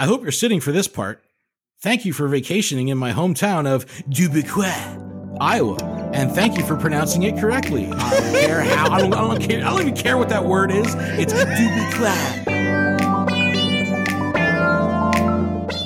I 0.00 0.06
hope 0.06 0.22
you're 0.22 0.32
sitting 0.32 0.60
for 0.60 0.72
this 0.72 0.88
part. 0.88 1.22
Thank 1.82 2.06
you 2.06 2.14
for 2.14 2.26
vacationing 2.26 2.88
in 2.88 2.96
my 2.96 3.12
hometown 3.12 3.66
of 3.66 3.84
Dubuque, 4.08 4.64
Iowa, 5.38 5.76
and 6.14 6.32
thank 6.32 6.56
you 6.56 6.64
for 6.64 6.74
pronouncing 6.74 7.24
it 7.24 7.38
correctly. 7.38 7.84
I 7.92 8.10
don't 8.10 8.32
care 8.32 8.62
how. 8.62 8.90
I 8.90 9.00
don't, 9.00 9.12
I 9.12 9.20
don't 9.20 9.42
care. 9.42 9.62
I 9.62 9.68
don't 9.68 9.82
even 9.82 9.94
care 9.94 10.16
what 10.16 10.30
that 10.30 10.42
word 10.42 10.70
is. 10.70 10.86
It's 10.96 11.34
Dubuquois. 11.34 12.16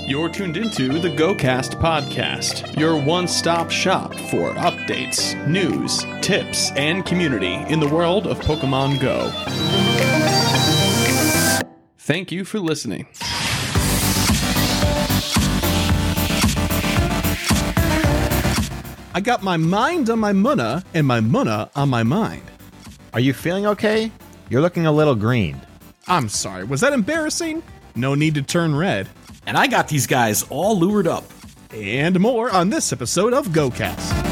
You're 0.06 0.28
tuned 0.28 0.58
into 0.58 1.00
the 1.00 1.08
GoCast 1.08 1.80
podcast, 1.80 2.78
your 2.78 2.96
one 2.96 3.26
stop 3.26 3.68
shop 3.68 4.14
for 4.14 4.54
updates, 4.54 5.34
news, 5.48 6.06
tips, 6.24 6.70
and 6.76 7.04
community 7.04 7.54
in 7.54 7.80
the 7.80 7.88
world 7.88 8.28
of 8.28 8.38
Pokemon 8.38 9.00
Go. 9.00 9.32
Thank 11.98 12.30
you 12.30 12.44
for 12.44 12.60
listening. 12.60 13.08
I 19.16 19.20
got 19.20 19.44
my 19.44 19.56
mind 19.56 20.10
on 20.10 20.18
my 20.18 20.32
munna 20.32 20.82
and 20.92 21.06
my 21.06 21.20
munna 21.20 21.70
on 21.76 21.88
my 21.88 22.02
mind. 22.02 22.42
Are 23.12 23.20
you 23.20 23.32
feeling 23.32 23.64
okay? 23.64 24.10
You're 24.50 24.60
looking 24.60 24.86
a 24.86 24.92
little 24.92 25.14
green. 25.14 25.60
I'm 26.08 26.28
sorry, 26.28 26.64
was 26.64 26.80
that 26.80 26.92
embarrassing? 26.92 27.62
No 27.94 28.16
need 28.16 28.34
to 28.34 28.42
turn 28.42 28.74
red. 28.74 29.08
And 29.46 29.56
I 29.56 29.68
got 29.68 29.86
these 29.86 30.08
guys 30.08 30.42
all 30.50 30.76
lured 30.76 31.06
up. 31.06 31.24
And 31.72 32.18
more 32.18 32.50
on 32.50 32.70
this 32.70 32.92
episode 32.92 33.32
of 33.32 33.46
GoCast. 33.50 34.23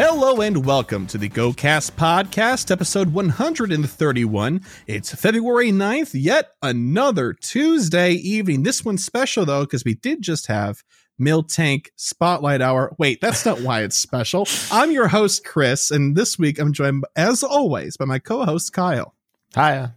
Hello 0.00 0.40
and 0.40 0.64
welcome 0.64 1.08
to 1.08 1.18
the 1.18 1.28
GoCast 1.28 1.90
podcast, 1.96 2.70
episode 2.70 3.12
131. 3.12 4.60
It's 4.86 5.12
February 5.12 5.72
9th, 5.72 6.10
yet 6.14 6.52
another 6.62 7.32
Tuesday 7.32 8.12
evening. 8.12 8.62
This 8.62 8.84
one's 8.84 9.04
special 9.04 9.44
though, 9.44 9.62
because 9.62 9.84
we 9.84 9.94
did 9.94 10.22
just 10.22 10.46
have 10.46 10.84
Miltank 11.20 11.88
Spotlight 11.96 12.62
Hour. 12.62 12.94
Wait, 12.96 13.20
that's 13.20 13.44
not 13.44 13.60
why 13.62 13.82
it's 13.82 13.98
special. 13.98 14.46
I'm 14.70 14.92
your 14.92 15.08
host, 15.08 15.44
Chris, 15.44 15.90
and 15.90 16.14
this 16.14 16.38
week 16.38 16.60
I'm 16.60 16.72
joined, 16.72 17.04
as 17.16 17.42
always, 17.42 17.96
by 17.96 18.04
my 18.04 18.20
co 18.20 18.44
host, 18.44 18.72
Kyle. 18.72 19.16
Hiya. 19.56 19.96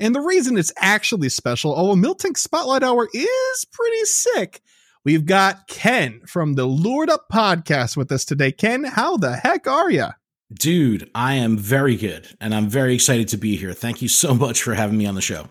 And 0.00 0.16
the 0.16 0.20
reason 0.20 0.58
it's 0.58 0.72
actually 0.78 1.28
special, 1.28 1.72
although 1.72 1.94
Miltank 1.94 2.38
Spotlight 2.38 2.82
Hour 2.82 3.08
is 3.14 3.66
pretty 3.70 4.04
sick, 4.04 4.62
we've 5.08 5.24
got 5.24 5.68
Ken 5.68 6.20
from 6.26 6.52
the 6.52 6.66
Lured 6.66 7.08
Up 7.08 7.30
podcast 7.32 7.96
with 7.96 8.12
us 8.12 8.26
today. 8.26 8.52
Ken, 8.52 8.84
how 8.84 9.16
the 9.16 9.36
heck 9.36 9.66
are 9.66 9.90
you? 9.90 10.08
Dude, 10.52 11.10
I 11.14 11.32
am 11.32 11.56
very 11.56 11.96
good 11.96 12.36
and 12.42 12.54
I'm 12.54 12.68
very 12.68 12.94
excited 12.94 13.26
to 13.28 13.38
be 13.38 13.56
here. 13.56 13.72
Thank 13.72 14.02
you 14.02 14.08
so 14.08 14.34
much 14.44 14.62
for 14.62 14.74
having 14.74 14.98
me 14.98 15.06
on 15.06 15.14
the 15.14 15.22
show. 15.22 15.48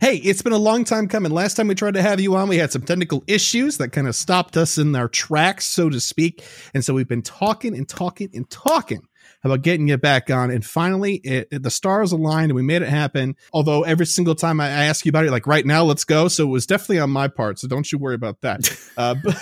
Hey, 0.00 0.18
it's 0.18 0.42
been 0.42 0.52
a 0.52 0.58
long 0.58 0.84
time 0.84 1.08
coming. 1.08 1.32
Last 1.32 1.54
time 1.54 1.66
we 1.66 1.74
tried 1.74 1.94
to 1.94 2.02
have 2.02 2.20
you 2.20 2.36
on, 2.36 2.48
we 2.48 2.56
had 2.56 2.70
some 2.70 2.82
technical 2.82 3.24
issues 3.26 3.78
that 3.78 3.88
kind 3.88 4.06
of 4.06 4.14
stopped 4.14 4.56
us 4.56 4.78
in 4.78 4.94
our 4.94 5.08
tracks, 5.08 5.66
so 5.66 5.90
to 5.90 6.00
speak. 6.00 6.44
And 6.72 6.84
so 6.84 6.94
we've 6.94 7.08
been 7.08 7.20
talking 7.20 7.76
and 7.76 7.88
talking 7.88 8.30
and 8.32 8.48
talking 8.48 9.02
about 9.44 9.62
getting 9.62 9.86
you 9.88 9.96
back 9.98 10.30
on. 10.30 10.50
And 10.50 10.64
finally, 10.64 11.16
it, 11.16 11.48
it- 11.52 11.62
the 11.62 11.70
stars 11.70 12.12
aligned 12.12 12.46
and 12.50 12.54
we 12.54 12.62
made 12.62 12.82
it 12.82 12.88
happen. 12.88 13.36
Although 13.52 13.82
every 13.84 14.06
single 14.06 14.34
time 14.34 14.60
I, 14.60 14.68
ask 14.68 15.04
you 15.06 15.10
about 15.10 15.24
it, 15.26 15.30
like 15.30 15.46
right 15.46 15.64
now, 15.64 15.84
let's 15.84 16.04
go. 16.04 16.28
So 16.28 16.44
it 16.44 16.50
was 16.50 16.66
definitely 16.66 16.98
on 17.00 17.10
my 17.10 17.28
part. 17.28 17.58
So 17.58 17.68
don't 17.68 17.90
you 17.92 17.98
worry 17.98 18.14
about 18.14 18.40
that. 18.40 18.70
Uh, 18.96 19.14
but, 19.24 19.34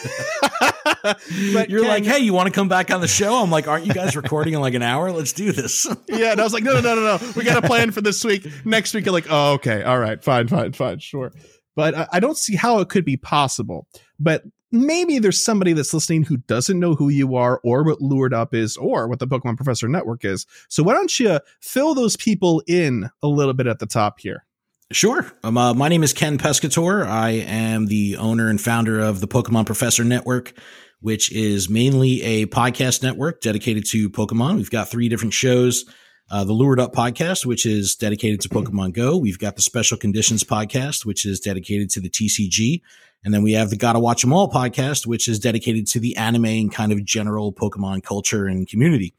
but 1.52 1.68
You're 1.70 1.82
Ken- 1.82 1.88
like, 1.88 2.04
hey, 2.04 2.20
you 2.20 2.32
want 2.32 2.46
to 2.48 2.52
come 2.54 2.68
back 2.68 2.90
on 2.90 3.00
the 3.02 3.08
show? 3.08 3.34
I'm 3.42 3.50
like, 3.50 3.68
aren't 3.68 3.84
you 3.86 3.92
guys 3.92 4.16
recording 4.16 4.54
in 4.54 4.60
like 4.60 4.72
an 4.74 4.82
hour? 4.82 5.12
Let's 5.12 5.32
do 5.34 5.52
this. 5.52 5.86
yeah. 6.08 6.32
And 6.32 6.40
I 6.40 6.44
was 6.44 6.52
like, 6.54 6.62
no, 6.64 6.72
no, 6.74 6.80
no, 6.80 6.94
no, 6.94 7.16
no. 7.18 7.32
We 7.36 7.44
got 7.44 7.62
a 7.62 7.66
plan 7.66 7.90
for 7.90 8.00
this 8.00 8.24
week. 8.24 8.46
Next 8.64 8.94
week, 8.94 9.04
you're 9.04 9.12
like, 9.12 9.26
oh, 9.28 9.52
okay. 9.54 9.82
All 9.82 9.98
right. 9.98 10.22
Fine, 10.24 10.48
fine, 10.48 10.72
fine. 10.72 11.00
Sure. 11.00 11.32
But 11.76 12.08
I 12.12 12.18
don't 12.20 12.36
see 12.36 12.56
how 12.56 12.78
it 12.80 12.88
could 12.88 13.04
be 13.04 13.16
possible. 13.16 13.86
But 14.18 14.42
maybe 14.72 15.18
there's 15.18 15.42
somebody 15.42 15.74
that's 15.74 15.94
listening 15.94 16.24
who 16.24 16.38
doesn't 16.38 16.80
know 16.80 16.94
who 16.94 17.10
you 17.10 17.36
are 17.36 17.60
or 17.62 17.84
what 17.84 18.00
Lured 18.00 18.34
Up 18.34 18.54
is 18.54 18.76
or 18.76 19.06
what 19.06 19.18
the 19.18 19.26
Pokemon 19.26 19.56
Professor 19.56 19.86
Network 19.86 20.24
is. 20.24 20.46
So 20.68 20.82
why 20.82 20.94
don't 20.94 21.20
you 21.20 21.38
fill 21.60 21.94
those 21.94 22.16
people 22.16 22.62
in 22.66 23.10
a 23.22 23.28
little 23.28 23.54
bit 23.54 23.66
at 23.66 23.78
the 23.78 23.86
top 23.86 24.18
here? 24.18 24.44
Sure. 24.90 25.30
Um, 25.42 25.56
uh, 25.56 25.72
my 25.72 25.88
name 25.88 26.02
is 26.02 26.12
Ken 26.12 26.38
Pescator. 26.38 27.06
I 27.06 27.30
am 27.30 27.86
the 27.86 28.16
owner 28.16 28.48
and 28.48 28.60
founder 28.60 29.00
of 29.00 29.20
the 29.20 29.28
Pokemon 29.28 29.64
Professor 29.64 30.04
Network, 30.04 30.52
which 31.00 31.32
is 31.32 31.70
mainly 31.70 32.22
a 32.22 32.46
podcast 32.46 33.02
network 33.02 33.40
dedicated 33.40 33.86
to 33.86 34.10
Pokemon. 34.10 34.56
We've 34.56 34.70
got 34.70 34.90
three 34.90 35.08
different 35.08 35.34
shows. 35.34 35.84
Uh, 36.30 36.44
the 36.44 36.52
Lured 36.52 36.80
Up 36.80 36.94
podcast, 36.94 37.44
which 37.44 37.66
is 37.66 37.94
dedicated 37.94 38.40
to 38.42 38.48
Pokemon 38.48 38.94
Go. 38.94 39.16
We've 39.18 39.38
got 39.38 39.56
the 39.56 39.62
Special 39.62 39.98
Conditions 39.98 40.44
podcast, 40.44 41.04
which 41.04 41.26
is 41.26 41.40
dedicated 41.40 41.90
to 41.90 42.00
the 42.00 42.08
TCG. 42.08 42.80
And 43.24 43.32
then 43.32 43.42
we 43.42 43.52
have 43.52 43.70
the 43.70 43.76
Gotta 43.76 44.00
Watch 44.00 44.24
'em 44.24 44.32
All 44.32 44.50
podcast, 44.50 45.06
which 45.06 45.28
is 45.28 45.38
dedicated 45.38 45.86
to 45.88 46.00
the 46.00 46.16
anime 46.16 46.44
and 46.46 46.72
kind 46.72 46.92
of 46.92 47.04
general 47.04 47.52
Pokemon 47.52 48.02
culture 48.02 48.46
and 48.46 48.68
community. 48.68 49.14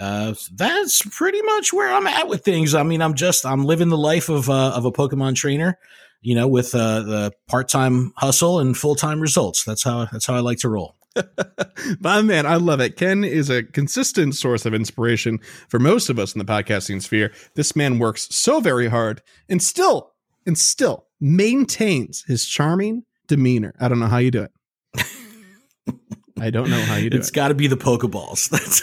Uh, 0.00 0.34
that's 0.54 1.02
pretty 1.02 1.42
much 1.42 1.72
where 1.72 1.92
I'm 1.92 2.06
at 2.06 2.28
with 2.28 2.44
things. 2.44 2.74
I 2.74 2.82
mean, 2.82 3.02
I'm 3.02 3.14
just 3.14 3.44
I'm 3.44 3.64
living 3.64 3.88
the 3.88 3.98
life 3.98 4.28
of 4.28 4.48
uh, 4.48 4.72
of 4.74 4.84
a 4.84 4.92
Pokemon 4.92 5.34
trainer, 5.34 5.78
you 6.20 6.34
know, 6.34 6.46
with 6.46 6.74
uh, 6.74 7.02
the 7.02 7.32
part 7.48 7.68
time 7.68 8.12
hustle 8.16 8.60
and 8.60 8.76
full 8.76 8.94
time 8.94 9.20
results. 9.20 9.64
That's 9.64 9.82
how 9.82 10.06
that's 10.06 10.26
how 10.26 10.34
I 10.34 10.40
like 10.40 10.58
to 10.58 10.68
roll. 10.68 10.96
My 12.00 12.22
man, 12.22 12.46
I 12.46 12.56
love 12.56 12.80
it. 12.80 12.96
Ken 12.96 13.24
is 13.24 13.50
a 13.50 13.62
consistent 13.62 14.36
source 14.36 14.66
of 14.66 14.74
inspiration 14.74 15.40
for 15.68 15.78
most 15.80 16.08
of 16.10 16.18
us 16.18 16.32
in 16.32 16.38
the 16.38 16.44
podcasting 16.44 17.02
sphere. 17.02 17.32
This 17.54 17.74
man 17.74 17.98
works 17.98 18.28
so 18.30 18.60
very 18.60 18.88
hard 18.88 19.22
and 19.48 19.60
still, 19.62 20.12
and 20.46 20.56
still 20.56 21.06
maintains 21.20 22.24
his 22.28 22.46
charming 22.46 23.04
demeanor. 23.28 23.74
I 23.80 23.88
don't 23.88 24.00
know 24.00 24.06
how 24.06 24.18
you 24.18 24.30
do 24.30 24.42
it. 24.42 24.52
I 26.40 26.50
don't 26.50 26.70
know 26.70 26.80
how 26.80 26.96
you 26.96 27.10
do 27.10 27.16
It's 27.16 27.26
it. 27.26 27.28
It's 27.28 27.30
got 27.30 27.48
to 27.48 27.54
be 27.54 27.66
the 27.66 27.76
Pokeballs. 27.76 28.48
That's 28.50 28.82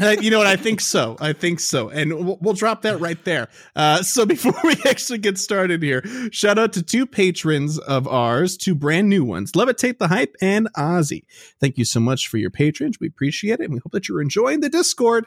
Uh, 0.00 0.16
you 0.20 0.30
know 0.30 0.38
what? 0.38 0.46
I 0.46 0.56
think 0.56 0.80
so. 0.80 1.16
I 1.20 1.32
think 1.32 1.60
so. 1.60 1.90
And 1.90 2.12
we'll, 2.24 2.38
we'll 2.40 2.54
drop 2.54 2.82
that 2.82 2.98
right 3.00 3.22
there. 3.24 3.48
Uh, 3.76 4.02
so 4.02 4.24
before 4.26 4.54
we 4.64 4.74
actually 4.86 5.18
get 5.18 5.38
started 5.38 5.82
here, 5.82 6.02
shout 6.30 6.58
out 6.58 6.72
to 6.74 6.82
two 6.82 7.06
patrons 7.06 7.78
of 7.78 8.08
ours, 8.08 8.56
two 8.56 8.74
brand 8.74 9.08
new 9.08 9.24
ones, 9.24 9.52
Levitate 9.52 9.98
the 9.98 10.08
Hype 10.08 10.34
and 10.40 10.68
Ozzy. 10.76 11.24
Thank 11.60 11.76
you 11.76 11.84
so 11.84 12.00
much 12.00 12.28
for 12.28 12.38
your 12.38 12.50
patronage. 12.50 13.00
We 13.00 13.06
appreciate 13.06 13.60
it. 13.60 13.64
And 13.64 13.74
we 13.74 13.80
hope 13.80 13.92
that 13.92 14.08
you're 14.08 14.22
enjoying 14.22 14.60
the 14.60 14.70
Discord. 14.70 15.26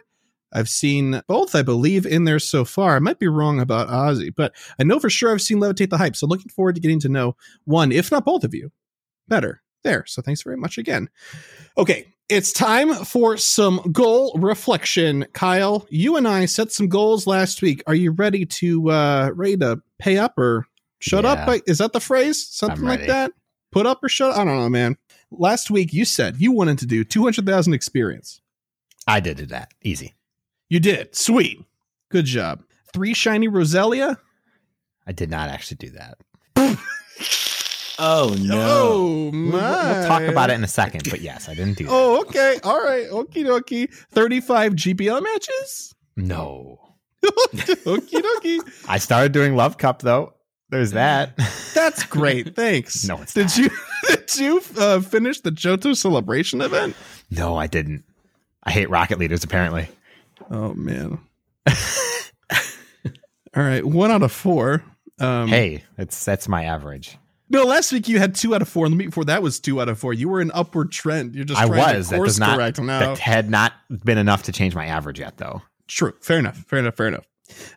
I've 0.56 0.70
seen 0.70 1.22
both, 1.28 1.54
I 1.54 1.64
believe, 1.64 2.06
in 2.06 2.24
there 2.24 2.40
so 2.40 2.64
far. 2.64 2.96
I 2.96 3.00
might 3.00 3.20
be 3.20 3.28
wrong 3.28 3.60
about 3.60 3.90
Ozzy, 3.90 4.34
but 4.34 4.56
I 4.80 4.84
know 4.84 5.00
for 5.00 5.10
sure 5.10 5.34
I've 5.34 5.42
seen 5.42 5.60
Levitate 5.60 5.90
the 5.90 5.98
Hype. 5.98 6.16
So 6.16 6.28
looking 6.28 6.50
forward 6.50 6.76
to 6.76 6.82
getting 6.82 7.02
to 7.02 7.10
know 7.10 7.36
one, 7.66 7.92
if 7.92 8.10
not 8.10 8.24
both 8.24 8.46
of 8.46 8.54
you, 8.54 8.72
better 9.28 9.62
there. 9.84 10.06
So 10.08 10.22
thanks 10.22 10.44
very 10.44 10.56
much 10.56 10.78
again. 10.78 11.10
Okay, 11.78 12.08
it's 12.30 12.54
time 12.54 12.94
for 12.94 13.36
some 13.36 13.82
goal 13.92 14.34
reflection. 14.40 15.26
Kyle, 15.34 15.86
you 15.90 16.16
and 16.16 16.26
I 16.26 16.46
set 16.46 16.72
some 16.72 16.88
goals 16.88 17.28
last 17.28 17.62
week. 17.62 17.84
Are 17.86 17.94
you 17.94 18.12
ready 18.12 18.46
to 18.46 18.90
uh 18.92 19.32
ready 19.36 19.58
to 19.58 19.82
pay 20.00 20.18
up 20.18 20.38
or 20.38 20.68
shut 21.00 21.26
up? 21.26 21.40
Yeah. 21.40 21.46
Like, 21.48 21.64
Is 21.68 21.80
that 21.80 21.92
the 21.92 22.00
phrase? 22.00 22.48
Something 22.48 22.86
like 22.86 23.08
that? 23.08 23.34
Put 23.74 23.86
up 23.86 24.02
or 24.02 24.08
shut 24.08 24.32
up? 24.32 24.38
I 24.38 24.46
don't 24.46 24.58
know, 24.58 24.70
man. 24.70 24.96
Last 25.32 25.70
week 25.70 25.92
you 25.92 26.06
said 26.06 26.38
you 26.40 26.54
wanted 26.54 26.80
to 26.80 26.86
do 26.86 27.04
200,000 27.04 27.74
experience. 27.74 28.42
I 29.06 29.20
did 29.20 29.38
do 29.38 29.46
that. 29.48 29.72
Easy. 29.84 30.14
You 30.70 30.80
did. 30.80 31.16
Sweet. 31.16 31.64
Good 32.10 32.26
job. 32.26 32.64
Three 32.94 33.14
shiny 33.14 33.48
Roselia? 33.48 34.18
I 35.08 35.12
did 35.12 35.30
not 35.30 35.50
actually 35.50 35.78
do 35.78 35.90
that. 35.92 36.18
oh 38.00 38.36
no. 38.40 38.60
Oh, 38.62 39.30
We'll, 39.32 39.52
we'll 39.52 40.08
talk 40.08 40.24
about 40.24 40.50
it 40.50 40.54
in 40.54 40.64
a 40.64 40.68
second, 40.68 41.08
but 41.10 41.22
yes, 41.22 41.48
I 41.50 41.54
didn't 41.56 41.78
do 41.78 41.86
that. 41.86 41.92
Oh, 41.94 42.22
okay. 42.22 42.60
All 42.64 42.84
right. 42.84 43.08
Okie 43.10 43.46
dokie. 43.46 43.94
35 44.12 44.74
GBL 44.74 45.22
matches? 45.24 45.94
No. 46.16 46.80
Okie 47.26 48.22
dokie. 48.22 48.86
I 48.90 48.98
started 48.98 49.32
doing 49.32 49.56
Love 49.56 49.78
Cup 49.78 50.02
though. 50.02 50.34
There's 50.70 50.92
that. 50.92 51.38
That's 51.76 52.04
great. 52.06 52.56
Thanks. 52.56 53.06
No, 53.06 53.22
it's 53.22 53.34
did 53.34 53.44
not. 53.48 53.58
you 53.58 53.70
did 54.08 54.36
you 54.38 54.62
uh, 54.78 55.00
finish 55.00 55.40
the 55.42 55.52
Johto 55.52 55.96
celebration 55.96 56.62
event? 56.62 56.96
no, 57.30 57.56
I 57.56 57.68
didn't. 57.68 58.04
I 58.64 58.72
hate 58.72 58.90
rocket 58.90 59.20
leaders 59.20 59.44
apparently. 59.44 59.88
Oh 60.52 60.74
man. 60.74 61.20
All 63.56 63.64
right, 63.64 63.86
one 63.86 64.12
out 64.12 64.22
of 64.22 64.32
four. 64.32 64.84
Um, 65.20 65.48
Hey, 65.48 65.84
it's 65.98 66.26
that's 66.26 66.48
my 66.50 66.66
average. 66.66 67.18
no, 67.50 67.64
last 67.64 67.92
week 67.94 68.10
you 68.10 68.20
had 68.20 68.36
two 68.36 68.54
out 68.54 68.62
of 68.62 68.68
four, 68.68 68.86
and 68.86 68.94
the 68.94 68.98
week 68.98 69.08
before 69.08 69.26
that 69.26 69.42
was 69.42 69.60
two 69.62 69.80
out 69.80 69.88
of 69.88 69.98
four. 69.98 70.14
You 70.14 70.28
were 70.28 70.42
an 70.42 70.52
upward 70.54 70.92
trend. 70.92 71.36
You're 71.36 71.46
just 71.46 71.60
I 71.62 71.66
was. 71.66 72.10
That 72.10 72.22
does 72.22 72.40
not. 72.40 72.58
correct 72.58 72.82
now. 72.82 73.00
That 73.00 73.20
had 73.20 73.50
not 73.50 73.74
been 74.04 74.18
enough 74.18 74.44
to 74.44 74.52
change 74.52 74.76
my 74.76 74.88
average 74.88 75.20
yet, 75.20 75.38
though. 75.38 75.62
True. 75.88 76.14
Fair 76.22 76.40
enough. 76.40 76.58
Fair 76.68 76.80
enough. 76.80 76.96
Fair 76.96 77.08
enough. 77.08 77.26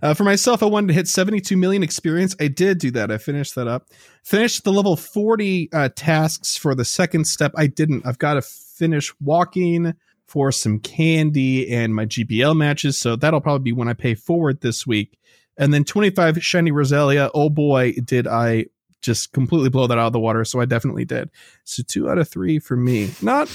Uh, 0.03 0.15
for 0.15 0.25
myself, 0.25 0.63
I 0.63 0.67
wanted 0.67 0.89
to 0.89 0.95
hit 0.95 1.07
72 1.07 1.55
million 1.57 1.83
experience. 1.83 2.35
I 2.41 2.49
did 2.49 2.79
do 2.79 2.91
that. 2.93 3.13
I 3.13 3.19
finished 3.19 3.55
that 3.55 3.69
up. 3.69 3.87
Finished 4.25 4.65
the 4.65 4.73
level 4.73 4.97
40 4.97 5.69
uh, 5.73 5.91
tasks 5.95 6.57
for 6.57 6.75
the 6.75 6.87
second 6.87 7.27
step. 7.27 7.53
I 7.55 7.67
didn't. 7.67 8.07
I've 8.07 8.19
got 8.19 8.35
to 8.35 8.43
finish 8.43 9.13
walking 9.21 9.95
for 10.29 10.53
some 10.53 10.79
candy 10.79 11.69
and 11.73 11.95
my 11.95 12.07
GBL 12.07 12.57
matches. 12.57 12.99
So 12.99 13.17
that'll 13.17 13.41
probably 13.41 13.65
be 13.65 13.73
when 13.73 13.89
I 13.89 13.95
pay 13.95 14.15
forward 14.15 14.61
this 14.61 14.87
week. 14.87 15.19
and 15.57 15.75
then 15.75 15.83
25 15.85 16.43
shiny 16.45 16.71
Roselia. 16.71 17.31
Oh 17.35 17.51
boy, 17.51 17.95
did 18.05 18.27
I 18.29 18.67
just 19.01 19.33
completely 19.33 19.71
blow 19.71 19.87
that 19.87 19.99
out 19.99 20.09
of 20.09 20.13
the 20.13 20.21
water. 20.21 20.45
So 20.45 20.61
I 20.61 20.65
definitely 20.67 21.05
did. 21.05 21.31
So 21.65 21.83
two 21.87 22.09
out 22.11 22.19
of 22.19 22.29
three 22.29 22.59
for 22.59 22.77
me. 22.77 23.11
Not 23.23 23.51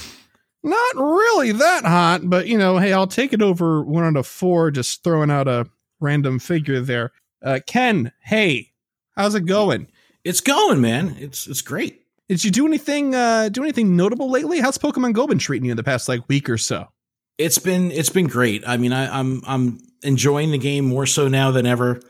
not 0.62 0.96
really 0.96 1.52
that 1.52 1.84
hot, 1.84 2.22
but 2.24 2.46
you 2.46 2.56
know, 2.58 2.78
hey, 2.78 2.92
I'll 2.92 3.06
take 3.06 3.32
it 3.32 3.42
over 3.42 3.84
one 3.84 4.04
out 4.04 4.16
of 4.16 4.26
four, 4.26 4.70
just 4.70 5.04
throwing 5.04 5.30
out 5.30 5.46
a 5.46 5.66
random 6.00 6.38
figure 6.38 6.80
there. 6.80 7.12
Uh, 7.42 7.60
Ken, 7.66 8.10
hey, 8.22 8.72
how's 9.16 9.34
it 9.34 9.44
going? 9.46 9.86
It's 10.24 10.40
going, 10.40 10.80
man. 10.80 11.16
It's 11.18 11.46
it's 11.46 11.60
great. 11.62 12.03
Did 12.28 12.44
you 12.44 12.50
do 12.50 12.66
anything 12.66 13.14
uh 13.14 13.48
do 13.50 13.62
anything 13.62 13.96
notable 13.96 14.30
lately? 14.30 14.60
How's 14.60 14.78
Pokemon 14.78 15.12
Go 15.12 15.26
been 15.26 15.38
treating 15.38 15.66
you 15.66 15.72
in 15.72 15.76
the 15.76 15.82
past 15.84 16.08
like 16.08 16.26
week 16.28 16.48
or 16.48 16.58
so? 16.58 16.86
It's 17.38 17.58
been 17.58 17.90
it's 17.90 18.10
been 18.10 18.26
great. 18.28 18.62
I 18.66 18.76
mean, 18.76 18.92
I, 18.92 19.18
I'm 19.18 19.42
I'm 19.46 19.78
enjoying 20.02 20.50
the 20.50 20.58
game 20.58 20.84
more 20.86 21.06
so 21.06 21.28
now 21.28 21.50
than 21.50 21.66
ever. 21.66 22.00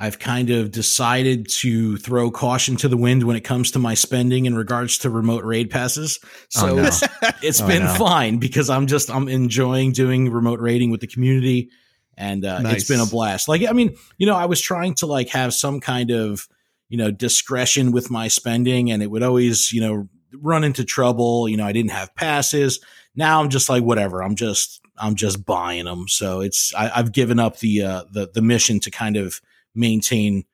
I've 0.00 0.20
kind 0.20 0.50
of 0.50 0.70
decided 0.70 1.48
to 1.48 1.96
throw 1.96 2.30
caution 2.30 2.76
to 2.76 2.88
the 2.88 2.96
wind 2.96 3.24
when 3.24 3.34
it 3.34 3.40
comes 3.40 3.72
to 3.72 3.80
my 3.80 3.94
spending 3.94 4.46
in 4.46 4.54
regards 4.54 4.98
to 4.98 5.10
remote 5.10 5.42
raid 5.42 5.70
passes. 5.70 6.20
So 6.50 6.68
Oh, 6.68 6.76
no. 6.76 6.84
it's, 6.84 7.02
it's 7.42 7.60
Oh, 7.60 7.66
been 7.66 7.82
no. 7.82 7.94
fine 7.94 8.38
because 8.38 8.70
I'm 8.70 8.86
just 8.86 9.10
I'm 9.10 9.28
enjoying 9.28 9.90
doing 9.90 10.30
remote 10.30 10.60
raiding 10.60 10.90
with 10.92 11.00
the 11.00 11.08
community 11.08 11.70
and 12.16 12.44
uh, 12.44 12.60
Nice. 12.62 12.76
it's 12.82 12.88
been 12.88 13.00
a 13.00 13.06
blast. 13.06 13.48
Like 13.48 13.62
I 13.68 13.72
mean, 13.72 13.96
you 14.18 14.26
know, 14.26 14.36
I 14.36 14.46
was 14.46 14.60
trying 14.60 14.94
to 14.96 15.06
like 15.06 15.30
have 15.30 15.52
some 15.52 15.80
kind 15.80 16.12
of, 16.12 16.46
you 16.88 16.96
know, 16.98 17.10
discretion 17.10 17.92
with 17.92 18.10
my 18.10 18.28
spending 18.28 18.90
and 18.90 19.02
it 19.02 19.10
would 19.10 19.22
always, 19.22 19.72
you 19.72 19.80
know, 19.80 20.08
run 20.34 20.64
into 20.64 20.84
trouble, 20.84 21.48
you 21.48 21.56
know, 21.56 21.64
I 21.64 21.72
didn't 21.72 21.90
have 21.92 22.14
passes. 22.14 22.80
Now 23.14 23.40
I'm 23.42 23.48
just 23.48 23.68
like 23.68 23.82
whatever. 23.82 24.22
I'm 24.22 24.34
just 24.36 24.80
I'm 24.96 25.14
just 25.14 25.44
buying 25.44 25.84
them. 25.86 26.06
So 26.08 26.40
it's 26.40 26.74
I, 26.74 26.90
I've 26.94 27.12
given 27.12 27.38
up 27.38 27.58
the 27.58 27.82
uh 27.82 28.04
the 28.12 28.30
the 28.32 28.42
mission 28.42 28.80
to 28.80 28.90
kind 28.90 29.16
of 29.16 29.40
maintain 29.74 30.44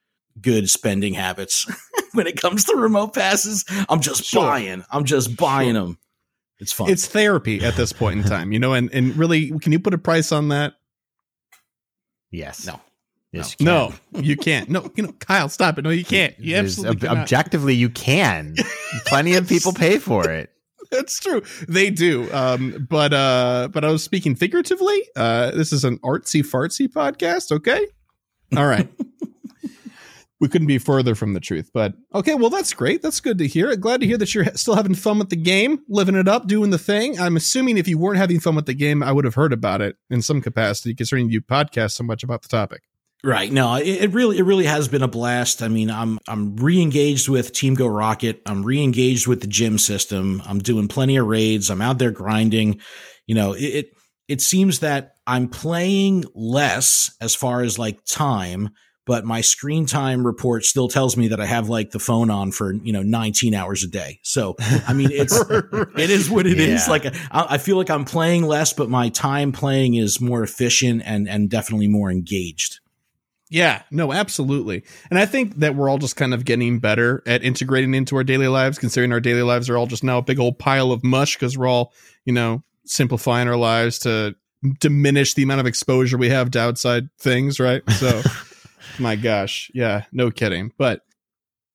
good 0.40 0.68
spending 0.70 1.14
habits 1.14 1.66
when 2.12 2.26
it 2.26 2.40
comes 2.40 2.64
to 2.64 2.76
remote 2.76 3.14
passes. 3.14 3.64
I'm 3.88 4.00
just 4.00 4.24
Sure. 4.24 4.42
buying. 4.42 4.84
I'm 4.90 5.04
just 5.04 5.36
buying 5.36 5.74
them. 5.74 5.98
It's 6.60 6.72
fun. 6.72 6.88
It's 6.88 7.06
therapy 7.06 7.60
at 7.64 7.74
this 7.74 7.92
point 7.92 8.20
in 8.20 8.24
time, 8.28 8.52
you 8.52 8.58
know, 8.58 8.72
and 8.74 8.92
and 8.92 9.16
really 9.16 9.50
can 9.58 9.72
you 9.72 9.78
put 9.80 9.94
a 9.94 9.98
price 9.98 10.30
on 10.32 10.48
that? 10.48 10.74
Yes. 12.30 12.66
No. 12.66 12.80
Yes, 13.34 13.56
you 13.58 13.66
No, 13.66 13.92
you 14.12 14.36
can't. 14.36 14.68
No, 14.68 14.90
you 14.94 15.02
know, 15.04 15.12
Kyle, 15.18 15.48
stop 15.48 15.78
it. 15.78 15.82
No, 15.82 15.90
you 15.90 16.04
can't. 16.04 16.38
You 16.38 16.54
There's- 16.54 16.78
absolutely 16.78 17.08
ob- 17.08 17.18
objectively, 17.18 17.74
you 17.74 17.90
can. 17.90 18.54
Plenty 19.06 19.34
of 19.34 19.48
people 19.48 19.72
pay 19.74 19.98
for 19.98 20.30
it. 20.30 20.50
That's 20.90 21.18
true. 21.18 21.42
They 21.68 21.90
do. 21.90 22.32
Um, 22.32 22.86
but 22.88 23.12
uh, 23.12 23.68
but 23.72 23.84
I 23.84 23.90
was 23.90 24.04
speaking 24.04 24.36
figuratively. 24.36 25.02
Uh, 25.16 25.50
this 25.50 25.72
is 25.72 25.82
an 25.84 25.98
artsy 25.98 26.42
fartsy 26.42 26.86
podcast. 26.86 27.50
Okay. 27.50 27.86
All 28.56 28.66
right. 28.66 28.88
we 30.40 30.48
couldn't 30.48 30.68
be 30.68 30.78
further 30.78 31.14
from 31.16 31.32
the 31.34 31.40
truth, 31.40 31.70
but 31.74 31.94
okay. 32.14 32.34
Well, 32.34 32.50
that's 32.50 32.72
great. 32.72 33.02
That's 33.02 33.18
good 33.20 33.38
to 33.38 33.46
hear. 33.48 33.74
Glad 33.74 34.02
to 34.02 34.06
hear 34.06 34.18
that 34.18 34.32
you're 34.34 34.44
still 34.54 34.76
having 34.76 34.94
fun 34.94 35.18
with 35.18 35.30
the 35.30 35.36
game, 35.36 35.80
living 35.88 36.14
it 36.14 36.28
up, 36.28 36.46
doing 36.46 36.70
the 36.70 36.78
thing. 36.78 37.18
I'm 37.18 37.36
assuming 37.36 37.76
if 37.78 37.88
you 37.88 37.98
weren't 37.98 38.18
having 38.18 38.38
fun 38.38 38.54
with 38.54 38.66
the 38.66 38.74
game, 38.74 39.02
I 39.02 39.10
would 39.10 39.24
have 39.24 39.34
heard 39.34 39.52
about 39.52 39.80
it 39.80 39.96
in 40.10 40.22
some 40.22 40.40
capacity, 40.40 40.94
considering 40.94 41.30
you 41.30 41.40
podcast 41.40 41.92
so 41.92 42.04
much 42.04 42.22
about 42.22 42.42
the 42.42 42.48
topic. 42.48 42.82
Right. 43.24 43.50
No, 43.50 43.76
it, 43.76 43.86
it 43.86 44.12
really 44.12 44.36
it 44.36 44.42
really 44.42 44.66
has 44.66 44.86
been 44.86 45.02
a 45.02 45.08
blast. 45.08 45.62
I 45.62 45.68
mean, 45.68 45.90
I'm 45.90 46.18
I'm 46.28 46.56
re-engaged 46.56 47.26
with 47.26 47.52
Team 47.52 47.74
Go 47.74 47.86
Rocket. 47.86 48.42
I'm 48.44 48.62
re-engaged 48.62 49.26
with 49.26 49.40
the 49.40 49.46
gym 49.46 49.78
system. 49.78 50.42
I'm 50.44 50.58
doing 50.58 50.88
plenty 50.88 51.16
of 51.16 51.26
raids. 51.26 51.70
I'm 51.70 51.80
out 51.80 51.98
there 51.98 52.10
grinding. 52.10 52.80
You 53.26 53.34
know, 53.34 53.54
it 53.54 53.62
it, 53.62 53.86
it 54.28 54.40
seems 54.42 54.80
that 54.80 55.14
I'm 55.26 55.48
playing 55.48 56.26
less 56.34 57.16
as 57.18 57.34
far 57.34 57.62
as 57.62 57.78
like 57.78 58.04
time, 58.04 58.68
but 59.06 59.24
my 59.24 59.40
screen 59.40 59.86
time 59.86 60.26
report 60.26 60.64
still 60.64 60.88
tells 60.88 61.16
me 61.16 61.28
that 61.28 61.40
I 61.40 61.46
have 61.46 61.70
like 61.70 61.92
the 61.92 61.98
phone 61.98 62.28
on 62.28 62.52
for, 62.52 62.74
you 62.74 62.92
know, 62.92 63.02
19 63.02 63.54
hours 63.54 63.84
a 63.84 63.88
day. 63.88 64.20
So, 64.22 64.54
I 64.86 64.92
mean, 64.92 65.08
it's 65.10 65.32
it 65.50 66.10
is 66.10 66.28
what 66.28 66.46
it 66.46 66.60
is. 66.60 66.86
Yeah. 66.86 66.90
Like 66.90 67.06
I, 67.06 67.46
I 67.50 67.56
feel 67.58 67.78
like 67.78 67.88
I'm 67.88 68.04
playing 68.04 68.44
less, 68.44 68.74
but 68.74 68.90
my 68.90 69.08
time 69.08 69.52
playing 69.52 69.94
is 69.94 70.20
more 70.20 70.42
efficient 70.42 71.02
and 71.06 71.26
and 71.26 71.48
definitely 71.48 71.88
more 71.88 72.10
engaged. 72.10 72.80
Yeah, 73.50 73.82
no, 73.90 74.12
absolutely. 74.12 74.84
And 75.10 75.18
I 75.18 75.26
think 75.26 75.56
that 75.56 75.74
we're 75.74 75.88
all 75.88 75.98
just 75.98 76.16
kind 76.16 76.32
of 76.34 76.44
getting 76.44 76.78
better 76.78 77.22
at 77.26 77.44
integrating 77.44 77.94
into 77.94 78.16
our 78.16 78.24
daily 78.24 78.48
lives, 78.48 78.78
considering 78.78 79.12
our 79.12 79.20
daily 79.20 79.42
lives 79.42 79.68
are 79.68 79.76
all 79.76 79.86
just 79.86 80.02
now 80.02 80.18
a 80.18 80.22
big 80.22 80.40
old 80.40 80.58
pile 80.58 80.92
of 80.92 81.04
mush 81.04 81.36
because 81.36 81.56
we're 81.56 81.68
all, 81.68 81.92
you 82.24 82.32
know, 82.32 82.62
simplifying 82.86 83.48
our 83.48 83.56
lives 83.56 83.98
to 84.00 84.34
diminish 84.80 85.34
the 85.34 85.42
amount 85.42 85.60
of 85.60 85.66
exposure 85.66 86.16
we 86.16 86.30
have 86.30 86.50
to 86.52 86.60
outside 86.60 87.08
things, 87.18 87.60
right? 87.60 87.88
So, 87.92 88.22
my 88.98 89.16
gosh, 89.16 89.70
yeah, 89.74 90.04
no 90.10 90.30
kidding. 90.30 90.72
But 90.78 91.02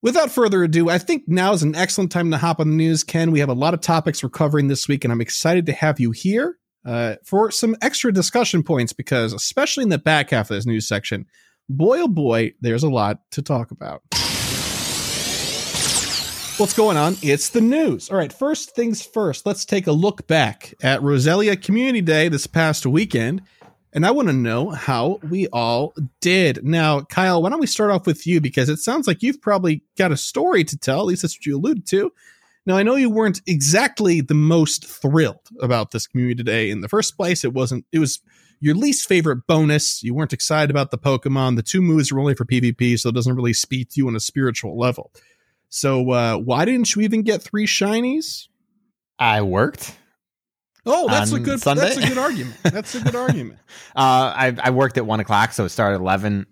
without 0.01 0.31
further 0.31 0.63
ado, 0.63 0.89
I 0.89 0.98
think 0.98 1.24
now 1.27 1.54
is 1.54 1.63
an 1.63 1.75
excellent 1.75 2.12
time 2.12 2.31
to 2.31 2.38
hop 2.38 2.60
on 2.60 2.69
the 2.69 2.75
news, 2.75 3.04
Ken. 3.04 3.31
We 3.31 3.39
have 3.39 3.50
a 3.50 3.54
lot 3.54 3.74
of 3.74 3.81
topics 3.81 4.24
we're 4.24 4.30
covering 4.30 4.68
this 4.68 4.88
week, 4.88 5.04
and 5.04 5.13
I'm 5.13 5.22
excited 5.22 5.65
to 5.68 5.74
have 5.74 6.00
you 6.00 6.12
here 6.12 6.57
uh, 6.86 7.15
for 7.24 7.51
some 7.51 7.75
extra 7.81 8.12
discussion 8.12 8.63
points 8.63 8.94
because, 8.94 9.33
especially 9.33 9.83
in 9.83 9.89
the 9.89 9.98
back 9.98 10.31
half 10.31 10.50
of 10.50 10.56
this 10.56 10.65
news 10.65 10.88
section, 10.88 11.25
boy 11.69 12.01
oh 12.01 12.07
boy, 12.07 12.54
there's 12.62 12.83
a 12.83 12.89
lot 12.89 13.19
to 13.31 13.42
talk 13.42 13.71
about. 13.71 14.01
What's 16.57 16.74
going 16.74 16.98
on? 16.98 17.16
It's 17.21 17.50
the 17.50 17.62
news. 17.62 18.10
All 18.10 18.18
right, 18.18 18.33
first 18.33 18.75
things 18.75 19.01
first, 19.06 19.45
let's 19.45 19.63
take 19.63 19.88
a 19.88 19.94
look 19.94 20.27
back 20.27 20.74
at 20.81 21.00
Roselia 21.00 21.62
Community 21.62 22.01
Day 22.01 22.27
this 22.27 22.48
past 22.48 22.86
weekend. 22.86 23.44
And 23.94 24.06
I 24.06 24.12
want 24.12 24.27
to 24.27 24.33
know 24.33 24.69
how 24.69 25.19
we 25.30 25.48
all 25.48 25.94
did. 26.21 26.63
Now, 26.63 27.01
Kyle, 27.01 27.42
why 27.42 27.50
don't 27.50 27.62
we 27.62 27.66
start 27.66 27.92
off 27.92 28.06
with 28.06 28.27
you? 28.27 28.42
Because 28.42 28.69
it 28.69 28.77
sounds 28.77 29.07
like 29.07 29.24
you've 29.24 29.42
probably 29.42 29.83
got 29.98 30.12
a 30.12 30.18
story 30.18 30.63
to 30.65 30.77
tell. 30.77 31.00
At 31.00 31.06
least 31.06 31.22
that's 31.24 31.38
what 31.38 31.45
you 31.45 31.57
alluded 31.57 31.88
to. 31.88 32.12
Now, 32.65 32.77
I 32.77 32.83
know 32.83 32.95
you 32.95 33.10
weren't 33.10 33.42
exactly 33.48 34.22
the 34.22 34.36
most 34.36 34.86
thrilled 34.86 35.48
about 35.60 35.89
this 35.89 36.06
community 36.06 36.44
day 36.44 36.69
in 36.69 36.81
the 36.81 36.89
first 36.89 37.18
place. 37.18 37.44
It 37.44 37.54
wasn't, 37.54 37.86
it 37.92 37.98
was 37.98 38.19
your 38.60 38.76
least 38.76 39.08
favorite 39.08 39.48
bonus. 39.48 40.04
You 40.04 40.14
weren't 40.14 40.34
excited 40.34 40.70
about 40.72 40.92
the 40.92 40.98
Pokemon. 40.98 41.56
The 41.56 41.64
two 41.64 41.82
moves 41.82 42.12
were 42.12 42.20
only 42.20 42.36
for 42.36 42.46
PvP, 42.46 43.00
so 43.00 43.10
it 43.10 43.16
doesn't 43.16 43.36
really 43.36 43.54
speak 43.54 43.90
to 43.92 43.94
you 43.98 44.08
on 44.08 44.16
a 44.16 44.20
spiritual 44.20 44.78
level. 44.78 45.12
So, 45.70 46.10
uh, 46.12 46.38
why 46.38 46.66
didn't 46.66 46.96
you 46.96 47.02
even 47.04 47.22
get 47.22 47.42
three 47.42 47.68
shinies? 47.68 48.48
I 49.20 49.42
worked. 49.42 49.96
Oh, 50.86 51.08
that's 51.08 51.32
a 51.32 51.40
good. 51.40 51.60
Sunday? 51.60 51.82
That's 51.94 51.98
a 51.98 52.08
good 52.08 52.18
argument. 52.18 52.58
That's 52.64 52.96
a 52.96 53.02
good 53.02 53.16
argument. 53.16 53.60
Uh, 53.96 54.34
I, 54.36 54.56
I 54.64 54.70
worked 54.72 54.98
at 54.98 55.06
one 55.06 55.20
o'clock, 55.20 55.52
so 55.54 55.66
it 55.66 55.70
started 55.70 55.96
at 55.96 56.02
11. 56.02 56.46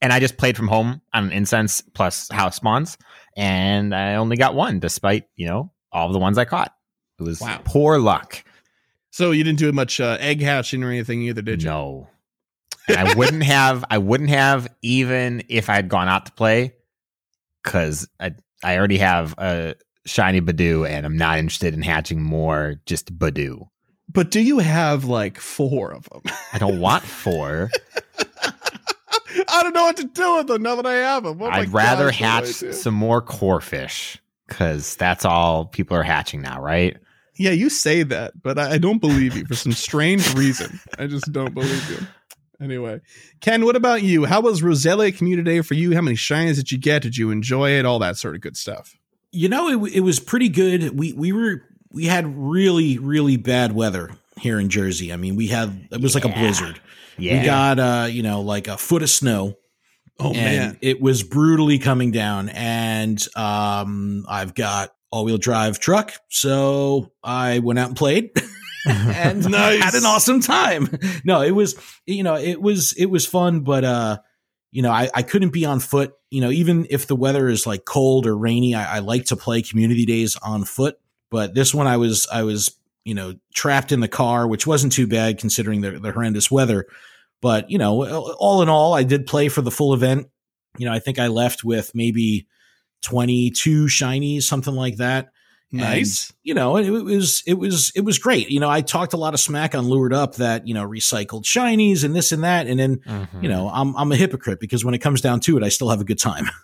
And 0.00 0.12
I 0.12 0.20
just 0.20 0.36
played 0.36 0.56
from 0.56 0.68
home 0.68 1.00
on 1.12 1.32
incense 1.32 1.80
plus 1.80 2.30
house 2.30 2.56
spawns. 2.56 2.96
And 3.36 3.94
I 3.94 4.14
only 4.16 4.36
got 4.36 4.54
one, 4.54 4.78
despite, 4.78 5.24
you 5.36 5.46
know, 5.46 5.72
all 5.92 6.12
the 6.12 6.18
ones 6.18 6.38
I 6.38 6.44
caught. 6.44 6.72
It 7.18 7.22
was 7.24 7.40
Wow. 7.40 7.60
poor 7.64 7.98
luck. 7.98 8.42
So 9.16 9.30
you 9.30 9.44
didn't 9.44 9.60
do 9.60 9.72
much 9.72 9.98
uh, 9.98 10.18
egg 10.20 10.42
hatching 10.42 10.84
or 10.84 10.90
anything 10.90 11.22
either, 11.22 11.40
did 11.40 11.62
you? 11.62 11.70
No. 11.70 12.08
And 12.86 12.98
I 12.98 13.14
wouldn't 13.14 13.42
have, 13.44 13.82
I 13.88 13.96
wouldn't 13.96 14.28
have 14.28 14.68
even 14.82 15.42
if 15.48 15.70
I 15.70 15.76
had 15.76 15.88
gone 15.88 16.06
out 16.06 16.26
to 16.26 16.32
play 16.32 16.74
because 17.64 18.06
I, 18.20 18.34
I 18.62 18.76
already 18.76 18.98
have 18.98 19.34
a 19.38 19.74
shiny 20.04 20.42
Budew 20.42 20.86
and 20.86 21.06
I'm 21.06 21.16
not 21.16 21.38
interested 21.38 21.72
in 21.72 21.80
hatching 21.80 22.20
more 22.20 22.74
just 22.84 23.18
Budew. 23.18 23.66
But 24.12 24.30
do 24.30 24.38
you 24.38 24.58
have 24.58 25.06
like 25.06 25.40
four 25.40 25.94
of 25.94 26.06
them? 26.10 26.20
I 26.52 26.58
don't 26.58 26.78
want 26.78 27.02
four. 27.04 27.70
I 29.48 29.62
don't 29.62 29.72
know 29.72 29.84
what 29.84 29.96
to 29.96 30.04
do 30.04 30.36
with 30.36 30.48
them 30.48 30.62
now 30.62 30.76
that 30.76 30.84
I 30.84 30.92
have 30.92 31.24
them. 31.24 31.40
Oh 31.40 31.46
I'd 31.46 31.72
rather 31.72 32.10
gosh, 32.10 32.20
what 32.20 32.44
do 32.44 32.66
I 32.66 32.68
hatch 32.68 32.74
some 32.74 32.92
more 32.92 33.22
core 33.22 33.62
fish 33.62 34.18
because 34.46 34.94
that's 34.96 35.24
all 35.24 35.64
people 35.64 35.96
are 35.96 36.02
hatching 36.02 36.42
now, 36.42 36.60
right? 36.60 36.98
Yeah, 37.38 37.50
you 37.50 37.68
say 37.68 38.02
that, 38.02 38.40
but 38.42 38.58
I 38.58 38.72
I 38.72 38.78
don't 38.78 39.00
believe 39.00 39.36
you 39.36 39.44
for 39.46 39.54
some 39.54 39.72
strange 39.72 40.34
reason. 40.34 40.80
I 40.98 41.06
just 41.06 41.30
don't 41.32 41.54
believe 41.54 41.90
you. 41.90 42.06
Anyway, 42.60 43.00
Ken, 43.40 43.64
what 43.66 43.76
about 43.76 44.02
you? 44.02 44.24
How 44.24 44.40
was 44.40 44.62
Roselia 44.62 45.16
Community 45.16 45.56
Day 45.56 45.60
for 45.60 45.74
you? 45.74 45.94
How 45.94 46.00
many 46.00 46.16
shines 46.16 46.56
did 46.56 46.72
you 46.72 46.78
get? 46.78 47.02
Did 47.02 47.16
you 47.16 47.30
enjoy 47.30 47.70
it? 47.72 47.84
All 47.84 47.98
that 47.98 48.16
sort 48.16 48.34
of 48.34 48.40
good 48.40 48.56
stuff. 48.56 48.96
You 49.30 49.48
know, 49.48 49.84
it, 49.84 49.96
it 49.96 50.00
was 50.00 50.18
pretty 50.20 50.48
good. 50.48 50.98
We 50.98 51.12
we 51.12 51.32
were 51.32 51.62
we 51.90 52.06
had 52.06 52.26
really 52.26 52.98
really 52.98 53.36
bad 53.36 53.72
weather 53.72 54.10
here 54.38 54.58
in 54.58 54.70
Jersey. 54.70 55.12
I 55.12 55.16
mean, 55.16 55.36
we 55.36 55.48
had 55.48 55.88
it 55.90 56.00
was 56.00 56.14
like 56.14 56.24
a 56.24 56.28
blizzard. 56.28 56.80
Yeah. 57.18 57.40
We 57.40 57.44
got 57.44 57.78
uh, 57.78 58.08
you 58.10 58.22
know, 58.22 58.40
like 58.40 58.68
a 58.68 58.78
foot 58.78 59.02
of 59.02 59.10
snow. 59.10 59.56
Oh 60.18 60.32
and 60.32 60.78
it 60.80 61.00
was 61.00 61.22
brutally 61.22 61.78
coming 61.78 62.10
down. 62.10 62.48
And 62.48 63.22
um, 63.36 64.24
I've 64.26 64.54
got 64.54 64.95
all 65.16 65.24
wheel 65.24 65.38
drive 65.38 65.78
truck, 65.78 66.12
so 66.28 67.12
I 67.22 67.58
went 67.60 67.78
out 67.78 67.88
and 67.88 67.96
played. 67.96 68.30
and 68.86 69.48
Nice. 69.48 69.82
had 69.82 69.94
an 69.94 70.04
awesome 70.04 70.40
time. 70.40 70.88
No, 71.24 71.42
it 71.42 71.50
was 71.52 71.74
you 72.06 72.22
know 72.22 72.36
it 72.36 72.60
was 72.60 72.92
it 72.94 73.06
was 73.06 73.26
fun, 73.26 73.60
but 73.60 73.84
uh, 73.84 74.18
you 74.70 74.82
know 74.82 74.92
I, 74.92 75.10
I 75.14 75.22
couldn't 75.22 75.52
be 75.52 75.64
on 75.64 75.80
foot. 75.80 76.14
You 76.30 76.40
know, 76.40 76.50
even 76.50 76.86
if 76.90 77.06
the 77.06 77.16
weather 77.16 77.48
is 77.48 77.66
like 77.66 77.84
cold 77.84 78.26
or 78.26 78.36
rainy, 78.36 78.74
I, 78.74 78.96
I 78.96 78.98
like 79.00 79.26
to 79.26 79.36
play 79.36 79.62
community 79.62 80.04
days 80.06 80.36
on 80.36 80.64
foot. 80.64 80.98
But 81.30 81.54
this 81.54 81.74
one, 81.74 81.86
I 81.86 81.96
was 81.96 82.26
I 82.32 82.42
was 82.42 82.76
you 83.04 83.14
know 83.14 83.34
trapped 83.54 83.92
in 83.92 84.00
the 84.00 84.08
car, 84.08 84.46
which 84.46 84.66
wasn't 84.66 84.92
too 84.92 85.06
bad 85.06 85.38
considering 85.38 85.80
the, 85.80 85.92
the 85.92 86.12
horrendous 86.12 86.50
weather. 86.50 86.86
But, 87.42 87.70
you 87.70 87.78
know, 87.78 88.04
all 88.38 88.62
in 88.62 88.68
all, 88.68 88.94
I 88.94 89.02
did 89.02 89.26
play 89.26 89.48
for 89.48 89.60
the 89.60 89.70
full 89.70 89.94
event. 89.94 90.28
You 90.78 90.86
know, 90.86 90.92
I 90.92 90.98
think 90.98 91.18
I 91.18 91.28
left 91.28 91.64
with 91.64 91.94
maybe 91.94 92.46
22 93.02 93.86
shinies, 93.86 94.42
something 94.42 94.74
like 94.74 94.96
that. 94.96 95.28
Nice. 95.72 96.30
And, 96.30 96.36
you 96.44 96.54
know, 96.54 96.76
it, 96.76 96.86
it, 96.86 96.90
was 96.90 97.42
it 97.46 97.54
was 97.54 97.92
it 97.96 98.02
was 98.02 98.18
great. 98.18 98.50
You 98.50 98.60
know, 98.60 98.70
I 98.70 98.80
talked 98.82 99.12
a 99.12 99.16
lot 99.16 99.34
of 99.34 99.40
smack 99.40 99.74
on 99.74 99.86
Lured 99.86 100.14
Up 100.14 100.36
that 100.36 100.66
you 100.66 100.74
know 100.74 100.86
recycled 100.86 101.42
shinies 101.42 102.04
and 102.04 102.14
this 102.14 102.32
and 102.32 102.44
that, 102.44 102.66
and 102.66 102.78
then 102.78 102.96
mm-hmm. 102.98 103.42
you 103.42 103.48
know 103.48 103.68
I'm 103.72 103.96
I'm 103.96 104.12
a 104.12 104.16
hypocrite 104.16 104.60
because 104.60 104.84
when 104.84 104.94
it 104.94 104.98
comes 104.98 105.20
down 105.20 105.40
to 105.40 105.56
it, 105.56 105.64
I 105.64 105.68
still 105.68 105.90
have 105.90 106.00
a 106.00 106.04
good 106.04 106.18
time. 106.18 106.46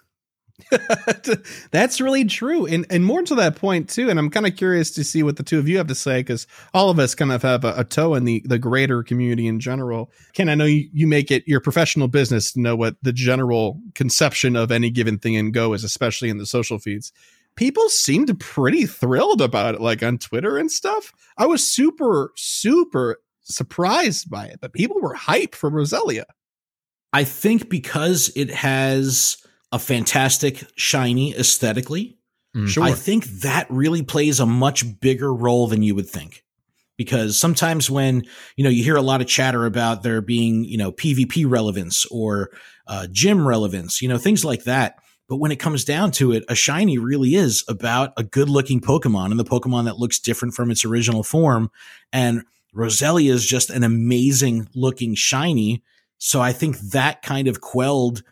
That's 1.71 2.01
really 2.01 2.25
true. 2.25 2.67
And 2.67 2.87
and 2.91 3.05
more 3.05 3.23
to 3.23 3.35
that 3.37 3.57
point 3.57 3.89
too, 3.89 4.09
and 4.09 4.19
I'm 4.19 4.31
kind 4.31 4.47
of 4.47 4.57
curious 4.57 4.91
to 4.93 5.05
see 5.05 5.23
what 5.23 5.37
the 5.37 5.43
two 5.43 5.59
of 5.59 5.69
you 5.69 5.79
have 5.79 5.87
to 5.89 5.95
say 5.95 6.21
because 6.21 6.47
all 6.73 6.91
of 6.91 6.99
us 6.99 7.15
kind 7.15 7.33
of 7.33 7.43
have 7.43 7.65
a, 7.65 7.75
a, 7.79 7.85
toe 7.85 8.15
in 8.15 8.25
the 8.25 8.43
the 8.45 8.59
greater 8.59 9.03
community 9.03 9.47
in 9.47 9.61
general. 9.61 10.11
Ken, 10.33 10.49
I 10.49 10.55
know 10.55 10.65
you, 10.65 10.89
you 10.93 11.07
make 11.07 11.31
it 11.31 11.47
your 11.47 11.61
professional 11.61 12.09
business 12.09 12.53
to 12.53 12.61
know 12.61 12.77
what 12.77 12.97
the 13.03 13.13
general 13.13 13.81
conception 13.95 14.57
of 14.57 14.71
any 14.71 14.91
given 14.91 15.19
thing 15.19 15.35
in 15.35 15.53
Go 15.53 15.73
is, 15.75 15.85
especially 15.85 16.31
in 16.31 16.39
the 16.39 16.47
social 16.47 16.79
feeds. 16.79 17.13
People 17.55 17.89
seemed 17.91 18.41
pretty 18.41 18.87
thrilled 18.87 19.43
about 19.43 19.75
it, 19.75 19.81
like 19.81 20.03
on 20.03 20.17
Twitter 20.17 20.57
and 20.57 20.71
stuff. 20.71 21.13
I 21.37 21.45
was 21.47 21.67
super, 21.67 22.33
super 22.35 23.21
surprised 23.43 24.31
by 24.31 24.47
it, 24.47 24.59
but 24.61 24.73
people 24.73 25.01
were 25.01 25.15
hype 25.15 25.55
for 25.55 25.71
Roselia. 25.71 26.25
I 27.13 27.25
think 27.25 27.69
because 27.69 28.33
it 28.35 28.51
has 28.51 29.37
a 29.73 29.79
fantastic 29.79 30.65
shiny 30.77 31.35
aesthetically. 31.35 32.19
Mm. 32.55 32.69
Sure. 32.69 32.85
I 32.85 32.93
think 32.93 33.25
that 33.41 33.67
really 33.71 34.03
plays 34.03 34.39
a 34.39 34.47
much 34.47 35.01
bigger 35.01 35.33
role 35.33 35.67
than 35.67 35.83
you 35.83 35.95
would 35.95 36.09
think. 36.09 36.45
Because 36.99 37.39
sometimes 37.39 37.91
when, 37.91 38.23
you 38.55 38.63
know, 38.63 38.71
you 38.71 38.85
hear 38.85 38.97
a 38.97 39.03
lot 39.03 39.23
of 39.23 39.27
chatter 39.27 39.65
about 39.65 40.03
there 40.03 40.21
being, 40.21 40.65
you 40.65 40.77
know, 40.77 40.93
PvP 40.93 41.51
relevance 41.51 42.05
or 42.07 42.51
uh, 42.87 43.07
gym 43.11 43.49
relevance, 43.49 44.03
you 44.03 44.09
know, 44.09 44.19
things 44.19 44.45
like 44.45 44.65
that. 44.65 44.97
But 45.29 45.37
when 45.37 45.51
it 45.51 45.57
comes 45.57 45.85
down 45.85 46.11
to 46.13 46.33
it, 46.33 46.45
a 46.49 46.55
shiny 46.55 46.99
really 46.99 47.35
is 47.35 47.65
about 47.67 48.13
a 48.19 48.23
good 48.23 48.51
looking 48.51 48.81
Pokemon 48.81 49.31
and 49.31 49.41
the 49.41 49.45
Pokemon 49.45 49.87
that 49.87 49.99
looks 49.99 50.19
different 50.19 50.53
from 50.55 50.71
its 50.71 50.85
original 50.85 51.23
form. 51.23 51.71
And 52.13 52.43
Roselia 52.75 53.31
is 53.31 53.47
just 53.47 53.71
an 53.71 53.83
amazing 53.83 54.69
looking 54.75 55.15
shiny. 55.15 55.83
So 56.19 56.41
I 56.43 56.53
think 56.53 56.79
that 56.79 57.23
kind 57.23 57.49
of 57.49 57.63
quelled 57.63 58.23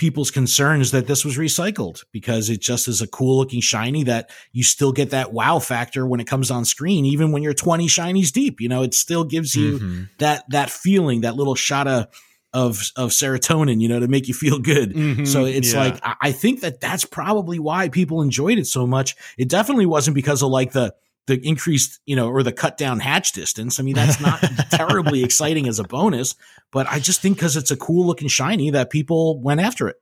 people's 0.00 0.30
concerns 0.30 0.92
that 0.92 1.06
this 1.06 1.26
was 1.26 1.36
recycled 1.36 2.06
because 2.10 2.48
it 2.48 2.58
just 2.58 2.88
is 2.88 3.02
a 3.02 3.06
cool 3.06 3.36
looking 3.36 3.60
shiny 3.60 4.02
that 4.02 4.30
you 4.50 4.64
still 4.64 4.92
get 4.92 5.10
that 5.10 5.30
wow 5.30 5.58
factor 5.58 6.06
when 6.06 6.20
it 6.20 6.26
comes 6.26 6.50
on 6.50 6.64
screen 6.64 7.04
even 7.04 7.32
when 7.32 7.42
you're 7.42 7.52
20 7.52 7.86
shinies 7.86 8.32
deep 8.32 8.62
you 8.62 8.68
know 8.68 8.82
it 8.82 8.94
still 8.94 9.24
gives 9.24 9.54
you 9.54 9.78
mm-hmm. 9.78 10.02
that 10.16 10.42
that 10.48 10.70
feeling 10.70 11.20
that 11.20 11.36
little 11.36 11.54
shot 11.54 11.86
of 11.86 12.06
of 12.54 12.80
of 12.96 13.10
serotonin 13.10 13.78
you 13.82 13.88
know 13.90 14.00
to 14.00 14.08
make 14.08 14.26
you 14.26 14.32
feel 14.32 14.58
good 14.58 14.94
mm-hmm. 14.94 15.26
so 15.26 15.44
it's 15.44 15.74
yeah. 15.74 15.84
like 15.84 16.00
i 16.02 16.32
think 16.32 16.62
that 16.62 16.80
that's 16.80 17.04
probably 17.04 17.58
why 17.58 17.90
people 17.90 18.22
enjoyed 18.22 18.56
it 18.56 18.66
so 18.66 18.86
much 18.86 19.14
it 19.36 19.50
definitely 19.50 19.84
wasn't 19.84 20.14
because 20.14 20.42
of 20.42 20.48
like 20.48 20.72
the 20.72 20.94
the 21.30 21.46
increased, 21.46 22.00
you 22.06 22.16
know, 22.16 22.28
or 22.28 22.42
the 22.42 22.52
cut 22.52 22.76
down 22.76 22.98
hatch 22.98 23.32
distance. 23.32 23.78
I 23.78 23.84
mean, 23.84 23.94
that's 23.94 24.20
not 24.20 24.40
terribly 24.70 25.22
exciting 25.22 25.68
as 25.68 25.78
a 25.78 25.84
bonus, 25.84 26.34
but 26.72 26.88
I 26.88 26.98
just 26.98 27.22
think 27.22 27.36
because 27.36 27.56
it's 27.56 27.70
a 27.70 27.76
cool 27.76 28.06
looking 28.06 28.28
shiny 28.28 28.70
that 28.70 28.90
people 28.90 29.40
went 29.40 29.60
after 29.60 29.88
it. 29.88 29.96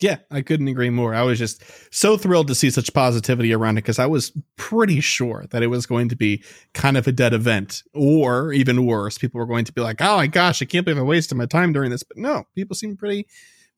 Yeah, 0.00 0.18
I 0.28 0.42
couldn't 0.42 0.66
agree 0.66 0.90
more. 0.90 1.14
I 1.14 1.22
was 1.22 1.38
just 1.38 1.62
so 1.94 2.16
thrilled 2.16 2.48
to 2.48 2.54
see 2.56 2.68
such 2.68 2.92
positivity 2.92 3.54
around 3.54 3.78
it 3.78 3.82
because 3.82 4.00
I 4.00 4.06
was 4.06 4.32
pretty 4.56 5.00
sure 5.00 5.44
that 5.50 5.62
it 5.62 5.68
was 5.68 5.86
going 5.86 6.08
to 6.08 6.16
be 6.16 6.42
kind 6.74 6.96
of 6.96 7.06
a 7.06 7.12
dead 7.12 7.32
event, 7.32 7.84
or 7.94 8.52
even 8.52 8.86
worse, 8.86 9.18
people 9.18 9.38
were 9.38 9.46
going 9.46 9.64
to 9.66 9.72
be 9.72 9.80
like, 9.80 10.02
"Oh 10.02 10.16
my 10.16 10.26
gosh, 10.26 10.60
I 10.60 10.64
can't 10.64 10.84
believe 10.84 10.98
I 10.98 11.04
wasted 11.04 11.38
my 11.38 11.46
time 11.46 11.72
during 11.72 11.92
this." 11.92 12.02
But 12.02 12.16
no, 12.16 12.42
people 12.56 12.74
seem 12.74 12.96
pretty, 12.96 13.28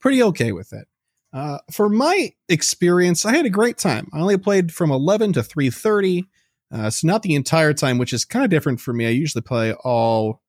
pretty 0.00 0.22
okay 0.22 0.52
with 0.52 0.72
it. 0.72 0.88
Uh, 1.34 1.58
for 1.70 1.90
my 1.90 2.32
experience, 2.48 3.26
I 3.26 3.36
had 3.36 3.44
a 3.44 3.50
great 3.50 3.76
time. 3.76 4.08
I 4.14 4.20
only 4.20 4.38
played 4.38 4.72
from 4.72 4.90
eleven 4.90 5.34
to 5.34 5.42
three 5.42 5.68
thirty. 5.68 6.24
Uh, 6.72 6.90
so 6.90 7.06
not 7.06 7.22
the 7.22 7.34
entire 7.34 7.72
time, 7.72 7.98
which 7.98 8.12
is 8.12 8.24
kind 8.24 8.44
of 8.44 8.50
different 8.50 8.80
for 8.80 8.92
me. 8.92 9.06
I 9.06 9.10
usually 9.10 9.42
play 9.42 9.72
all 9.72 10.42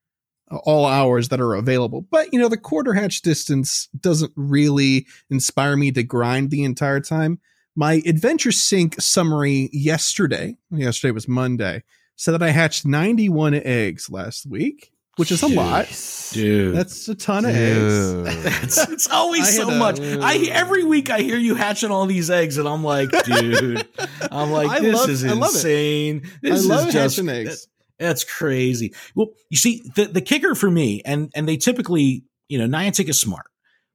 all 0.50 0.86
hours 0.86 1.29
that 1.29 1.41
are 1.41 1.55
available. 1.55 2.01
But 2.01 2.31
you 2.31 2.39
know, 2.39 2.50
the 2.50 2.57
quarter 2.57 2.93
hatch 2.93 3.21
distance 3.21 3.89
doesn't 4.00 4.31
really 4.36 5.05
inspire 5.29 5.75
me 5.75 5.91
to 5.91 6.03
grind 6.03 6.51
the 6.51 6.63
entire 6.63 7.01
time. 7.01 7.39
My 7.75 8.01
adventure 8.05 8.51
sync 8.51 9.00
summary 9.00 9.69
yesterday, 9.71 10.57
yesterday 10.71 11.12
was 11.12 11.27
Monday, 11.27 11.83
said 12.15 12.31
that 12.31 12.41
I 12.41 12.50
hatched 12.50 12.86
91 12.86 13.55
eggs 13.55 14.09
last 14.09 14.45
week 14.47 14.91
which 15.17 15.31
is 15.31 15.43
a 15.43 15.47
lot, 15.47 15.88
dude. 16.31 16.75
That's 16.75 17.07
a 17.09 17.15
ton 17.15 17.43
dude. 17.43 17.51
of 17.51 18.27
eggs. 18.27 18.43
That's, 18.43 18.89
it's 18.89 19.09
always 19.09 19.55
so 19.55 19.69
a, 19.69 19.75
much. 19.75 20.00
I 20.00 20.38
mm. 20.38 20.47
every 20.50 20.83
week 20.83 21.09
I 21.09 21.19
hear 21.19 21.38
you 21.38 21.55
hatching 21.55 21.91
all 21.91 22.05
these 22.05 22.29
eggs, 22.29 22.57
and 22.57 22.67
I'm 22.67 22.83
like, 22.83 23.09
dude, 23.25 23.88
I'm 24.31 24.51
like, 24.51 24.81
this 24.81 24.95
love, 24.95 25.09
is 25.09 25.24
insane. 25.24 26.29
This 26.41 26.65
I 26.65 26.75
love 26.75 26.88
is 26.88 26.93
just, 26.93 27.17
hatching 27.17 27.29
eggs. 27.29 27.67
That, 27.97 28.05
that's 28.05 28.24
crazy. 28.24 28.93
Well, 29.15 29.27
you 29.50 29.57
see, 29.57 29.83
the 29.95 30.05
the 30.05 30.21
kicker 30.21 30.55
for 30.55 30.71
me, 30.71 31.01
and 31.03 31.31
and 31.36 31.47
they 31.47 31.57
typically, 31.57 32.24
you 32.47 32.57
know, 32.57 32.77
Niantic 32.77 33.09
is 33.09 33.19
smart, 33.19 33.47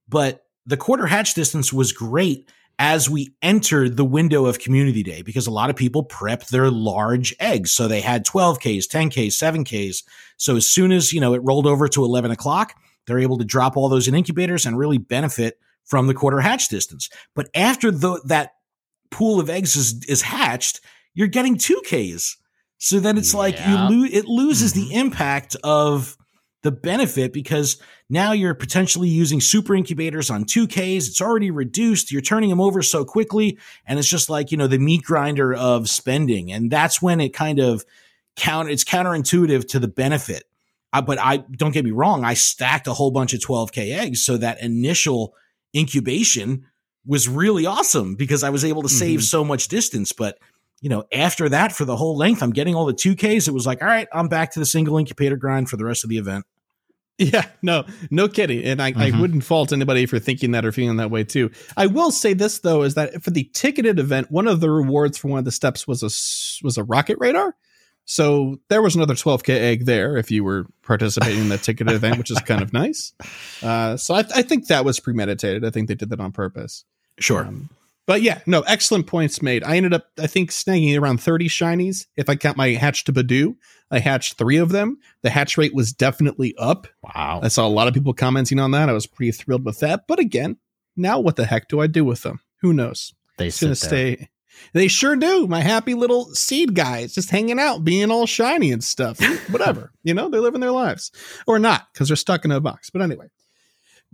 but 0.09 0.45
the 0.67 0.77
quarter 0.77 1.07
hatch 1.07 1.35
distance 1.35 1.73
was 1.73 1.93
great 1.93 2.49
as 2.83 3.09
we 3.09 3.33
entered 3.43 3.97
the 3.97 4.05
window 4.05 4.45
of 4.45 4.59
community 4.59 5.05
day 5.05 5.23
because 5.23 5.47
a 5.47 5.53
lot 5.53 5.71
of 5.71 5.77
people 5.77 6.05
prepped 6.05 6.49
their 6.49 6.69
large 6.69 7.33
eggs. 7.39 7.71
So 7.71 7.87
they 7.87 8.01
had 8.01 8.27
12Ks, 8.27 8.89
10Ks, 8.89 9.29
7Ks. 9.29 10.03
So 10.37 10.57
as 10.57 10.67
soon 10.67 10.91
as, 10.91 11.13
you 11.13 11.21
know, 11.21 11.33
it 11.33 11.43
rolled 11.45 11.69
over 11.69 11.87
to 11.87 12.05
11 12.05 12.33
o'clock, 12.33 12.75
they're 13.07 13.21
able 13.21 13.39
to 13.39 13.45
drop 13.45 13.77
all 13.77 13.89
those 13.89 14.09
in 14.09 14.17
incubators 14.17 14.67
and 14.67 14.77
really 14.77 14.99
benefit 14.99 15.61
from 15.85 16.09
the 16.09 16.15
quarter 16.15 16.41
hatch 16.41 16.71
distance. 16.71 17.09
But 17.37 17.49
after 17.55 17.93
the, 17.93 18.21
that 18.25 18.55
pool 19.13 19.39
of 19.39 19.49
eggs 19.49 19.77
is, 19.77 20.05
is 20.09 20.23
hatched, 20.23 20.81
you're 21.15 21.29
getting 21.29 21.59
2Ks. 21.59 22.35
So 22.79 22.99
then 22.99 23.17
it's 23.17 23.33
yeah. 23.33 23.39
like 23.39 23.65
you 23.65 23.77
lose, 23.77 24.13
it 24.13 24.25
loses 24.25 24.73
mm-hmm. 24.73 24.89
the 24.89 24.95
impact 24.97 25.55
of 25.63 26.17
the 26.63 26.73
benefit 26.73 27.33
because 27.33 27.81
now 28.09 28.33
you're 28.33 28.55
potentially 28.55 29.09
using 29.09 29.41
super 29.41 29.75
incubators 29.75 30.31
on 30.31 30.45
2Ks. 30.45 31.09
It's 31.09 31.21
already 31.21 31.51
reduced. 31.51 32.13
You're 32.13 32.23
turning 32.23 32.51
them 32.51 32.61
over 32.61 32.83
so 32.83 33.05
quickly. 33.05 33.59
And 33.87 33.99
it's 33.99 34.09
just 34.09 34.31
like, 34.31 34.53
you 34.53 34.57
know, 34.57 34.69
the 34.69 34.79
meat 34.79 35.03
grinder 35.03 35.53
of 35.55 35.89
spending. 35.89 36.53
And 36.53 36.71
that's 36.71 37.03
when 37.03 37.21
it 37.21 37.31
kind 37.31 37.59
of 37.59 37.85
counter, 38.37 38.71
it's 38.71 38.85
counterintuitive 38.85 39.69
to 39.69 39.79
the 39.79 39.89
benefit. 39.89 40.45
I, 40.93 41.01
but 41.01 41.19
I 41.19 41.39
don't 41.39 41.73
get 41.73 41.85
me 41.85 41.91
wrong. 41.91 42.25
I 42.25 42.35
stacked 42.35 42.87
a 42.87 42.93
whole 42.93 43.11
bunch 43.11 43.35
of 43.35 43.41
12K 43.41 43.99
eggs. 43.99 44.25
So 44.25 44.37
that 44.37 44.63
initial 44.63 45.35
incubation 45.75 46.67
was 47.05 47.29
really 47.29 47.67
awesome 47.67 48.15
because 48.15 48.45
I 48.45 48.51
was 48.51 48.65
able 48.65 48.83
to 48.83 48.89
save 48.89 49.21
mm-hmm. 49.21 49.25
so 49.25 49.45
much 49.45 49.69
distance. 49.69 50.13
But 50.13 50.39
you 50.83 50.89
know, 50.89 51.05
after 51.13 51.49
that, 51.49 51.73
for 51.73 51.85
the 51.85 51.97
whole 51.97 52.17
length, 52.17 52.43
I'm 52.43 52.51
getting 52.51 52.75
all 52.75 52.85
the 52.85 52.93
2Ks. 52.93 53.47
It 53.49 53.53
was 53.53 53.67
like, 53.67 53.81
all 53.81 53.89
right, 53.89 54.09
I'm 54.13 54.29
back 54.29 54.51
to 54.53 54.59
the 54.59 54.67
single 54.67 54.99
incubator 54.99 55.37
grind 55.37 55.71
for 55.71 55.77
the 55.77 55.85
rest 55.85 56.03
of 56.03 56.11
the 56.11 56.19
event. 56.19 56.45
Yeah, 57.33 57.47
no, 57.63 57.85
no 58.11 58.29
kidding. 58.29 58.65
And 58.65 58.83
I, 58.83 58.93
mm-hmm. 58.93 59.17
I 59.17 59.21
wouldn't 59.21 59.45
fault 59.45 59.73
anybody 59.73 60.07
for 60.07 60.19
thinking 60.19 60.53
that 60.53 60.65
or 60.65 60.73
feeling 60.73 60.97
that 60.97 61.11
way 61.11 61.25
too. 61.25 61.51
I 61.77 61.87
will 61.87 62.11
say 62.11 62.35
this 62.35 62.59
though, 62.59 62.83
is 62.83 62.95
that 62.95 63.23
for 63.23 63.31
the 63.31 63.45
ticketed 63.53 63.99
event, 63.99 64.31
one 64.31 64.47
of 64.47 64.61
the 64.61 64.71
rewards 64.71 65.19
for 65.19 65.29
one 65.29 65.39
of 65.39 65.45
the 65.45 65.53
steps 65.53 65.87
was 65.87 66.03
a 66.03 66.11
was 66.65 66.79
a 66.79 66.85
rocket 66.85 67.19
radar. 67.21 67.55
So 68.05 68.59
there 68.69 68.83
was 68.83 68.97
another 68.97 69.15
12k 69.15 69.49
egg 69.49 69.87
there 69.87 70.17
if 70.17 70.31
you 70.31 70.43
were 70.43 70.67
participating 70.83 71.43
in 71.43 71.49
that 71.51 71.63
ticketed 71.63 71.95
event, 71.95 72.19
which 72.19 72.31
is 72.31 72.41
kind 72.41 72.63
of 72.63 72.73
nice. 72.73 73.13
Uh, 73.63 73.97
so 73.97 74.15
I, 74.15 74.25
I, 74.35 74.43
think 74.43 74.67
that 74.67 74.85
was 74.85 74.99
premeditated. 74.99 75.65
I 75.65 75.71
think 75.71 75.87
they 75.87 75.95
did 75.95 76.11
that 76.11 76.19
on 76.19 76.33
purpose. 76.33 76.85
Sure. 77.21 77.45
Um, 77.47 77.71
but 78.07 78.21
yeah, 78.21 78.41
no, 78.45 78.63
excellent 78.63 79.07
points 79.07 79.41
made. 79.41 79.63
I 79.63 79.77
ended 79.77 79.95
up, 79.95 80.07
I 80.19 80.27
think, 80.27 80.51
snagging 80.51 81.01
around 81.01 81.19
30 81.19 81.49
shinies. 81.49 82.07
If 82.17 82.29
I 82.29 82.35
count 82.35 82.57
my 82.57 82.71
hatch 82.71 83.05
to 83.05 83.13
Budew, 83.13 83.55
I 83.93 83.99
hatched 83.99 84.39
three 84.39 84.57
of 84.57 84.71
them. 84.71 84.99
The 85.21 85.31
hatch 85.31 85.59
rate 85.59 85.75
was 85.75 85.93
definitely 85.93 86.55
up. 86.57 86.89
Wow. 87.03 87.41
I 87.43 87.49
saw 87.49 87.67
a 87.67 87.69
lot 87.69 87.89
of 87.89 87.95
people 87.95 88.15
commenting 88.15 88.59
on 88.59 88.71
that. 88.73 88.89
I 88.89 88.93
was 88.93 89.07
pretty 89.07 89.33
thrilled 89.33 89.65
with 89.65 89.81
that. 89.81 90.07
But 90.09 90.19
again, 90.19 90.57
now 90.97 91.21
what 91.21 91.37
the 91.37 91.45
heck 91.45 91.69
do 91.69 91.81
I 91.81 91.87
do 91.87 92.05
with 92.05 92.23
them? 92.23 92.41
Who 92.63 92.73
knows? 92.73 93.15
They 93.37 93.49
it's 93.49 93.61
gonna 93.61 93.75
stay. 93.75 94.29
They 94.73 94.89
sure 94.89 95.17
do. 95.17 95.47
My 95.47 95.61
happy 95.61 95.95
little 95.95 96.27
seed 96.35 96.75
guys 96.75 97.15
just 97.15 97.31
hanging 97.31 97.59
out, 97.59 97.85
being 97.85 98.11
all 98.11 98.27
shiny 98.27 98.73
and 98.73 98.83
stuff. 98.83 99.19
Whatever. 99.51 99.93
you 100.03 100.15
know, 100.15 100.29
they're 100.29 100.41
living 100.41 100.61
their 100.61 100.73
lives. 100.73 101.11
Or 101.47 101.59
not, 101.59 101.87
because 101.93 102.09
they're 102.09 102.17
stuck 102.17 102.45
in 102.45 102.51
a 102.51 102.61
box. 102.61 102.91
But 102.91 103.03
anyway 103.03 103.29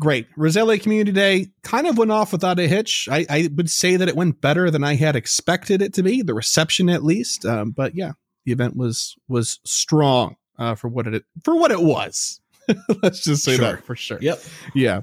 great. 0.00 0.28
Roselia 0.36 0.80
Community 0.80 1.12
Day 1.12 1.48
kind 1.62 1.86
of 1.86 1.98
went 1.98 2.12
off 2.12 2.32
without 2.32 2.58
a 2.58 2.68
hitch. 2.68 3.08
I, 3.10 3.26
I, 3.28 3.48
would 3.54 3.70
say 3.70 3.96
that 3.96 4.08
it 4.08 4.16
went 4.16 4.40
better 4.40 4.70
than 4.70 4.84
I 4.84 4.94
had 4.94 5.16
expected 5.16 5.82
it 5.82 5.94
to 5.94 6.02
be, 6.02 6.22
the 6.22 6.34
reception 6.34 6.88
at 6.88 7.04
least. 7.04 7.44
Um, 7.44 7.70
but 7.72 7.94
yeah, 7.94 8.12
the 8.44 8.52
event 8.52 8.76
was 8.76 9.16
was 9.28 9.60
strong 9.64 10.36
uh, 10.58 10.74
for 10.74 10.88
what 10.88 11.06
it 11.06 11.24
for 11.42 11.56
what 11.56 11.70
it 11.70 11.80
was. 11.80 12.40
Let's 13.02 13.24
just 13.24 13.44
say 13.44 13.56
sure. 13.56 13.64
that 13.64 13.84
for 13.84 13.96
sure. 13.96 14.18
Yep. 14.20 14.40
Yeah. 14.74 15.02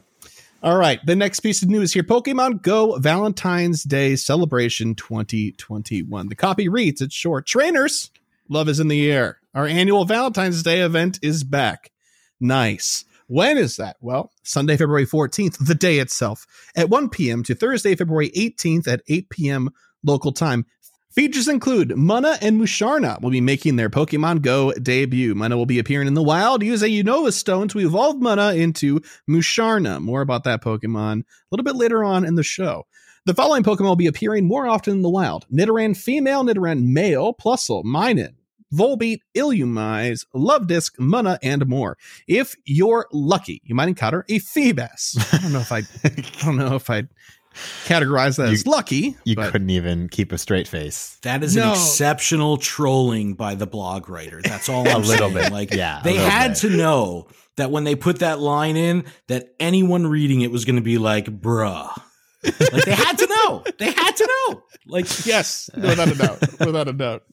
All 0.61 0.77
right. 0.77 0.99
The 1.05 1.15
next 1.15 1.41
piece 1.41 1.61
of 1.61 1.69
news 1.69 1.93
here 1.93 2.03
Pokemon 2.03 2.61
Go 2.61 2.97
Valentine's 2.97 3.83
Day 3.83 4.15
Celebration 4.15 4.95
2021. 4.95 6.29
The 6.29 6.35
copy 6.35 6.67
reads 6.69 7.01
it's 7.01 7.13
short 7.13 7.45
Trainers, 7.45 8.11
love 8.49 8.69
is 8.69 8.79
in 8.79 8.87
the 8.87 9.11
air. 9.11 9.39
Our 9.53 9.67
annual 9.67 10.05
Valentine's 10.05 10.63
Day 10.63 10.81
event 10.81 11.19
is 11.21 11.43
back. 11.43 11.91
Nice. 12.39 13.05
When 13.27 13.57
is 13.57 13.77
that? 13.77 13.97
Well, 14.01 14.31
Sunday, 14.43 14.77
February 14.77 15.05
14th, 15.05 15.65
the 15.65 15.75
day 15.75 15.99
itself, 15.99 16.45
at 16.75 16.89
1 16.89 17.09
p.m. 17.09 17.43
to 17.43 17.55
Thursday, 17.55 17.95
February 17.95 18.29
18th 18.31 18.87
at 18.87 19.01
8 19.07 19.29
p.m. 19.29 19.69
local 20.03 20.31
time. 20.31 20.65
Features 21.15 21.47
include 21.47 21.95
Munna 21.95 22.37
and 22.41 22.59
Musharna 22.59 23.21
will 23.21 23.29
be 23.29 23.39
making 23.39 23.77
their 23.77 23.89
Pokemon 23.89 24.41
Go 24.41 24.73
debut. 24.73 25.33
Munna 25.33 25.55
will 25.55 25.65
be 25.65 25.79
appearing 25.79 26.09
in 26.09 26.13
the 26.13 26.21
wild 26.21 26.61
using 26.61 26.91
Unova 26.91 27.31
Stone 27.31 27.69
to 27.69 27.79
evolve 27.79 28.21
Munna 28.21 28.53
into 28.53 28.99
Musharna. 29.29 30.01
More 30.01 30.19
about 30.19 30.43
that 30.43 30.61
Pokemon 30.61 31.21
a 31.21 31.25
little 31.51 31.63
bit 31.63 31.77
later 31.77 32.03
on 32.03 32.25
in 32.25 32.35
the 32.35 32.43
show. 32.43 32.85
The 33.23 33.33
following 33.33 33.63
Pokemon 33.63 33.85
will 33.85 33.95
be 33.95 34.07
appearing 34.07 34.45
more 34.45 34.67
often 34.67 34.95
in 34.95 35.01
the 35.03 35.09
wild. 35.09 35.45
Nidoran 35.49 35.95
female, 35.95 36.43
Nidoran 36.43 36.87
male, 36.87 37.33
Plusle, 37.33 37.85
Minun, 37.85 38.35
Volbeat, 38.73 39.19
Illumise, 39.33 40.25
Luvdisc, 40.35 40.99
Munna, 40.99 41.39
and 41.41 41.65
more. 41.65 41.97
If 42.27 42.57
you're 42.65 43.07
lucky, 43.13 43.61
you 43.63 43.73
might 43.73 43.87
encounter 43.87 44.25
a 44.27 44.39
Feebas. 44.39 45.33
I 45.33 45.37
don't 45.37 45.53
know 45.53 45.59
if 45.59 45.71
I, 45.71 45.83
I 46.03 46.43
don't 46.43 46.57
know 46.57 46.75
if 46.75 46.89
I 46.89 47.03
categorize 47.85 48.37
that 48.37 48.47
You- 48.47 48.53
as 48.53 48.67
lucky. 48.67 49.15
You 49.23 49.35
but 49.35 49.51
couldn't 49.51 49.69
even 49.69 50.09
keep 50.09 50.31
a 50.31 50.37
straight 50.37 50.67
face. 50.67 51.17
That 51.23 51.43
is 51.43 51.55
No. 51.55 51.63
an 51.63 51.71
exceptional 51.71 52.57
trolling 52.57 53.33
by 53.35 53.55
the 53.55 53.67
blog 53.67 54.09
writer. 54.09 54.41
That's 54.43 54.69
all 54.69 54.87
A 54.87 54.91
I'm 54.91 55.01
little 55.03 55.29
saying. 55.31 55.43
bit, 55.45 55.51
Like 55.51 55.73
yeah, 55.73 56.01
they 56.03 56.15
had 56.15 56.49
bit. 56.49 56.57
to 56.57 56.69
know 56.69 57.27
that 57.57 57.71
when 57.71 57.83
they 57.85 57.95
put 57.95 58.19
that 58.19 58.39
line 58.39 58.75
in, 58.75 59.05
that 59.27 59.49
anyone 59.59 60.07
reading 60.07 60.41
it 60.41 60.51
was 60.51 60.65
going 60.65 60.75
to 60.75 60.81
be 60.81 60.97
like, 60.97 61.25
"Bruh." 61.25 61.89
like 62.43 62.85
they 62.85 62.93
had 62.93 63.17
to 63.17 63.27
know. 63.27 63.63
They 63.79 63.91
had 63.91 64.11
to 64.17 64.27
know. 64.49 64.63
Like 64.87 65.05
yes, 65.25 65.69
without 65.75 66.09
a 66.11 66.15
doubt, 66.15 66.59
without 66.59 66.87
a 66.87 66.93
doubt. 66.93 67.23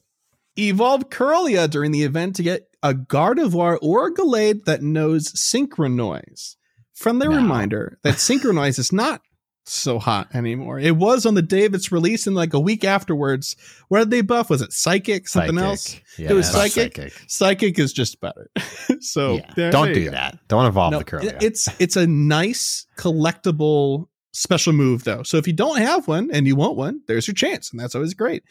Evolved 0.57 1.09
Kirlia 1.11 1.69
during 1.69 1.91
the 1.91 2.03
event 2.03 2.35
to 2.37 2.43
get 2.43 2.67
a 2.81 2.93
Gardevoir 2.93 3.77
or 3.81 4.07
a 4.07 4.13
Gallade 4.13 4.65
that 4.65 4.81
knows 4.81 5.31
Synchronoise. 5.33 6.55
Friendly 6.93 7.27
No. 7.27 7.35
reminder 7.35 7.97
that 8.03 8.15
Synchronoise 8.15 8.77
is 8.79 8.91
not 8.93 9.21
so 9.65 9.97
hot 9.99 10.33
anymore. 10.35 10.79
It 10.79 10.95
was 10.97 11.25
on 11.25 11.33
the 11.35 11.41
day 11.41 11.65
of 11.65 11.73
its 11.73 11.91
release, 11.91 12.27
and 12.27 12.35
like 12.35 12.53
a 12.53 12.59
week 12.59 12.83
afterwards, 12.83 13.55
what 13.87 13.99
did 13.99 14.09
they 14.11 14.21
buff? 14.21 14.49
Was 14.49 14.61
it 14.61 14.73
Psychic? 14.73 15.27
Something 15.27 15.55
Psychic. 15.57 15.69
else? 15.69 16.01
Yeah, 16.17 16.29
It 16.31 16.33
was 16.33 16.51
that's 16.53 16.73
psychic? 16.73 17.13
Psychic 17.27 17.79
is 17.79 17.93
just 17.93 18.19
better. 18.21 18.49
so 18.99 19.35
yeah. 19.35 19.53
there- 19.55 19.71
Don't 19.71 19.85
there 19.85 19.93
do 19.95 20.09
that. 20.11 20.37
Don't 20.47 20.65
evolve 20.65 20.91
No, 20.91 20.99
the 20.99 21.05
Kirlia. 21.05 21.33
it- 21.35 21.43
It's 21.43 21.67
it's 21.79 21.95
a 21.95 22.05
nice 22.07 22.85
collectible 22.97 24.07
special 24.33 24.73
move 24.73 25.03
though. 25.03 25.23
So 25.23 25.37
if 25.37 25.47
you 25.47 25.53
don't 25.53 25.77
have 25.79 26.07
one 26.07 26.29
and 26.31 26.45
you 26.47 26.55
want 26.55 26.75
one, 26.75 27.01
there's 27.07 27.27
your 27.27 27.35
chance, 27.35 27.71
and 27.71 27.79
that's 27.79 27.95
always 27.95 28.13
great. 28.13 28.43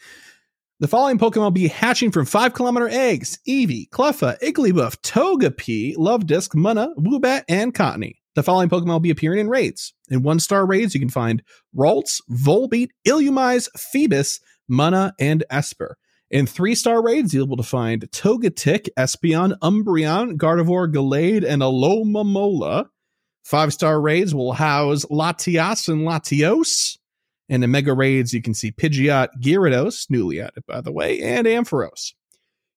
The 0.79 0.87
following 0.87 1.17
Pokemon 1.19 1.35
will 1.43 1.51
be 1.51 1.67
hatching 1.67 2.11
from 2.11 2.25
five 2.25 2.53
kilometer 2.53 2.89
eggs: 2.89 3.37
Eevee, 3.47 3.87
Cleffa, 3.89 4.37
Igglybuff, 4.41 4.97
Togepi, 5.01 5.95
Luvdisc, 5.95 6.55
Munna, 6.55 6.89
Woobat, 6.97 7.43
and 7.47 7.73
Cottonee. 7.73 8.15
The 8.35 8.43
following 8.43 8.69
Pokemon 8.69 8.87
will 8.87 8.99
be 8.99 9.11
appearing 9.11 9.39
in 9.39 9.49
raids. 9.49 9.93
In 10.09 10.23
one 10.23 10.39
star 10.39 10.65
raids, 10.65 10.93
you 10.95 10.99
can 10.99 11.09
find 11.09 11.43
Ralts, 11.75 12.19
Volbeat, 12.31 12.89
Illumise, 13.07 13.69
Feebas, 13.77 14.39
Munna, 14.67 15.13
and 15.19 15.43
Esper. 15.51 15.97
In 16.31 16.47
three 16.47 16.73
star 16.73 17.03
raids, 17.03 17.33
you'll 17.33 17.45
be 17.45 17.49
able 17.49 17.57
to 17.57 17.63
find 17.63 18.09
Togetic, 18.09 18.89
Espeon, 18.97 19.55
Umbreon, 19.61 20.37
Gardevoir, 20.37 20.91
Gallade, 20.91 21.45
and 21.45 21.61
Alomomola. 21.61 22.87
Five 23.43 23.71
star 23.71 24.01
raids 24.01 24.33
will 24.33 24.53
house 24.53 25.05
Latias 25.05 25.87
and 25.87 26.01
Latios. 26.01 26.97
And 27.49 27.63
in 27.63 27.69
mega 27.69 27.93
raids, 27.93 28.33
you 28.33 28.41
can 28.41 28.55
see 28.55 28.71
Pidgeot, 28.71 29.27
Gyarados, 29.39 30.09
newly 30.09 30.41
added 30.41 30.63
by 30.65 30.81
the 30.81 30.91
way, 30.91 31.21
and 31.21 31.45
Ampharos. 31.45 32.13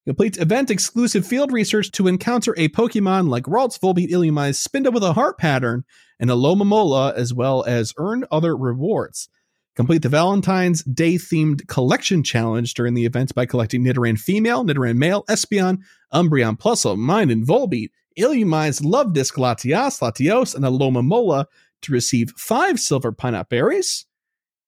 Complete 0.07 0.39
event 0.39 0.71
exclusive 0.71 1.27
field 1.27 1.51
research 1.51 1.91
to 1.91 2.07
encounter 2.07 2.55
a 2.57 2.69
Pokemon 2.69 3.29
like 3.29 3.43
Ralts, 3.45 3.77
Volbeat, 3.77 4.09
Illumise, 4.09 4.65
Spinda 4.65 4.93
with 4.93 5.03
a 5.03 5.15
heart 5.15 5.37
pattern, 5.37 5.85
and 6.21 6.31
Alomomola, 6.31 7.13
as 7.15 7.35
well 7.35 7.65
as 7.65 7.93
earn 7.99 8.25
other 8.31 8.57
rewards. 8.57 9.29
Complete 9.75 10.03
the 10.03 10.09
Valentine's 10.09 10.85
Day 10.85 11.17
themed 11.17 11.67
collection 11.67 12.23
challenge 12.23 12.75
during 12.75 12.95
the 12.95 13.05
event 13.05 13.35
by 13.35 13.47
collecting 13.47 13.85
Nidoran 13.85 14.17
female, 14.17 14.65
Nidoran 14.65 14.97
male, 14.97 15.25
Espeon, 15.25 15.79
Umbreon, 16.15 16.57
Plusle, 16.57 16.97
Minun, 16.97 17.45
Volbeat, 17.45 17.91
Illumise, 18.17 18.83
Luvdisc, 18.83 19.35
Latias, 19.35 20.01
Latios, 20.01 20.55
and 20.55 20.65
Alomomola 20.65 21.47
to 21.83 21.93
receive 21.93 22.31
five 22.37 22.79
silver 22.79 23.11
pineapple 23.11 23.49
berries, 23.51 24.07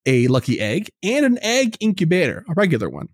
a 0.04 0.26
lucky 0.26 0.58
egg, 0.58 0.90
and 1.04 1.24
an 1.24 1.38
egg 1.42 1.76
incubator, 1.78 2.44
a 2.48 2.54
regular 2.54 2.90
one. 2.90 3.08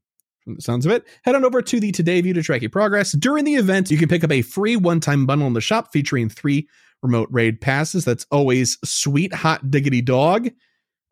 From 0.44 0.56
the 0.56 0.62
sounds 0.62 0.84
of 0.84 0.92
it, 0.92 1.04
head 1.22 1.34
on 1.34 1.44
over 1.44 1.62
to 1.62 1.80
the 1.80 1.90
Today 1.90 2.20
View 2.20 2.34
to 2.34 2.42
track 2.42 2.60
your 2.60 2.70
progress. 2.70 3.12
During 3.12 3.44
the 3.44 3.54
event, 3.54 3.90
you 3.90 3.96
can 3.96 4.08
pick 4.08 4.22
up 4.22 4.30
a 4.30 4.42
free 4.42 4.76
one 4.76 5.00
time 5.00 5.24
bundle 5.24 5.46
in 5.46 5.54
the 5.54 5.60
shop 5.62 5.90
featuring 5.90 6.28
three 6.28 6.68
remote 7.02 7.28
raid 7.30 7.60
passes. 7.60 8.04
That's 8.04 8.26
always 8.30 8.76
sweet, 8.84 9.32
hot 9.32 9.70
diggity 9.70 10.02
dog. 10.02 10.50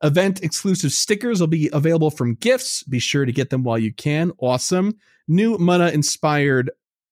Event 0.03 0.43
exclusive 0.43 0.93
stickers 0.93 1.41
will 1.41 1.47
be 1.47 1.71
available 1.73 2.11
from 2.11 2.35
gifts. 2.35 2.83
Be 2.83 2.99
sure 2.99 3.25
to 3.25 3.33
get 3.33 3.51
them 3.51 3.63
while 3.63 3.79
you 3.79 3.93
can. 3.93 4.33
Awesome. 4.39 4.97
New 5.29 5.57
Munna 5.57 5.89
inspired 5.89 6.71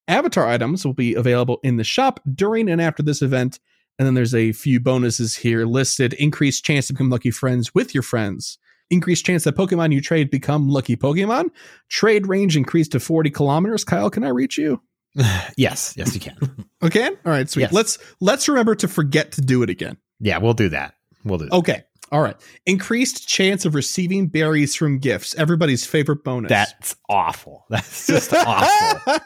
avatar 0.09 0.47
items 0.47 0.85
will 0.85 0.93
be 0.93 1.15
available 1.15 1.61
in 1.63 1.77
the 1.77 1.85
shop 1.85 2.21
during 2.35 2.69
and 2.69 2.83
after 2.83 3.03
this 3.03 3.23
event. 3.23 3.61
And 3.99 4.07
then 4.07 4.15
there's 4.15 4.35
a 4.35 4.53
few 4.53 4.81
bonuses 4.81 5.37
here 5.37 5.65
listed. 5.65 6.15
Increased 6.15 6.65
chance 6.65 6.89
to 6.89 6.93
become 6.93 7.11
lucky 7.11 7.31
friends 7.31 7.75
with 7.75 7.95
your 7.95 8.03
friends. 8.03 8.59
Increased 8.91 9.25
chance 9.25 9.45
that 9.45 9.57
Pokemon 9.57 9.93
you 9.93 10.01
trade 10.01 10.31
become 10.31 10.69
lucky 10.69 10.97
Pokemon. 10.97 11.51
Trade 11.89 12.27
range 12.27 12.57
increased 12.57 12.93
to 12.93 13.01
40 13.01 13.31
kilometers. 13.31 13.85
Kyle, 13.85 14.11
can 14.11 14.25
I 14.25 14.29
reach 14.29 14.59
you? 14.59 14.83
yes, 15.57 15.95
yes, 15.97 16.15
you 16.15 16.21
can. 16.21 16.37
Okay. 16.83 17.07
All 17.09 17.15
right, 17.27 17.49
sweet. 17.49 17.65
Yes. 17.65 17.73
Let's 17.75 17.99
let's 18.21 18.49
remember 18.49 18.75
to 18.77 18.89
forget 18.89 19.33
to 19.33 19.43
do 19.43 19.63
it 19.63 19.69
again. 19.69 19.99
yeah, 20.19 20.39
we'll 20.39 20.55
do 20.55 20.71
that. 20.71 20.95
We'll 21.25 21.37
do 21.39 21.45
that. 21.45 21.53
Okay. 21.57 21.85
All 22.13 22.21
right. 22.21 22.37
Increased 22.67 23.29
chance 23.29 23.65
of 23.65 23.75
receiving 23.77 24.27
berries 24.27 24.75
from 24.75 24.99
gifts. 24.99 25.35
Everybody's 25.37 25.87
favorite 25.87 26.25
bonus. 26.25 26.49
That's 26.49 26.97
awful. 27.09 27.67
That's 27.71 28.07
just 28.07 28.33
awful. 28.35 29.17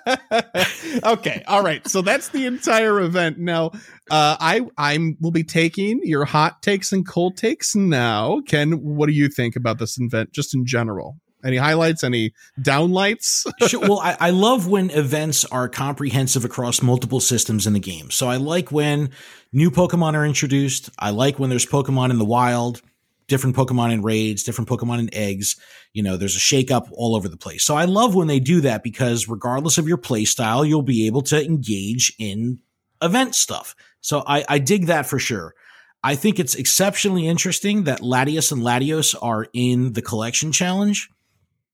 okay. 1.12 1.42
All 1.46 1.62
right. 1.62 1.86
So 1.88 2.02
that's 2.02 2.28
the 2.28 2.44
entire 2.44 3.00
event. 3.00 3.38
Now, 3.38 3.68
uh, 4.10 4.36
I 4.38 4.62
I'm 4.76 5.16
will 5.20 5.30
be 5.30 5.44
taking 5.44 6.00
your 6.02 6.26
hot 6.26 6.62
takes 6.62 6.92
and 6.92 7.06
cold 7.06 7.38
takes 7.38 7.74
now. 7.74 8.42
Ken, 8.46 8.72
what 8.72 9.06
do 9.06 9.12
you 9.12 9.28
think 9.28 9.56
about 9.56 9.78
this 9.78 9.98
event, 9.98 10.32
just 10.32 10.54
in 10.54 10.66
general? 10.66 11.16
Any 11.44 11.58
highlights? 11.58 12.02
Any 12.02 12.32
downlights? 12.60 13.46
Sure, 13.68 13.80
well, 13.80 14.00
I, 14.00 14.16
I 14.20 14.30
love 14.30 14.68
when 14.68 14.90
events 14.90 15.44
are 15.46 15.68
comprehensive 15.68 16.44
across 16.44 16.82
multiple 16.82 17.20
systems 17.20 17.66
in 17.66 17.72
the 17.72 17.80
game. 17.80 18.10
So 18.10 18.28
I 18.28 18.36
like 18.36 18.70
when 18.70 19.10
new 19.52 19.70
Pokemon 19.70 20.14
are 20.14 20.24
introduced. 20.24 20.90
I 20.98 21.10
like 21.10 21.38
when 21.38 21.50
there's 21.50 21.66
Pokemon 21.66 22.10
in 22.10 22.18
the 22.18 22.24
wild, 22.24 22.82
different 23.28 23.56
Pokemon 23.56 23.92
in 23.92 24.02
raids, 24.02 24.42
different 24.42 24.68
Pokemon 24.68 25.00
in 25.00 25.14
eggs. 25.14 25.56
You 25.92 26.02
know, 26.02 26.16
there's 26.16 26.36
a 26.36 26.40
shakeup 26.40 26.88
all 26.92 27.14
over 27.14 27.28
the 27.28 27.36
place. 27.36 27.64
So 27.64 27.74
I 27.74 27.84
love 27.84 28.14
when 28.14 28.26
they 28.26 28.40
do 28.40 28.60
that 28.62 28.82
because 28.82 29.28
regardless 29.28 29.78
of 29.78 29.88
your 29.88 29.96
play 29.98 30.24
style, 30.24 30.64
you'll 30.64 30.82
be 30.82 31.06
able 31.06 31.22
to 31.22 31.44
engage 31.44 32.14
in 32.18 32.58
event 33.02 33.34
stuff. 33.34 33.74
So 34.00 34.22
I, 34.26 34.44
I 34.48 34.58
dig 34.58 34.86
that 34.86 35.06
for 35.06 35.18
sure. 35.18 35.54
I 36.02 36.16
think 36.16 36.38
it's 36.38 36.54
exceptionally 36.54 37.26
interesting 37.26 37.84
that 37.84 38.00
Latias 38.00 38.52
and 38.52 38.60
Latios 38.60 39.14
are 39.22 39.46
in 39.54 39.94
the 39.94 40.02
collection 40.02 40.52
challenge. 40.52 41.08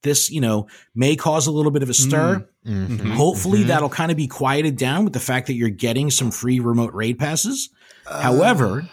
This, 0.03 0.31
you 0.31 0.41
know, 0.41 0.67
may 0.95 1.15
cause 1.17 1.47
a 1.47 1.51
little 1.51 1.71
bit 1.71 1.83
of 1.83 1.91
a 1.91 1.95
stir. 1.95 2.47
Mhm. 2.67 3.13
Hopefully 3.13 3.65
Mhm. 3.65 3.67
that'll 3.67 3.89
kind 3.91 4.11
of 4.11 4.17
be 4.17 4.27
quieted 4.27 4.77
down 4.77 5.05
with 5.05 5.13
the 5.13 5.21
fact 5.21 5.47
that 5.49 5.55
you're 5.55 5.69
getting 5.69 6.11
some 6.11 6.31
free 6.31 6.59
remote 6.61 6.95
raid 6.95 7.19
passes. 7.19 7.69
However, 8.07 8.89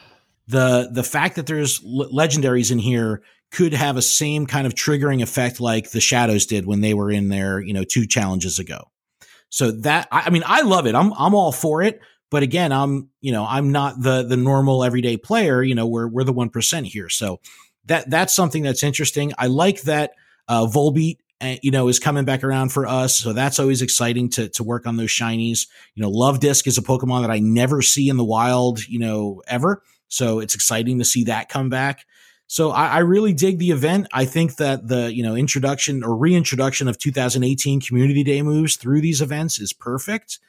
the 0.48 0.90
the 0.94 1.04
fact 1.04 1.36
that 1.36 1.46
there's 1.46 1.82
le- 1.84 2.10
legendaries 2.12 2.72
in 2.72 2.80
here 2.80 3.22
could 3.52 3.74
have 3.74 3.96
a 3.98 4.02
same 4.02 4.46
kind 4.46 4.68
of 4.68 4.76
triggering 4.76 5.22
effect 5.22 5.60
like 5.62 5.92
the 5.92 6.02
shadows 6.02 6.46
did 6.46 6.66
when 6.66 6.82
they 6.82 6.94
were 6.94 7.10
in 7.12 7.30
there, 7.30 7.62
you 7.62 7.74
know, 7.74 7.84
two 7.84 8.06
challenges 8.06 8.60
ago. 8.60 8.90
So 9.50 9.72
that 9.72 10.08
I 10.12 10.24
I 10.26 10.30
mean, 10.30 10.44
I 10.46 10.62
love 10.62 10.86
it. 10.88 10.96
I'm 10.96 11.14
I'm 11.14 11.34
all 11.34 11.52
for 11.54 11.82
it. 11.82 12.00
But 12.30 12.44
again, 12.44 12.74
I'm 12.74 13.10
you 13.22 13.32
know 13.32 13.46
I'm 13.48 13.72
not 13.72 14.02
the 14.02 14.24
the 14.24 14.36
normal 14.38 14.84
everyday 14.84 15.16
player. 15.16 15.64
You 15.64 15.76
know, 15.76 15.88
we're 15.88 16.08
we're 16.10 16.26
the 16.26 16.34
one 16.34 16.50
percent 16.50 16.88
here. 16.88 17.08
So 17.10 17.40
that 17.86 18.10
that's 18.10 18.36
something 18.36 18.64
that's 18.64 18.84
interesting. 18.84 19.32
I 19.38 19.48
like 19.48 19.84
that 19.84 20.12
uh, 20.48 20.66
Volbeat 20.66 21.18
uh, 21.40 21.56
you 21.62 21.70
know, 21.70 21.88
is 21.88 22.00
coming 22.00 22.26
back 22.26 22.44
around 22.44 22.70
for 22.70 22.88
us. 22.88 23.18
So 23.18 23.32
that's 23.32 23.60
always 23.60 23.84
exciting 23.84 24.30
to 24.32 24.50
to 24.50 24.64
work 24.64 24.88
on 24.88 24.98
those 24.98 25.12
shinies. 25.12 25.68
You 25.94 26.02
know, 26.02 26.12
Luvdisc 26.12 26.66
is 26.66 26.80
a 26.80 26.82
Pokemon 26.82 27.22
that 27.22 27.32
I 27.32 27.40
never 27.40 27.82
see 27.84 28.10
in 28.10 28.18
the 28.18 28.26
wild, 28.26 28.86
you 28.88 28.98
know, 28.98 29.44
ever. 29.48 29.84
So 30.08 30.40
it's 30.40 30.56
exciting 30.56 30.98
to 30.98 31.06
see 31.06 31.26
that 31.26 31.50
come 31.50 31.70
back. 31.70 32.06
So 32.48 32.72
I, 32.72 32.88
I 32.88 32.98
really 33.00 33.34
dig 33.34 33.60
the 33.60 33.72
event. 33.72 34.08
I 34.14 34.26
think 34.26 34.56
that 34.56 34.88
the 34.88 35.14
you 35.14 35.22
know 35.22 35.36
introduction 35.36 36.04
or 36.04 36.16
reintroduction 36.16 36.88
of 36.88 36.98
2018 36.98 37.82
Community 37.82 38.24
Day 38.24 38.42
moves 38.42 38.76
through 38.76 39.02
these 39.02 39.22
events 39.22 39.60
is 39.60 39.74
perfect. 39.74 40.40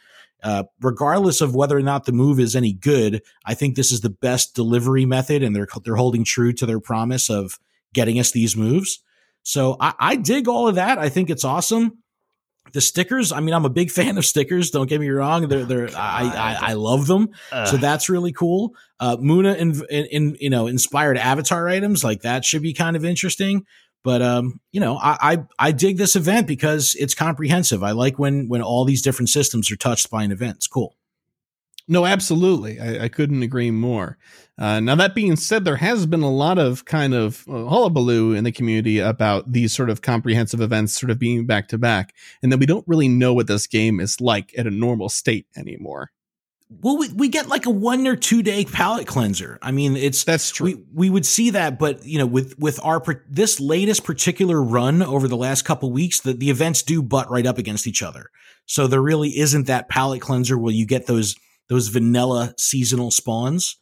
Uh, 0.43 0.63
regardless 0.81 1.41
of 1.41 1.55
whether 1.55 1.77
or 1.77 1.83
not 1.83 2.05
the 2.05 2.13
move 2.13 2.39
is 2.39 2.55
any 2.55 2.73
good, 2.73 3.21
I 3.45 3.55
think 3.55 3.75
this 3.75 3.91
is 3.91 4.01
the 4.03 4.09
best 4.09 4.55
delivery 4.55 5.05
method, 5.05 5.43
and 5.43 5.55
they're 5.55 5.69
they're 5.85 5.97
holding 5.97 6.25
true 6.25 6.55
to 6.55 6.65
their 6.65 6.81
promise 6.81 7.29
of 7.29 7.59
getting 7.93 8.19
us 8.19 8.31
these 8.31 8.57
moves. 8.57 9.03
So 9.43 9.77
I, 9.81 9.95
I 9.99 10.17
dig 10.17 10.49
all 10.49 10.69
of 10.69 10.75
that. 10.75 10.99
I 10.99 11.09
think 11.09 11.31
it's 11.31 11.45
awesome. 11.45 11.99
the 12.73 12.81
stickers. 12.81 13.33
I 13.33 13.41
mean, 13.41 13.55
I'm 13.55 13.65
a 13.65 13.71
big 13.71 13.91
fan 13.99 14.19
of 14.19 14.27
stickers. 14.27 14.71
Don't 14.71 14.89
get 14.89 15.01
me 15.01 15.09
wrong. 15.09 15.49
They're 15.49 15.65
they're 15.65 15.89
I, 15.97 16.57
I, 16.63 16.71
I 16.71 16.73
love 16.75 17.07
them. 17.07 17.31
So 17.67 17.77
that's 17.77 18.09
really 18.09 18.33
cool. 18.33 18.75
Uh, 19.01 19.17
Munna 19.19 19.55
in, 19.55 19.81
in, 19.91 20.05
in 20.07 20.37
you 20.41 20.51
know 20.51 20.67
inspired 20.67 21.17
avatar 21.17 21.69
items 21.69 22.05
like 22.05 22.23
that 22.23 22.45
should 22.45 22.63
be 22.63 22.75
kind 22.75 22.97
of 22.97 23.05
interesting. 23.05 23.65
But 24.05 24.23
um, 24.23 24.61
you 24.71 24.81
know, 24.81 24.97
I, 24.97 25.17
I 25.21 25.39
I 25.59 25.73
dig 25.73 25.99
this 25.99 26.15
event 26.17 26.47
because 26.47 26.95
it's 26.99 27.15
comprehensive. 27.15 27.83
I 27.83 27.93
like 27.93 28.19
when 28.19 28.49
when 28.49 28.63
all 28.63 28.85
these 28.85 29.03
different 29.03 29.29
systems 29.29 29.71
are 29.71 29.77
touched 29.77 30.11
by 30.11 30.23
an 30.23 30.33
event. 30.33 30.57
It's 30.57 30.67
cool. 30.67 30.95
No, 31.91 32.05
absolutely. 32.05 32.79
I, 32.79 33.05
I 33.05 33.09
couldn't 33.09 33.43
agree 33.43 33.71
more. 33.71 34.19
Uh, 34.59 34.79
now, 34.79 34.95
that 34.95 35.15
being 35.15 35.37
said, 35.37 35.65
there 35.65 35.77
has 35.77 36.05
been 36.05 36.23
a 36.23 36.31
lot 36.31 36.59
of 36.59 36.85
kind 36.85 37.15
of 37.15 37.45
uh, 37.49 37.65
hullabaloo 37.65 38.35
in 38.35 38.45
the 38.45 38.53
community 38.53 38.99
about 38.99 39.51
these 39.53 39.73
sort 39.73 39.89
of 39.89 40.03
comprehensive 40.03 40.61
events 40.61 40.95
sort 40.95 41.11
of 41.11 41.19
being 41.19 41.47
back 41.47 41.69
to 41.69 41.79
back, 41.79 42.15
and 42.43 42.53
that 42.53 42.59
we 42.59 42.67
don't 42.67 42.87
really 42.87 43.09
know 43.09 43.33
what 43.33 43.47
this 43.47 43.67
game 43.67 44.01
is 44.01 44.21
like 44.21 44.53
at 44.59 44.67
a 44.67 44.71
normal 44.71 45.09
state 45.09 45.47
anymore. 45.57 46.11
Well, 46.83 46.99
we, 46.99 47.09
we 47.11 47.29
get 47.29 47.49
like 47.49 47.65
a 47.65 47.71
one 47.71 48.07
or 48.07 48.17
two 48.17 48.43
day 48.43 48.67
palate 48.67 49.07
cleanser. 49.07 49.59
I 49.63 49.71
mean, 49.71 49.97
it's 49.97 50.25
That's 50.25 50.51
true. 50.51 50.67
We, 50.67 50.85
we 50.93 51.11
would 51.11 51.25
see 51.25 51.51
that, 51.51 51.79
but 51.79 52.05
you 52.05 52.19
know, 52.19 52.27
with 52.27 52.59
with 52.59 52.79
our 52.83 53.03
this 53.31 53.59
latest 53.59 54.05
particular 54.05 54.63
run 54.63 55.03
over 55.03 55.29
the 55.29 55.37
last 55.37 55.65
couple 55.65 55.91
weeks, 55.91 56.21
the 56.21 56.35
the 56.35 56.51
events 56.51 56.83
do 56.83 57.03
butt 57.03 57.31
right 57.31 57.47
up 57.47 57.57
against 57.57 57.87
each 57.87 58.03
other. 58.03 58.31
So 58.67 58.87
there 58.87 59.01
really 59.01 59.31
isn't 59.39 59.67
that 59.69 59.89
palate 59.89 60.21
cleanser 60.21 60.59
where 60.59 60.75
you 60.75 60.85
get 60.85 61.07
those 61.07 61.37
those 61.69 61.89
vanilla 61.89 62.55
seasonal 62.59 63.11
spawns. 63.11 63.77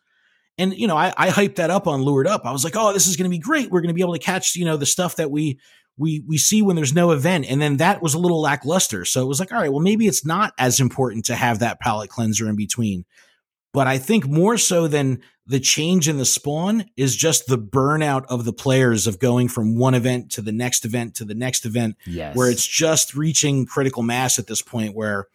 And 0.58 0.74
you 0.74 0.86
know, 0.86 0.96
I, 0.96 1.12
I 1.16 1.28
hyped 1.28 1.56
that 1.56 1.70
up 1.70 1.86
on 1.86 2.02
Lured 2.02 2.26
Up. 2.26 2.42
I 2.44 2.52
was 2.52 2.64
like, 2.64 2.76
oh, 2.76 2.92
this 2.92 3.06
is 3.06 3.16
going 3.16 3.30
to 3.30 3.34
be 3.34 3.38
great. 3.38 3.70
We're 3.70 3.82
going 3.82 3.88
to 3.88 3.94
be 3.94 4.00
able 4.00 4.14
to 4.14 4.18
catch 4.18 4.56
you 4.56 4.64
know 4.64 4.76
the 4.76 4.86
stuff 4.86 5.16
that 5.16 5.30
we 5.30 5.58
we 5.98 6.22
we 6.26 6.38
see 6.38 6.62
when 6.62 6.76
there's 6.76 6.94
no 6.94 7.10
event. 7.10 7.46
And 7.48 7.60
then 7.60 7.78
that 7.78 8.02
was 8.02 8.14
a 8.14 8.18
little 8.18 8.40
lackluster. 8.40 9.04
So 9.04 9.22
it 9.22 9.28
was 9.28 9.40
like, 9.40 9.52
all 9.52 9.60
right, 9.60 9.70
well, 9.70 9.80
maybe 9.80 10.06
it's 10.06 10.24
not 10.24 10.52
as 10.58 10.80
important 10.80 11.26
to 11.26 11.34
have 11.34 11.58
that 11.60 11.80
palate 11.80 12.10
cleanser 12.10 12.48
in 12.48 12.56
between. 12.56 13.04
But 13.72 13.86
I 13.86 13.98
think 13.98 14.26
more 14.26 14.56
so 14.56 14.88
than 14.88 15.20
the 15.46 15.60
change 15.60 16.08
in 16.08 16.16
the 16.16 16.24
spawn 16.24 16.86
is 16.96 17.14
just 17.14 17.46
the 17.46 17.58
burnout 17.58 18.24
of 18.26 18.44
the 18.44 18.52
players 18.52 19.06
of 19.06 19.18
going 19.18 19.48
from 19.48 19.76
one 19.76 19.94
event 19.94 20.32
to 20.32 20.42
the 20.42 20.52
next 20.52 20.84
event 20.84 21.14
to 21.16 21.24
the 21.24 21.34
next 21.34 21.66
event, 21.66 21.96
yes. 22.06 22.34
where 22.34 22.50
it's 22.50 22.66
just 22.66 23.14
reaching 23.14 23.66
critical 23.66 24.02
mass 24.02 24.38
at 24.38 24.46
this 24.46 24.62
point 24.62 24.94
where 24.94 25.26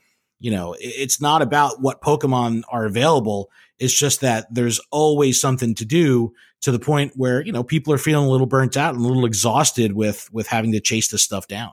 you 0.41 0.49
know, 0.49 0.75
it's 0.79 1.21
not 1.21 1.43
about 1.43 1.81
what 1.81 2.01
Pokemon 2.01 2.63
are 2.69 2.85
available. 2.85 3.51
It's 3.77 3.93
just 3.93 4.21
that 4.21 4.47
there's 4.51 4.79
always 4.89 5.39
something 5.39 5.75
to 5.75 5.85
do 5.85 6.33
to 6.61 6.71
the 6.71 6.79
point 6.79 7.13
where, 7.15 7.45
you 7.45 7.51
know, 7.51 7.63
people 7.63 7.93
are 7.93 7.99
feeling 7.99 8.25
a 8.25 8.29
little 8.29 8.47
burnt 8.47 8.75
out 8.75 8.95
and 8.95 9.03
a 9.03 9.07
little 9.07 9.25
exhausted 9.25 9.93
with, 9.93 10.27
with 10.33 10.47
having 10.47 10.71
to 10.71 10.79
chase 10.79 11.09
this 11.09 11.21
stuff 11.21 11.47
down. 11.47 11.71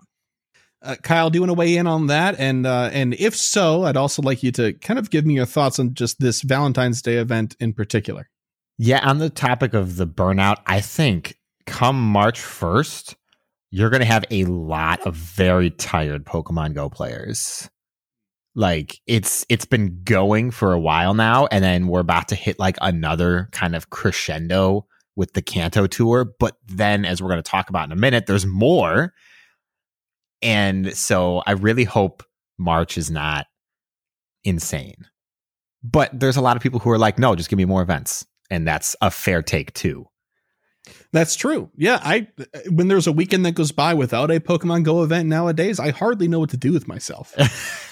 Uh, 0.83 0.96
Kyle, 1.02 1.31
do 1.31 1.38
you 1.38 1.40
want 1.40 1.48
to 1.48 1.54
weigh 1.54 1.76
in 1.76 1.87
on 1.87 2.07
that? 2.07 2.38
And 2.38 2.64
uh, 2.64 2.90
and 2.92 3.14
if 3.14 3.35
so, 3.35 3.83
I'd 3.83 3.96
also 3.96 4.22
like 4.22 4.44
you 4.44 4.52
to 4.52 4.74
kind 4.74 4.98
of 4.98 5.11
give 5.11 5.26
me 5.26 5.35
your 5.35 5.46
thoughts 5.46 5.81
on 5.81 5.94
just 5.94 6.20
this 6.20 6.42
Valentine's 6.42 7.02
Day 7.02 7.16
event 7.16 7.57
in 7.59 7.72
particular. 7.72 8.28
Yeah, 8.76 9.00
on 9.02 9.18
the 9.18 9.31
topic 9.31 9.74
of 9.74 9.96
the 9.96 10.07
burnout, 10.07 10.59
I 10.66 10.81
think 10.81 11.37
come 11.66 12.00
March 12.00 12.40
1st, 12.40 13.16
you're 13.72 13.90
going 13.90 14.00
to 14.00 14.07
have 14.07 14.24
a 14.31 14.44
lot 14.44 15.04
of 15.04 15.16
very 15.16 15.70
tired 15.70 16.24
Pokemon 16.24 16.74
Go 16.74 16.88
players 16.88 17.68
like 18.59 19.01
it's 19.07 19.47
it's 19.49 19.64
been 19.64 20.01
going 20.03 20.51
for 20.51 20.73
a 20.73 20.81
while 20.81 21.14
now 21.14 21.47
and 21.53 21.62
then 21.62 21.87
we're 21.87 22.01
about 22.01 22.27
to 22.27 22.35
hit 22.35 22.59
like 22.59 22.77
another 22.83 23.49
kind 23.53 23.77
of 23.77 23.88
crescendo 23.88 24.85
with 25.14 25.33
the 25.35 25.40
Kanto 25.40 25.87
tour 25.87 26.35
but 26.40 26.57
then 26.66 27.05
as 27.05 27.23
we're 27.23 27.29
going 27.29 27.42
to 27.42 27.51
talk 27.51 27.71
about 27.71 27.87
in 27.87 27.92
a 27.92 27.97
minute 27.97 28.27
there's 28.27 28.44
more 28.44 29.14
and 30.42 30.92
so 30.97 31.40
i 31.47 31.53
really 31.53 31.85
hope 31.85 32.25
march 32.59 32.99
is 32.99 33.12
not 33.12 33.47
insane 34.42 35.07
but 35.85 36.11
there's 36.18 36.37
a 36.37 36.42
lot 36.42 36.57
of 36.57 36.62
people 36.62 36.81
who 36.81 36.90
are 36.90 36.99
like 36.99 37.16
no 37.16 37.37
just 37.37 37.49
give 37.49 37.59
me 37.59 37.64
more 37.64 37.83
events 37.83 38.27
and 38.51 38.66
that's 38.66 38.97
a 39.01 39.11
fair 39.11 39.40
take 39.40 39.73
too 39.73 40.05
that's 41.12 41.37
true. 41.37 41.71
Yeah, 41.77 42.01
I 42.03 42.29
when 42.71 42.88
there's 42.88 43.07
a 43.07 43.12
weekend 43.12 43.44
that 43.44 43.53
goes 43.53 43.73
by 43.73 43.92
without 43.92 44.31
a 44.31 44.40
Pokemon 44.40 44.85
Go 44.85 45.03
event 45.03 45.29
nowadays, 45.29 45.79
I 45.79 45.90
hardly 45.90 46.29
know 46.29 46.40
what 46.40 46.49
to 46.51 46.57
do 46.57 46.73
with 46.73 46.88
myself. 46.88 47.35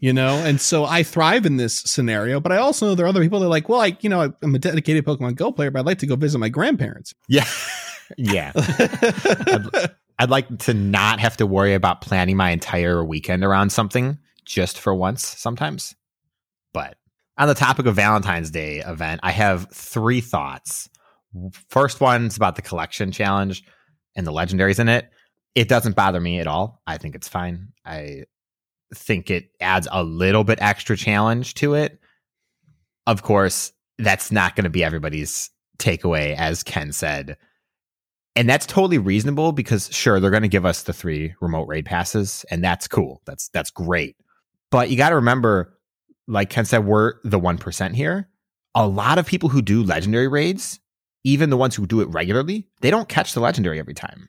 you 0.00 0.12
know? 0.12 0.36
And 0.36 0.60
so 0.60 0.84
i 0.84 1.02
thrive 1.02 1.46
in 1.46 1.56
this 1.56 1.80
scenario 1.80 2.40
but 2.40 2.52
i 2.52 2.56
also 2.56 2.86
know 2.86 2.94
there 2.94 3.06
are 3.06 3.08
other 3.08 3.22
people 3.22 3.40
that 3.40 3.46
are 3.46 3.50
like 3.50 3.68
well 3.68 3.80
i 3.80 3.96
you 4.00 4.08
know 4.08 4.32
i'm 4.42 4.54
a 4.54 4.58
dedicated 4.58 5.04
pokemon 5.04 5.34
go 5.34 5.52
player 5.52 5.70
but 5.70 5.80
i'd 5.80 5.86
like 5.86 5.98
to 5.98 6.06
go 6.06 6.16
visit 6.16 6.38
my 6.38 6.48
grandparents. 6.48 7.14
Yeah. 7.28 7.46
Yeah. 8.16 8.52
I'd, 8.54 9.90
I'd, 10.16 10.30
like 10.30 10.58
to 10.60 10.74
not 10.74 11.18
have 11.18 11.38
to 11.38 11.46
worry 11.46 11.74
about 11.74 12.02
planning 12.02 12.36
my 12.36 12.50
entire 12.50 13.04
weekend 13.04 13.42
around 13.42 13.70
something 13.70 14.18
just 14.44 14.78
for 14.78 14.94
once 14.94 15.26
sometimes. 15.26 15.96
But 16.72 16.98
on 17.36 17.48
the 17.48 17.54
topic 17.54 17.86
of 17.86 17.96
valentine's 17.96 18.52
day 18.52 18.78
event 18.78 19.20
i 19.24 19.32
have 19.32 19.68
three 19.72 20.20
thoughts. 20.20 20.88
First 21.68 22.00
one's 22.00 22.36
about 22.36 22.54
the 22.54 22.62
collection 22.62 23.10
challenge 23.10 23.64
and 24.14 24.24
the 24.24 24.32
legendaries 24.32 24.78
in 24.78 24.88
it. 24.88 25.10
It 25.56 25.68
doesn't 25.68 25.96
bother 25.96 26.20
me 26.20 26.38
at 26.38 26.46
all. 26.46 26.82
I 26.86 26.98
think 26.98 27.16
it's 27.16 27.28
fine. 27.28 27.72
I 27.84 28.24
think 28.94 29.30
it 29.30 29.50
adds 29.60 29.88
a 29.90 30.02
little 30.02 30.44
bit 30.44 30.58
extra 30.60 30.96
challenge 30.96 31.54
to 31.54 31.74
it. 31.74 31.98
Of 33.06 33.22
course, 33.22 33.72
that's 33.98 34.30
not 34.30 34.56
going 34.56 34.64
to 34.64 34.70
be 34.70 34.84
everybody's 34.84 35.50
takeaway, 35.78 36.34
as 36.36 36.62
Ken 36.62 36.92
said. 36.92 37.36
And 38.34 38.48
that's 38.48 38.66
totally 38.66 38.98
reasonable 38.98 39.52
because 39.52 39.88
sure, 39.92 40.20
they're 40.20 40.30
going 40.30 40.42
to 40.42 40.48
give 40.48 40.66
us 40.66 40.82
the 40.82 40.92
three 40.92 41.34
remote 41.40 41.66
raid 41.66 41.86
passes, 41.86 42.44
and 42.50 42.62
that's 42.62 42.86
cool. 42.86 43.22
That's 43.24 43.48
that's 43.48 43.70
great. 43.70 44.16
But 44.70 44.90
you 44.90 44.96
got 44.96 45.10
to 45.10 45.16
remember, 45.16 45.78
like 46.26 46.50
Ken 46.50 46.66
said, 46.66 46.84
we're 46.84 47.14
the 47.24 47.38
one 47.38 47.56
percent 47.56 47.96
here. 47.96 48.28
A 48.74 48.86
lot 48.86 49.18
of 49.18 49.26
people 49.26 49.48
who 49.48 49.62
do 49.62 49.82
legendary 49.82 50.28
raids, 50.28 50.80
even 51.24 51.48
the 51.48 51.56
ones 51.56 51.74
who 51.74 51.86
do 51.86 52.02
it 52.02 52.08
regularly, 52.08 52.68
they 52.82 52.90
don't 52.90 53.08
catch 53.08 53.32
the 53.32 53.40
legendary 53.40 53.78
every 53.78 53.94
time. 53.94 54.28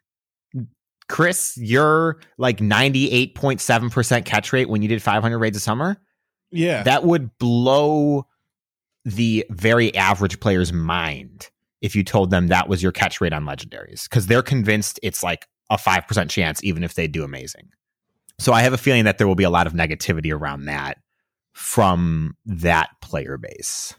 Chris, 1.10 1.58
your 1.58 2.20
like 2.38 2.58
98.7% 2.58 4.26
catch 4.26 4.52
rate 4.52 4.70
when 4.70 4.82
you 4.82 4.88
did 4.88 5.02
500 5.02 5.38
raids 5.38 5.58
a 5.58 5.60
summer, 5.60 5.98
yeah. 6.52 6.84
That 6.84 7.04
would 7.04 7.38
blow 7.38 8.26
the 9.06 9.46
very 9.50 9.94
average 9.96 10.40
player's 10.40 10.74
mind 10.74 11.50
if 11.82 11.96
you 11.96 12.04
told 12.04 12.30
them 12.30 12.48
that 12.48 12.68
was 12.68 12.82
your 12.84 12.92
catch 12.92 13.22
rate 13.22 13.34
on 13.34 13.46
legendaries 13.46 14.10
cuz 14.10 14.28
they're 14.28 14.42
convinced 14.42 15.00
it's 15.04 15.24
like 15.24 15.48
a 15.70 15.78
5% 15.78 16.30
chance 16.30 16.64
even 16.64 16.84
if 16.84 16.96
they 16.96 17.08
do 17.08 17.24
amazing. 17.24 17.70
So 18.40 18.54
I 18.54 18.62
have 18.62 18.74
a 18.74 18.78
feeling 18.78 19.06
that 19.06 19.18
there 19.18 19.28
will 19.28 19.36
be 19.36 19.44
a 19.44 19.50
lot 19.50 19.68
of 19.68 19.74
negativity 19.74 20.34
around 20.34 20.66
that 20.66 20.98
from 21.54 22.36
that 22.46 22.90
player 23.02 23.38
base. 23.38 23.96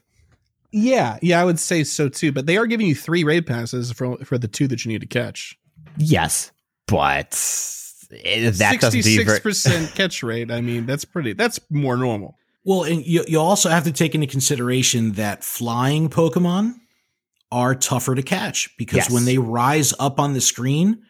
Yeah, 0.70 1.18
yeah, 1.22 1.40
I 1.40 1.44
would 1.44 1.58
say 1.58 1.82
so 1.84 2.08
too. 2.08 2.30
But 2.30 2.46
they 2.46 2.56
are 2.56 2.66
giving 2.66 2.86
you 2.86 2.94
three 2.94 3.24
raid 3.24 3.46
passes 3.46 3.90
for 3.92 4.18
for 4.18 4.36
the 4.36 4.48
two 4.48 4.68
that 4.68 4.84
you 4.84 4.92
need 4.92 5.00
to 5.00 5.06
catch. 5.06 5.58
Yes, 5.96 6.52
but 6.88 7.34
eh, 8.24 8.50
that 8.50 8.80
doesn't 8.80 9.02
six 9.02 9.38
percent 9.40 9.90
catch 9.94 10.22
rate. 10.22 10.50
I 10.50 10.60
mean, 10.60 10.86
that's 10.86 11.04
pretty. 11.04 11.34
That's 11.34 11.60
more 11.70 11.96
normal. 11.96 12.36
Well, 12.64 12.84
and 12.84 13.06
you 13.06 13.24
you 13.28 13.38
also 13.38 13.68
have 13.68 13.84
to 13.84 13.92
take 13.92 14.14
into 14.14 14.26
consideration 14.26 15.12
that 15.12 15.44
flying 15.44 16.08
Pokemon 16.08 16.74
are 17.50 17.74
tougher 17.74 18.14
to 18.14 18.22
catch 18.22 18.76
because 18.76 18.96
yes. 18.96 19.10
when 19.10 19.24
they 19.24 19.38
rise 19.38 19.94
up 19.98 20.18
on 20.18 20.32
the 20.32 20.40
screen, 20.40 21.02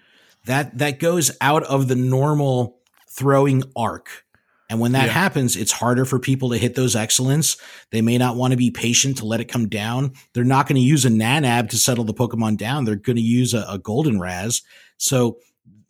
that 0.44 0.76
that 0.78 0.98
goes 0.98 1.30
out 1.40 1.62
of 1.64 1.88
the 1.88 1.96
normal 1.96 2.78
throwing 3.08 3.64
arc. 3.74 4.24
And 4.70 4.80
when 4.80 4.92
that 4.92 5.06
yeah. 5.06 5.12
happens, 5.12 5.56
it's 5.56 5.72
harder 5.72 6.04
for 6.04 6.18
people 6.18 6.50
to 6.50 6.58
hit 6.58 6.74
those 6.74 6.94
excellence. 6.94 7.56
They 7.90 8.02
may 8.02 8.18
not 8.18 8.36
want 8.36 8.50
to 8.50 8.56
be 8.58 8.70
patient 8.70 9.16
to 9.16 9.24
let 9.24 9.40
it 9.40 9.46
come 9.46 9.66
down. 9.68 10.12
They're 10.34 10.44
not 10.44 10.66
going 10.66 10.76
to 10.76 10.82
use 10.82 11.06
a 11.06 11.08
Nanab 11.08 11.70
to 11.70 11.78
settle 11.78 12.04
the 12.04 12.12
Pokemon 12.12 12.58
down. 12.58 12.84
They're 12.84 12.96
going 12.96 13.16
to 13.16 13.22
use 13.22 13.54
a, 13.54 13.64
a 13.66 13.78
Golden 13.78 14.20
Razz. 14.20 14.60
So 14.98 15.38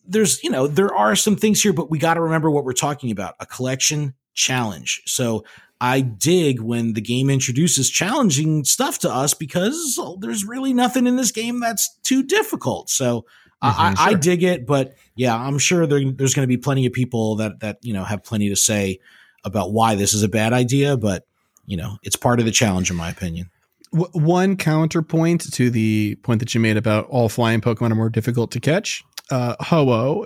there's, 0.08 0.42
you 0.42 0.50
know, 0.50 0.66
there 0.66 0.94
are 0.94 1.14
some 1.14 1.36
things 1.36 1.62
here, 1.62 1.72
but 1.72 1.90
we 1.90 1.98
got 1.98 2.14
to 2.14 2.20
remember 2.20 2.50
what 2.50 2.64
we're 2.64 2.72
talking 2.72 3.10
about 3.10 3.34
a 3.40 3.46
collection 3.46 4.14
challenge. 4.34 5.02
So 5.06 5.44
I 5.80 6.00
dig 6.00 6.60
when 6.60 6.94
the 6.94 7.00
game 7.00 7.30
introduces 7.30 7.90
challenging 7.90 8.64
stuff 8.64 8.98
to 9.00 9.10
us 9.10 9.34
because 9.34 10.00
there's 10.20 10.44
really 10.44 10.72
nothing 10.72 11.06
in 11.06 11.16
this 11.16 11.30
game 11.30 11.60
that's 11.60 11.96
too 12.02 12.22
difficult. 12.22 12.90
So 12.90 13.20
mm-hmm, 13.62 13.80
I, 13.80 13.94
sure. 13.94 14.08
I, 14.08 14.14
dig 14.14 14.42
it, 14.42 14.66
but 14.66 14.94
yeah, 15.14 15.36
I'm 15.36 15.58
sure 15.58 15.86
there, 15.86 16.00
there's 16.10 16.34
going 16.34 16.44
to 16.44 16.48
be 16.48 16.56
plenty 16.56 16.86
of 16.86 16.92
people 16.92 17.36
that 17.36 17.60
that 17.60 17.78
you 17.82 17.92
know 17.92 18.04
have 18.04 18.24
plenty 18.24 18.48
to 18.48 18.56
say 18.56 18.98
about 19.44 19.72
why 19.72 19.94
this 19.94 20.14
is 20.14 20.22
a 20.22 20.28
bad 20.28 20.52
idea. 20.52 20.96
But 20.96 21.26
you 21.66 21.76
know, 21.76 21.98
it's 22.02 22.16
part 22.16 22.40
of 22.40 22.46
the 22.46 22.52
challenge, 22.52 22.90
in 22.90 22.96
my 22.96 23.10
opinion. 23.10 23.50
one 23.92 24.56
counterpoint 24.56 25.52
to 25.52 25.70
the 25.70 26.16
point 26.22 26.40
that 26.40 26.54
you 26.54 26.60
made 26.60 26.76
about 26.76 27.06
all 27.08 27.28
flying 27.28 27.60
Pokemon 27.60 27.92
are 27.92 27.96
more 27.96 28.10
difficult 28.10 28.50
to 28.52 28.60
catch 28.60 29.04
uh, 29.30 29.56
Ho-Oh 29.60 30.24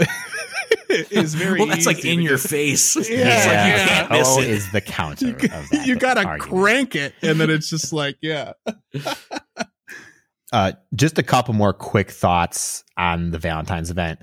is 0.88 1.34
very 1.34 1.58
well. 1.58 1.68
That's 1.68 1.86
like 1.86 2.04
in 2.04 2.20
your 2.20 2.38
face. 2.38 2.96
Yeah, 3.10 3.18
yeah. 3.18 4.06
Like 4.10 4.24
Ho-Oh 4.24 4.40
is 4.40 4.70
the 4.72 4.80
counter. 4.80 5.26
You, 5.28 5.32
of 5.34 5.40
that 5.40 5.84
you 5.86 5.96
gotta 5.96 6.24
argument. 6.24 6.50
crank 6.62 6.96
it, 6.96 7.14
and 7.22 7.40
then 7.40 7.50
it's 7.50 7.68
just 7.70 7.92
like 7.92 8.16
yeah. 8.20 8.52
uh, 10.52 10.72
just 10.94 11.18
a 11.18 11.22
couple 11.22 11.54
more 11.54 11.72
quick 11.72 12.10
thoughts 12.10 12.84
on 12.96 13.30
the 13.30 13.38
Valentine's 13.38 13.90
event. 13.90 14.20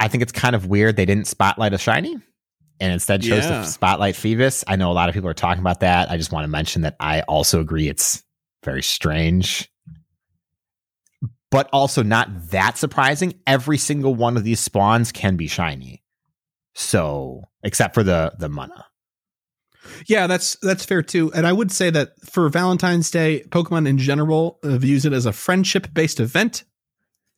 I 0.00 0.08
think 0.08 0.22
it's 0.22 0.32
kind 0.32 0.54
of 0.56 0.66
weird 0.66 0.96
they 0.96 1.06
didn't 1.06 1.26
spotlight 1.26 1.72
a 1.72 1.78
shiny 1.78 2.16
and 2.80 2.92
instead 2.92 3.22
chose 3.22 3.44
Yeah. 3.44 3.62
to 3.62 3.66
spotlight 3.66 4.14
Feebas. 4.14 4.64
I 4.66 4.76
know 4.76 4.90
a 4.90 4.94
lot 4.94 5.08
of 5.08 5.14
people 5.14 5.28
are 5.30 5.34
talking 5.34 5.60
about 5.60 5.80
that. 5.80 6.10
I 6.10 6.16
just 6.16 6.32
want 6.32 6.44
to 6.44 6.48
mention 6.48 6.82
that 6.82 6.96
I 7.00 7.22
also 7.22 7.60
agree 7.60 7.88
it's 7.88 8.22
very 8.64 8.82
strange, 8.82 9.70
but 11.54 11.70
also 11.72 12.02
not 12.02 12.50
that 12.50 12.76
surprising. 12.76 13.32
Every 13.46 13.78
single 13.78 14.12
one 14.16 14.36
of 14.36 14.42
these 14.42 14.58
spawns 14.58 15.12
can 15.12 15.36
be 15.36 15.46
shiny. 15.46 16.02
So, 16.74 17.44
except 17.62 17.94
for 17.94 18.02
the 18.02 18.32
the 18.36 18.48
Munna. 18.48 18.86
Yeah, 20.08 20.26
that's 20.26 20.56
that's 20.56 20.84
fair 20.84 21.00
too. 21.00 21.32
And 21.32 21.46
I 21.46 21.52
would 21.52 21.70
say 21.70 21.90
that 21.90 22.14
for 22.28 22.48
Valentine's 22.48 23.08
Day, 23.08 23.44
Pokemon 23.50 23.86
in 23.86 23.98
general 23.98 24.58
uh, 24.64 24.78
views 24.78 25.04
it 25.04 25.12
as 25.12 25.26
a 25.26 25.32
friendship 25.32 25.94
based 25.94 26.18
event 26.18 26.64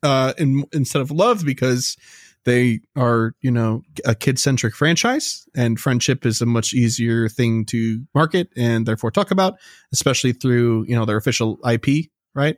uh, 0.02 0.32
in, 0.38 0.64
instead 0.72 1.02
of 1.02 1.10
love 1.10 1.44
because 1.44 1.98
they 2.46 2.80
are, 2.96 3.34
you 3.42 3.50
know, 3.50 3.82
a 4.06 4.14
kid 4.14 4.38
centric 4.38 4.74
franchise, 4.74 5.46
and 5.54 5.78
friendship 5.78 6.24
is 6.24 6.40
a 6.40 6.46
much 6.46 6.72
easier 6.72 7.28
thing 7.28 7.66
to 7.66 8.06
market 8.14 8.48
and 8.56 8.86
therefore 8.86 9.10
talk 9.10 9.30
about, 9.30 9.58
especially 9.92 10.32
through 10.32 10.86
you 10.88 10.96
know 10.96 11.04
their 11.04 11.18
official 11.18 11.58
IP, 11.70 12.06
right? 12.34 12.56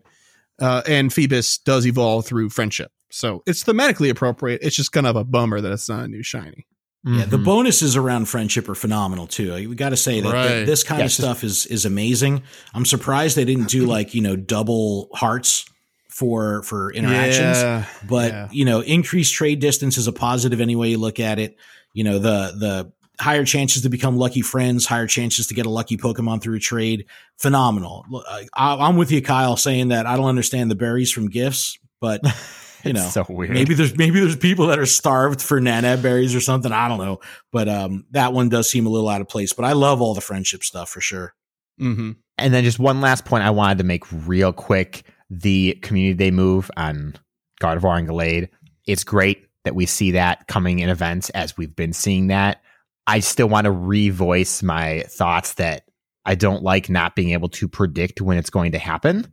Uh, 0.60 0.82
and 0.86 1.10
Feebas 1.10 1.62
does 1.64 1.86
evolve 1.86 2.26
through 2.26 2.50
friendship, 2.50 2.90
so 3.10 3.42
it's 3.46 3.62
thematically 3.64 4.10
appropriate. 4.10 4.60
It's 4.62 4.74
just 4.76 4.92
kind 4.92 5.06
of 5.06 5.16
a 5.16 5.24
bummer 5.24 5.60
that 5.60 5.72
it's 5.72 5.88
not 5.88 6.04
a 6.04 6.08
new 6.08 6.22
shiny. 6.22 6.66
Yeah, 7.04 7.26
the 7.26 7.38
Mhm. 7.38 7.44
bonuses 7.44 7.96
around 7.96 8.26
friendship 8.28 8.68
are 8.68 8.74
phenomenal 8.74 9.28
too. 9.28 9.54
We 9.68 9.74
got 9.76 9.90
to 9.90 9.96
say 9.96 10.20
that, 10.20 10.30
that 10.32 10.66
this 10.66 10.82
kind 10.82 10.98
Yeah, 10.98 11.04
of 11.06 11.12
stuff 11.12 11.44
is 11.44 11.64
is 11.66 11.84
amazing. 11.84 12.42
I'm 12.74 12.84
surprised 12.84 13.36
they 13.36 13.44
didn't 13.44 13.68
do 13.68 13.86
like 13.86 14.14
you 14.14 14.20
know 14.20 14.34
double 14.34 15.08
hearts 15.14 15.64
for 16.10 16.62
for 16.64 16.92
interactions. 16.92 17.58
Yeah, 17.58 17.84
but 18.08 18.32
yeah. 18.32 18.48
you 18.50 18.64
know 18.64 18.80
increased 18.80 19.34
trade 19.34 19.60
distance 19.60 19.96
is 19.96 20.08
a 20.08 20.12
positive 20.12 20.60
any 20.60 20.74
way 20.74 20.90
you 20.90 20.98
look 20.98 21.20
at 21.20 21.38
it 21.38 21.56
you 21.94 22.02
know 22.04 22.18
the 22.18 22.52
the 22.58 22.92
higher 23.20 23.44
chances 23.44 23.82
to 23.82 23.88
become 23.88 24.16
lucky 24.16 24.42
friends 24.42 24.86
higher 24.86 25.06
chances 25.06 25.46
to 25.48 25.54
get 25.54 25.66
a 25.66 25.70
lucky 25.70 25.96
pokemon 25.96 26.40
through 26.40 26.56
a 26.56 26.60
trade 26.60 27.06
phenomenal 27.36 28.04
I, 28.24 28.46
i'm 28.54 28.96
with 28.96 29.10
you 29.10 29.22
kyle 29.22 29.56
saying 29.56 29.88
that 29.88 30.06
i 30.06 30.16
don't 30.16 30.26
understand 30.26 30.70
the 30.70 30.76
berries 30.76 31.10
from 31.10 31.28
gifts 31.28 31.78
but 32.00 32.20
you 32.84 32.92
know 32.92 33.08
so 33.08 33.24
weird. 33.28 33.50
maybe 33.50 33.74
there's 33.74 33.96
maybe 33.96 34.20
there's 34.20 34.36
people 34.36 34.68
that 34.68 34.78
are 34.78 34.86
starved 34.86 35.42
for 35.42 35.60
nana 35.60 35.96
berries 35.96 36.34
or 36.34 36.40
something 36.40 36.72
i 36.72 36.88
don't 36.88 36.98
know 36.98 37.18
but 37.50 37.68
um 37.68 38.04
that 38.12 38.32
one 38.32 38.48
does 38.48 38.70
seem 38.70 38.86
a 38.86 38.90
little 38.90 39.08
out 39.08 39.20
of 39.20 39.28
place 39.28 39.52
but 39.52 39.64
i 39.64 39.72
love 39.72 40.00
all 40.00 40.14
the 40.14 40.20
friendship 40.20 40.62
stuff 40.62 40.88
for 40.88 41.00
sure 41.00 41.34
hmm 41.78 42.12
And 42.38 42.52
then 42.52 42.64
just 42.64 42.78
one 42.78 43.00
last 43.00 43.24
point 43.24 43.44
I 43.44 43.50
wanted 43.50 43.78
to 43.78 43.84
make 43.84 44.04
real 44.26 44.52
quick. 44.52 45.04
The 45.30 45.78
community 45.82 46.14
day 46.14 46.30
move 46.30 46.70
on 46.76 47.14
Gardevoir 47.60 47.98
and 47.98 48.08
Gallade. 48.08 48.48
It's 48.86 49.04
great 49.04 49.46
that 49.64 49.74
we 49.74 49.84
see 49.86 50.12
that 50.12 50.46
coming 50.48 50.78
in 50.78 50.88
events 50.88 51.30
as 51.30 51.56
we've 51.56 51.74
been 51.76 51.92
seeing 51.92 52.28
that. 52.28 52.62
I 53.08 53.20
still 53.20 53.48
want 53.48 53.64
to 53.64 53.72
revoice 53.72 54.62
my 54.62 55.00
thoughts 55.08 55.54
that 55.54 55.88
I 56.26 56.34
don't 56.34 56.62
like 56.62 56.90
not 56.90 57.16
being 57.16 57.30
able 57.30 57.48
to 57.48 57.66
predict 57.66 58.20
when 58.20 58.36
it's 58.36 58.50
going 58.50 58.72
to 58.72 58.78
happen. 58.78 59.26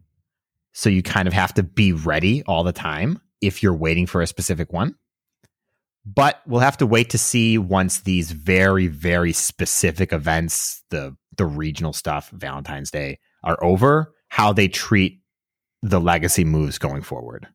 So 0.72 0.90
you 0.90 1.04
kind 1.04 1.28
of 1.28 1.34
have 1.34 1.54
to 1.56 1.64
be 1.64 1.92
ready 1.92 2.42
all 2.44 2.64
the 2.64 2.72
time 2.72 3.20
if 3.42 3.62
you're 3.62 3.76
waiting 3.76 4.08
for 4.08 4.22
a 4.22 4.28
specific 4.28 4.72
one. 4.72 4.96
But 6.06 6.42
we'll 6.48 6.62
have 6.62 6.78
to 6.78 6.86
wait 6.86 7.10
to 7.10 7.18
see 7.18 7.58
once 7.58 8.00
these 8.02 8.32
very, 8.32 8.88
very 8.88 9.34
specific 9.34 10.14
events, 10.14 10.82
the 10.90 11.18
the 11.36 11.46
regional 11.46 11.92
stuff, 11.92 12.30
Valentine's 12.30 12.92
Day, 12.92 13.20
are 13.44 13.62
over, 13.62 14.14
how 14.30 14.54
they 14.54 14.70
treat 14.70 15.20
the 15.82 16.00
legacy 16.00 16.46
moves 16.46 16.78
going 16.78 17.02
forward. 17.02 17.50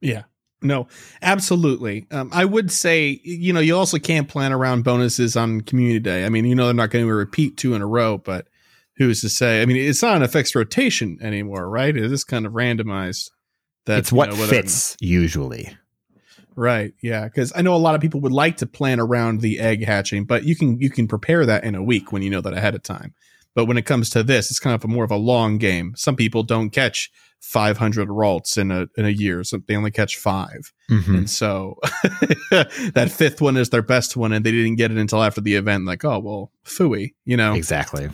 Yeah. 0.00 0.24
No, 0.62 0.88
absolutely. 1.22 2.06
Um, 2.10 2.30
I 2.32 2.44
would 2.44 2.70
say, 2.70 3.20
you 3.24 3.52
know, 3.52 3.60
you 3.60 3.76
also 3.76 3.98
can't 3.98 4.28
plan 4.28 4.52
around 4.52 4.84
bonuses 4.84 5.36
on 5.36 5.62
community 5.62 6.00
day. 6.00 6.26
I 6.26 6.28
mean, 6.28 6.44
you 6.44 6.54
know, 6.54 6.66
they're 6.66 6.74
not 6.74 6.90
going 6.90 7.06
to 7.06 7.12
repeat 7.12 7.56
two 7.56 7.74
in 7.74 7.80
a 7.80 7.86
row, 7.86 8.18
but 8.18 8.46
who's 8.96 9.22
to 9.22 9.30
say? 9.30 9.62
I 9.62 9.66
mean, 9.66 9.78
it's 9.78 10.02
not 10.02 10.22
a 10.22 10.28
fixed 10.28 10.54
rotation 10.54 11.18
anymore, 11.22 11.68
right? 11.68 11.96
It 11.96 12.12
is 12.12 12.24
kind 12.24 12.44
of 12.44 12.52
randomized. 12.52 13.30
That 13.86 14.00
it's 14.00 14.12
what 14.12 14.30
you 14.30 14.36
know, 14.36 14.46
fits 14.46 14.96
usually. 15.00 15.74
Right. 16.54 16.92
Yeah. 17.02 17.24
Because 17.24 17.52
I 17.56 17.62
know 17.62 17.74
a 17.74 17.76
lot 17.76 17.94
of 17.94 18.02
people 18.02 18.20
would 18.20 18.32
like 18.32 18.58
to 18.58 18.66
plan 18.66 19.00
around 19.00 19.40
the 19.40 19.58
egg 19.58 19.84
hatching, 19.84 20.26
but 20.26 20.44
you 20.44 20.54
can 20.54 20.78
you 20.78 20.90
can 20.90 21.08
prepare 21.08 21.46
that 21.46 21.64
in 21.64 21.74
a 21.74 21.82
week 21.82 22.12
when 22.12 22.22
you 22.22 22.28
know 22.28 22.42
that 22.42 22.52
ahead 22.52 22.74
of 22.74 22.82
time. 22.82 23.14
But 23.54 23.64
when 23.64 23.78
it 23.78 23.86
comes 23.86 24.10
to 24.10 24.22
this, 24.22 24.50
it's 24.50 24.60
kind 24.60 24.74
of 24.74 24.84
a 24.84 24.88
more 24.88 25.04
of 25.04 25.10
a 25.10 25.16
long 25.16 25.56
game. 25.56 25.94
Some 25.96 26.14
people 26.14 26.42
don't 26.42 26.70
catch 26.70 27.10
500 27.40 28.08
ralts 28.08 28.56
in 28.58 28.70
a 28.70 28.86
in 28.96 29.04
a 29.06 29.10
year, 29.10 29.42
so 29.44 29.58
they 29.66 29.74
only 29.76 29.90
catch 29.90 30.16
five. 30.16 30.72
Mhm. 30.90 31.08
And 31.18 31.30
so 31.30 31.78
that 32.50 33.10
fifth 33.10 33.40
one 33.40 33.56
is 33.56 33.70
their 33.70 33.82
best 33.82 34.16
one, 34.16 34.32
and 34.32 34.44
they 34.44 34.52
didn't 34.52 34.76
get 34.76 34.90
it 34.90 34.98
until 34.98 35.22
after 35.22 35.40
the 35.40 35.54
event. 35.54 35.86
Like, 35.86 36.04
oh 36.04 36.18
well, 36.18 36.52
fooey, 36.64 37.14
you 37.24 37.36
know. 37.36 37.54
Exactly. 37.54 38.08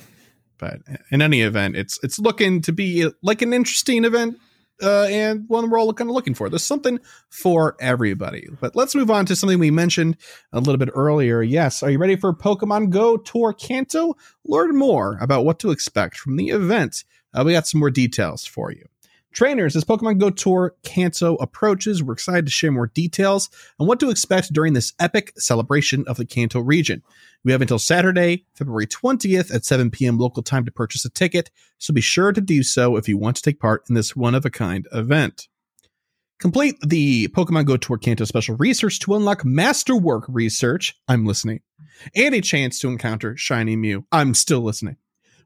But 0.58 0.80
in 1.10 1.20
any 1.22 1.42
event, 1.42 1.76
it's 1.76 1.98
it's 2.02 2.18
looking 2.18 2.62
to 2.62 2.72
be 2.72 3.10
like 3.22 3.42
an 3.42 3.52
interesting 3.52 4.04
event, 4.04 4.38
uh, 4.82 5.04
and 5.04 5.44
one 5.48 5.68
we're 5.68 5.78
all 5.78 5.92
kind 5.92 6.08
of 6.08 6.14
looking 6.14 6.34
for. 6.34 6.48
There's 6.48 6.62
something 6.64 6.98
for 7.28 7.76
everybody. 7.80 8.48
But 8.60 8.74
let's 8.76 8.94
move 8.94 9.10
on 9.10 9.26
to 9.26 9.36
something 9.36 9.58
we 9.58 9.70
mentioned 9.70 10.16
a 10.52 10.60
little 10.60 10.78
bit 10.78 10.90
earlier. 10.94 11.42
Yes, 11.42 11.82
are 11.82 11.90
you 11.90 11.98
ready 11.98 12.16
for 12.16 12.32
Pokemon 12.32 12.90
Go 12.90 13.16
Tour 13.18 13.52
Kanto? 13.52 14.14
Learn 14.46 14.76
more 14.76 15.18
about 15.20 15.44
what 15.44 15.58
to 15.58 15.70
expect 15.72 16.16
from 16.16 16.36
the 16.36 16.48
event. 16.50 17.04
Uh, 17.34 17.42
we 17.44 17.52
got 17.52 17.66
some 17.66 17.80
more 17.80 17.90
details 17.90 18.46
for 18.46 18.72
you. 18.72 18.86
Trainers, 19.36 19.76
as 19.76 19.84
Pokemon 19.84 20.16
Go 20.16 20.30
Tour 20.30 20.74
Kanto 20.82 21.34
approaches, 21.34 22.02
we're 22.02 22.14
excited 22.14 22.46
to 22.46 22.50
share 22.50 22.72
more 22.72 22.86
details 22.86 23.50
on 23.78 23.86
what 23.86 24.00
to 24.00 24.08
expect 24.08 24.50
during 24.50 24.72
this 24.72 24.94
epic 24.98 25.34
celebration 25.36 26.04
of 26.06 26.16
the 26.16 26.24
Kanto 26.24 26.58
region. 26.58 27.02
We 27.44 27.52
have 27.52 27.60
until 27.60 27.78
Saturday, 27.78 28.46
February 28.54 28.86
20th 28.86 29.54
at 29.54 29.66
7 29.66 29.90
p.m. 29.90 30.16
local 30.16 30.42
time 30.42 30.64
to 30.64 30.72
purchase 30.72 31.04
a 31.04 31.10
ticket, 31.10 31.50
so 31.76 31.92
be 31.92 32.00
sure 32.00 32.32
to 32.32 32.40
do 32.40 32.62
so 32.62 32.96
if 32.96 33.10
you 33.10 33.18
want 33.18 33.36
to 33.36 33.42
take 33.42 33.60
part 33.60 33.82
in 33.90 33.94
this 33.94 34.16
one 34.16 34.34
of 34.34 34.46
a 34.46 34.50
kind 34.50 34.88
event. 34.90 35.48
Complete 36.40 36.76
the 36.80 37.28
Pokemon 37.28 37.66
Go 37.66 37.76
Tour 37.76 37.98
Kanto 37.98 38.24
special 38.24 38.56
research 38.56 39.00
to 39.00 39.16
unlock 39.16 39.44
masterwork 39.44 40.24
research. 40.28 40.98
I'm 41.08 41.26
listening. 41.26 41.60
And 42.14 42.34
a 42.34 42.40
chance 42.40 42.78
to 42.78 42.88
encounter 42.88 43.36
Shiny 43.36 43.76
Mew. 43.76 44.06
I'm 44.10 44.32
still 44.32 44.60
listening. 44.60 44.96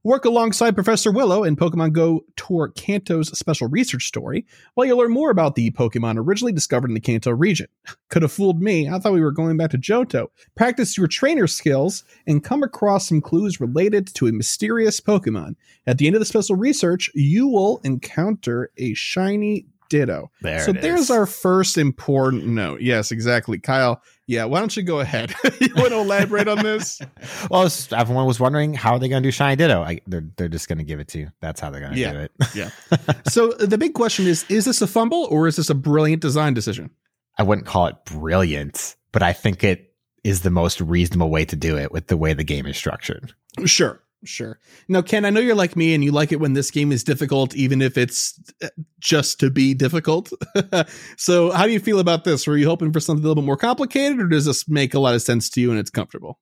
Work 0.02 0.24
alongside 0.24 0.74
Professor 0.74 1.12
Willow 1.12 1.44
in 1.44 1.56
Pokemon 1.56 1.92
Go 1.92 2.24
Tour 2.34 2.72
Kanto's 2.74 3.36
special 3.38 3.68
research 3.68 4.06
story, 4.06 4.46
while 4.72 4.86
you 4.86 4.96
learn 4.96 5.12
more 5.12 5.30
about 5.30 5.56
the 5.56 5.70
Pokemon 5.72 6.16
originally 6.16 6.52
discovered 6.52 6.90
in 6.90 6.94
the 6.94 7.00
Kanto 7.00 7.30
region. 7.30 7.66
Could 8.08 8.22
have 8.22 8.32
fooled 8.32 8.62
me. 8.62 8.88
I 8.88 8.98
thought 8.98 9.12
we 9.12 9.20
were 9.20 9.30
going 9.30 9.58
back 9.58 9.72
to 9.72 9.78
Johto. 9.78 10.28
Practice 10.56 10.96
your 10.96 11.06
trainer 11.06 11.46
skills 11.46 12.02
and 12.26 12.42
come 12.42 12.62
across 12.62 13.08
some 13.08 13.20
clues 13.20 13.60
related 13.60 14.06
to 14.14 14.26
a 14.26 14.32
mysterious 14.32 15.00
Pokemon. 15.00 15.56
At 15.86 15.98
the 15.98 16.06
end 16.06 16.16
of 16.16 16.20
the 16.20 16.26
special 16.26 16.56
research, 16.56 17.10
you 17.14 17.48
will 17.48 17.82
encounter 17.84 18.70
a 18.78 18.94
shiny 18.94 19.66
Ditto. 19.90 20.30
There 20.40 20.60
so 20.60 20.72
there's 20.72 21.00
is. 21.00 21.10
our 21.10 21.26
first 21.26 21.76
important 21.76 22.46
note. 22.46 22.80
Yes, 22.80 23.10
exactly. 23.10 23.58
Kyle, 23.58 24.00
yeah, 24.30 24.44
why 24.44 24.60
don't 24.60 24.76
you 24.76 24.84
go 24.84 25.00
ahead? 25.00 25.34
you 25.60 25.74
want 25.74 25.88
to 25.88 25.96
elaborate 25.98 26.46
on 26.46 26.62
this? 26.62 27.00
Well, 27.50 27.68
everyone 27.92 28.26
was 28.26 28.38
wondering 28.38 28.74
how 28.74 28.92
are 28.92 28.98
they 29.00 29.08
going 29.08 29.22
to 29.22 29.26
do 29.26 29.32
Shiny 29.32 29.56
Ditto. 29.56 29.82
I, 29.82 30.00
they're 30.06 30.24
they're 30.36 30.48
just 30.48 30.68
going 30.68 30.78
to 30.78 30.84
give 30.84 31.00
it 31.00 31.08
to 31.08 31.18
you. 31.18 31.32
That's 31.40 31.60
how 31.60 31.70
they're 31.70 31.80
going 31.80 31.94
to 31.94 31.98
Yeah. 31.98 32.12
do 32.12 32.18
it. 32.20 32.32
Yeah. 32.54 32.70
so 33.28 33.52
the 33.52 33.76
big 33.76 33.94
question 33.94 34.26
is 34.28 34.44
is 34.48 34.66
this 34.66 34.80
a 34.82 34.86
fumble 34.86 35.26
or 35.30 35.48
is 35.48 35.56
this 35.56 35.68
a 35.68 35.74
brilliant 35.74 36.22
design 36.22 36.54
decision? 36.54 36.90
I 37.38 37.42
wouldn't 37.42 37.66
call 37.66 37.86
it 37.88 37.96
brilliant, 38.04 38.94
but 39.10 39.22
I 39.22 39.32
think 39.32 39.64
it 39.64 39.92
is 40.22 40.42
the 40.42 40.50
most 40.50 40.80
reasonable 40.80 41.30
way 41.30 41.44
to 41.46 41.56
do 41.56 41.76
it 41.76 41.90
with 41.90 42.06
the 42.06 42.16
way 42.16 42.32
the 42.34 42.44
game 42.44 42.66
is 42.66 42.76
structured. 42.76 43.32
Sure. 43.64 44.00
Sure. 44.24 44.58
Now, 44.86 45.00
Ken, 45.00 45.24
I 45.24 45.30
know 45.30 45.40
you're 45.40 45.54
like 45.54 45.76
me 45.76 45.94
and 45.94 46.04
you 46.04 46.12
like 46.12 46.30
it 46.30 46.40
when 46.40 46.52
this 46.52 46.70
game 46.70 46.92
is 46.92 47.02
difficult, 47.02 47.54
even 47.54 47.80
if 47.80 47.96
it's 47.96 48.38
uh, 48.62 48.68
just 48.98 49.40
to 49.40 49.50
be 49.50 49.72
difficult. 49.72 50.30
so, 51.16 51.50
how 51.52 51.64
do 51.64 51.72
you 51.72 51.80
feel 51.80 52.00
about 52.00 52.24
this? 52.24 52.46
Were 52.46 52.58
you 52.58 52.68
hoping 52.68 52.92
for 52.92 53.00
something 53.00 53.24
a 53.24 53.26
little 53.28 53.42
bit 53.42 53.46
more 53.46 53.56
complicated, 53.56 54.20
or 54.20 54.28
does 54.28 54.44
this 54.44 54.68
make 54.68 54.92
a 54.92 55.00
lot 55.00 55.14
of 55.14 55.22
sense 55.22 55.48
to 55.50 55.60
you 55.62 55.70
and 55.70 55.78
it's 55.78 55.90
comfortable? 55.90 56.38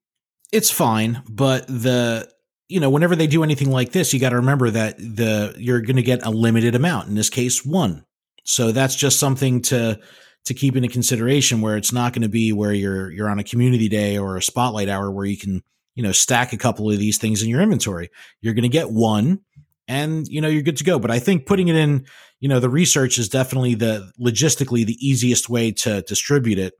it's 0.52 0.70
fine 0.70 1.22
but 1.28 1.66
the 1.66 2.28
you 2.68 2.80
know 2.80 2.90
whenever 2.90 3.16
they 3.16 3.26
do 3.26 3.42
anything 3.42 3.70
like 3.70 3.92
this 3.92 4.12
you 4.12 4.20
got 4.20 4.30
to 4.30 4.36
remember 4.36 4.70
that 4.70 4.96
the 4.98 5.54
you're 5.58 5.80
going 5.80 5.96
to 5.96 6.02
get 6.02 6.24
a 6.24 6.30
limited 6.30 6.74
amount 6.74 7.08
in 7.08 7.14
this 7.14 7.30
case 7.30 7.64
one 7.64 8.04
so 8.44 8.72
that's 8.72 8.94
just 8.94 9.18
something 9.18 9.60
to 9.60 9.98
to 10.44 10.54
keep 10.54 10.76
into 10.76 10.88
consideration 10.88 11.60
where 11.60 11.76
it's 11.76 11.92
not 11.92 12.12
going 12.12 12.22
to 12.22 12.28
be 12.28 12.52
where 12.52 12.72
you're 12.72 13.10
you're 13.10 13.28
on 13.28 13.38
a 13.38 13.44
community 13.44 13.88
day 13.88 14.16
or 14.16 14.36
a 14.36 14.42
spotlight 14.42 14.88
hour 14.88 15.10
where 15.10 15.26
you 15.26 15.36
can 15.36 15.62
you 15.98 16.04
know 16.04 16.12
stack 16.12 16.52
a 16.52 16.56
couple 16.56 16.88
of 16.88 16.96
these 17.00 17.18
things 17.18 17.42
in 17.42 17.48
your 17.48 17.60
inventory. 17.60 18.08
You're 18.40 18.54
going 18.54 18.62
to 18.62 18.68
get 18.68 18.88
one 18.88 19.40
and 19.88 20.28
you 20.28 20.40
know 20.40 20.46
you're 20.46 20.62
good 20.62 20.76
to 20.76 20.84
go. 20.84 21.00
But 21.00 21.10
i 21.10 21.18
think 21.18 21.44
putting 21.44 21.66
it 21.66 21.74
in 21.74 22.06
you 22.38 22.48
know 22.48 22.60
the 22.60 22.70
research 22.70 23.18
is 23.18 23.28
definitely 23.28 23.74
the 23.74 24.08
logistically 24.18 24.86
the 24.86 24.96
easiest 25.04 25.48
way 25.48 25.72
to 25.72 26.02
distribute 26.02 26.60
it. 26.60 26.74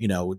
You 0.00 0.08
know 0.08 0.34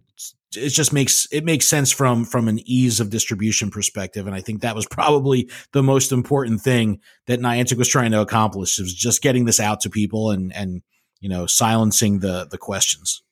it 0.57 0.69
just 0.69 0.91
makes 0.91 1.25
it 1.31 1.45
makes 1.45 1.69
sense 1.69 1.89
from 1.93 2.25
from 2.25 2.49
an 2.49 2.59
ease 2.65 2.99
of 2.99 3.11
distribution 3.11 3.71
perspective. 3.71 4.27
And 4.27 4.35
i 4.35 4.41
think 4.41 4.59
that 4.59 4.75
was 4.75 4.85
probably 4.91 5.49
the 5.71 5.81
most 5.81 6.11
important 6.11 6.59
thing 6.59 6.99
that 7.27 7.39
niantic 7.39 7.77
was 7.77 7.87
trying 7.87 8.11
to 8.11 8.19
accomplish 8.19 8.77
was 8.77 8.93
just 8.93 9.21
getting 9.21 9.45
this 9.45 9.61
out 9.61 9.79
to 9.81 9.89
people 9.89 10.31
and 10.31 10.53
and 10.53 10.81
you 11.21 11.29
know 11.29 11.45
silencing 11.45 12.19
the 12.19 12.45
the 12.51 12.57
questions 12.57 13.23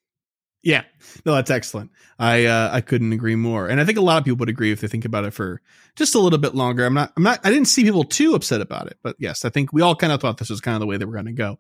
Yeah, 0.66 0.82
no, 1.28 1.36
that's 1.36 1.52
excellent. 1.52 1.92
I 2.18 2.46
uh, 2.46 2.70
I 2.74 2.82
couldn't 2.82 3.14
agree 3.14 3.36
more, 3.36 3.68
and 3.68 3.80
I 3.80 3.86
think 3.86 4.00
a 4.00 4.02
lot 4.02 4.18
of 4.18 4.26
people 4.26 4.38
would 4.38 4.50
agree 4.50 4.72
if 4.72 4.82
they 4.82 4.88
think 4.88 5.06
about 5.06 5.24
it 5.24 5.32
for 5.32 5.62
just 5.96 6.16
a 6.16 6.20
little 6.20 6.40
bit 6.40 6.56
longer. 6.56 6.84
I'm 6.84 6.96
not 6.96 7.14
I'm 7.16 7.22
not 7.22 7.40
I 7.44 7.52
didn't 7.52 7.68
see 7.68 7.84
people 7.84 8.04
too 8.04 8.34
upset 8.34 8.62
about 8.62 8.88
it, 8.88 8.98
but 9.04 9.16
yes, 9.20 9.46
I 9.46 9.50
think 9.50 9.72
we 9.72 9.84
all 9.84 9.96
kind 9.96 10.12
of 10.12 10.20
thought 10.20 10.40
this 10.40 10.50
was 10.50 10.62
kind 10.62 10.74
of 10.74 10.80
the 10.80 10.88
way 10.88 10.98
they 10.98 11.06
were 11.06 11.14
going 11.14 11.28
to 11.28 11.34
go. 11.34 11.60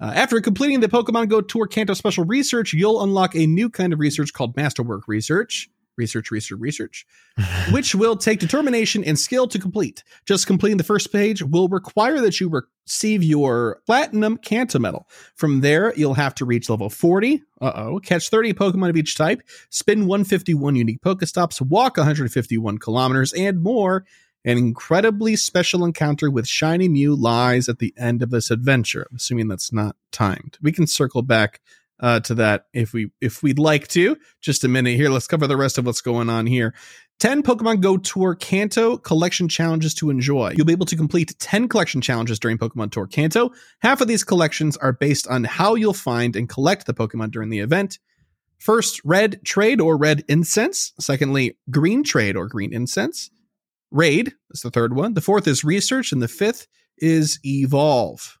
Uh, 0.00 0.12
after 0.14 0.40
completing 0.40 0.78
the 0.78 0.88
Pokemon 0.88 1.28
Go 1.28 1.40
Tour 1.40 1.66
Kanto 1.66 1.94
Special 1.94 2.24
Research, 2.24 2.72
you'll 2.72 3.02
unlock 3.02 3.34
a 3.34 3.44
new 3.46 3.68
kind 3.68 3.92
of 3.92 3.98
research 3.98 4.32
called 4.32 4.56
Masterwork 4.56 5.08
Research 5.08 5.68
research, 5.96 6.30
research, 6.30 6.58
research, 6.58 7.06
which 7.70 7.94
will 7.94 8.16
take 8.16 8.40
determination 8.40 9.04
and 9.04 9.18
skill 9.18 9.46
to 9.48 9.58
complete. 9.58 10.02
Just 10.26 10.46
completing 10.46 10.76
the 10.76 10.84
first 10.84 11.12
page 11.12 11.42
will 11.42 11.68
require 11.68 12.20
that 12.20 12.40
you 12.40 12.48
receive 12.86 13.22
your 13.22 13.80
platinum 13.86 14.36
Kanto 14.36 14.78
medal. 14.78 15.08
From 15.36 15.60
there, 15.60 15.94
you'll 15.96 16.14
have 16.14 16.34
to 16.36 16.44
reach 16.44 16.68
level 16.68 16.90
40. 16.90 17.42
Uh 17.60 17.72
oh. 17.74 18.00
Catch 18.00 18.30
30 18.30 18.54
Pokemon 18.54 18.90
of 18.90 18.96
each 18.96 19.16
type, 19.16 19.42
spin 19.70 20.06
151 20.06 20.76
unique 20.76 21.00
Pokestops, 21.00 21.60
walk 21.60 21.96
151 21.96 22.78
kilometers, 22.78 23.32
and 23.32 23.62
more. 23.62 24.04
An 24.46 24.58
incredibly 24.58 25.36
special 25.36 25.86
encounter 25.86 26.30
with 26.30 26.46
Shiny 26.46 26.86
Mew 26.86 27.16
lies 27.16 27.66
at 27.66 27.78
the 27.78 27.94
end 27.96 28.22
of 28.22 28.28
this 28.28 28.50
adventure. 28.50 29.06
I'm 29.10 29.16
assuming 29.16 29.48
that's 29.48 29.72
not 29.72 29.96
timed. 30.12 30.58
We 30.60 30.70
can 30.70 30.86
circle 30.86 31.22
back 31.22 31.62
uh, 32.04 32.20
to 32.20 32.34
that 32.34 32.66
if 32.74 32.92
we 32.92 33.10
if 33.22 33.42
we'd 33.42 33.58
like 33.58 33.88
to. 33.88 34.18
Just 34.42 34.62
a 34.62 34.68
minute 34.68 34.94
here. 34.96 35.08
Let's 35.08 35.26
cover 35.26 35.46
the 35.46 35.56
rest 35.56 35.78
of 35.78 35.86
what's 35.86 36.02
going 36.02 36.28
on 36.28 36.46
here. 36.46 36.74
10 37.20 37.42
Pokemon 37.42 37.80
Go 37.80 37.96
Tour 37.96 38.34
Kanto 38.34 38.98
collection 38.98 39.48
challenges 39.48 39.94
to 39.94 40.10
enjoy. 40.10 40.52
You'll 40.54 40.66
be 40.66 40.74
able 40.74 40.84
to 40.84 40.96
complete 40.96 41.34
10 41.38 41.68
collection 41.68 42.02
challenges 42.02 42.38
during 42.38 42.58
Pokemon 42.58 42.90
Tour 42.90 43.06
Kanto. 43.06 43.52
Half 43.78 44.02
of 44.02 44.08
these 44.08 44.22
collections 44.22 44.76
are 44.76 44.92
based 44.92 45.26
on 45.28 45.44
how 45.44 45.76
you'll 45.76 45.94
find 45.94 46.36
and 46.36 46.46
collect 46.46 46.86
the 46.86 46.92
Pokemon 46.92 47.30
during 47.30 47.48
the 47.48 47.60
event. 47.60 47.98
First, 48.58 49.00
red 49.02 49.40
trade 49.42 49.80
or 49.80 49.96
red 49.96 50.24
incense. 50.28 50.92
Secondly, 51.00 51.56
green 51.70 52.04
trade 52.04 52.36
or 52.36 52.48
green 52.48 52.74
incense. 52.74 53.30
Raid 53.90 54.34
is 54.50 54.60
the 54.60 54.70
third 54.70 54.94
one. 54.94 55.14
The 55.14 55.22
fourth 55.22 55.48
is 55.48 55.64
research, 55.64 56.12
and 56.12 56.20
the 56.20 56.28
fifth 56.28 56.66
is 56.98 57.38
evolve. 57.46 58.38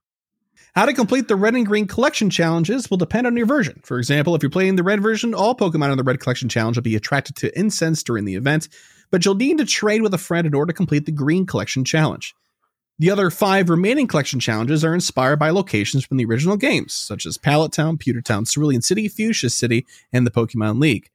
How 0.74 0.86
to 0.86 0.92
complete 0.92 1.28
the 1.28 1.36
red 1.36 1.54
and 1.54 1.64
green 1.64 1.86
collection 1.86 2.30
challenges 2.30 2.90
will 2.90 2.96
depend 2.96 3.28
on 3.28 3.36
your 3.36 3.46
version. 3.46 3.80
For 3.84 3.96
example, 3.96 4.34
if 4.34 4.42
you're 4.42 4.50
playing 4.50 4.74
the 4.74 4.82
red 4.82 5.00
version, 5.00 5.32
all 5.32 5.54
Pokemon 5.54 5.92
in 5.92 5.98
the 5.98 6.02
red 6.02 6.18
collection 6.18 6.48
challenge 6.48 6.76
will 6.76 6.82
be 6.82 6.96
attracted 6.96 7.36
to 7.36 7.56
incense 7.56 8.02
during 8.02 8.24
the 8.24 8.34
event, 8.34 8.68
but 9.12 9.24
you'll 9.24 9.36
need 9.36 9.58
to 9.58 9.66
trade 9.66 10.02
with 10.02 10.12
a 10.14 10.18
friend 10.18 10.48
in 10.48 10.54
order 10.54 10.72
to 10.72 10.76
complete 10.76 11.06
the 11.06 11.12
green 11.12 11.46
collection 11.46 11.84
challenge. 11.84 12.34
The 12.98 13.08
other 13.08 13.30
five 13.30 13.70
remaining 13.70 14.08
collection 14.08 14.40
challenges 14.40 14.84
are 14.84 14.94
inspired 14.94 15.38
by 15.38 15.50
locations 15.50 16.04
from 16.04 16.16
the 16.16 16.24
original 16.24 16.56
games, 16.56 16.92
such 16.92 17.24
as 17.24 17.38
Pallet 17.38 17.70
Town, 17.70 17.96
Pewter 17.96 18.20
Town, 18.20 18.44
Cerulean 18.44 18.82
City, 18.82 19.06
Fuchsia 19.06 19.50
City, 19.50 19.86
and 20.12 20.26
the 20.26 20.32
Pokemon 20.32 20.80
League. 20.80 21.08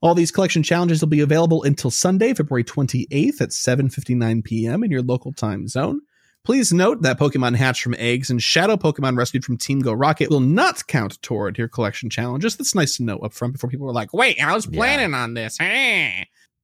All 0.00 0.14
these 0.14 0.30
collection 0.30 0.62
challenges 0.62 1.02
will 1.02 1.08
be 1.08 1.20
available 1.20 1.62
until 1.62 1.90
Sunday, 1.90 2.32
February 2.32 2.64
28th 2.64 3.42
at 3.42 3.50
7:59 3.50 4.42
p.m. 4.44 4.82
in 4.82 4.90
your 4.90 5.02
local 5.02 5.34
time 5.34 5.68
zone. 5.68 6.00
Please 6.44 6.74
note 6.74 7.00
that 7.00 7.18
Pokemon 7.18 7.56
hatched 7.56 7.82
from 7.82 7.94
eggs 7.96 8.28
and 8.28 8.42
shadow 8.42 8.76
Pokemon 8.76 9.16
rescued 9.16 9.46
from 9.46 9.56
Team 9.56 9.80
Go 9.80 9.94
Rocket 9.94 10.28
will 10.28 10.40
not 10.40 10.86
count 10.86 11.20
toward 11.22 11.56
your 11.56 11.68
collection 11.68 12.10
challenges. 12.10 12.54
That's 12.54 12.74
nice 12.74 12.98
to 12.98 13.02
know 13.02 13.16
up 13.20 13.32
front 13.32 13.54
before 13.54 13.70
people 13.70 13.88
are 13.88 13.94
like, 13.94 14.12
wait, 14.12 14.38
I 14.38 14.52
was 14.52 14.66
planning 14.66 15.12
yeah. 15.12 15.22
on 15.22 15.32
this. 15.32 15.58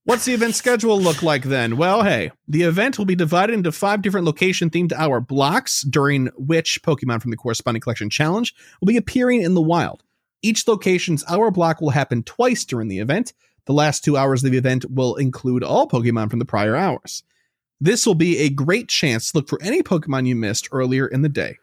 What's 0.04 0.26
the 0.26 0.34
event 0.34 0.54
schedule 0.54 1.00
look 1.00 1.22
like 1.22 1.44
then? 1.44 1.78
Well, 1.78 2.02
hey, 2.02 2.30
the 2.46 2.64
event 2.64 2.98
will 2.98 3.06
be 3.06 3.14
divided 3.14 3.54
into 3.54 3.72
five 3.72 4.02
different 4.02 4.26
location 4.26 4.68
themed 4.68 4.92
hour 4.92 5.18
blocks, 5.18 5.80
during 5.80 6.26
which 6.36 6.82
Pokemon 6.82 7.22
from 7.22 7.30
the 7.30 7.38
corresponding 7.38 7.80
collection 7.80 8.10
challenge 8.10 8.54
will 8.82 8.86
be 8.86 8.98
appearing 8.98 9.40
in 9.40 9.54
the 9.54 9.62
wild. 9.62 10.02
Each 10.42 10.68
location's 10.68 11.24
hour 11.26 11.50
block 11.50 11.80
will 11.80 11.90
happen 11.90 12.22
twice 12.22 12.66
during 12.66 12.88
the 12.88 12.98
event. 12.98 13.32
The 13.64 13.72
last 13.72 14.04
two 14.04 14.18
hours 14.18 14.44
of 14.44 14.50
the 14.50 14.58
event 14.58 14.84
will 14.90 15.14
include 15.16 15.64
all 15.64 15.88
Pokemon 15.88 16.28
from 16.28 16.38
the 16.38 16.44
prior 16.44 16.76
hours. 16.76 17.22
This 17.80 18.06
will 18.06 18.14
be 18.14 18.38
a 18.38 18.50
great 18.50 18.88
chance 18.88 19.30
to 19.30 19.38
look 19.38 19.48
for 19.48 19.60
any 19.62 19.82
Pokemon 19.82 20.26
you 20.26 20.36
missed 20.36 20.68
earlier 20.70 21.06
in 21.06 21.22
the 21.22 21.28
day. 21.28 21.56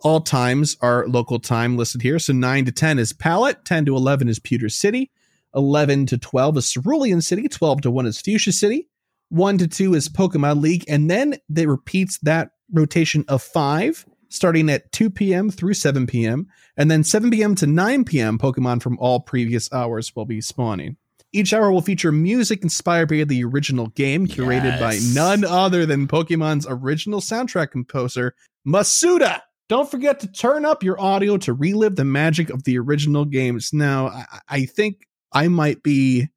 All 0.00 0.20
times 0.20 0.76
are 0.82 1.06
local 1.08 1.38
time 1.38 1.76
listed 1.76 2.02
here. 2.02 2.18
So 2.18 2.32
9 2.32 2.66
to 2.66 2.72
10 2.72 2.98
is 2.98 3.12
Pallet, 3.12 3.64
10 3.64 3.86
to 3.86 3.96
11 3.96 4.28
is 4.28 4.38
Pewter 4.38 4.68
City, 4.68 5.10
11 5.54 6.06
to 6.06 6.18
12 6.18 6.58
is 6.58 6.70
Cerulean 6.72 7.22
City, 7.22 7.48
12 7.48 7.82
to 7.82 7.90
1 7.90 8.06
is 8.06 8.20
Fuchsia 8.20 8.52
City, 8.52 8.88
1 9.30 9.58
to 9.58 9.68
2 9.68 9.94
is 9.94 10.08
Pokemon 10.08 10.60
League, 10.60 10.84
and 10.88 11.10
then 11.10 11.36
they 11.48 11.66
repeats 11.66 12.18
that 12.18 12.50
rotation 12.72 13.24
of 13.28 13.42
5 13.42 14.04
starting 14.28 14.70
at 14.70 14.90
2 14.92 15.10
p.m. 15.10 15.50
through 15.50 15.74
7 15.74 16.06
p.m. 16.06 16.48
And 16.76 16.90
then 16.90 17.04
7 17.04 17.30
p.m. 17.30 17.54
to 17.56 17.66
9 17.66 18.04
p.m. 18.04 18.38
Pokemon 18.38 18.82
from 18.82 18.98
all 18.98 19.20
previous 19.20 19.70
hours 19.72 20.14
will 20.16 20.24
be 20.24 20.40
spawning. 20.40 20.96
Each 21.32 21.52
hour 21.54 21.72
will 21.72 21.80
feature 21.80 22.12
music 22.12 22.62
inspired 22.62 23.08
by 23.08 23.24
the 23.24 23.42
original 23.44 23.88
game, 23.88 24.26
curated 24.26 24.78
yes. 24.78 24.80
by 24.80 24.98
none 25.14 25.44
other 25.44 25.86
than 25.86 26.06
Pokemon's 26.06 26.66
original 26.68 27.20
soundtrack 27.20 27.70
composer, 27.70 28.34
Masuda. 28.66 29.40
Don't 29.68 29.90
forget 29.90 30.20
to 30.20 30.26
turn 30.30 30.66
up 30.66 30.82
your 30.82 31.00
audio 31.00 31.38
to 31.38 31.54
relive 31.54 31.96
the 31.96 32.04
magic 32.04 32.50
of 32.50 32.64
the 32.64 32.78
original 32.78 33.24
games. 33.24 33.70
Now, 33.72 34.08
I, 34.08 34.24
I 34.48 34.64
think 34.66 35.06
I 35.32 35.48
might 35.48 35.82
be 35.82 36.28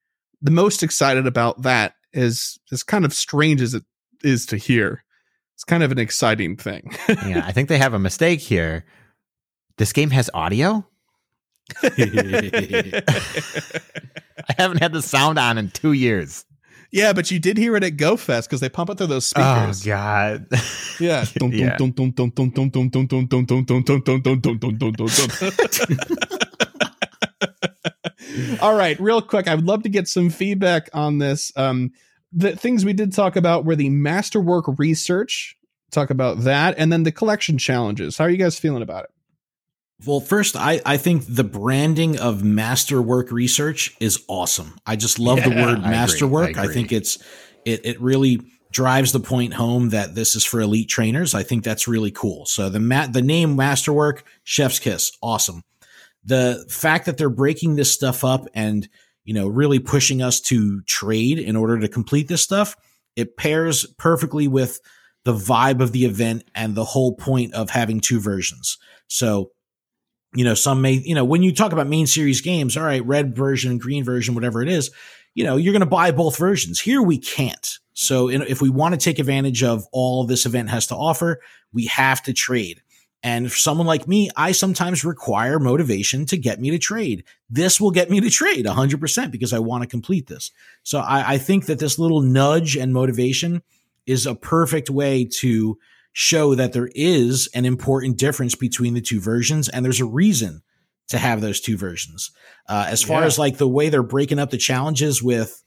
the 0.42 0.52
most 0.52 0.84
excited 0.84 1.28
about 1.28 1.64
that, 1.64 1.96
as 2.14 2.58
as 2.72 2.84
kind 2.84 3.04
of 3.04 3.14
strange 3.14 3.62
as 3.62 3.74
it 3.74 3.84
is 4.24 4.46
to 4.48 4.58
hear. 4.58 5.04
It's 5.56 5.66
kind 5.66 5.84
of 5.84 5.92
an 5.92 6.00
exciting 6.00 6.56
thing. 6.56 6.96
yeah, 7.10 7.44
I 7.46 7.52
think 7.52 7.68
they 7.68 7.78
have 7.78 7.94
a 7.94 8.00
mistake 8.00 8.40
here. 8.40 8.86
This 9.78 9.92
game 9.92 10.12
has 10.12 10.30
audio. 10.34 10.88
I 14.48 14.54
haven't 14.58 14.82
had 14.82 14.94
the 14.94 15.02
sound 15.02 15.40
on 15.40 15.58
in 15.58 15.70
two 15.72 15.94
years. 15.94 16.46
Yeah, 16.92 17.14
but 17.14 17.30
you 17.32 17.40
did 17.40 17.58
hear 17.58 17.76
it 17.76 17.84
at 17.84 17.98
GoFest 17.98 18.44
because 18.44 18.62
they 18.62 18.70
pump 18.70 18.90
it 18.90 18.98
through 18.98 19.08
those 19.08 19.28
speakers. 19.28 19.86
Oh 19.86 19.90
God! 19.90 20.48
Yeah. 21.00 21.26
All 28.62 28.76
right, 28.76 29.00
real 29.00 29.22
quick, 29.22 29.48
I 29.48 29.56
would 29.56 29.66
love 29.66 29.84
to 29.84 29.90
get 29.90 30.08
some 30.08 30.30
feedback 30.30 30.90
on 30.94 31.18
this. 31.18 31.52
Um, 31.56 31.92
the 32.32 32.56
things 32.56 32.86
we 32.86 32.94
did 32.94 33.14
talk 33.14 33.36
about 33.36 33.66
were 33.66 33.76
the 33.76 33.90
masterwork 33.90 34.66
research. 34.78 35.58
Talk 35.92 36.10
about 36.10 36.42
that, 36.42 36.76
and 36.78 36.92
then 36.92 37.04
the 37.04 37.12
collection 37.12 37.58
challenges. 37.58 38.18
How 38.18 38.26
are 38.26 38.30
you 38.30 38.38
guys 38.38 38.58
feeling 38.60 38.84
about 38.84 39.06
it? 39.06 39.10
Well, 40.04 40.20
first, 40.20 40.58
I, 40.58 40.82
I 40.86 40.98
think 40.98 41.24
the 41.28 41.44
branding 41.44 42.20
of 42.20 42.44
masterwork 42.44 43.32
research 43.32 43.96
is 44.00 44.24
awesome. 44.28 44.78
I 44.86 44.98
just 44.98 45.20
love 45.20 45.40
yeah, 45.40 45.50
the 45.50 45.56
word 45.56 45.82
masterwork. 45.82 46.58
I, 46.58 46.64
I, 46.64 46.68
think 46.68 46.92
it's 46.92 47.18
it 47.64 47.86
it 47.86 48.02
really 48.02 48.42
drives 48.72 49.14
the 49.14 49.22
point 49.22 49.54
home 49.54 49.90
that 49.90 50.14
this 50.14 50.36
is 50.36 50.44
for 50.44 50.60
elite 50.60 50.90
trainers. 50.90 51.34
I 51.34 51.44
think 51.44 51.64
that's 51.64 51.88
really 51.88 52.12
cool. 52.12 52.46
So 52.46 52.70
the 52.70 52.80
mat 52.80 53.14
the 53.14 53.22
name 53.22 53.56
masterwork, 53.56 54.26
chef's 54.44 54.80
kiss, 54.80 55.14
awesome. 55.22 55.64
The 56.26 56.66
fact 56.70 57.06
that 57.06 57.18
they're 57.18 57.30
breaking 57.30 57.76
this 57.76 57.94
stuff 57.94 58.26
up 58.26 58.48
and 58.54 58.90
you 59.24 59.34
know 59.34 59.48
really 59.48 59.80
pushing 59.80 60.22
us 60.22 60.42
to 60.42 60.82
trade 60.82 61.40
in 61.40 61.56
order 61.56 61.80
to 61.80 61.88
complete 61.88 62.28
this 62.28 62.42
stuff, 62.42 62.76
it 63.16 63.38
pairs 63.38 63.86
perfectly 63.98 64.50
with 64.50 64.82
the 65.24 65.34
vibe 65.34 65.82
of 65.82 65.94
the 65.94 66.04
event 66.04 66.44
and 66.54 66.76
the 66.76 66.84
whole 66.84 67.16
point 67.16 67.54
of 67.54 67.70
having 67.70 68.02
two 68.02 68.20
versions. 68.20 68.78
So 69.08 69.52
you 70.36 70.44
know, 70.44 70.54
some 70.54 70.82
may, 70.82 70.94
you 70.94 71.16
know, 71.16 71.26
when 71.26 71.44
you 71.44 71.54
talk 71.54 71.72
about 71.72 71.88
main 71.88 72.08
series 72.08 72.42
games, 72.42 72.78
all 72.78 72.84
right, 72.84 73.06
red 73.06 73.36
version, 73.36 73.78
green 73.78 74.04
version, 74.04 74.36
whatever 74.36 74.62
it 74.62 74.70
is, 74.70 74.92
you 75.34 75.44
know, 75.44 75.58
you're 75.58 75.74
going 75.74 75.82
to 75.82 75.86
buy 75.86 76.12
both 76.12 76.38
versions. 76.38 76.80
Here 76.80 77.02
we 77.02 77.18
can't. 77.18 77.80
So 77.94 78.30
if 78.30 78.62
we 78.62 78.70
want 78.70 78.94
to 78.94 79.00
take 79.00 79.20
advantage 79.20 79.64
of 79.64 79.86
all 79.92 80.26
this 80.26 80.46
event 80.46 80.70
has 80.70 80.88
to 80.88 80.96
offer, 80.96 81.42
we 81.72 81.86
have 81.86 82.22
to 82.24 82.34
trade. 82.34 82.82
And 83.24 83.52
for 83.52 83.58
someone 83.58 83.88
like 83.88 84.08
me, 84.08 84.30
I 84.36 84.52
sometimes 84.52 85.04
require 85.04 85.58
motivation 85.58 86.26
to 86.28 86.38
get 86.38 86.60
me 86.60 86.70
to 86.72 86.78
trade. 86.78 87.24
This 87.50 87.82
will 87.82 87.92
get 87.92 88.10
me 88.10 88.20
to 88.20 88.30
trade 88.30 88.66
100% 88.66 89.32
because 89.32 89.52
I 89.52 89.60
want 89.60 89.82
to 89.82 89.90
complete 89.90 90.28
this. 90.28 90.52
So 90.84 91.00
I, 91.00 91.34
I 91.34 91.38
think 91.38 91.66
that 91.66 91.80
this 91.80 91.98
little 91.98 92.22
nudge 92.22 92.78
and 92.78 92.94
motivation 92.94 93.64
is 94.06 94.28
a 94.28 94.36
perfect 94.36 94.90
way 94.90 95.26
to 95.40 95.80
show 96.18 96.56
that 96.56 96.72
there 96.72 96.90
is 96.96 97.50
an 97.54 97.66
important 97.66 98.18
difference 98.18 98.56
between 98.56 98.94
the 98.94 99.02
two 99.02 99.20
versions 99.20 99.68
and 99.68 99.84
there's 99.84 100.00
a 100.00 100.06
reason 100.06 100.62
to 101.10 101.18
have 101.18 101.42
those 101.42 101.60
two 101.60 101.76
versions. 101.76 102.32
Uh, 102.70 102.86
as 102.88 103.04
far 103.04 103.20
yeah. 103.20 103.28
as 103.28 103.38
like 103.38 103.58
the 103.58 103.68
way 103.68 103.90
they're 103.90 104.02
breaking 104.02 104.40
up 104.40 104.50
the 104.50 104.58
challenges 104.58 105.22
with, 105.22 105.62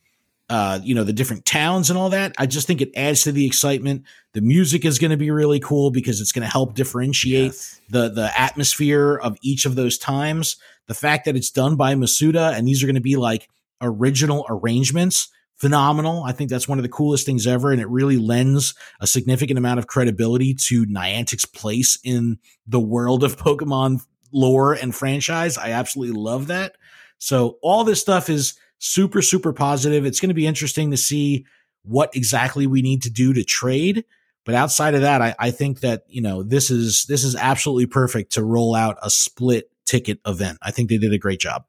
uh, 0.48 0.80
you 0.82 0.94
know, 0.94 1.04
the 1.04 1.12
different 1.12 1.44
towns 1.44 1.90
and 1.90 1.98
all 1.98 2.08
that, 2.08 2.34
I 2.38 2.46
just 2.46 2.66
think 2.66 2.80
it 2.80 2.90
adds 2.96 3.24
to 3.24 3.32
the 3.32 3.44
excitement. 3.44 4.04
The 4.32 4.40
music 4.40 4.86
is 4.86 4.98
going 4.98 5.10
to 5.10 5.18
be 5.18 5.30
really 5.30 5.60
cool 5.60 5.90
because 5.90 6.18
it's 6.18 6.32
going 6.32 6.46
to 6.46 6.50
help 6.50 6.72
differentiate 6.72 7.52
yes. 7.52 7.80
the 7.90 8.08
the 8.08 8.32
atmosphere 8.40 9.16
of 9.16 9.36
each 9.42 9.66
of 9.66 9.74
those 9.74 9.98
times. 9.98 10.56
The 10.86 10.94
fact 10.94 11.26
that 11.26 11.36
it's 11.36 11.50
done 11.50 11.76
by 11.76 11.94
Masuda 11.94 12.56
and 12.56 12.66
these 12.66 12.82
are 12.82 12.86
going 12.86 12.94
to 12.94 13.02
be 13.02 13.16
like 13.16 13.50
original 13.82 14.46
arrangements 14.48 15.28
phenomenal. 15.58 16.22
I 16.24 16.32
think 16.32 16.50
that's 16.50 16.68
one 16.68 16.78
of 16.78 16.82
the 16.82 16.88
coolest 16.88 17.26
things 17.26 17.46
ever. 17.46 17.72
And 17.72 17.80
it 17.80 17.88
really 17.88 18.16
lends 18.16 18.74
a 19.00 19.06
significant 19.06 19.58
amount 19.58 19.78
of 19.78 19.86
credibility 19.86 20.54
to 20.54 20.86
Niantic's 20.86 21.44
place 21.44 21.98
in 22.02 22.38
the 22.66 22.80
world 22.80 23.24
of 23.24 23.36
Pokemon 23.38 24.00
lore 24.32 24.72
and 24.72 24.94
franchise. 24.94 25.58
I 25.58 25.70
absolutely 25.70 26.20
love 26.20 26.46
that. 26.46 26.76
So 27.18 27.58
all 27.62 27.84
this 27.84 28.00
stuff 28.00 28.30
is 28.30 28.58
super, 28.78 29.22
super 29.22 29.52
positive. 29.52 30.06
It's 30.06 30.20
going 30.20 30.28
to 30.28 30.34
be 30.34 30.46
interesting 30.46 30.90
to 30.92 30.96
see 30.96 31.44
what 31.82 32.14
exactly 32.14 32.66
we 32.66 32.82
need 32.82 33.02
to 33.02 33.10
do 33.10 33.32
to 33.32 33.42
trade. 33.42 34.04
But 34.44 34.54
outside 34.54 34.94
of 34.94 35.00
that, 35.00 35.20
I, 35.20 35.34
I 35.38 35.50
think 35.50 35.80
that, 35.80 36.04
you 36.08 36.22
know, 36.22 36.42
this 36.42 36.70
is, 36.70 37.04
this 37.08 37.24
is 37.24 37.34
absolutely 37.34 37.86
perfect 37.86 38.32
to 38.32 38.44
roll 38.44 38.74
out 38.74 38.96
a 39.02 39.10
split 39.10 39.70
ticket 39.84 40.20
event. 40.26 40.58
I 40.62 40.70
think 40.70 40.88
they 40.88 40.98
did 40.98 41.12
a 41.12 41.18
great 41.18 41.40
job. 41.40 41.64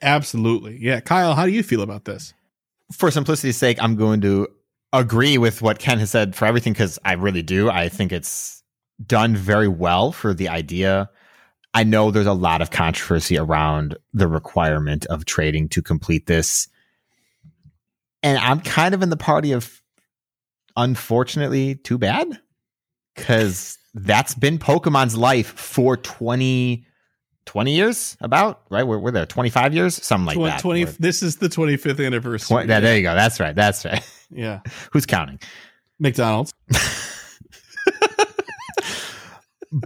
Absolutely. 0.00 0.78
Yeah. 0.80 1.00
Kyle, 1.00 1.34
how 1.34 1.46
do 1.46 1.52
you 1.52 1.62
feel 1.62 1.82
about 1.82 2.04
this? 2.04 2.32
For 2.92 3.10
simplicity's 3.10 3.56
sake, 3.56 3.78
I'm 3.80 3.96
going 3.96 4.20
to 4.22 4.48
agree 4.92 5.38
with 5.38 5.62
what 5.62 5.78
Ken 5.78 5.98
has 5.98 6.10
said 6.10 6.36
for 6.36 6.44
everything 6.44 6.72
because 6.72 6.98
I 7.04 7.14
really 7.14 7.42
do. 7.42 7.70
I 7.70 7.88
think 7.88 8.12
it's 8.12 8.62
done 9.04 9.34
very 9.34 9.68
well 9.68 10.12
for 10.12 10.34
the 10.34 10.48
idea. 10.48 11.10
I 11.72 11.82
know 11.82 12.10
there's 12.10 12.26
a 12.26 12.32
lot 12.32 12.62
of 12.62 12.70
controversy 12.70 13.36
around 13.36 13.96
the 14.12 14.28
requirement 14.28 15.06
of 15.06 15.24
trading 15.24 15.68
to 15.70 15.82
complete 15.82 16.26
this. 16.26 16.68
And 18.22 18.38
I'm 18.38 18.60
kind 18.60 18.94
of 18.94 19.02
in 19.02 19.10
the 19.10 19.16
party 19.16 19.52
of 19.52 19.82
unfortunately 20.76 21.74
too 21.74 21.98
bad 21.98 22.40
because 23.14 23.78
that's 23.94 24.34
been 24.34 24.58
Pokemon's 24.58 25.16
life 25.16 25.48
for 25.48 25.96
20, 25.96 26.86
20 27.46 27.74
years 27.74 28.16
about 28.20 28.62
right 28.70 28.84
we're, 28.84 28.98
we're 28.98 29.10
there 29.10 29.26
25 29.26 29.74
years 29.74 29.94
something 30.02 30.26
like 30.26 30.34
20, 30.36 30.50
that 30.50 30.60
20 30.60 30.84
We're- 30.84 30.96
this 30.98 31.22
is 31.22 31.36
the 31.36 31.48
25th 31.48 32.04
anniversary. 32.04 32.54
20 32.54 32.66
that- 32.68 32.80
there 32.80 32.96
you 32.96 33.02
go 33.02 33.14
that's 33.14 33.38
right 33.40 33.54
that's 33.54 33.84
right 33.84 34.02
yeah. 34.30 34.60
who's 34.92 35.06
counting 35.06 35.38
McDonald's. 35.98 36.52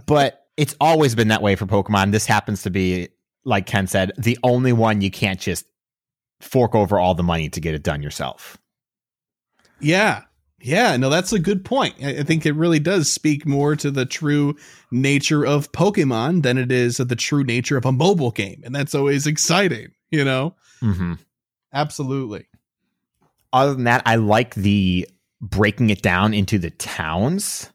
but 0.05 0.45
it's 0.57 0.75
always 0.79 1.15
been 1.15 1.29
that 1.29 1.41
way 1.41 1.55
for 1.55 1.65
pokemon 1.65 2.11
this 2.11 2.25
happens 2.25 2.63
to 2.63 2.69
be 2.69 3.09
like 3.45 3.65
ken 3.65 3.87
said 3.87 4.11
the 4.17 4.37
only 4.43 4.73
one 4.73 5.01
you 5.01 5.09
can't 5.11 5.39
just 5.39 5.65
fork 6.41 6.75
over 6.75 6.99
all 6.99 7.15
the 7.15 7.23
money 7.23 7.49
to 7.49 7.59
get 7.59 7.73
it 7.75 7.83
done 7.83 8.01
yourself 8.01 8.57
Yeah. 9.81 10.23
Yeah, 10.61 10.97
no, 10.97 11.09
that's 11.09 11.31
a 11.31 11.39
good 11.39 11.63
point. 11.63 11.95
I 12.03 12.19
I 12.19 12.23
think 12.23 12.45
it 12.45 12.53
really 12.53 12.79
does 12.79 13.11
speak 13.11 13.45
more 13.45 13.75
to 13.77 13.91
the 13.91 14.05
true 14.05 14.55
nature 14.91 15.45
of 15.45 15.71
Pokemon 15.71 16.43
than 16.43 16.57
it 16.57 16.71
is 16.71 16.99
of 16.99 17.07
the 17.07 17.15
true 17.15 17.43
nature 17.43 17.77
of 17.77 17.85
a 17.85 17.91
mobile 17.91 18.31
game. 18.31 18.61
And 18.65 18.75
that's 18.75 18.95
always 18.95 19.25
exciting, 19.27 19.89
you 20.11 20.23
know? 20.25 20.55
mm-hmm. 20.81 21.13
Absolutely. 21.73 22.47
other 23.53 23.73
than 23.73 23.83
that, 23.85 24.01
I 24.05 24.15
like 24.15 24.55
the 24.55 25.07
breaking 25.41 25.89
it 25.89 26.01
down 26.01 26.33
into 26.33 26.57
the 26.57 26.71
towns 26.71 27.71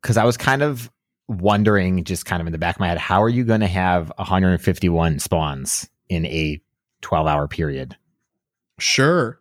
because 0.00 0.16
I 0.16 0.24
was 0.24 0.36
kind 0.36 0.62
of 0.62 0.90
wondering, 1.28 2.04
just 2.04 2.26
kind 2.26 2.40
of 2.40 2.46
in 2.46 2.52
the 2.52 2.58
back 2.58 2.76
of 2.76 2.80
my 2.80 2.88
head, 2.88 2.98
how 2.98 3.22
are 3.22 3.28
you 3.28 3.44
going 3.44 3.60
to 3.60 3.66
have 3.66 4.12
151 4.16 5.18
spawns 5.18 5.88
in 6.08 6.26
a 6.26 6.60
12 7.00 7.26
hour 7.26 7.48
period? 7.48 7.96
Sure. 8.78 9.38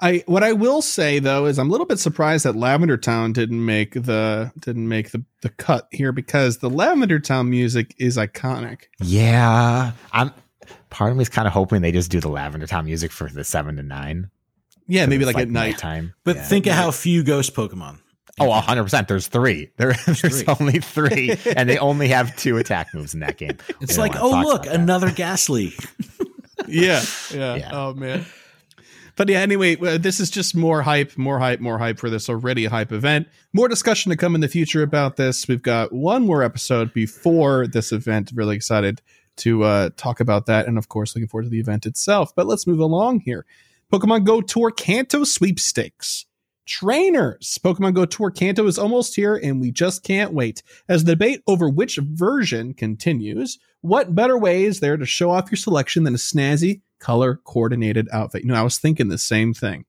I 0.00 0.24
what 0.26 0.42
I 0.42 0.52
will 0.52 0.82
say 0.82 1.18
though 1.18 1.46
is 1.46 1.58
I'm 1.58 1.68
a 1.68 1.70
little 1.70 1.86
bit 1.86 1.98
surprised 1.98 2.44
that 2.44 2.56
Lavender 2.56 2.96
Town 2.96 3.32
didn't 3.32 3.64
make 3.64 3.92
the 3.94 4.52
didn't 4.58 4.88
make 4.88 5.12
the, 5.12 5.24
the 5.42 5.50
cut 5.50 5.88
here 5.90 6.12
because 6.12 6.58
the 6.58 6.70
Lavender 6.70 7.20
Town 7.20 7.48
music 7.48 7.94
is 7.98 8.16
iconic. 8.16 8.84
Yeah, 9.00 9.92
I'm. 10.12 10.32
Part 10.90 11.10
of 11.10 11.16
me 11.16 11.22
is 11.22 11.28
kind 11.28 11.46
of 11.46 11.52
hoping 11.52 11.82
they 11.82 11.92
just 11.92 12.10
do 12.10 12.20
the 12.20 12.28
Lavender 12.28 12.66
Town 12.66 12.84
music 12.84 13.10
for 13.10 13.28
the 13.28 13.44
seven 13.44 13.76
to 13.76 13.82
nine. 13.82 14.30
Yeah, 14.86 15.06
maybe 15.06 15.24
It's 15.24 15.34
like, 15.34 15.42
at 15.42 15.50
night. 15.50 15.78
time. 15.78 16.14
But 16.24 16.38
think 16.38 16.66
of 16.66 16.74
how 16.74 16.90
few 16.90 17.24
ghost 17.24 17.54
Pokemon. 17.54 17.98
Oh, 18.40 18.48
100%. 18.48 19.06
There's 19.06 19.28
three. 19.28 19.70
There, 19.76 19.92
there's 20.06 20.42
three. 20.42 20.54
only 20.60 20.80
three, 20.80 21.36
and 21.56 21.68
they 21.68 21.78
only 21.78 22.08
have 22.08 22.36
two 22.36 22.56
attack 22.58 22.92
moves 22.92 23.14
in 23.14 23.20
that 23.20 23.38
game. 23.38 23.56
It's 23.80 23.96
like, 23.96 24.16
oh, 24.16 24.42
look, 24.42 24.66
another 24.66 25.10
Gastly. 25.10 25.72
yeah, 26.66 27.02
yeah. 27.32 27.54
Yeah. 27.56 27.70
Oh 27.72 27.94
man. 27.94 28.24
But 29.16 29.28
yeah, 29.28 29.40
anyway, 29.40 29.76
uh, 29.76 29.98
this 29.98 30.18
is 30.18 30.30
just 30.30 30.56
more 30.56 30.82
hype, 30.82 31.16
more 31.16 31.38
hype, 31.38 31.60
more 31.60 31.78
hype 31.78 31.98
for 31.98 32.10
this 32.10 32.28
already 32.28 32.64
hype 32.64 32.90
event. 32.90 33.28
More 33.52 33.68
discussion 33.68 34.10
to 34.10 34.16
come 34.16 34.34
in 34.34 34.40
the 34.40 34.48
future 34.48 34.82
about 34.82 35.16
this. 35.16 35.46
We've 35.46 35.62
got 35.62 35.92
one 35.92 36.26
more 36.26 36.42
episode 36.42 36.92
before 36.92 37.66
this 37.66 37.92
event. 37.92 38.32
Really 38.34 38.56
excited 38.56 39.00
to 39.36 39.64
uh, 39.64 39.90
talk 39.96 40.20
about 40.20 40.46
that, 40.46 40.66
and 40.66 40.78
of 40.78 40.88
course, 40.88 41.14
looking 41.14 41.28
forward 41.28 41.44
to 41.44 41.50
the 41.50 41.60
event 41.60 41.86
itself. 41.86 42.34
But 42.34 42.46
let's 42.46 42.66
move 42.66 42.80
along 42.80 43.20
here. 43.20 43.46
Pokemon 43.92 44.24
Go 44.24 44.40
Tour 44.40 44.70
Kanto 44.70 45.24
sweepstakes. 45.24 46.26
Trainers. 46.66 47.58
Pokemon 47.62 47.94
Go 47.94 48.06
Tour 48.06 48.30
Kanto 48.30 48.66
is 48.66 48.78
almost 48.78 49.14
here, 49.14 49.36
and 49.36 49.60
we 49.60 49.70
just 49.70 50.02
can't 50.02 50.32
wait. 50.32 50.62
As 50.88 51.04
the 51.04 51.12
debate 51.12 51.42
over 51.46 51.68
which 51.68 51.98
version 52.02 52.74
continues, 52.74 53.58
what 53.82 54.14
better 54.14 54.38
way 54.38 54.64
is 54.64 54.80
there 54.80 54.96
to 54.96 55.04
show 55.04 55.30
off 55.30 55.50
your 55.50 55.58
selection 55.58 56.04
than 56.04 56.14
a 56.14 56.18
snazzy, 56.18 56.80
color 57.04 57.38
coordinated 57.44 58.08
outfit? 58.12 58.42
You 58.42 58.48
know, 58.48 58.54
I 58.54 58.62
was 58.62 58.78
thinking 58.78 59.08
the 59.08 59.18
same 59.18 59.52
thing. 59.52 59.84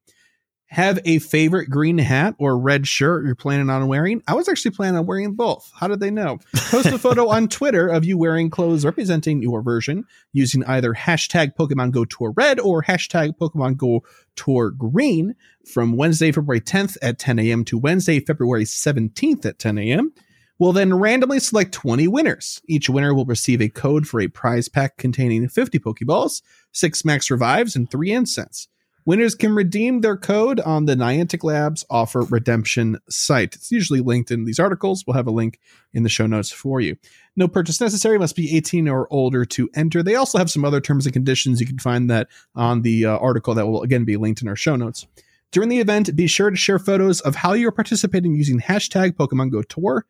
Have 0.67 0.99
a 1.05 1.19
favorite 1.19 1.69
green 1.69 1.97
hat 1.97 2.35
or 2.39 2.57
red 2.57 2.85
shirt 2.85 3.23
you're 3.25 3.35
planning 3.35 3.69
on 3.69 3.87
wearing? 3.87 4.21
I 4.27 4.33
was 4.33 4.49
actually 4.49 4.71
planning 4.71 4.97
on 4.97 5.05
wearing 5.05 5.33
both. 5.33 5.71
How 5.79 5.87
did 5.87 6.01
they 6.01 6.11
know? 6.11 6.39
Post 6.55 6.87
a 6.87 6.97
photo 6.97 7.29
on 7.29 7.47
Twitter 7.47 7.87
of 7.87 8.03
you 8.03 8.17
wearing 8.17 8.49
clothes 8.49 8.83
representing 8.83 9.41
your 9.41 9.61
version 9.61 10.03
using 10.33 10.65
either 10.65 10.93
hashtag 10.93 11.55
Pokemon 11.57 11.91
Go 11.91 12.03
Tour 12.03 12.33
Red 12.35 12.59
or 12.59 12.83
hashtag 12.83 13.37
Pokemon 13.37 13.77
Go 13.77 14.03
Tour 14.35 14.71
Green 14.71 15.35
from 15.71 15.95
Wednesday, 15.95 16.33
February 16.33 16.59
10th 16.59 16.97
at 17.01 17.19
10 17.19 17.39
a.m. 17.39 17.63
to 17.63 17.77
Wednesday, 17.77 18.19
February 18.19 18.65
17th 18.65 19.45
at 19.45 19.59
10 19.59 19.77
a.m. 19.77 20.11
We'll 20.57 20.73
then 20.73 20.93
randomly 20.93 21.39
select 21.39 21.73
20 21.73 22.07
winners. 22.07 22.61
Each 22.67 22.89
winner 22.89 23.13
will 23.13 23.25
receive 23.25 23.61
a 23.61 23.69
code 23.69 24.07
for 24.07 24.21
a 24.21 24.27
prize 24.27 24.69
pack 24.69 24.97
containing 24.97 25.49
50 25.49 25.79
Pokeballs, 25.79 26.41
6 26.71 27.03
Max 27.03 27.29
Revives, 27.29 27.75
and 27.75 27.89
3 27.91 28.11
Incense. 28.11 28.69
Winners 29.05 29.35
can 29.35 29.53
redeem 29.53 30.01
their 30.01 30.17
code 30.17 30.59
on 30.61 30.85
the 30.85 30.95
Niantic 30.95 31.43
Labs 31.43 31.85
offer 31.91 32.21
redemption 32.23 32.97
site. 33.07 33.53
It's 33.53 33.71
usually 33.71 34.01
linked 34.01 34.31
in 34.31 34.45
these 34.45 34.57
articles. 34.57 35.03
We'll 35.05 35.15
have 35.15 35.27
a 35.27 35.31
link 35.31 35.59
in 35.93 36.01
the 36.01 36.09
show 36.09 36.25
notes 36.25 36.51
for 36.51 36.81
you. 36.81 36.97
No 37.35 37.47
purchase 37.47 37.79
necessary, 37.79 38.17
must 38.17 38.35
be 38.35 38.55
18 38.57 38.87
or 38.87 39.07
older 39.13 39.45
to 39.45 39.69
enter. 39.75 40.01
They 40.01 40.15
also 40.15 40.39
have 40.39 40.49
some 40.49 40.65
other 40.65 40.81
terms 40.81 41.05
and 41.05 41.13
conditions. 41.13 41.59
You 41.59 41.67
can 41.67 41.77
find 41.77 42.09
that 42.09 42.29
on 42.55 42.81
the 42.81 43.05
uh, 43.05 43.17
article 43.17 43.53
that 43.53 43.67
will 43.67 43.83
again 43.83 44.05
be 44.05 44.17
linked 44.17 44.41
in 44.41 44.47
our 44.47 44.55
show 44.55 44.75
notes. 44.75 45.05
During 45.51 45.69
the 45.69 45.79
event, 45.79 46.15
be 46.15 46.25
sure 46.25 46.49
to 46.49 46.55
share 46.55 46.79
photos 46.79 47.21
of 47.21 47.35
how 47.35 47.53
you're 47.53 47.71
participating 47.71 48.33
using 48.33 48.59
hashtag 48.59 49.11
Pokemon 49.11 49.51
Go 49.51 49.61
Tour. 49.61 50.05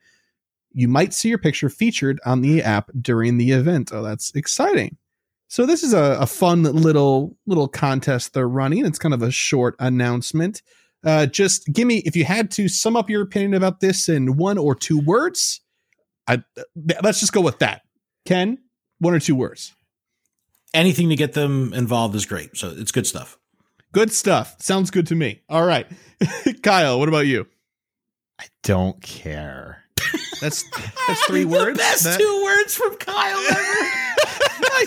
You 0.76 0.90
might 0.90 1.14
see 1.14 1.30
your 1.30 1.38
picture 1.38 1.70
featured 1.70 2.20
on 2.26 2.42
the 2.42 2.62
app 2.62 2.92
during 3.02 3.38
the 3.38 3.52
event. 3.52 3.92
Oh, 3.94 4.04
that's 4.04 4.36
exciting. 4.36 4.98
So 5.48 5.66
this 5.66 5.84
is 5.84 5.94
a, 5.94 6.18
a 6.20 6.28
fun 6.28 6.64
little 6.64 7.38
little 7.48 7.70
contest 7.70 8.34
they're 8.34 8.50
running. 8.50 8.86
It's 8.86 9.00
kind 9.00 9.14
of 9.14 9.22
a 9.22 9.32
short 9.32 9.76
announcement. 9.80 10.62
Uh, 11.02 11.28
just 11.28 11.72
give 11.72 11.88
me 11.88 12.00
if 12.00 12.16
you 12.16 12.26
had 12.26 12.52
to 12.52 12.68
sum 12.68 12.98
up 12.98 13.10
your 13.10 13.22
opinion 13.22 13.54
about 13.54 13.80
this 13.80 14.10
in 14.10 14.36
one 14.36 14.58
or 14.58 14.76
two 14.76 15.00
words. 15.00 15.62
I 16.28 16.44
let's 17.02 17.22
just 17.22 17.32
go 17.32 17.40
with 17.40 17.60
that. 17.60 17.84
Ken, 18.26 18.58
one 19.00 19.14
or 19.14 19.20
two 19.22 19.36
words. 19.36 19.74
Anything 20.74 21.08
to 21.08 21.16
get 21.16 21.32
them 21.34 21.74
involved 21.74 22.16
is 22.16 22.26
great. 22.26 22.58
So 22.58 22.74
it's 22.76 22.92
good 22.92 23.08
stuff. 23.08 23.38
Good 23.94 24.12
stuff. 24.12 24.58
Sounds 24.60 24.92
good 24.92 25.08
to 25.08 25.16
me. 25.16 25.42
All 25.48 25.66
right, 25.66 25.88
Kyle, 26.64 27.00
what 27.00 27.08
about 27.08 27.28
you? 27.28 27.48
I 28.38 28.48
don't 28.62 29.02
care. 29.02 29.85
That's 30.42 30.64
that's 31.08 31.26
three 31.26 31.46
words. 31.46 31.78
The 31.78 31.84
best 31.84 32.04
That- 32.04 32.20
two 32.20 32.42
words 32.44 32.76
from 32.76 32.96
Kyle 32.98 33.38
ever. 33.38 33.56
I 34.78 34.86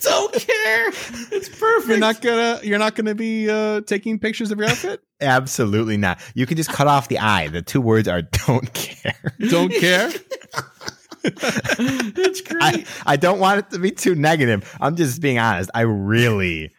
don't 0.00 0.32
care. 0.34 0.88
It's 1.32 1.48
perfect. 1.48 1.88
You're 1.88 1.98
not 1.98 2.20
gonna 2.20 2.60
you're 2.62 2.78
not 2.78 2.94
gonna 2.94 3.14
be 3.14 3.48
uh, 3.48 3.80
taking 3.82 4.18
pictures 4.18 4.50
of 4.50 4.58
your 4.58 4.68
outfit. 4.68 5.00
Absolutely 5.20 5.96
not. 5.96 6.20
You 6.34 6.46
can 6.46 6.56
just 6.56 6.70
cut 6.70 6.86
off 6.86 7.08
the 7.08 7.18
I. 7.18 7.48
The 7.48 7.62
two 7.62 7.80
words 7.80 8.08
are 8.08 8.22
don't 8.22 8.72
care. 8.74 9.34
Don't 9.48 9.72
care. 9.72 10.10
it's 11.24 12.40
great. 12.42 12.62
I, 12.62 12.84
I 13.06 13.16
don't 13.16 13.38
want 13.38 13.60
it 13.60 13.70
to 13.70 13.78
be 13.78 13.90
too 13.90 14.14
negative. 14.14 14.76
I'm 14.80 14.96
just 14.96 15.20
being 15.20 15.38
honest. 15.38 15.70
I 15.74 15.82
really 15.82 16.72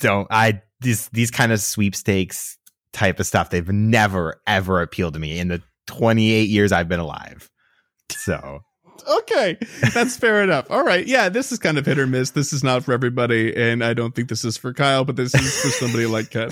don't. 0.00 0.26
I 0.30 0.62
these 0.80 1.08
these 1.10 1.30
kind 1.30 1.52
of 1.52 1.60
sweepstakes 1.60 2.58
type 2.92 3.20
of 3.20 3.26
stuff. 3.26 3.50
They've 3.50 3.68
never 3.68 4.40
ever 4.46 4.82
appealed 4.82 5.14
to 5.14 5.20
me 5.20 5.38
in 5.38 5.48
the 5.48 5.62
28 5.86 6.48
years 6.48 6.72
I've 6.72 6.88
been 6.88 7.00
alive. 7.00 7.50
So 8.10 8.60
okay, 9.08 9.58
that's 9.94 10.16
fair 10.16 10.42
enough. 10.42 10.70
All 10.70 10.84
right, 10.84 11.06
yeah, 11.06 11.28
this 11.28 11.52
is 11.52 11.58
kind 11.58 11.78
of 11.78 11.86
hit 11.86 11.98
or 11.98 12.06
miss. 12.06 12.30
This 12.30 12.52
is 12.52 12.62
not 12.62 12.84
for 12.84 12.92
everybody, 12.92 13.54
and 13.54 13.84
I 13.84 13.94
don't 13.94 14.14
think 14.14 14.28
this 14.28 14.44
is 14.44 14.56
for 14.56 14.72
Kyle, 14.72 15.04
but 15.04 15.16
this 15.16 15.34
is 15.34 15.60
for 15.60 15.68
somebody 15.68 16.06
like 16.06 16.30
Ken. 16.30 16.50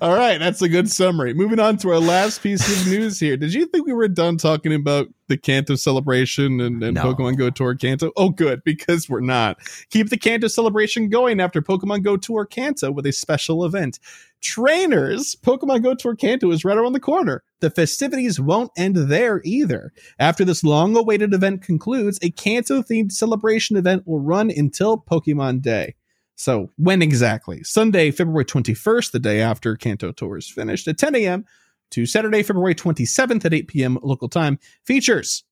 All 0.00 0.14
right, 0.14 0.38
that's 0.38 0.62
a 0.62 0.68
good 0.68 0.90
summary. 0.90 1.32
Moving 1.32 1.60
on 1.60 1.78
to 1.78 1.90
our 1.90 2.00
last 2.00 2.42
piece 2.42 2.66
of 2.68 2.92
news 2.92 3.18
here. 3.18 3.36
Did 3.36 3.54
you 3.54 3.66
think 3.66 3.86
we 3.86 3.92
were 3.92 4.08
done 4.08 4.36
talking 4.36 4.74
about 4.74 5.08
the 5.28 5.36
Kanto 5.36 5.74
celebration 5.76 6.60
and, 6.60 6.82
and 6.82 6.94
No. 6.94 7.02
Pokemon 7.02 7.36
Go 7.36 7.50
Tour 7.50 7.74
Kanto? 7.74 8.12
Oh, 8.16 8.30
good, 8.30 8.62
because 8.64 9.08
we're 9.08 9.20
not. 9.20 9.58
Keep 9.90 10.10
the 10.10 10.16
Kanto 10.16 10.48
celebration 10.48 11.08
going 11.08 11.40
after 11.40 11.60
Pokemon 11.60 12.02
Go 12.02 12.16
Tour 12.16 12.44
Kanto 12.44 12.90
with 12.90 13.06
a 13.06 13.12
special 13.12 13.64
event. 13.64 13.98
Trainers, 14.42 15.34
Pokemon 15.36 15.82
Go 15.82 15.94
Tour 15.94 16.14
Kanto 16.14 16.50
is 16.50 16.64
right 16.64 16.76
around 16.76 16.92
the 16.92 17.00
corner. 17.00 17.42
The 17.60 17.70
festivities 17.70 18.38
won't 18.38 18.70
end 18.76 18.96
there 18.96 19.40
either. 19.44 19.92
After 20.18 20.44
this 20.44 20.62
long 20.62 20.96
awaited 20.96 21.34
event 21.34 21.62
concludes, 21.62 22.18
a 22.22 22.30
Kanto 22.30 22.82
themed 22.82 23.12
celebration 23.12 23.76
event 23.76 24.06
will 24.06 24.20
run 24.20 24.50
until 24.50 24.98
Pokemon 24.98 25.62
Day. 25.62 25.94
So 26.36 26.70
when 26.76 27.00
exactly? 27.00 27.62
Sunday, 27.64 28.10
February 28.10 28.44
21st, 28.44 29.10
the 29.10 29.18
day 29.18 29.40
after 29.40 29.74
Kanto 29.74 30.12
Tour 30.12 30.36
is 30.36 30.48
finished 30.48 30.86
at 30.86 30.98
10 30.98 31.14
a.m. 31.16 31.46
to 31.90 32.06
Saturday, 32.06 32.42
February 32.42 32.74
27th 32.74 33.44
at 33.44 33.54
8 33.54 33.68
p.m. 33.68 33.98
local 34.02 34.28
time. 34.28 34.58
Features 34.84 35.44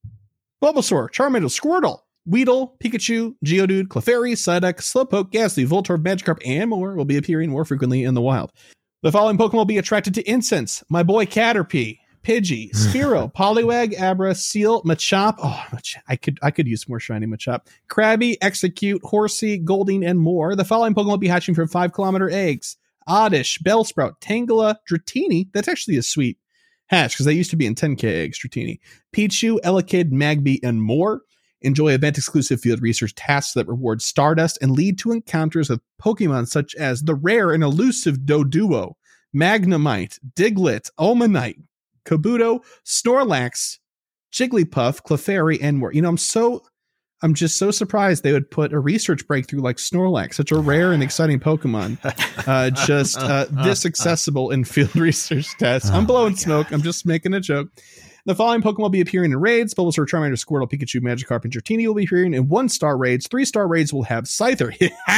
Bulbasaur, 0.62 1.10
Charmander, 1.10 1.50
Squirtle, 1.50 2.00
Weedle, 2.26 2.76
Pikachu, 2.82 3.34
Geodude, 3.44 3.88
Clefairy, 3.88 4.32
Psyduck, 4.32 4.76
Slowpoke, 4.80 5.30
Gastly, 5.30 5.66
Voltorb, 5.66 6.02
Magikarp, 6.02 6.40
and 6.44 6.70
more 6.70 6.94
will 6.94 7.04
be 7.04 7.16
appearing 7.16 7.50
more 7.50 7.64
frequently 7.64 8.02
in 8.02 8.14
the 8.14 8.22
wild. 8.22 8.50
The 9.02 9.12
following 9.12 9.36
Pokemon 9.36 9.52
will 9.54 9.64
be 9.66 9.76
attracted 9.76 10.14
to 10.14 10.22
incense. 10.30 10.82
My 10.88 11.02
boy 11.02 11.26
Caterpie, 11.26 11.98
Pidgey, 12.22 12.70
Spearow, 12.74 13.30
Poliwag, 13.32 14.00
Abra, 14.00 14.34
Seel, 14.34 14.82
Machop. 14.84 15.34
Oh, 15.42 15.62
I 16.08 16.16
could 16.16 16.38
I 16.42 16.50
could 16.50 16.66
use 16.66 16.88
more 16.88 16.98
shiny 16.98 17.26
Machop. 17.26 17.66
Krabby, 17.90 18.38
Exeggcute, 18.38 19.02
Horsea, 19.02 19.62
Goldeen, 19.62 20.08
and 20.08 20.18
more. 20.18 20.56
The 20.56 20.64
following 20.64 20.94
Pokemon 20.94 21.08
will 21.08 21.16
be 21.18 21.28
hatching 21.28 21.54
from 21.54 21.68
five 21.68 21.92
kilometer 21.92 22.30
eggs. 22.30 22.78
Oddish, 23.06 23.58
Bellsprout, 23.60 24.20
Tangela, 24.20 24.76
Dratini. 24.90 25.48
That's 25.52 25.68
actually 25.68 25.96
a 25.96 26.02
sweet 26.02 26.38
hatch 26.86 27.12
because 27.12 27.26
they 27.26 27.32
used 27.32 27.50
to 27.50 27.56
be 27.56 27.66
in 27.66 27.74
10k 27.74 28.04
eggs, 28.04 28.38
Dratini. 28.38 28.78
Pichu, 29.14 29.58
Elekid, 29.60 30.10
Magby, 30.10 30.58
and 30.62 30.82
more. 30.82 31.22
Enjoy 31.62 31.92
event 31.92 32.18
exclusive 32.18 32.60
field 32.60 32.82
research 32.82 33.14
tasks 33.14 33.54
that 33.54 33.66
reward 33.66 34.02
Stardust 34.02 34.58
and 34.60 34.72
lead 34.72 34.98
to 34.98 35.12
encounters 35.12 35.70
with 35.70 35.80
Pokemon 36.02 36.46
such 36.46 36.74
as 36.74 37.02
the 37.02 37.14
rare 37.14 37.52
and 37.52 37.62
elusive 37.62 38.18
Doduo, 38.18 38.94
Magnemite, 39.34 40.18
Diglett, 40.36 40.90
Omanyte, 40.98 41.62
Kabuto, 42.04 42.62
Snorlax, 42.84 43.78
Jigglypuff, 44.30 45.00
Clefairy, 45.02 45.58
and 45.62 45.78
more. 45.78 45.90
You 45.92 46.02
know, 46.02 46.10
I'm 46.10 46.18
so 46.18 46.64
I'm 47.24 47.32
just 47.32 47.56
so 47.58 47.70
surprised 47.70 48.22
they 48.22 48.32
would 48.32 48.50
put 48.50 48.74
a 48.74 48.78
research 48.78 49.26
breakthrough 49.26 49.62
like 49.62 49.78
Snorlax, 49.78 50.34
such 50.34 50.52
a 50.52 50.58
rare 50.58 50.92
and 50.92 51.02
exciting 51.02 51.40
Pokemon, 51.40 51.96
uh, 52.46 52.68
just 52.86 53.16
uh, 53.16 53.46
this 53.64 53.86
accessible 53.86 54.50
in 54.50 54.62
field 54.62 54.94
research 54.96 55.48
tests. 55.56 55.88
I'm 55.88 56.04
Oh 56.04 56.06
blowing 56.06 56.34
my 56.34 56.38
smoke. 56.38 56.70
I'm 56.70 56.82
just 56.82 57.06
making 57.06 57.32
a 57.32 57.40
joke. 57.40 57.70
The 58.26 58.34
following 58.34 58.60
Pokemon 58.60 58.78
will 58.78 58.90
be 58.90 59.00
appearing 59.00 59.32
in 59.32 59.40
raids. 59.40 59.72
Bulbasaur, 59.72 60.06
Charmander, 60.06 60.32
Squirtle, 60.32 60.70
Pikachu, 60.70 61.00
Magikarp, 61.00 61.44
and 61.44 61.52
Dratini 61.52 61.86
will 61.86 61.94
be 61.94 62.04
appearing 62.04 62.34
in 62.34 62.46
one-star 62.48 62.94
raids. 62.98 63.26
Three-star 63.26 63.66
raids 63.66 63.90
will 63.90 64.02
have 64.02 64.24
Scyther, 64.24 64.70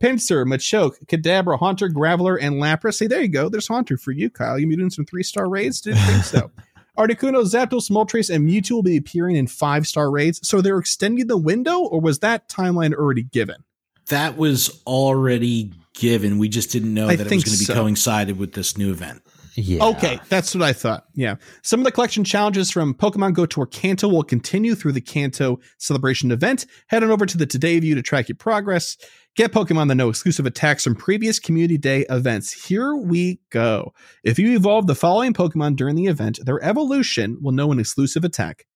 Pinsir, 0.00 0.46
Machoke, 0.46 1.04
Kadabra, 1.04 1.58
Haunter, 1.58 1.90
Graveler, 1.90 2.38
and 2.40 2.54
Lapras. 2.54 2.94
See, 2.94 3.06
there 3.06 3.20
you 3.20 3.28
go. 3.28 3.50
There's 3.50 3.68
Haunter 3.68 3.98
for 3.98 4.12
you, 4.12 4.30
Kyle. 4.30 4.58
You 4.58 4.66
be 4.66 4.76
doing 4.76 4.88
some 4.88 5.04
three-star 5.04 5.46
raids? 5.46 5.82
Didn't 5.82 6.00
think 6.00 6.24
so. 6.24 6.50
Articuno, 6.96 7.42
Zapdos, 7.42 7.90
Moltres, 7.90 8.32
and 8.32 8.48
Mewtwo 8.48 8.70
will 8.72 8.82
be 8.82 8.96
appearing 8.96 9.34
in 9.34 9.48
five-star 9.48 10.10
raids. 10.10 10.46
So 10.46 10.60
they're 10.60 10.78
extending 10.78 11.26
the 11.26 11.36
window, 11.36 11.80
or 11.80 12.00
was 12.00 12.20
that 12.20 12.48
timeline 12.48 12.94
already 12.94 13.24
given? 13.24 13.64
That 14.10 14.36
was 14.36 14.80
already 14.86 15.72
given. 15.94 16.38
We 16.38 16.48
just 16.48 16.70
didn't 16.70 16.94
know 16.94 17.08
I 17.08 17.16
that 17.16 17.26
it 17.26 17.34
was 17.34 17.44
going 17.44 17.54
to 17.54 17.58
be 17.58 17.64
so. 17.64 17.74
coincided 17.74 18.38
with 18.38 18.52
this 18.52 18.78
new 18.78 18.92
event. 18.92 19.22
Yeah. 19.56 19.84
Okay, 19.84 20.20
that's 20.28 20.54
what 20.54 20.64
I 20.64 20.72
thought. 20.72 21.04
Yeah. 21.14 21.36
Some 21.62 21.80
of 21.80 21.84
the 21.84 21.92
collection 21.92 22.24
challenges 22.24 22.70
from 22.70 22.94
Pokemon 22.94 23.34
Go 23.34 23.46
Tour 23.46 23.66
Kanto 23.66 24.08
will 24.08 24.22
continue 24.22 24.74
through 24.74 24.92
the 24.92 25.00
Kanto 25.00 25.60
celebration 25.78 26.32
event. 26.32 26.66
Head 26.88 27.04
on 27.04 27.10
over 27.10 27.24
to 27.26 27.38
the 27.38 27.46
Today 27.46 27.78
View 27.78 27.94
to 27.94 28.02
track 28.02 28.28
your 28.28 28.36
progress. 28.36 28.96
Get 29.36 29.52
Pokemon 29.52 29.88
that 29.88 29.96
know 29.96 30.08
exclusive 30.08 30.46
attacks 30.46 30.84
from 30.84 30.94
previous 30.94 31.38
Community 31.38 31.78
Day 31.78 32.04
events. 32.10 32.66
Here 32.66 32.94
we 32.94 33.40
go. 33.50 33.92
If 34.22 34.38
you 34.38 34.56
evolve 34.56 34.86
the 34.86 34.94
following 34.94 35.32
Pokemon 35.32 35.76
during 35.76 35.96
the 35.96 36.06
event, 36.06 36.38
their 36.44 36.62
evolution 36.62 37.38
will 37.40 37.52
know 37.52 37.72
an 37.72 37.80
exclusive 37.80 38.24
attack. 38.24 38.66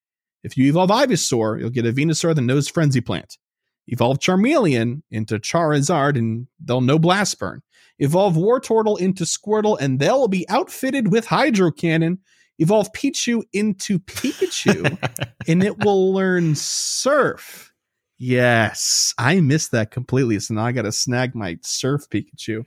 If 0.45 0.57
you 0.57 0.69
evolve 0.69 0.91
Ivysaur, 0.91 1.61
you'll 1.61 1.71
get 1.71 1.87
a 1.87 1.93
Venusaur 1.93 2.35
that 2.35 2.43
knows 2.43 2.69
Frenzy 2.69 3.01
Plant. 3.01 3.39
Evolve 3.89 4.19
Charmeleon 4.19 5.03
into 5.11 5.39
Charizard 5.39 6.17
and 6.17 6.47
they'll 6.63 6.81
know 6.81 6.99
Blast 6.99 7.39
Burn. 7.39 7.63
Evolve 7.99 8.37
Wartortle 8.37 8.99
into 9.01 9.25
Squirtle 9.25 9.79
and 9.81 9.99
they'll 9.99 10.29
be 10.29 10.49
outfitted 10.49 11.11
with 11.11 11.27
Hydro 11.27 11.73
Cannon. 11.73 12.19
Evolve 12.59 12.93
Pichu 12.93 13.43
into 13.53 13.99
Pikachu 14.01 14.99
and 15.49 15.63
it 15.63 15.85
will 15.85 16.13
learn 16.13 16.55
Surf. 16.55 17.73
Yes, 18.19 19.15
I 19.17 19.41
missed 19.41 19.71
that 19.73 19.91
completely. 19.91 20.41
So 20.41 20.55
now 20.55 20.65
I 20.65 20.73
got 20.73 20.83
to 20.83 20.93
snag 20.93 21.35
my 21.35 21.59
Surf 21.63 22.09
Pikachu. 22.11 22.65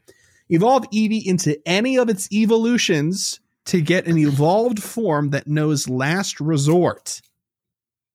Evolve 0.50 0.90
Eevee 0.92 1.26
into 1.26 1.58
any 1.66 1.98
of 1.98 2.10
its 2.10 2.32
evolutions 2.32 3.40
to 3.66 3.82
get 3.82 4.08
an 4.08 4.18
evolved 4.18 4.82
form 4.82 5.30
that 5.30 5.48
knows 5.48 5.88
Last 5.88 6.40
Resort. 6.40 7.22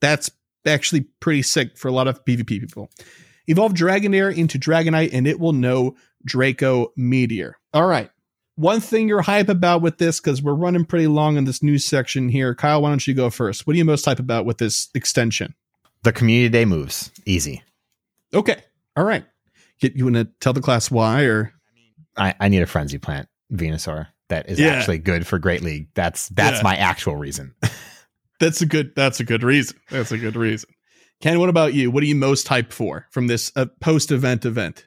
That's 0.00 0.30
actually 0.66 1.06
pretty 1.20 1.42
sick 1.42 1.78
for 1.78 1.88
a 1.88 1.92
lot 1.92 2.08
of 2.08 2.24
PvP 2.24 2.46
people. 2.46 2.90
Evolve 3.46 3.74
Dragonair 3.74 4.34
into 4.34 4.58
Dragonite 4.58 5.10
and 5.12 5.26
it 5.26 5.38
will 5.38 5.52
know 5.52 5.94
Draco 6.26 6.92
Meteor. 6.96 7.56
All 7.72 7.86
right. 7.86 8.10
One 8.56 8.80
thing 8.80 9.08
you're 9.08 9.22
hype 9.22 9.48
about 9.48 9.80
with 9.82 9.98
this, 9.98 10.18
because 10.20 10.42
we're 10.42 10.54
running 10.54 10.84
pretty 10.84 11.06
long 11.06 11.36
in 11.36 11.44
this 11.44 11.62
news 11.62 11.84
section 11.84 12.28
here. 12.28 12.54
Kyle, 12.54 12.82
why 12.82 12.88
don't 12.90 13.06
you 13.06 13.14
go 13.14 13.30
first? 13.30 13.66
What 13.66 13.74
are 13.74 13.76
you 13.78 13.84
most 13.84 14.04
hype 14.04 14.18
about 14.18 14.44
with 14.46 14.58
this 14.58 14.88
extension? 14.94 15.54
The 16.02 16.12
community 16.12 16.48
day 16.50 16.64
moves. 16.64 17.10
Easy. 17.26 17.62
Okay. 18.34 18.62
All 18.96 19.04
right. 19.04 19.24
Get 19.80 19.94
you 19.96 20.04
want 20.04 20.16
to 20.16 20.24
tell 20.40 20.52
the 20.54 20.60
class 20.62 20.90
why 20.90 21.24
or 21.24 21.52
I, 22.16 22.34
I 22.40 22.48
need 22.48 22.62
a 22.62 22.66
frenzy 22.66 22.96
plant 22.98 23.28
Venusaur 23.52 24.06
that 24.28 24.48
is 24.48 24.58
Yeah. 24.58 24.68
actually 24.68 24.98
good 24.98 25.26
for 25.26 25.38
Great 25.38 25.62
League. 25.62 25.88
That's 25.94 26.28
that's 26.30 26.58
Yeah. 26.58 26.62
my 26.62 26.76
actual 26.76 27.16
reason. 27.16 27.54
that's 28.40 28.62
a 28.62 28.66
good 28.66 28.92
that's 28.96 29.20
a 29.20 29.24
good 29.24 29.42
reason. 29.42 29.76
That's 29.90 30.12
a 30.12 30.18
good 30.18 30.34
reason. 30.36 30.70
Ken, 31.20 31.38
what 31.40 31.48
about 31.50 31.74
you? 31.74 31.90
What 31.90 32.02
are 32.02 32.06
you 32.06 32.14
most 32.14 32.46
hyped 32.46 32.72
for 32.72 33.06
from 33.10 33.26
this 33.26 33.52
uh, 33.56 33.66
post 33.80 34.10
event 34.12 34.44
event? 34.46 34.86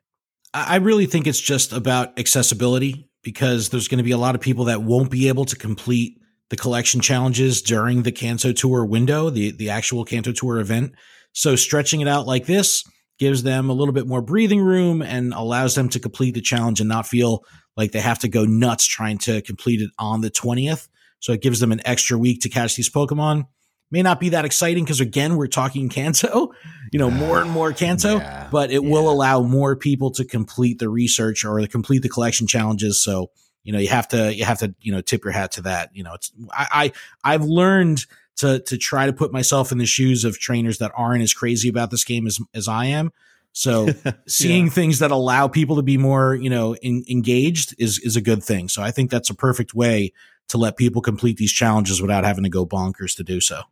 I 0.53 0.77
really 0.77 1.05
think 1.05 1.27
it's 1.27 1.39
just 1.39 1.73
about 1.73 2.17
accessibility 2.17 3.09
because 3.23 3.69
there's 3.69 3.87
going 3.87 3.99
to 3.99 4.03
be 4.03 4.11
a 4.11 4.17
lot 4.17 4.35
of 4.35 4.41
people 4.41 4.65
that 4.65 4.81
won't 4.81 5.11
be 5.11 5.27
able 5.27 5.45
to 5.45 5.55
complete 5.55 6.19
the 6.49 6.57
collection 6.57 7.01
challenges 7.01 7.61
during 7.61 8.01
the 8.01 8.11
Kanto 8.11 8.51
Tour 8.51 8.85
window, 8.85 9.29
the 9.29 9.51
the 9.51 9.69
actual 9.69 10.05
Kanto 10.05 10.31
Tour 10.31 10.59
event. 10.59 10.93
So 11.33 11.55
stretching 11.55 12.01
it 12.01 12.07
out 12.07 12.25
like 12.25 12.45
this 12.45 12.83
gives 13.19 13.43
them 13.43 13.69
a 13.69 13.73
little 13.73 13.93
bit 13.93 14.07
more 14.07 14.21
breathing 14.21 14.61
room 14.61 15.01
and 15.01 15.33
allows 15.33 15.75
them 15.75 15.89
to 15.89 15.99
complete 15.99 16.33
the 16.33 16.41
challenge 16.41 16.79
and 16.79 16.89
not 16.89 17.05
feel 17.05 17.43
like 17.77 17.91
they 17.91 17.99
have 17.99 18.19
to 18.19 18.27
go 18.27 18.45
nuts 18.45 18.85
trying 18.87 19.17
to 19.19 19.41
complete 19.41 19.81
it 19.81 19.91
on 19.99 20.21
the 20.21 20.31
20th. 20.31 20.87
So 21.19 21.33
it 21.33 21.41
gives 21.41 21.59
them 21.59 21.71
an 21.71 21.81
extra 21.85 22.17
week 22.17 22.41
to 22.41 22.49
catch 22.49 22.75
these 22.75 22.89
Pokemon. 22.89 23.45
May 23.91 24.03
not 24.03 24.19
be 24.19 24.29
that 24.29 24.45
exciting 24.45 24.83
because 24.83 25.01
again, 25.01 25.35
we're 25.35 25.47
talking 25.47 25.89
Kanto, 25.89 26.53
you 26.91 26.99
know, 26.99 27.09
more 27.09 27.41
and 27.41 27.49
more 27.49 27.73
Kanto, 27.73 28.17
Yeah, 28.19 28.47
but 28.51 28.71
it 28.71 28.83
will 28.83 29.09
allow 29.09 29.41
more 29.41 29.75
people 29.75 30.11
to 30.11 30.25
complete 30.25 30.79
the 30.79 30.89
research 30.89 31.43
or 31.43 31.59
to 31.59 31.67
complete 31.67 32.03
the 32.03 32.09
collection 32.09 32.45
challenges. 32.45 33.01
So, 33.01 33.31
you 33.63 33.73
know, 33.73 33.79
you 33.79 33.87
have 33.87 34.07
to, 34.09 34.33
you 34.33 34.45
have 34.45 34.59
to, 34.59 34.75
you 34.79 34.91
know, 34.91 35.01
tip 35.01 35.23
your 35.23 35.33
hat 35.33 35.53
to 35.53 35.61
that. 35.63 35.89
You 35.93 36.03
know, 36.03 36.13
it's, 36.13 36.31
I, 36.51 36.91
I 37.23 37.33
I've 37.33 37.43
learned 37.43 38.05
to, 38.37 38.59
to 38.59 38.77
try 38.77 39.05
to 39.05 39.13
put 39.13 39.33
myself 39.33 39.71
in 39.71 39.79
the 39.79 39.85
shoes 39.85 40.23
of 40.23 40.39
trainers 40.39 40.77
that 40.77 40.91
aren't 40.95 41.23
as 41.23 41.33
crazy 41.33 41.67
about 41.67 41.91
this 41.91 42.03
game 42.03 42.27
as, 42.27 42.39
as 42.53 42.67
I 42.67 42.85
am. 42.85 43.11
So 43.51 43.87
seeing 44.27 44.69
things 44.69 44.99
that 44.99 45.11
allow 45.11 45.47
people 45.47 45.75
to 45.77 45.81
be 45.81 45.97
more, 45.97 46.35
you 46.35 46.49
know, 46.49 46.75
in, 46.75 47.03
engaged 47.09 47.75
is, 47.77 47.99
is 47.99 48.15
a 48.15 48.21
good 48.21 48.43
thing. 48.43 48.69
So 48.69 48.81
I 48.81 48.91
think 48.91 49.09
that's 49.09 49.29
a 49.29 49.35
perfect 49.35 49.73
way 49.73 50.13
to 50.49 50.57
let 50.57 50.77
people 50.77 51.01
complete 51.01 51.37
these 51.37 51.51
challenges 51.51 52.01
without 52.01 52.23
having 52.23 52.43
to 52.43 52.49
go 52.49 52.65
bonkers 52.65 53.15
to 53.17 53.23
do 53.23 53.41
so. 53.41 53.63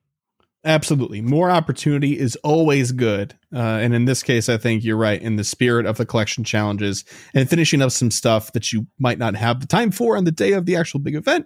Absolutely. 0.67 1.21
More 1.21 1.49
opportunity 1.49 2.19
is 2.19 2.35
always 2.43 2.91
good. 2.91 3.33
Uh, 3.55 3.59
and 3.59 3.95
in 3.95 4.03
this 4.03 4.21
case, 4.21 4.49
I 4.49 4.57
think 4.57 4.83
you're 4.83 4.97
right 4.97 5.21
in 5.21 5.37
the 5.37 5.45
spirit 5.45 5.85
of 5.85 5.95
the 5.95 6.05
collection 6.05 6.43
challenges 6.43 7.05
and 7.33 7.49
finishing 7.49 7.81
up 7.81 7.91
some 7.91 8.11
stuff 8.11 8.51
that 8.51 8.73
you 8.73 8.85
might 8.99 9.17
not 9.17 9.37
have 9.37 9.61
the 9.61 9.65
time 9.65 9.91
for 9.91 10.17
on 10.17 10.25
the 10.25 10.31
day 10.31 10.51
of 10.51 10.65
the 10.65 10.75
actual 10.75 10.99
big 10.99 11.15
event. 11.15 11.45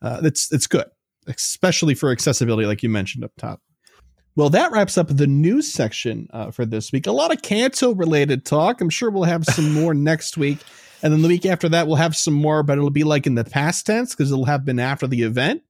Uh, 0.00 0.20
that's, 0.20 0.46
that's 0.46 0.68
good, 0.68 0.86
especially 1.26 1.94
for 1.94 2.12
accessibility, 2.12 2.64
like 2.64 2.84
you 2.84 2.88
mentioned 2.88 3.24
up 3.24 3.32
top. 3.36 3.60
Well, 4.36 4.50
that 4.50 4.70
wraps 4.70 4.96
up 4.96 5.08
the 5.08 5.26
news 5.26 5.72
section 5.72 6.28
uh, 6.32 6.52
for 6.52 6.64
this 6.64 6.92
week. 6.92 7.08
A 7.08 7.12
lot 7.12 7.32
of 7.32 7.42
Kanto 7.42 7.96
related 7.96 8.46
talk. 8.46 8.80
I'm 8.80 8.90
sure 8.90 9.10
we'll 9.10 9.24
have 9.24 9.44
some 9.44 9.74
more 9.74 9.92
next 9.94 10.36
week. 10.36 10.58
And 11.02 11.12
then 11.12 11.22
the 11.22 11.28
week 11.28 11.46
after 11.46 11.68
that, 11.70 11.88
we'll 11.88 11.96
have 11.96 12.14
some 12.14 12.34
more, 12.34 12.62
but 12.62 12.78
it'll 12.78 12.90
be 12.90 13.02
like 13.02 13.26
in 13.26 13.34
the 13.34 13.44
past 13.44 13.86
tense 13.86 14.14
because 14.14 14.30
it'll 14.30 14.44
have 14.44 14.64
been 14.64 14.78
after 14.78 15.08
the 15.08 15.22
event. 15.22 15.62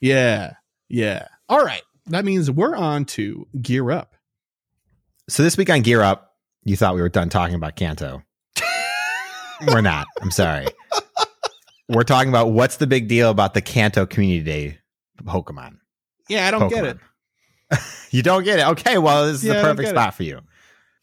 Yeah. 0.00 0.54
Yeah. 0.88 1.28
All 1.48 1.64
right. 1.64 1.82
That 2.10 2.24
means 2.24 2.50
we're 2.50 2.76
on 2.76 3.04
to 3.06 3.46
gear 3.60 3.90
up. 3.90 4.14
So 5.28 5.44
this 5.44 5.56
week 5.56 5.70
on 5.70 5.82
Gear 5.82 6.02
Up, 6.02 6.34
you 6.64 6.76
thought 6.76 6.96
we 6.96 7.00
were 7.00 7.08
done 7.08 7.28
talking 7.28 7.54
about 7.54 7.76
Kanto. 7.76 8.22
we're 9.68 9.80
not. 9.80 10.06
I'm 10.20 10.32
sorry. 10.32 10.66
We're 11.88 12.02
talking 12.02 12.28
about 12.28 12.50
what's 12.50 12.76
the 12.78 12.88
big 12.88 13.06
deal 13.06 13.30
about 13.30 13.54
the 13.54 13.60
Kanto 13.60 14.06
Community 14.06 14.44
Day 14.44 14.78
Pokemon. 15.22 15.76
Yeah, 16.28 16.48
I 16.48 16.50
don't 16.50 16.68
get 16.68 16.84
it. 16.84 16.98
You 18.10 18.24
don't 18.24 18.42
get 18.42 18.58
it. 18.58 18.66
Okay, 18.66 18.98
well, 18.98 19.26
this 19.26 19.36
is 19.36 19.44
Yeah, 19.44 19.54
the 19.54 19.62
perfect 19.62 19.90
spot 19.90 20.14
for 20.14 20.24
you. 20.24 20.40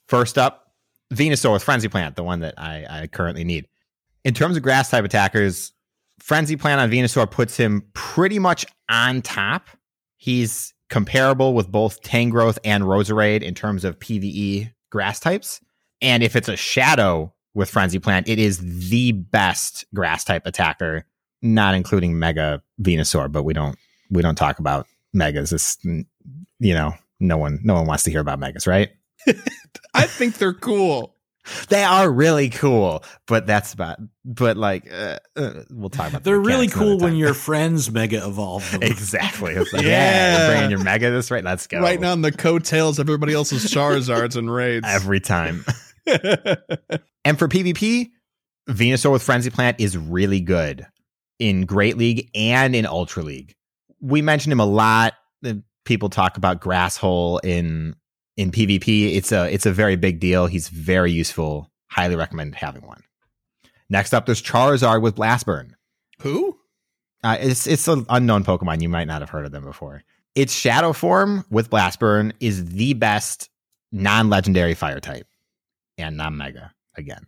First 0.10 0.38
up, 0.38 0.74
Venusaur 1.14 1.54
with 1.54 1.64
Frenzy 1.64 1.88
Plant, 1.88 2.18
the 2.18 2.24
one 2.24 2.42
that 2.42 2.56
I, 2.58 2.86
I 3.04 3.08
currently 3.08 3.46
need. 3.46 3.70
In 4.26 4.34
terms 4.34 4.58
of 4.58 4.64
grass 4.64 4.90
type 4.90 5.06
attackers, 5.06 5.72
Frenzy 6.20 6.58
Plant 6.58 6.82
on 6.82 6.92
Venusaur 6.92 7.32
puts 7.32 7.56
him 7.56 7.84
pretty 7.94 8.40
much 8.40 8.66
on 8.90 9.22
top. 9.22 9.70
He's 10.18 10.74
comparable 10.90 11.54
with 11.54 11.72
both 11.72 12.02
Tangrowth 12.02 12.58
and 12.64 12.84
Roserade 12.84 13.42
in 13.42 13.54
terms 13.54 13.84
of 13.84 14.00
PvE 14.00 14.74
grass 14.90 15.20
types. 15.20 15.62
And 16.02 16.24
if 16.24 16.36
it's 16.36 16.50
a 16.50 16.56
shadow 16.56 17.34
with 17.58 17.72
Frenzy 17.72 17.98
Plant. 17.98 18.30
It 18.30 18.38
is 18.38 18.90
the 18.90 19.14
best 19.14 19.84
grass 19.94 20.24
type 20.24 20.44
attacker, 20.46 21.06
not 21.42 21.74
including 21.74 22.20
Mega 22.20 22.62
Venusaur, 22.80 23.32
but 23.32 23.44
we 23.44 23.54
don't 23.54 23.78
we 24.12 24.22
don't 24.22 24.36
talk 24.36 24.60
about 24.60 24.86
megas. 25.12 25.52
It's 25.52 25.78
you 25.84 26.74
know, 26.74 26.94
no 27.20 27.38
one 27.38 27.60
no 27.64 27.74
one 27.74 27.88
wants 27.88 28.04
to 28.04 28.12
hear 28.12 28.20
about 28.20 28.40
megas, 28.40 28.68
right? 28.68 28.92
I 29.96 30.06
think 30.06 30.38
they're 30.38 30.54
cool. 30.54 31.16
They 31.70 31.84
are 31.84 32.10
really 32.12 32.50
cool, 32.50 33.04
but 33.28 33.48
that's 33.48 33.74
about. 33.74 33.98
But 34.26 34.58
like, 34.58 34.92
uh, 34.92 35.18
uh, 35.36 35.64
we'll 35.70 35.90
talk 35.90 36.10
about. 36.10 36.24
the 36.24 36.30
They're 36.32 36.40
really 36.40 36.68
cool 36.68 36.98
when 37.00 37.16
your 37.16 37.34
friends 37.48 37.90
mega 37.92 38.26
evolve 38.26 38.70
them. 38.72 38.84
exactly. 38.84 39.54
It's 39.54 39.72
like, 39.74 39.84
Yeah. 39.84 39.90
yeah, 39.90 40.38
you're 40.40 40.52
bringing 40.56 40.70
your 40.72 40.84
mega 40.84 41.10
this 41.12 41.32
right. 41.32 41.44
Let's 41.44 41.68
go. 41.68 41.80
Right 41.80 42.00
now 42.00 42.12
on 42.12 42.22
the 42.22 42.32
coattails 42.32 43.00
of 43.00 43.08
everybody 43.10 43.34
else's 43.34 43.66
Charizards 43.66 44.36
and 44.36 44.54
raids. 44.54 44.86
every 44.88 45.20
time. 45.20 45.64
And 47.26 47.38
for 47.38 47.48
PvP, 47.50 48.10
Venusaur 48.70 49.12
with 49.12 49.22
Frenzy 49.24 49.50
Plant 49.50 49.82
is 49.82 49.98
really 49.98 50.40
good 50.40 50.86
in 51.40 51.66
Great 51.66 51.98
League 51.98 52.30
and 52.34 52.74
in 52.76 52.86
Ultra 52.86 53.24
League. 53.24 53.54
We 54.00 54.22
mentioned 54.22 54.54
him 54.54 54.60
a 54.62 54.66
lot. 54.66 55.14
The 55.42 55.62
People 55.84 56.10
talk 56.10 56.38
about 56.38 56.62
Grasshole 56.62 57.40
in 57.44 57.96
in 58.38 58.52
PvP. 58.52 59.16
It's 59.16 59.32
a 59.32 59.52
it's 59.52 59.66
a 59.66 59.74
very 59.74 59.96
big 59.96 60.20
deal. 60.20 60.46
He's 60.46 60.70
very 60.70 61.12
useful. 61.12 61.70
Highly 61.88 62.16
recommend 62.16 62.56
having 62.56 62.86
one. 62.86 63.04
Next 63.90 64.14
up, 64.14 64.26
there's 64.26 64.42
Charizard 64.42 65.02
with 65.02 65.16
Blast 65.16 65.46
Burn. 65.46 65.76
Who? 66.22 66.58
Uh, 67.24 67.38
it's 67.40 67.68
it's 67.68 67.88
an 67.88 68.06
unknown 68.10 68.44
Pokemon. 68.44 68.82
You 68.82 68.90
might 68.90 69.08
not 69.08 69.22
have 69.22 69.30
heard 69.30 69.46
of 69.46 69.52
them 69.52 69.64
before. 69.64 70.04
Its 70.36 70.54
Shadow 70.54 70.94
form 70.94 71.44
with 71.50 71.70
Blast 71.70 72.00
Burn 72.00 72.32
is 72.40 72.66
the 72.66 72.94
best 72.94 73.50
non-legendary 73.92 74.76
fire 74.76 75.00
type 75.00 75.26
and 75.98 76.16
non-mega 76.16 76.74
again. 76.96 77.26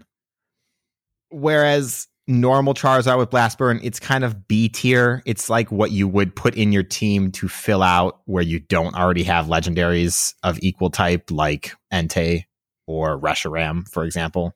Whereas 1.31 2.07
normal 2.29 2.75
Charizard 2.75 3.17
with 3.17 3.31
Blast 3.31 3.57
Burn, 3.57 3.79
it's 3.81 3.99
kind 3.99 4.23
of 4.23 4.47
B 4.47 4.69
tier. 4.69 5.23
It's 5.25 5.49
like 5.49 5.71
what 5.71 5.91
you 5.91 6.07
would 6.07 6.35
put 6.35 6.55
in 6.55 6.71
your 6.71 6.83
team 6.83 7.31
to 7.33 7.49
fill 7.49 7.81
out 7.81 8.21
where 8.25 8.43
you 8.43 8.59
don't 8.59 8.95
already 8.95 9.23
have 9.23 9.47
legendaries 9.47 10.35
of 10.43 10.59
equal 10.61 10.91
type 10.91 11.31
like 11.31 11.73
Entei 11.91 12.43
or 12.85 13.19
Reshiram, 13.19 13.89
for 13.89 14.03
example. 14.03 14.53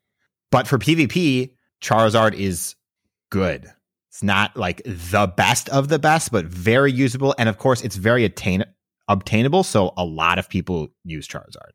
But 0.52 0.68
for 0.68 0.78
PvP, 0.78 1.52
Charizard 1.82 2.36
is 2.36 2.76
good. 3.32 3.66
It's 4.12 4.22
not 4.22 4.56
like 4.56 4.84
the 4.86 5.26
best 5.36 5.68
of 5.70 5.88
the 5.88 5.98
best, 5.98 6.32
but 6.32 6.46
very 6.46 6.92
usable. 6.92 7.34
And 7.40 7.50
of 7.50 7.58
course, 7.58 7.82
it's 7.82 7.96
very 7.96 8.24
attain- 8.24 8.66
obtainable. 9.08 9.64
So 9.64 9.94
a 9.98 10.06
lot 10.06 10.38
of 10.38 10.48
people 10.48 10.90
use 11.04 11.28
Charizard. 11.28 11.72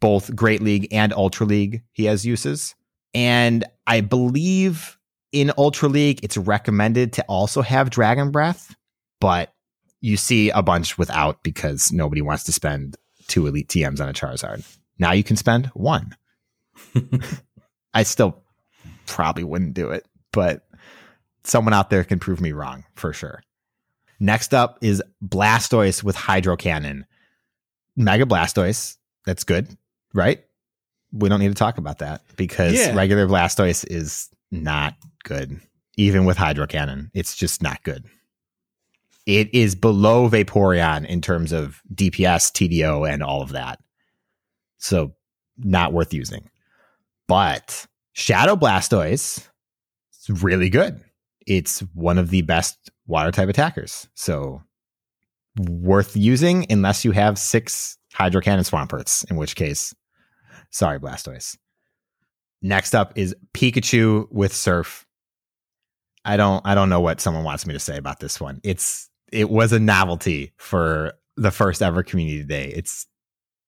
Both 0.00 0.34
Great 0.36 0.62
League 0.62 0.86
and 0.92 1.12
Ultra 1.12 1.46
League, 1.46 1.82
he 1.90 2.04
has 2.04 2.24
uses. 2.24 2.76
And 3.12 3.64
I 3.88 4.00
believe 4.00 4.96
in 5.32 5.52
Ultra 5.56 5.88
League, 5.88 6.20
it's 6.22 6.36
recommended 6.36 7.12
to 7.14 7.22
also 7.24 7.62
have 7.62 7.90
Dragon 7.90 8.30
Breath, 8.30 8.74
but 9.20 9.52
you 10.00 10.16
see 10.16 10.50
a 10.50 10.62
bunch 10.62 10.96
without 10.98 11.42
because 11.42 11.92
nobody 11.92 12.22
wants 12.22 12.44
to 12.44 12.52
spend 12.52 12.96
two 13.28 13.46
Elite 13.46 13.68
TMs 13.68 14.00
on 14.00 14.08
a 14.08 14.12
Charizard. 14.12 14.64
Now 14.98 15.12
you 15.12 15.22
can 15.22 15.36
spend 15.36 15.66
one. 15.66 16.16
I 17.94 18.02
still 18.04 18.42
probably 19.06 19.44
wouldn't 19.44 19.74
do 19.74 19.90
it, 19.90 20.06
but 20.32 20.66
someone 21.44 21.74
out 21.74 21.90
there 21.90 22.04
can 22.04 22.18
prove 22.18 22.40
me 22.40 22.52
wrong 22.52 22.84
for 22.94 23.12
sure. 23.12 23.42
Next 24.18 24.52
up 24.54 24.78
is 24.82 25.02
Blastoise 25.24 26.02
with 26.02 26.14
Hydro 26.16 26.56
Cannon. 26.56 27.06
Mega 27.96 28.24
Blastoise, 28.24 28.96
that's 29.26 29.44
good, 29.44 29.68
right? 30.14 30.42
We 31.12 31.28
don't 31.28 31.40
need 31.40 31.48
to 31.48 31.54
talk 31.54 31.78
about 31.78 31.98
that 31.98 32.22
because 32.36 32.74
Yeah. 32.74 32.94
regular 32.94 33.26
Blastoise 33.26 33.84
is 33.90 34.28
not 34.50 34.94
good. 35.24 35.60
Even 35.96 36.24
with 36.24 36.36
Hydro 36.36 36.66
Cannon, 36.66 37.10
it's 37.14 37.36
just 37.36 37.62
not 37.62 37.82
good. 37.82 38.06
It 39.26 39.52
is 39.54 39.74
below 39.74 40.28
Vaporeon 40.28 41.06
in 41.06 41.20
terms 41.20 41.52
of 41.52 41.82
DPS, 41.94 42.50
TDO, 42.52 43.08
and 43.08 43.22
all 43.22 43.42
of 43.42 43.50
that. 43.50 43.80
So, 44.78 45.14
not 45.58 45.92
worth 45.92 46.14
using. 46.14 46.48
But 47.28 47.86
Shadow 48.12 48.56
Blastoise 48.56 49.46
is 50.28 50.42
really 50.42 50.68
good. 50.68 51.00
It's 51.46 51.80
one 51.94 52.18
of 52.18 52.30
the 52.30 52.42
best 52.42 52.90
water 53.06 53.30
type 53.30 53.48
attackers. 53.48 54.08
So 54.14 54.62
worth 55.58 56.16
using 56.16 56.66
unless 56.70 57.04
you 57.04 57.12
have 57.12 57.38
six 57.38 57.98
Hydro 58.12 58.40
Cannon 58.40 58.64
Swamperts, 58.64 59.28
in 59.30 59.36
which 59.36 59.56
case, 59.56 59.94
sorry, 60.70 60.98
Blastoise. 60.98 61.56
Next 62.62 62.94
up 62.94 63.12
is 63.16 63.34
Pikachu 63.54 64.30
with 64.30 64.54
Surf. 64.54 65.06
I 66.24 66.36
don't 66.36 66.64
I 66.66 66.74
don't 66.74 66.88
know 66.88 67.00
what 67.00 67.20
someone 67.20 67.44
wants 67.44 67.66
me 67.66 67.74
to 67.74 67.80
say 67.80 67.96
about 67.96 68.20
this 68.20 68.40
one. 68.40 68.60
It's 68.62 69.08
it 69.32 69.48
was 69.50 69.72
a 69.72 69.80
novelty 69.80 70.52
for 70.58 71.14
the 71.36 71.50
first 71.50 71.82
ever 71.82 72.02
community 72.02 72.44
day. 72.44 72.72
It's 72.74 73.06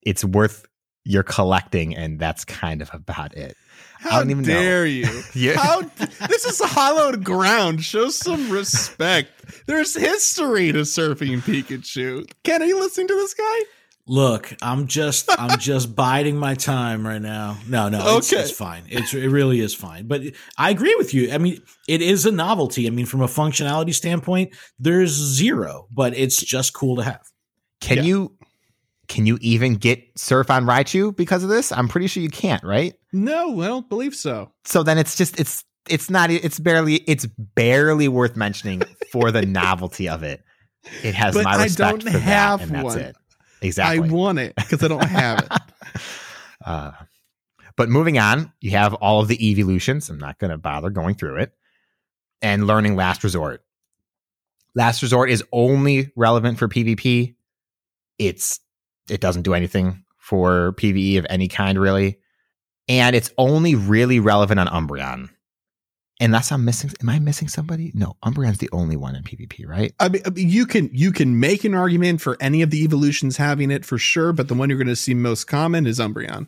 it's 0.02 0.24
worth 0.24 0.66
your 1.04 1.22
collecting, 1.22 1.96
and 1.96 2.18
that's 2.18 2.44
kind 2.44 2.82
of 2.82 2.90
about 2.92 3.36
it. 3.36 3.56
How 3.98 4.18
don't 4.18 4.30
even 4.30 4.44
know. 4.44 4.52
dare 4.52 4.86
you? 4.86 5.22
Yeah. 5.34 5.56
How 5.56 5.82
this 6.28 6.44
is 6.44 6.60
hollowed 6.62 7.24
ground. 7.24 7.82
Show 7.82 8.10
some 8.10 8.50
respect. 8.50 9.30
There's 9.66 9.94
history 9.94 10.72
to 10.72 10.80
surfing 10.80 11.40
Pikachu. 11.40 12.30
Ken, 12.44 12.62
are 12.62 12.66
you 12.66 12.78
listening 12.78 13.08
to 13.08 13.14
this 13.14 13.34
guy? 13.34 13.58
Look, 14.06 14.52
I'm 14.60 14.88
just 14.88 15.28
I'm 15.38 15.58
just 15.60 15.94
biding 15.94 16.36
my 16.36 16.54
time 16.54 17.06
right 17.06 17.22
now. 17.22 17.58
No, 17.68 17.88
no, 17.88 18.16
it's, 18.18 18.32
Okay. 18.32 18.42
it's 18.42 18.50
fine. 18.50 18.84
It's 18.88 19.14
it 19.14 19.28
really 19.28 19.60
is 19.60 19.74
fine. 19.74 20.08
But 20.08 20.22
I 20.58 20.70
agree 20.70 20.94
with 20.96 21.14
you. 21.14 21.32
I 21.32 21.38
mean, 21.38 21.60
it 21.88 22.02
is 22.02 22.26
a 22.26 22.32
novelty. 22.32 22.86
I 22.86 22.90
mean, 22.90 23.06
from 23.06 23.20
a 23.20 23.26
functionality 23.28 23.94
standpoint, 23.94 24.54
there's 24.78 25.10
zero, 25.12 25.86
but 25.94 26.16
it's 26.16 26.42
just 26.42 26.74
cool 26.74 26.96
to 26.96 27.02
have. 27.04 27.22
Can 27.80 27.98
Yeah. 27.98 28.02
you 28.02 28.36
can 29.08 29.26
you 29.26 29.38
even 29.40 29.74
get 29.76 30.02
surf 30.16 30.50
on 30.50 30.64
Raichu 30.64 31.14
because 31.14 31.42
of 31.44 31.48
this? 31.50 31.70
I'm 31.70 31.86
pretty 31.88 32.06
sure 32.06 32.22
you 32.22 32.30
can't, 32.30 32.62
right? 32.64 32.94
No, 33.12 33.60
I 33.62 33.66
don't 33.68 33.88
believe 33.88 34.14
so. 34.14 34.50
So 34.64 34.82
then 34.82 34.98
it's 34.98 35.16
just 35.16 35.38
it's 35.38 35.64
it's 35.88 36.10
not 36.10 36.30
it's 36.30 36.58
barely 36.58 36.96
it's 37.06 37.26
barely 37.54 38.08
worth 38.08 38.36
mentioning 38.36 38.82
for 39.12 39.30
the 39.30 39.42
novelty 39.46 40.08
of 40.08 40.22
it. 40.24 40.42
It 41.04 41.14
has 41.14 41.34
But 41.34 41.44
my 41.44 41.52
I 41.52 41.62
respect 41.64 42.00
don't 42.00 42.12
for 42.12 42.18
have 42.18 42.58
that, 42.60 42.66
and 42.66 42.74
that's 42.74 42.84
one. 42.84 42.98
it. 42.98 43.16
Exactly. 43.62 44.08
I 44.08 44.12
want 44.12 44.38
it 44.38 44.54
because 44.56 44.82
I 44.82 44.88
don't 44.88 45.04
have 45.04 45.38
it. 45.40 45.52
Uh, 46.64 46.92
but 47.76 47.88
moving 47.88 48.18
on, 48.18 48.52
you 48.60 48.70
have 48.70 48.94
all 48.94 49.20
of 49.20 49.26
the 49.26 49.50
evolutions. 49.50 50.08
I'm 50.08 50.18
not 50.18 50.38
going 50.38 50.52
to 50.52 50.58
bother 50.58 50.90
going 50.90 51.16
through 51.16 51.40
it. 51.40 51.52
And 52.40 52.68
learning 52.68 52.94
Last 52.94 53.24
Resort. 53.24 53.64
Last 54.76 55.02
Resort 55.02 55.28
is 55.28 55.42
only 55.50 56.12
relevant 56.14 56.60
for 56.60 56.68
PvP. 56.68 57.34
It's 58.16 58.60
it 59.10 59.20
doesn't 59.20 59.42
do 59.42 59.54
anything 59.54 60.04
for 60.18 60.72
PvE 60.78 61.18
of 61.18 61.26
any 61.28 61.48
kind, 61.48 61.78
really. 61.78 62.20
And 62.88 63.16
it's 63.16 63.32
only 63.36 63.74
really 63.74 64.20
relevant 64.20 64.60
on 64.60 64.68
Umbreon. 64.68 65.30
Unless 66.20 66.52
I'm 66.52 66.64
missing, 66.64 66.90
am 67.00 67.08
I 67.08 67.18
missing 67.18 67.48
somebody? 67.48 67.90
No, 67.94 68.16
Umbreon's 68.24 68.58
the 68.58 68.68
only 68.72 68.96
one 68.96 69.16
in 69.16 69.24
PvP, 69.24 69.66
right? 69.66 69.92
I 69.98 70.08
mean, 70.08 70.22
you 70.36 70.66
can 70.66 70.88
you 70.92 71.10
can 71.10 71.40
make 71.40 71.64
an 71.64 71.74
argument 71.74 72.20
for 72.20 72.36
any 72.40 72.62
of 72.62 72.70
the 72.70 72.84
evolutions 72.84 73.36
having 73.38 73.70
it 73.70 73.84
for 73.84 73.98
sure, 73.98 74.32
but 74.32 74.46
the 74.48 74.54
one 74.54 74.68
you're 74.68 74.78
going 74.78 74.86
to 74.88 74.94
see 74.96 75.14
most 75.14 75.44
common 75.46 75.86
is 75.86 75.98
Umbreon. 75.98 76.46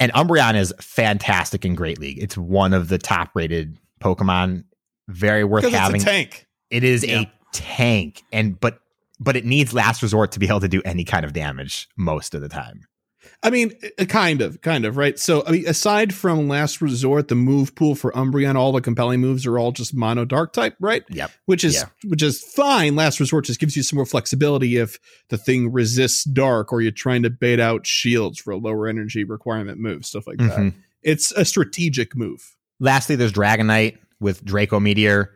And 0.00 0.12
Umbreon 0.14 0.54
is 0.54 0.72
fantastic 0.80 1.64
in 1.64 1.74
Great 1.74 1.98
League. 2.00 2.18
It's 2.22 2.36
one 2.38 2.72
of 2.72 2.88
the 2.88 2.98
top 2.98 3.30
rated 3.34 3.76
Pokemon. 4.00 4.64
Very 5.08 5.44
worth 5.44 5.64
having. 5.68 5.96
it's 5.96 6.04
a 6.04 6.06
tank. 6.06 6.46
It 6.70 6.82
is 6.84 7.04
Yeah. 7.04 7.22
a 7.22 7.32
tank, 7.52 8.22
and 8.32 8.58
but 8.58 8.78
but 9.20 9.36
it 9.36 9.44
needs 9.44 9.74
last 9.74 10.00
resort 10.02 10.32
to 10.32 10.38
be 10.38 10.46
able 10.48 10.60
to 10.60 10.68
do 10.68 10.80
any 10.84 11.04
kind 11.04 11.24
of 11.24 11.32
damage 11.32 11.86
most 11.98 12.34
of 12.34 12.40
the 12.40 12.48
time. 12.48 12.80
I 13.42 13.50
mean, 13.50 13.72
uh, 13.98 14.04
kind 14.04 14.40
of, 14.40 14.60
kind 14.60 14.84
of, 14.84 14.96
right? 14.96 15.18
So, 15.18 15.44
I 15.46 15.50
mean, 15.52 15.66
aside 15.66 16.14
from 16.14 16.48
Last 16.48 16.80
Resort, 16.80 17.28
the 17.28 17.34
move 17.34 17.74
pool 17.74 17.94
for 17.94 18.12
Umbreon, 18.12 18.54
all 18.54 18.72
the 18.72 18.80
compelling 18.80 19.20
moves 19.20 19.46
are 19.46 19.58
all 19.58 19.72
just 19.72 19.94
mono 19.94 20.24
dark 20.24 20.52
type, 20.52 20.76
right? 20.80 21.02
Yep. 21.10 21.30
Which 21.46 21.64
is 21.64 21.74
Yeah. 21.74 21.84
which 22.04 22.22
is 22.22 22.40
fine. 22.42 22.94
Last 22.96 23.18
Resort 23.20 23.44
just 23.46 23.58
gives 23.60 23.76
you 23.76 23.82
some 23.82 23.96
more 23.96 24.06
flexibility 24.06 24.76
if 24.76 24.98
the 25.28 25.38
thing 25.38 25.72
resists 25.72 26.24
dark 26.24 26.72
or 26.72 26.80
you're 26.80 26.92
trying 26.92 27.22
to 27.24 27.30
bait 27.30 27.58
out 27.60 27.86
shields 27.86 28.38
for 28.38 28.52
a 28.52 28.56
lower 28.56 28.86
energy 28.86 29.24
requirement 29.24 29.78
move, 29.78 30.04
stuff 30.06 30.26
like 30.26 30.38
that. 30.38 30.58
Mhm. 30.58 30.74
It's 31.02 31.32
a 31.32 31.44
strategic 31.44 32.16
move. 32.16 32.56
Lastly, 32.78 33.16
there's 33.16 33.32
Dragonite 33.32 33.98
with 34.20 34.44
Draco 34.44 34.78
Meteor. 34.78 35.30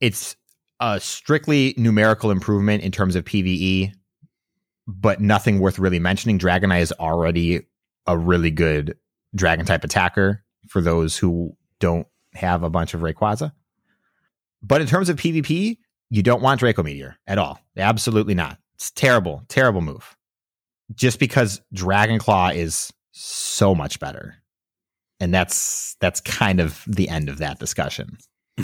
It's 0.00 0.36
a 0.80 1.00
strictly 1.00 1.74
numerical 1.76 2.30
improvement 2.30 2.82
in 2.82 2.92
terms 2.92 3.16
of 3.16 3.24
PVE, 3.24 3.92
but 4.88 5.20
nothing 5.20 5.60
worth 5.60 5.78
really 5.78 5.98
mentioning. 6.00 6.38
Dragonite 6.38 6.80
is 6.80 6.92
already 6.92 7.66
a 8.06 8.16
really 8.16 8.50
good 8.50 8.96
dragon 9.34 9.66
type 9.66 9.84
attacker 9.84 10.42
for 10.66 10.80
those 10.80 11.16
who 11.16 11.54
don't 11.78 12.06
have 12.34 12.62
a 12.62 12.70
bunch 12.70 12.94
of 12.94 13.02
Rayquaza. 13.02 13.52
But 14.62 14.80
in 14.80 14.86
terms 14.86 15.10
of 15.10 15.18
PvP, 15.18 15.76
you 16.10 16.22
don't 16.22 16.42
want 16.42 16.60
Draco 16.60 16.82
Meteor 16.82 17.16
at 17.26 17.38
all. 17.38 17.60
Absolutely 17.76 18.34
not. 18.34 18.58
It's 18.76 18.90
terrible, 18.90 19.44
terrible 19.48 19.82
move. 19.82 20.16
Just 20.94 21.20
because 21.20 21.60
Dragon 21.72 22.18
Claw 22.18 22.48
is 22.48 22.90
so 23.12 23.74
much 23.74 24.00
better. 24.00 24.36
And 25.20 25.34
that's 25.34 25.96
that's 26.00 26.20
kind 26.20 26.60
of 26.60 26.82
the 26.86 27.08
end 27.10 27.28
of 27.28 27.38
that 27.38 27.58
discussion. 27.58 28.16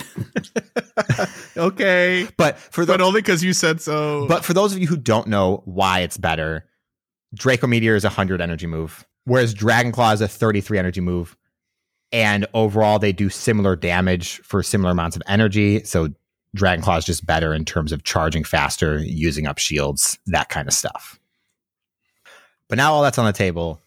okay, 1.57 2.29
but 2.37 2.59
for 2.59 2.85
the, 2.85 2.93
but 2.93 3.01
only 3.01 3.21
because 3.21 3.43
you 3.43 3.53
said 3.53 3.81
so. 3.81 4.27
But 4.29 4.45
for 4.45 4.53
those 4.55 4.73
of 4.73 4.79
you 4.79 4.87
who 4.87 4.97
don't 4.97 5.29
know 5.29 5.63
why 5.65 6.01
it's 6.01 6.17
better, 6.17 6.67
Draco 7.35 7.67
Meteor 7.67 7.95
is 7.95 8.05
a 8.05 8.09
hundred 8.09 8.41
energy 8.41 8.67
move, 8.67 9.07
whereas 9.25 9.55
Dragon 9.55 9.93
Claw 9.93 10.13
is 10.13 10.21
a 10.21 10.29
thirty-three 10.29 10.79
energy 10.79 11.01
move, 11.01 11.37
and 12.13 12.47
overall 12.55 12.99
they 12.99 13.13
do 13.13 13.29
similar 13.29 13.77
damage 13.77 14.39
for 14.39 14.63
similar 14.63 14.91
amounts 14.91 15.17
of 15.17 15.23
energy. 15.27 15.85
So 15.85 16.09
Dragon 16.55 16.83
Claw 16.83 16.97
is 16.97 17.05
just 17.05 17.27
better 17.27 17.53
in 17.53 17.65
terms 17.65 17.93
of 17.93 18.05
charging 18.05 18.45
faster, 18.45 18.99
using 18.99 19.47
up 19.47 19.59
shields, 19.59 20.19
that 20.27 20.49
kind 20.49 20.69
of 20.69 20.75
stuff. 20.75 21.19
But 22.69 22.79
now 22.79 22.95
all 22.95 23.03
that's 23.03 23.19
on 23.19 23.27
the 23.27 23.33
table. 23.33 23.81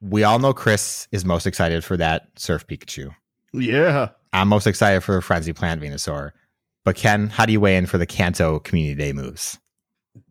We 0.00 0.22
all 0.22 0.38
know 0.38 0.52
Chris 0.52 1.08
is 1.12 1.24
most 1.24 1.46
excited 1.46 1.84
for 1.84 1.96
that 1.96 2.28
Surf 2.36 2.66
Pikachu. 2.66 3.14
Yeah. 3.52 4.10
I'm 4.34 4.48
most 4.48 4.66
excited 4.66 5.02
for 5.02 5.14
the 5.14 5.22
Frenzy 5.22 5.52
Plant 5.52 5.80
Venusaur. 5.80 6.32
But 6.84 6.96
Ken, 6.96 7.28
how 7.28 7.46
do 7.46 7.52
you 7.52 7.60
weigh 7.60 7.76
in 7.76 7.86
for 7.86 7.98
the 7.98 8.06
Kanto 8.06 8.58
Community 8.58 8.94
Day 8.94 9.12
moves? 9.12 9.58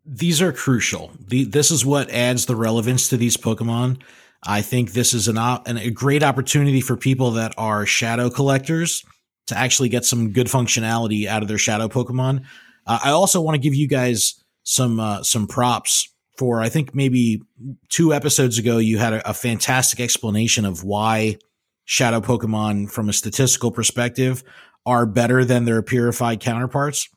These 0.06 0.42
are 0.42 0.52
crucial. 0.52 1.12
The, 1.20 1.46
this 1.46 1.72
is 1.72 1.86
what 1.86 2.12
adds 2.12 2.46
the 2.46 2.56
relevance 2.56 3.10
to 3.10 3.18
these 3.18 3.38
Pokemon. 3.38 4.02
I 4.46 4.62
think 4.62 4.92
this 4.92 5.14
is 5.14 5.28
an, 5.30 5.38
op- 5.38 5.68
an, 5.68 5.78
a 5.78 5.90
great 5.90 6.22
opportunity 6.22 6.82
for 6.82 6.98
people 6.98 7.32
that 7.32 7.54
are 7.58 7.86
shadow 7.86 8.30
collectors 8.30 9.04
to 9.48 9.58
actually 9.58 9.90
get 9.90 10.06
some 10.06 10.32
good 10.32 10.48
functionality 10.48 11.26
out 11.26 11.42
of 11.42 11.48
their 11.48 11.58
shadow 11.58 11.88
Pokemon. 11.88 12.44
Uh, 12.86 13.00
I 13.04 13.12
also 13.12 13.42
want 13.42 13.56
to 13.56 13.60
give 13.60 13.74
you 13.74 13.88
guys 13.88 14.36
some 14.64 15.00
uh, 15.00 15.24
some 15.24 15.48
props 15.48 16.10
for 16.38 16.62
I 16.62 16.70
think 16.70 16.94
maybe 16.94 17.42
two 17.90 18.14
episodes 18.14 18.58
ago 18.58 18.78
you 18.78 18.98
had 18.98 19.14
a, 19.14 19.30
a 19.30 19.34
fantastic 19.34 20.00
explanation 20.00 20.66
of 20.66 20.84
why 20.84 21.38
shadow 21.86 22.22
Pokemon 22.22 22.90
from 22.92 23.10
a 23.10 23.14
statistical 23.14 23.72
perspective 23.72 24.44
are 24.86 25.06
better 25.06 25.46
than 25.46 25.66
their 25.66 25.82
purified 25.82 26.40
counterparts. 26.40 27.10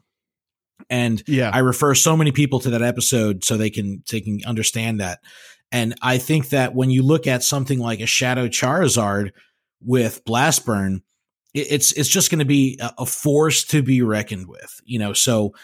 And 0.90 1.22
yeah, 1.26 1.50
I 1.52 1.58
refer 1.58 1.94
so 1.94 2.16
many 2.16 2.32
people 2.32 2.60
to 2.60 2.70
that 2.70 2.82
episode 2.82 3.44
so 3.44 3.56
they 3.56 3.70
can 3.70 4.02
they 4.10 4.20
can 4.20 4.40
understand 4.46 5.00
that. 5.00 5.20
And 5.72 5.94
I 6.02 6.18
think 6.18 6.50
that 6.50 6.74
when 6.74 6.90
you 6.90 7.02
look 7.02 7.26
at 7.26 7.42
something 7.42 7.78
like 7.78 8.00
a 8.00 8.06
Shadow 8.06 8.46
Charizard 8.46 9.30
with 9.82 10.24
Blast 10.24 10.64
Burn, 10.64 11.02
it's 11.54 11.92
it's 11.92 12.08
just 12.08 12.30
going 12.30 12.38
to 12.40 12.44
be 12.44 12.78
a 12.80 13.06
force 13.06 13.64
to 13.66 13.82
be 13.82 14.02
reckoned 14.02 14.48
with. 14.48 14.80
You 14.84 14.98
know, 14.98 15.12
so 15.12 15.54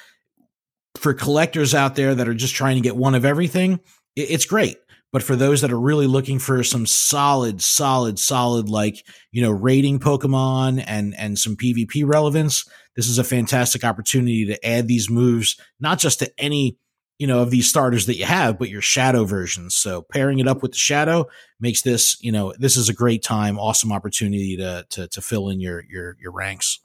for 0.96 1.14
collectors 1.14 1.74
out 1.74 1.94
there 1.94 2.14
that 2.14 2.28
are 2.28 2.34
just 2.34 2.54
trying 2.54 2.76
to 2.76 2.82
get 2.82 2.96
one 2.96 3.14
of 3.14 3.24
everything, 3.24 3.80
it's 4.16 4.46
great. 4.46 4.78
But 5.12 5.22
for 5.22 5.36
those 5.36 5.60
that 5.60 5.70
are 5.70 5.78
really 5.80 6.06
looking 6.06 6.38
for 6.38 6.64
some 6.64 6.86
solid, 6.86 7.62
solid, 7.62 8.18
solid, 8.18 8.70
like, 8.70 9.04
you 9.30 9.42
know, 9.42 9.50
rating 9.50 9.98
Pokemon 9.98 10.82
and, 10.86 11.14
and 11.18 11.38
some 11.38 11.54
PvP 11.54 12.02
relevance, 12.06 12.66
this 12.96 13.08
is 13.08 13.18
a 13.18 13.24
fantastic 13.24 13.84
opportunity 13.84 14.46
to 14.46 14.66
add 14.66 14.88
these 14.88 15.10
moves, 15.10 15.60
not 15.78 15.98
just 15.98 16.20
to 16.20 16.32
any, 16.38 16.78
you 17.18 17.26
know, 17.26 17.40
of 17.40 17.50
these 17.50 17.68
starters 17.68 18.06
that 18.06 18.16
you 18.16 18.24
have, 18.24 18.58
but 18.58 18.70
your 18.70 18.80
shadow 18.80 19.24
versions. 19.26 19.76
So 19.76 20.00
pairing 20.00 20.38
it 20.38 20.48
up 20.48 20.62
with 20.62 20.72
the 20.72 20.78
shadow 20.78 21.26
makes 21.60 21.82
this, 21.82 22.16
you 22.22 22.32
know, 22.32 22.54
this 22.58 22.78
is 22.78 22.88
a 22.88 22.94
great 22.94 23.22
time, 23.22 23.58
awesome 23.58 23.92
opportunity 23.92 24.56
to, 24.56 24.86
to, 24.90 25.08
to 25.08 25.20
fill 25.20 25.50
in 25.50 25.60
your, 25.60 25.84
your, 25.90 26.16
your 26.20 26.32
ranks. 26.32 26.80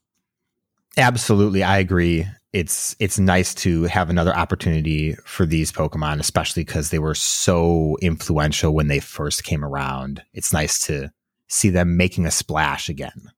Absolutely. 0.98 1.64
I 1.64 1.78
agree 1.78 2.28
it's 2.54 2.96
it's 3.00 3.20
nice 3.20 3.54
to 3.54 3.84
have 3.84 4.10
another 4.10 4.36
opportunity 4.36 5.16
for 5.26 5.46
these 5.46 5.72
Pokemon, 5.72 6.20
especially 6.20 6.64
because 6.64 6.90
they 6.90 7.00
were 7.00 7.16
so 7.16 7.98
influential 8.02 8.74
when 8.74 8.88
they 8.88 9.00
first 9.00 9.44
came 9.44 9.64
around. 9.64 10.24
It's 10.34 10.54
nice 10.54 10.80
to 10.88 11.12
see 11.48 11.70
them 11.70 11.98
making 11.98 12.26
a 12.26 12.32
splash 12.32 12.90
again. 12.90 13.32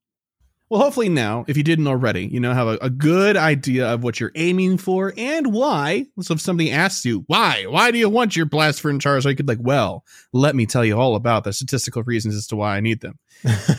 Well, 0.69 0.81
hopefully 0.81 1.09
now, 1.09 1.45
if 1.47 1.57
you 1.57 1.63
didn't 1.63 1.87
already, 1.87 2.27
you 2.27 2.39
know 2.39 2.53
have 2.53 2.67
a, 2.67 2.77
a, 2.79 2.89
good 2.91 3.35
idea 3.35 3.87
of 3.91 4.03
what 4.03 4.19
you're 4.19 4.31
aiming 4.35 4.77
for 4.77 5.11
and 5.17 5.51
why. 5.51 6.05
So 6.21 6.35
if 6.35 6.41
somebody 6.41 6.71
asks 6.71 7.03
you 7.05 7.23
why, 7.25 7.65
why 7.67 7.89
do 7.89 7.97
you 7.97 8.07
want 8.07 8.35
your 8.35 8.45
Blastford 8.45 8.91
and 8.91 9.01
Charizard, 9.01 9.31
you 9.31 9.35
could 9.35 9.47
like, 9.47 9.57
well, 9.59 10.03
let 10.31 10.55
me 10.55 10.67
tell 10.67 10.85
you 10.85 10.99
all 10.99 11.15
about 11.15 11.43
the 11.43 11.53
statistical 11.53 12.03
reasons 12.03 12.35
as 12.35 12.45
to 12.47 12.55
why 12.55 12.77
I 12.77 12.81
need 12.81 13.01
them. 13.01 13.17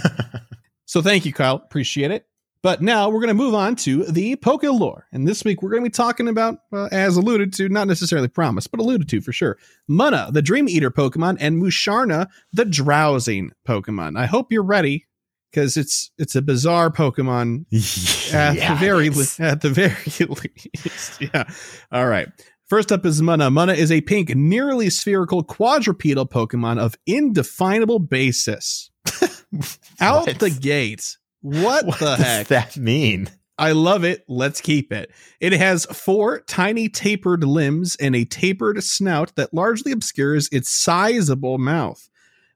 so 0.85 1.01
thank 1.01 1.25
you, 1.25 1.33
Kyle. 1.33 1.55
Appreciate 1.57 2.11
it. 2.11 2.27
But 2.63 2.83
now 2.83 3.09
we're 3.09 3.21
going 3.21 3.29
to 3.29 3.35
move 3.35 3.55
on 3.55 3.75
to 3.77 4.05
the 4.05 4.37
Poke 4.37 4.65
lore. 4.65 5.07
And 5.13 5.27
this 5.27 5.45
week 5.45 5.63
we're 5.63 5.71
going 5.71 5.83
to 5.83 5.89
be 5.89 5.93
talking 5.93 6.29
about, 6.29 6.59
uh, 6.73 6.89
as 6.93 7.17
alluded 7.17 7.55
to, 7.55 7.69
not 7.71 7.89
necessarily 7.89 8.29
promised, 8.29 8.71
but 8.71 8.81
alluded 8.81 9.09
to 9.09 9.21
for 9.23 9.33
sure, 9.33 9.57
Munna, 9.89 10.29
the 10.31 10.43
Dream 10.43 10.69
Eater 10.69 10.91
Pokemon, 10.91 11.39
and 11.41 11.63
Musharna, 11.63 12.27
the 12.53 12.67
Drowsing 12.67 13.53
Pokemon. 13.67 14.19
I 14.19 14.27
hope 14.27 14.53
you're 14.53 14.63
ready 14.63 15.07
because 15.51 15.77
it's 15.77 16.11
it's 16.19 16.37
a 16.37 16.43
bizarre 16.43 16.91
Pokemon 16.91 17.65
at 18.35 18.55
the 18.55 18.77
very 18.79 19.09
at 19.39 19.63
the 19.63 19.71
very 19.71 20.27
least. 20.29 21.21
yeah. 21.21 21.45
All 21.91 22.07
right. 22.07 22.29
First 22.67 22.93
up 22.93 23.05
is 23.05 23.21
Munna. 23.21 23.51
Munna 23.51 23.73
is 23.73 23.91
a 23.91 24.01
pink, 24.03 24.37
nearly 24.37 24.91
spherical 24.91 25.43
quadrupedal 25.43 26.27
Pokemon 26.27 26.79
of 26.79 26.95
indefinable 27.07 27.99
basis. 27.99 28.91
Out 30.01 30.39
the 30.39 30.51
gate 30.51 31.17
what, 31.41 31.87
what 31.87 31.99
the 31.99 32.17
heck? 32.17 32.49
that 32.49 32.77
mean? 32.77 33.31
I 33.61 33.73
love 33.73 34.05
it. 34.05 34.25
Let's 34.27 34.63
keep 34.63 34.91
it. 34.91 35.11
It 35.39 35.53
has 35.53 35.85
four 35.85 36.41
tiny 36.41 36.89
tapered 36.89 37.45
limbs 37.45 37.95
and 37.97 38.17
a 38.17 38.25
tapered 38.25 38.83
snout 38.83 39.37
that 39.37 39.53
largely 39.53 39.93
obscures 39.93 40.49
its 40.51 40.71
sizable 40.71 41.59
mouth. 41.59 42.09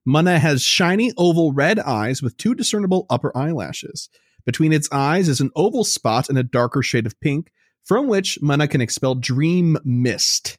Munna 0.06 0.38
has 0.38 0.62
shiny 0.62 1.12
oval 1.18 1.52
red 1.52 1.78
eyes 1.78 2.22
with 2.22 2.38
two 2.38 2.54
discernible 2.54 3.04
upper 3.10 3.36
eyelashes. 3.36 4.08
Between 4.46 4.72
its 4.72 4.88
eyes 4.92 5.28
is 5.28 5.40
an 5.40 5.50
oval 5.54 5.84
spot 5.84 6.30
in 6.30 6.36
a 6.36 6.42
darker 6.42 6.82
shade 6.82 7.06
of 7.06 7.20
pink, 7.20 7.50
from 7.84 8.06
which 8.06 8.40
Munna 8.40 8.66
can 8.68 8.80
expel 8.80 9.14
dream 9.14 9.78
mist. 9.84 10.56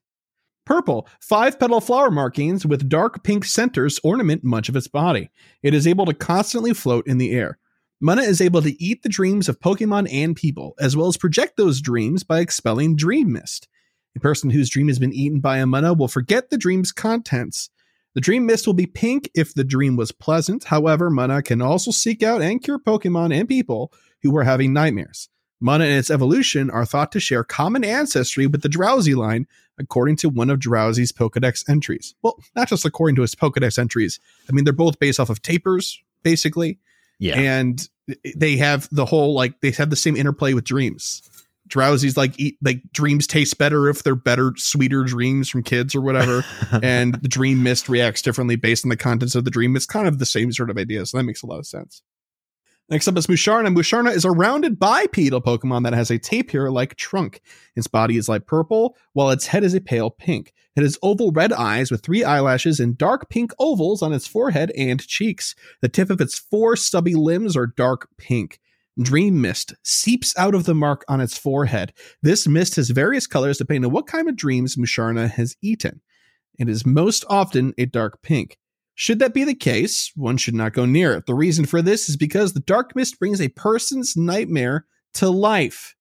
Purple, 0.65 1.07
five 1.19 1.59
petal 1.59 1.81
flower 1.81 2.09
markings 2.09 2.65
with 2.65 2.89
dark 2.89 3.23
pink 3.23 3.45
centers 3.45 3.99
ornament 4.03 4.43
much 4.43 4.69
of 4.69 4.75
its 4.75 4.87
body. 4.87 5.29
It 5.61 5.75
is 5.75 5.87
able 5.87 6.05
to 6.05 6.13
constantly 6.13 6.73
float 6.73 7.07
in 7.07 7.19
the 7.19 7.31
air. 7.31 7.59
Munna 8.01 8.23
is 8.23 8.41
able 8.41 8.61
to 8.61 8.83
eat 8.83 9.03
the 9.03 9.09
dreams 9.09 9.47
of 9.47 9.59
Pokemon 9.59 10.11
and 10.11 10.35
people, 10.35 10.75
as 10.79 10.97
well 10.97 11.07
as 11.07 11.15
project 11.15 11.55
those 11.55 11.81
dreams 11.81 12.23
by 12.23 12.39
expelling 12.39 12.95
Dream 12.95 13.31
Mist. 13.31 13.69
A 14.15 14.19
person 14.19 14.49
whose 14.49 14.69
dream 14.69 14.87
has 14.87 14.99
been 14.99 15.13
eaten 15.13 15.39
by 15.39 15.57
a 15.57 15.65
Munna 15.65 15.93
will 15.93 16.07
forget 16.07 16.49
the 16.49 16.57
dream's 16.57 16.91
contents. 16.91 17.69
The 18.13 18.21
dream 18.21 18.45
mist 18.45 18.65
will 18.65 18.73
be 18.73 18.85
pink 18.85 19.29
if 19.35 19.53
the 19.53 19.65
dream 19.65 19.97
was 19.97 20.13
pleasant. 20.13 20.65
However, 20.65 21.09
Munna 21.09 21.41
can 21.41 21.61
also 21.61 21.91
seek 21.91 22.23
out 22.23 22.41
and 22.41 22.63
cure 22.63 22.79
Pokemon 22.79 23.37
and 23.37 23.47
people 23.47 23.91
who 24.23 24.35
are 24.37 24.45
having 24.45 24.71
nightmares. 24.71 25.27
Munna 25.59 25.85
and 25.85 25.99
its 25.99 26.09
evolution 26.11 26.69
are 26.69 26.85
thought 26.85 27.11
to 27.11 27.19
share 27.19 27.43
common 27.43 27.83
ancestry 27.83 28.47
with 28.47 28.61
the 28.61 28.69
Drowzee 28.69 29.15
line, 29.15 29.47
according 29.77 30.15
to 30.17 30.29
one 30.29 30.49
of 30.49 30.59
Drowzee's 30.59 31.11
Pokedex 31.11 31.69
entries. 31.69 32.15
Well, 32.21 32.39
not 32.55 32.69
just 32.69 32.85
according 32.85 33.15
to 33.17 33.21
his 33.21 33.35
Pokedex 33.35 33.77
entries. 33.77 34.19
I 34.49 34.53
mean, 34.53 34.63
they're 34.63 34.73
both 34.73 34.99
based 34.99 35.19
off 35.19 35.29
of 35.29 35.41
tapirs, 35.41 35.97
basically. 36.23 36.79
Yeah. 37.19 37.39
And 37.39 37.87
they 38.35 38.57
have 38.57 38.87
the 38.91 39.05
whole 39.05 39.33
like 39.33 39.61
they 39.61 39.71
have 39.71 39.89
the 39.89 39.95
same 39.95 40.15
interplay 40.15 40.53
with 40.53 40.63
dreams. 40.63 41.21
Drowzee's 41.67 42.15
like 42.15 42.39
eat 42.39 42.57
like 42.61 42.81
dreams 42.91 43.25
taste 43.25 43.57
better 43.57 43.89
if 43.89 44.03
they're 44.03 44.15
better, 44.15 44.53
sweeter 44.55 45.03
dreams 45.03 45.49
from 45.49 45.63
kids 45.63 45.95
or 45.95 46.01
whatever. 46.01 46.45
and 46.83 47.15
the 47.15 47.27
dream 47.27 47.63
mist 47.63 47.89
reacts 47.89 48.21
differently 48.21 48.55
based 48.55 48.85
on 48.85 48.89
the 48.89 48.97
contents 48.97 49.35
of 49.35 49.45
the 49.45 49.51
dream. 49.51 49.75
It's 49.75 49.87
kind 49.87 50.07
of 50.07 50.19
the 50.19 50.25
same 50.25 50.51
sort 50.51 50.69
of 50.69 50.77
idea. 50.77 51.05
So 51.05 51.17
that 51.17 51.23
makes 51.23 51.41
a 51.41 51.47
lot 51.47 51.59
of 51.59 51.65
sense. 51.65 52.03
Next 52.87 53.07
up 53.07 53.17
is 53.17 53.25
Musharna. 53.25 53.75
Musharna 53.75 54.13
is 54.13 54.25
a 54.25 54.31
rounded 54.31 54.77
bipedal 54.77 55.41
Pokemon 55.41 55.83
that 55.83 55.93
has 55.93 56.11
a 56.11 56.19
tapir 56.19 56.69
like 56.69 56.95
trunk. 56.95 57.41
Its 57.75 57.87
body 57.87 58.15
is 58.15 58.29
light 58.29 58.45
purple, 58.45 58.95
while 59.13 59.31
its 59.31 59.47
head 59.47 59.63
is 59.63 59.73
a 59.73 59.81
pale 59.81 60.11
pink. 60.11 60.53
It 60.75 60.83
has 60.83 60.97
oval 61.01 61.31
red 61.31 61.53
eyes 61.53 61.89
with 61.89 62.01
three 62.01 62.23
eyelashes 62.23 62.79
and 62.79 62.97
dark 62.97 63.29
pink 63.29 63.53
ovals 63.59 64.01
on 64.01 64.11
its 64.11 64.27
forehead 64.27 64.71
and 64.77 65.05
cheeks. 65.05 65.55
The 65.81 65.89
tip 65.89 66.09
of 66.09 66.19
its 66.19 66.37
four 66.37 66.75
stubby 66.75 67.15
limbs 67.15 67.55
are 67.55 67.67
dark 67.67 68.09
pink. 68.17 68.59
Dream 69.01 69.41
mist 69.41 69.73
seeps 69.83 70.37
out 70.37 70.55
of 70.55 70.65
the 70.65 70.75
mark 70.75 71.03
on 71.07 71.21
its 71.21 71.37
forehead. 71.37 71.93
This 72.21 72.47
mist 72.47 72.75
has 72.77 72.89
various 72.89 73.27
colors 73.27 73.57
depending 73.57 73.85
on 73.85 73.91
what 73.91 74.07
kind 74.07 74.29
of 74.29 74.35
dreams 74.35 74.75
Musharna 74.75 75.29
has 75.29 75.55
eaten. 75.61 76.01
It 76.57 76.69
is 76.69 76.85
most 76.85 77.25
often 77.29 77.73
a 77.77 77.85
dark 77.85 78.21
pink. 78.21 78.57
Should 78.95 79.19
that 79.19 79.33
be 79.33 79.43
the 79.43 79.55
case, 79.55 80.11
one 80.15 80.37
should 80.37 80.55
not 80.55 80.71
go 80.71 80.85
near 80.85 81.13
it. 81.13 81.25
The 81.25 81.33
reason 81.33 81.65
for 81.65 81.81
this 81.81 82.07
is 82.07 82.15
because 82.15 82.53
the 82.53 82.61
dark 82.61 82.95
mist 82.95 83.19
brings 83.19 83.41
a 83.41 83.49
person's 83.49 84.15
nightmare 84.15 84.85
to 85.15 85.29
life. 85.29 85.95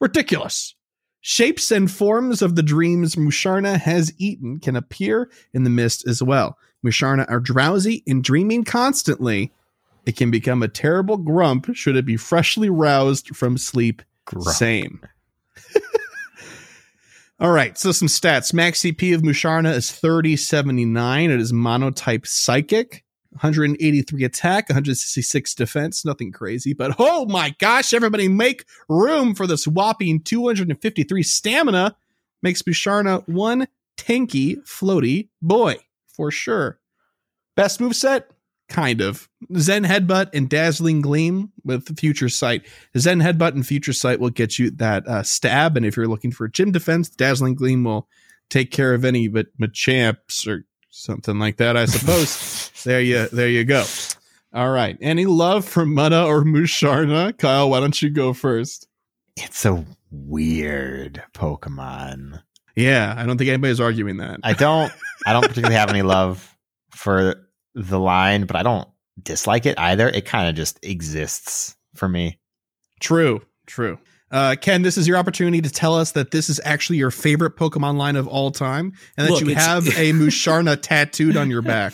Ridiculous. 0.00 0.74
Shapes 1.20 1.70
and 1.70 1.90
forms 1.90 2.40
of 2.40 2.56
the 2.56 2.62
dreams 2.62 3.14
Musharna 3.14 3.78
has 3.78 4.12
eaten 4.16 4.58
can 4.58 4.74
appear 4.74 5.30
in 5.52 5.64
the 5.64 5.70
mist 5.70 6.06
as 6.08 6.22
well. 6.22 6.56
Musharna 6.84 7.30
are 7.30 7.40
drowsy 7.40 8.02
and 8.06 8.24
dreaming 8.24 8.64
constantly. 8.64 9.52
It 10.06 10.16
can 10.16 10.30
become 10.30 10.62
a 10.62 10.68
terrible 10.68 11.18
grump 11.18 11.74
should 11.74 11.96
it 11.96 12.06
be 12.06 12.16
freshly 12.16 12.70
roused 12.70 13.36
from 13.36 13.58
sleep. 13.58 14.02
Grump. 14.24 14.48
Same. 14.48 15.00
All 17.40 17.52
right, 17.52 17.76
so 17.76 17.92
some 17.92 18.08
stats. 18.08 18.54
Max 18.54 18.80
CP 18.80 19.14
of 19.14 19.22
Musharna 19.22 19.74
is 19.74 19.90
3079. 19.90 21.30
It 21.30 21.40
is 21.40 21.52
monotype 21.52 22.26
psychic. 22.26 23.04
183 23.30 24.24
attack, 24.24 24.68
166 24.68 25.54
defense, 25.54 26.04
nothing 26.04 26.32
crazy, 26.32 26.72
but 26.72 26.96
oh 26.98 27.26
my 27.26 27.54
gosh, 27.58 27.92
everybody 27.92 28.28
make 28.28 28.64
room 28.88 29.34
for 29.34 29.46
this 29.46 29.66
whopping 29.66 30.20
253 30.20 31.22
stamina. 31.22 31.96
Makes 32.42 32.62
Musharna 32.62 33.26
one 33.28 33.68
tanky, 33.98 34.56
floaty 34.64 35.28
boy 35.42 35.76
for 36.06 36.30
sure. 36.30 36.80
Best 37.54 37.80
move 37.80 37.94
set? 37.94 38.30
Kind 38.68 39.00
of. 39.00 39.28
Zen 39.58 39.84
Headbutt 39.84 40.30
and 40.32 40.48
Dazzling 40.48 41.00
Gleam 41.00 41.52
with 41.64 41.98
Future 41.98 42.28
Sight. 42.28 42.66
Zen 42.96 43.20
Headbutt 43.20 43.54
and 43.54 43.66
Future 43.66 43.92
Sight 43.92 44.20
will 44.20 44.30
get 44.30 44.58
you 44.58 44.70
that 44.72 45.06
uh, 45.06 45.22
stab, 45.22 45.76
and 45.76 45.84
if 45.84 45.96
you're 45.96 46.06
looking 46.08 46.30
for 46.30 46.48
gym 46.48 46.72
defense, 46.72 47.08
Dazzling 47.08 47.54
Gleam 47.54 47.84
will 47.84 48.08
take 48.48 48.70
care 48.70 48.94
of 48.94 49.04
any 49.04 49.28
but 49.28 49.46
Machamps 49.58 50.46
or 50.46 50.64
something 50.90 51.38
like 51.38 51.56
that, 51.58 51.76
I 51.76 51.86
suppose. 51.86 52.70
there 52.84 53.00
you 53.00 53.28
there 53.28 53.48
you 53.48 53.64
go. 53.64 53.84
All 54.52 54.70
right. 54.70 54.98
Any 55.00 55.26
love 55.26 55.64
for 55.64 55.86
Munna 55.86 56.26
or 56.26 56.42
Musharna? 56.42 57.36
Kyle, 57.38 57.70
why 57.70 57.80
don't 57.80 58.00
you 58.02 58.10
go 58.10 58.32
first? 58.32 58.88
It's 59.36 59.64
a 59.64 59.84
weird 60.10 61.22
Pokemon. 61.32 62.42
Yeah, 62.74 63.14
I 63.16 63.26
don't 63.26 63.38
think 63.38 63.48
anybody's 63.48 63.80
arguing 63.80 64.18
that. 64.18 64.40
I 64.42 64.52
don't 64.54 64.92
I 65.26 65.32
don't 65.32 65.42
particularly 65.42 65.76
have 65.76 65.90
any 65.90 66.02
love 66.02 66.56
for 66.90 67.36
the 67.74 67.98
line, 67.98 68.46
but 68.46 68.56
I 68.56 68.62
don't 68.62 68.88
dislike 69.22 69.66
it 69.66 69.78
either. 69.78 70.08
It 70.08 70.24
kind 70.24 70.48
of 70.48 70.54
just 70.54 70.78
exists 70.84 71.76
for 71.94 72.08
me. 72.08 72.38
True, 73.00 73.42
true. 73.66 73.98
Uh, 74.30 74.54
Ken, 74.60 74.82
this 74.82 74.96
is 74.96 75.08
your 75.08 75.16
opportunity 75.16 75.60
to 75.60 75.70
tell 75.70 75.94
us 75.96 76.12
that 76.12 76.30
this 76.30 76.48
is 76.48 76.60
actually 76.64 76.98
your 76.98 77.10
favorite 77.10 77.56
Pokemon 77.56 77.96
line 77.96 78.14
of 78.14 78.28
all 78.28 78.52
time, 78.52 78.92
and 79.16 79.26
that 79.26 79.32
Look, 79.32 79.40
you 79.40 79.54
have 79.56 79.86
a 79.88 80.12
Musharna 80.12 80.80
tattooed 80.80 81.36
on 81.36 81.50
your 81.50 81.62
back. 81.62 81.92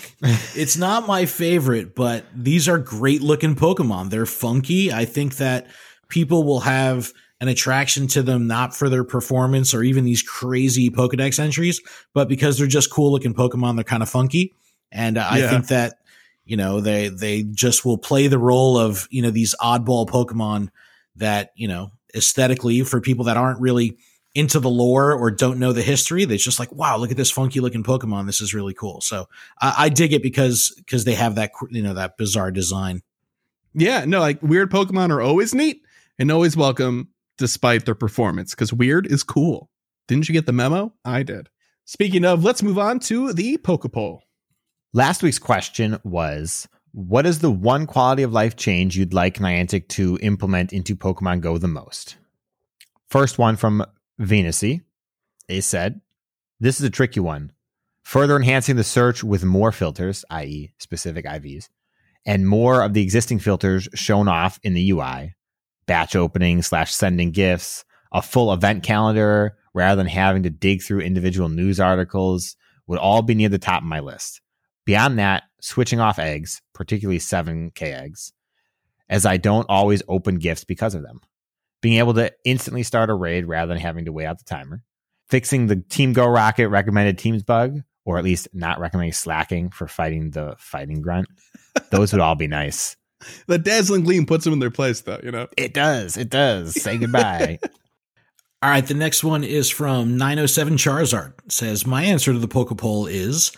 It's 0.55 0.77
not 0.77 1.07
my 1.07 1.25
favorite, 1.25 1.95
but 1.95 2.27
these 2.35 2.69
are 2.69 2.79
great 2.79 3.23
looking 3.23 3.55
Pokemon. 3.55 4.11
They're 4.11 4.27
funky. 4.27 4.93
I 4.93 5.07
think 5.07 5.37
that 5.37 5.69
people 6.09 6.45
will 6.45 6.61
have 6.61 7.13
an 7.41 7.49
attraction 7.49 8.07
to 8.09 8.23
them 8.23 8.47
not 8.47 8.75
for 8.75 8.89
their 8.89 9.05
performance 9.05 9.73
or 9.73 9.83
even 9.83 10.05
these 10.05 10.23
crazy 10.23 10.91
Pokedex 10.91 11.39
entries, 11.39 11.81
but 12.13 12.29
because 12.29 12.59
they're 12.59 12.67
just 12.67 12.91
cool 12.91 13.13
looking 13.13 13.35
Pokemon. 13.35 13.77
They're 13.77 13.85
kind 13.85 14.03
of 14.03 14.11
funky, 14.11 14.55
and 14.93 15.17
uh, 15.17 15.27
I 15.31 15.47
think 15.47 15.69
that 15.69 15.99
you 16.45 16.59
know 16.59 16.81
they 16.81 17.09
they 17.09 17.45
just 17.45 17.85
will 17.85 17.99
play 17.99 18.27
the 18.27 18.39
role 18.39 18.77
of 18.77 19.09
you 19.11 19.23
know 19.23 19.31
these 19.31 19.55
oddball 19.61 20.07
Pokemon 20.07 20.69
that 21.17 21.53
you 21.57 21.69
know 21.69 21.93
aesthetically 22.17 22.83
for 22.83 23.01
people 23.01 23.27
that 23.27 23.37
aren't 23.37 23.61
really 23.61 23.97
into 24.35 24.61
the 24.61 24.69
lore 24.69 25.15
or 25.15 25.31
don't 25.31 25.59
know 25.59 25.73
the 25.73 25.83
history. 25.83 26.27
They're 26.27 26.37
just 26.37 26.59
like, 26.59 26.71
wow, 26.71 26.99
look 26.99 27.11
at 27.11 27.17
this 27.17 27.31
funky 27.31 27.61
looking 27.61 27.83
Pokemon. 27.83 28.27
This 28.27 28.43
is 28.43 28.53
really 28.53 28.75
cool. 28.75 29.01
So 29.01 29.29
I, 29.61 29.75
I 29.79 29.89
dig 29.89 30.13
it 30.13 30.23
because 30.23 30.75
because 30.77 31.05
they 31.05 31.15
have 31.15 31.37
that 31.37 31.53
you 31.71 31.83
know 31.83 31.95
that 31.95 32.17
bizarre 32.17 32.51
design. 32.51 33.03
Yeah, 33.75 34.05
no, 34.05 34.21
like 34.21 34.43
weird 34.43 34.71
Pokemon 34.71 35.11
are 35.11 35.21
always 35.21 35.55
neat 35.55 35.83
and 36.19 36.31
always 36.31 36.57
welcome 36.57 37.09
despite 37.39 37.85
their 37.85 37.95
performance 37.95 38.55
because 38.55 38.73
weird 38.73 39.07
is 39.07 39.23
cool. 39.23 39.71
Didn't 40.07 40.29
you 40.29 40.33
get 40.33 40.47
the 40.47 40.53
memo? 40.53 40.93
I 41.05 41.23
did. 41.23 41.49
Speaking 41.85 42.25
of, 42.25 42.45
let's 42.45 42.63
move 42.63 42.79
on 42.79 42.99
to 43.01 43.33
the 43.33 43.59
Pokepoll. 43.59 44.21
Last 44.93 45.23
week's 45.23 45.39
question 45.39 45.99
was 46.05 46.69
What 46.97 47.27
is 47.27 47.41
the 47.41 47.51
one 47.51 47.85
quality 47.87 48.23
of 48.23 48.33
life 48.33 48.57
change 48.57 48.97
you'd 48.97 49.13
like 49.13 49.37
Niantic 49.37 49.87
to 49.89 50.19
implement 50.23 50.73
into 50.73 50.97
Pokemon 50.97 51.43
Go 51.43 51.59
the 51.59 51.69
most? 51.69 52.17
First 53.07 53.37
one 53.37 53.57
from 53.57 53.85
Venusy. 54.19 54.81
They 55.47 55.61
said, 55.61 56.01
This 56.59 56.81
is 56.81 56.87
a 56.87 56.91
tricky 56.91 57.21
one. 57.21 57.53
Further 58.03 58.35
enhancing 58.35 58.77
the 58.77 58.83
search 58.83 59.23
with 59.23 59.45
more 59.45 59.73
filters, 59.73 60.25
i.e., 60.31 60.73
specific 60.79 61.27
IVs, 61.27 61.69
and 62.25 62.49
more 62.49 62.83
of 62.83 62.95
the 62.95 63.03
existing 63.03 63.41
filters 63.41 63.91
shown 63.93 64.27
off 64.27 64.59
in 64.63 64.73
the 64.73 64.91
UI, 64.91 65.35
batch 65.85 66.17
opening 66.17 66.63
slash 66.63 66.95
sending 66.95 67.31
gifts, 67.31 67.85
a 68.11 68.23
full 68.23 68.51
event 68.55 68.85
calendar 68.85 69.59
rather 69.75 69.97
than 69.97 70.07
having 70.07 70.45
to 70.45 70.51
dig 70.51 70.83
through 70.83 71.01
individual 71.01 71.51
news 71.51 71.79
articles 71.79 72.57
would 72.87 72.99
all 72.99 73.21
be 73.21 73.35
near 73.35 73.51
the 73.51 73.59
top 73.59 73.83
of 73.83 73.87
my 73.87 74.01
list. 74.01 74.41
Beyond 74.87 75.19
that, 75.19 75.43
switching 75.67 75.99
off 75.99 76.19
eggs, 76.19 76.63
particularly 76.73 77.19
7K 77.19 77.83
eggs, 77.83 78.33
as 79.09 79.27
I 79.27 79.37
don't 79.37 79.67
always 79.69 80.03
open 80.09 80.39
gifts 80.39 80.65
because 80.65 80.95
of 80.95 81.03
them. 81.03 81.21
Being 81.83 81.99
able 81.99 82.15
to 82.15 82.33
instantly 82.45 82.85
start 82.85 83.11
a 83.11 83.15
raid 83.15 83.47
rather 83.47 83.75
than 83.75 83.83
having 83.83 84.05
to 84.05 84.13
wait 84.13 84.27
out 84.27 84.39
the 84.39 84.45
timer. 84.45 84.83
Fixing 85.29 85.67
the 85.67 85.77
Team 85.77 86.13
Go 86.13 86.27
Rocket 86.27 86.69
recommended 86.69 87.19
teams 87.19 87.43
bug, 87.43 87.81
or 88.05 88.17
at 88.17 88.25
least 88.25 88.49
not 88.53 88.79
recommending 88.79 89.13
Slaking 89.13 89.71
for 89.71 89.89
fighting 89.89 90.31
the 90.31 90.55
fighting 90.57 91.03
grunt. 91.03 91.27
Those 91.91 92.13
would 92.13 92.23
all 92.23 92.37
be 92.37 92.47
nice. 92.47 92.97
The 93.47 93.59
Dazzling 93.59 94.05
Gleam 94.05 94.27
puts 94.27 94.45
them 94.45 94.53
in 94.53 94.59
their 94.59 94.71
place, 94.71 95.01
though, 95.01 95.19
you 95.23 95.31
know? 95.31 95.49
It 95.57 95.73
does. 95.73 96.19
It 96.19 96.29
does. 96.29 96.81
Say 96.81 96.99
goodbye. 96.99 97.59
All 98.63 98.71
right, 98.71 98.87
the 98.87 98.93
next 98.93 99.25
one 99.25 99.43
is 99.43 99.71
from 99.71 100.19
907 100.19 100.77
Charizard. 100.77 101.33
It 101.47 101.51
says 101.51 101.87
my 101.87 102.05
answer 102.05 102.35
to 102.35 102.39
the 102.39 102.47
poke 102.47 102.77
poll 102.77 103.07
is 103.07 103.53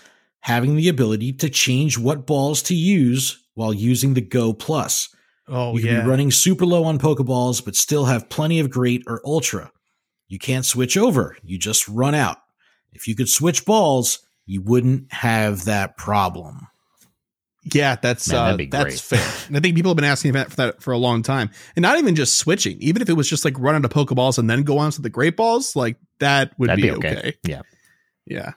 having 0.48 0.76
the 0.76 0.88
ability 0.88 1.30
to 1.30 1.50
change 1.50 1.98
what 1.98 2.26
balls 2.26 2.62
to 2.62 2.74
use 2.74 3.44
while 3.52 3.74
using 3.74 4.14
the 4.14 4.22
Go 4.22 4.54
Plus. 4.54 5.14
Oh, 5.46 5.76
you 5.76 5.82
can 5.82 6.00
be 6.00 6.08
running 6.08 6.30
super 6.30 6.64
low 6.64 6.84
on 6.84 6.98
Pokeballs, 6.98 7.62
but 7.62 7.76
still 7.76 8.06
have 8.06 8.30
plenty 8.30 8.58
of 8.58 8.70
Great 8.70 9.02
or 9.06 9.20
Ultra. 9.26 9.70
You 10.26 10.38
can't 10.38 10.64
switch 10.64 10.96
over; 10.96 11.36
you 11.44 11.58
just 11.58 11.86
run 11.86 12.14
out. 12.14 12.38
If 12.94 13.06
you 13.06 13.14
could 13.14 13.28
switch 13.28 13.66
balls, 13.66 14.20
you 14.46 14.62
wouldn't 14.62 15.12
have 15.12 15.66
that 15.66 15.98
problem. 15.98 16.66
Yeah, 17.74 17.96
that's 18.00 18.30
Man, 18.30 18.58
uh, 18.58 18.64
that's 18.70 19.02
fair. 19.02 19.46
And 19.48 19.56
I 19.58 19.60
think 19.60 19.76
people 19.76 19.90
have 19.90 19.96
been 19.96 20.04
asking 20.06 20.32
for 20.32 20.38
that, 20.38 20.50
for 20.50 20.56
that 20.56 20.82
for 20.82 20.92
a 20.92 20.98
long 20.98 21.22
time, 21.22 21.50
and 21.76 21.82
not 21.82 21.98
even 21.98 22.14
just 22.14 22.38
switching. 22.38 22.78
Even 22.80 23.02
if 23.02 23.10
it 23.10 23.14
was 23.14 23.28
just 23.28 23.44
like 23.44 23.58
run 23.58 23.74
out 23.74 23.84
of 23.84 23.90
Pokeballs 23.90 24.38
and 24.38 24.48
then 24.48 24.62
go 24.62 24.78
on 24.78 24.92
to 24.92 25.02
the 25.02 25.10
Great 25.10 25.36
Balls, 25.36 25.76
like 25.76 25.98
that 26.20 26.58
would 26.58 26.74
be, 26.76 26.82
be 26.82 26.90
okay. 26.92 27.16
okay. 27.16 27.34
Yeah. 27.44 27.62
Yeah. 28.26 28.52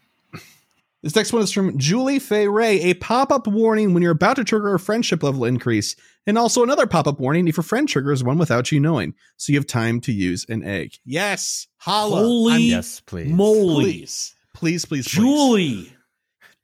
This 1.04 1.16
next 1.16 1.34
one 1.34 1.42
is 1.42 1.52
from 1.52 1.78
Julie 1.80 2.20
Fay 2.20 2.48
Ray. 2.48 2.80
A 2.82 2.94
pop 2.94 3.32
up 3.32 3.48
warning 3.48 3.94
when 3.94 4.04
you're 4.04 4.12
about 4.12 4.36
to 4.36 4.44
trigger 4.44 4.76
a 4.76 4.80
friendship 4.80 5.24
level 5.24 5.46
increase, 5.46 5.96
and 6.28 6.38
also 6.38 6.62
another 6.62 6.86
pop 6.86 7.08
up 7.08 7.20
warning 7.20 7.48
if 7.48 7.58
your 7.58 7.64
friend 7.64 7.90
triggers 7.90 8.24
one 8.24 8.38
without 8.38 8.72
you 8.72 8.80
knowing, 8.80 9.16
so 9.38 9.52
you 9.52 9.58
have 9.58 9.66
time 9.66 10.00
to 10.02 10.12
use 10.12 10.46
an 10.48 10.64
egg. 10.64 10.94
Yes, 11.04 11.68
holla. 11.78 12.18
Holy 12.18 12.52
I'm- 12.54 12.62
yes, 12.62 13.00
please. 13.00 13.32
moly, 13.32 13.84
please, 13.84 14.36
please, 14.54 14.86
please, 14.86 15.08
please. 15.08 15.24
Julie, 15.24 15.94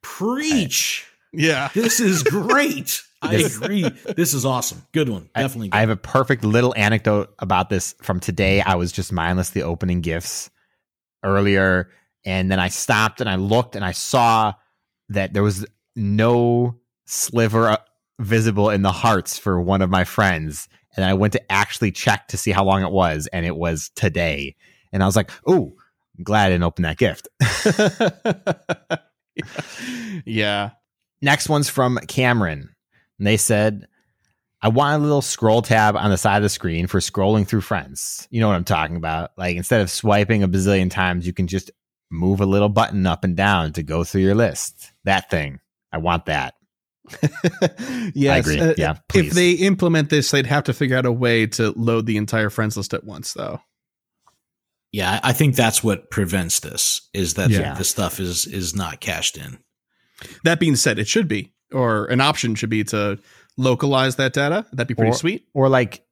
preach! 0.04 1.06
Yeah. 1.34 1.70
This 1.74 2.00
is 2.00 2.24
great. 2.24 3.02
I 3.24 3.36
agree. 3.36 3.90
This 4.16 4.36
is 4.36 4.46
awesome. 4.46 4.84
Good 4.94 5.10
one. 5.10 5.30
I- 5.34 5.42
Definitely. 5.42 5.70
I 5.74 5.80
have 5.80 5.90
a 5.90 5.96
perfect 5.98 6.44
little 6.44 6.74
anecdote 6.78 7.34
about 7.40 7.70
this 7.72 7.96
from 8.04 8.20
today. 8.20 8.62
I 8.62 8.76
was 8.76 8.92
just 8.92 9.12
mindlessly 9.12 9.64
opening 9.64 10.02
gifts 10.02 10.52
earlier, 11.24 11.90
and 12.28 12.52
then 12.52 12.60
I 12.60 12.68
stopped 12.68 13.22
and 13.22 13.30
I 13.30 13.38
looked 13.38 13.78
and 13.78 13.86
I 13.86 13.94
saw 13.94 14.54
that 15.08 15.32
there 15.32 15.44
was 15.44 15.66
no 15.96 16.76
sliver 17.06 17.70
uh, 17.70 17.78
visible 18.20 18.70
in 18.70 18.82
the 18.82 18.92
hearts 18.92 19.40
for 19.40 19.62
one 19.62 19.82
of 19.82 19.90
my 19.90 20.04
friends. 20.04 20.68
And 20.98 21.06
I 21.06 21.14
went 21.14 21.32
to 21.34 21.52
actually 21.52 21.94
check 21.94 22.28
to 22.28 22.38
see 22.38 22.52
how 22.52 22.66
long 22.66 22.84
it 22.84 22.92
was, 22.92 23.28
and 23.28 23.46
it 23.46 23.56
was 23.56 23.92
today. 23.96 24.58
And 24.92 25.04
I 25.04 25.06
was 25.06 25.16
like, 25.16 25.32
"Oh, 25.46 25.74
I'm 26.18 26.24
glad 26.24 26.48
I 26.48 26.50
didn't 26.50 26.64
open 26.64 26.84
that 26.84 26.98
gift." 26.98 27.30
yeah. 30.26 30.72
Next 31.22 31.48
one's 31.48 31.70
from 31.70 31.98
Cameron. 32.08 32.70
And 33.20 33.28
they 33.28 33.38
said, 33.38 33.88
I 34.62 34.70
want 34.70 35.00
a 35.00 35.04
little 35.04 35.22
scroll 35.22 35.62
tab 35.62 35.96
on 35.96 36.10
the 36.10 36.18
side 36.18 36.38
of 36.38 36.44
the 36.44 36.50
screen 36.50 36.88
for 36.88 37.00
scrolling 37.00 37.48
through 37.48 37.62
friends. 37.62 38.28
You 38.32 38.42
know 38.42 38.48
what 38.48 38.56
I'm 38.56 38.64
talking 38.64 38.96
about? 38.96 39.32
Like 39.38 39.56
instead 39.56 39.82
of 39.82 39.92
swiping 39.92 40.42
a 40.42 40.48
bazillion 40.48 40.90
times, 40.90 41.28
you 41.28 41.34
can 41.34 41.46
just 41.48 41.70
move 42.10 42.40
a 42.42 42.46
little 42.46 42.70
button 42.70 43.06
up 43.06 43.24
and 43.24 43.36
down 43.36 43.74
to 43.74 43.84
go 43.84 44.04
through 44.04 44.22
your 44.22 44.36
list. 44.36 44.92
That 45.04 45.30
thing. 45.30 45.60
I 45.92 45.98
want 45.98 46.26
that. 46.26 46.54
yes, 48.14 48.46
agree. 48.48 48.60
uh, 48.60 48.74
Yeah, 48.78 48.98
if 49.14 49.32
they 49.32 49.52
implement 49.52 50.10
this, 50.10 50.30
they'd 50.32 50.46
have 50.46 50.66
to 50.66 50.74
figure 50.74 50.98
out 50.98 51.06
a 51.06 51.12
way 51.12 51.48
to 51.48 51.72
load 51.72 52.06
the 52.06 52.18
entire 52.18 52.50
friends 52.50 52.76
list 52.78 52.94
at 52.94 53.04
once, 53.04 53.34
though. 53.34 53.62
yeah, 54.92 55.20
I 55.24 55.30
I 55.30 55.34
think 55.34 55.56
that's 55.56 55.84
what 55.84 56.10
prevents 56.12 56.60
this 56.60 57.02
is 57.14 57.36
that 57.36 57.50
Yeah. 57.50 57.74
the 57.76 57.84
stuff 57.84 58.20
is 58.20 58.46
is 58.46 58.76
not 58.76 59.00
cached 59.00 59.38
in. 59.38 59.58
That 60.44 60.60
being 60.60 60.76
said, 60.76 61.00
it 61.00 61.08
should 61.08 61.28
be, 61.28 61.54
or 61.72 62.06
an 62.06 62.22
option 62.22 62.56
should 62.56 62.70
be 62.70 62.84
to 62.86 63.20
localize 63.58 64.16
that 64.18 64.34
data. 64.34 64.66
That'd 64.72 64.88
be 64.88 64.96
pretty 64.96 65.12
Or- 65.12 65.16
sweet. 65.18 65.46
Or 65.54 65.70
like 65.70 66.04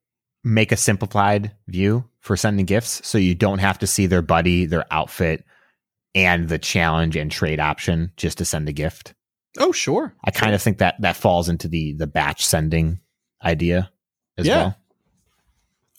make 0.43 0.71
a 0.71 0.77
simplified 0.77 1.51
view 1.67 2.05
for 2.19 2.37
sending 2.37 2.65
gifts 2.65 3.01
so 3.07 3.17
you 3.17 3.33
don't 3.35 3.59
have 3.59 3.79
to 3.79 3.87
see 3.87 4.05
their 4.05 4.21
buddy, 4.21 4.65
their 4.65 4.85
outfit, 4.91 5.43
and 6.15 6.49
the 6.49 6.57
challenge 6.57 7.15
and 7.15 7.29
trade 7.29 7.59
option 7.59 8.11
just 8.17 8.37
to 8.39 8.45
send 8.45 8.67
a 8.69 8.73
gift. 8.73 9.13
Oh, 9.59 9.71
sure. 9.71 10.13
I 10.23 10.31
kind 10.31 10.55
of 10.55 10.61
think 10.61 10.79
that 10.79 10.95
that 11.01 11.15
falls 11.17 11.47
into 11.49 11.67
the 11.67 11.93
the 11.93 12.07
batch 12.07 12.45
sending 12.45 12.99
idea 13.43 13.91
as 14.37 14.47
Yeah. 14.47 14.57
well. 14.57 14.77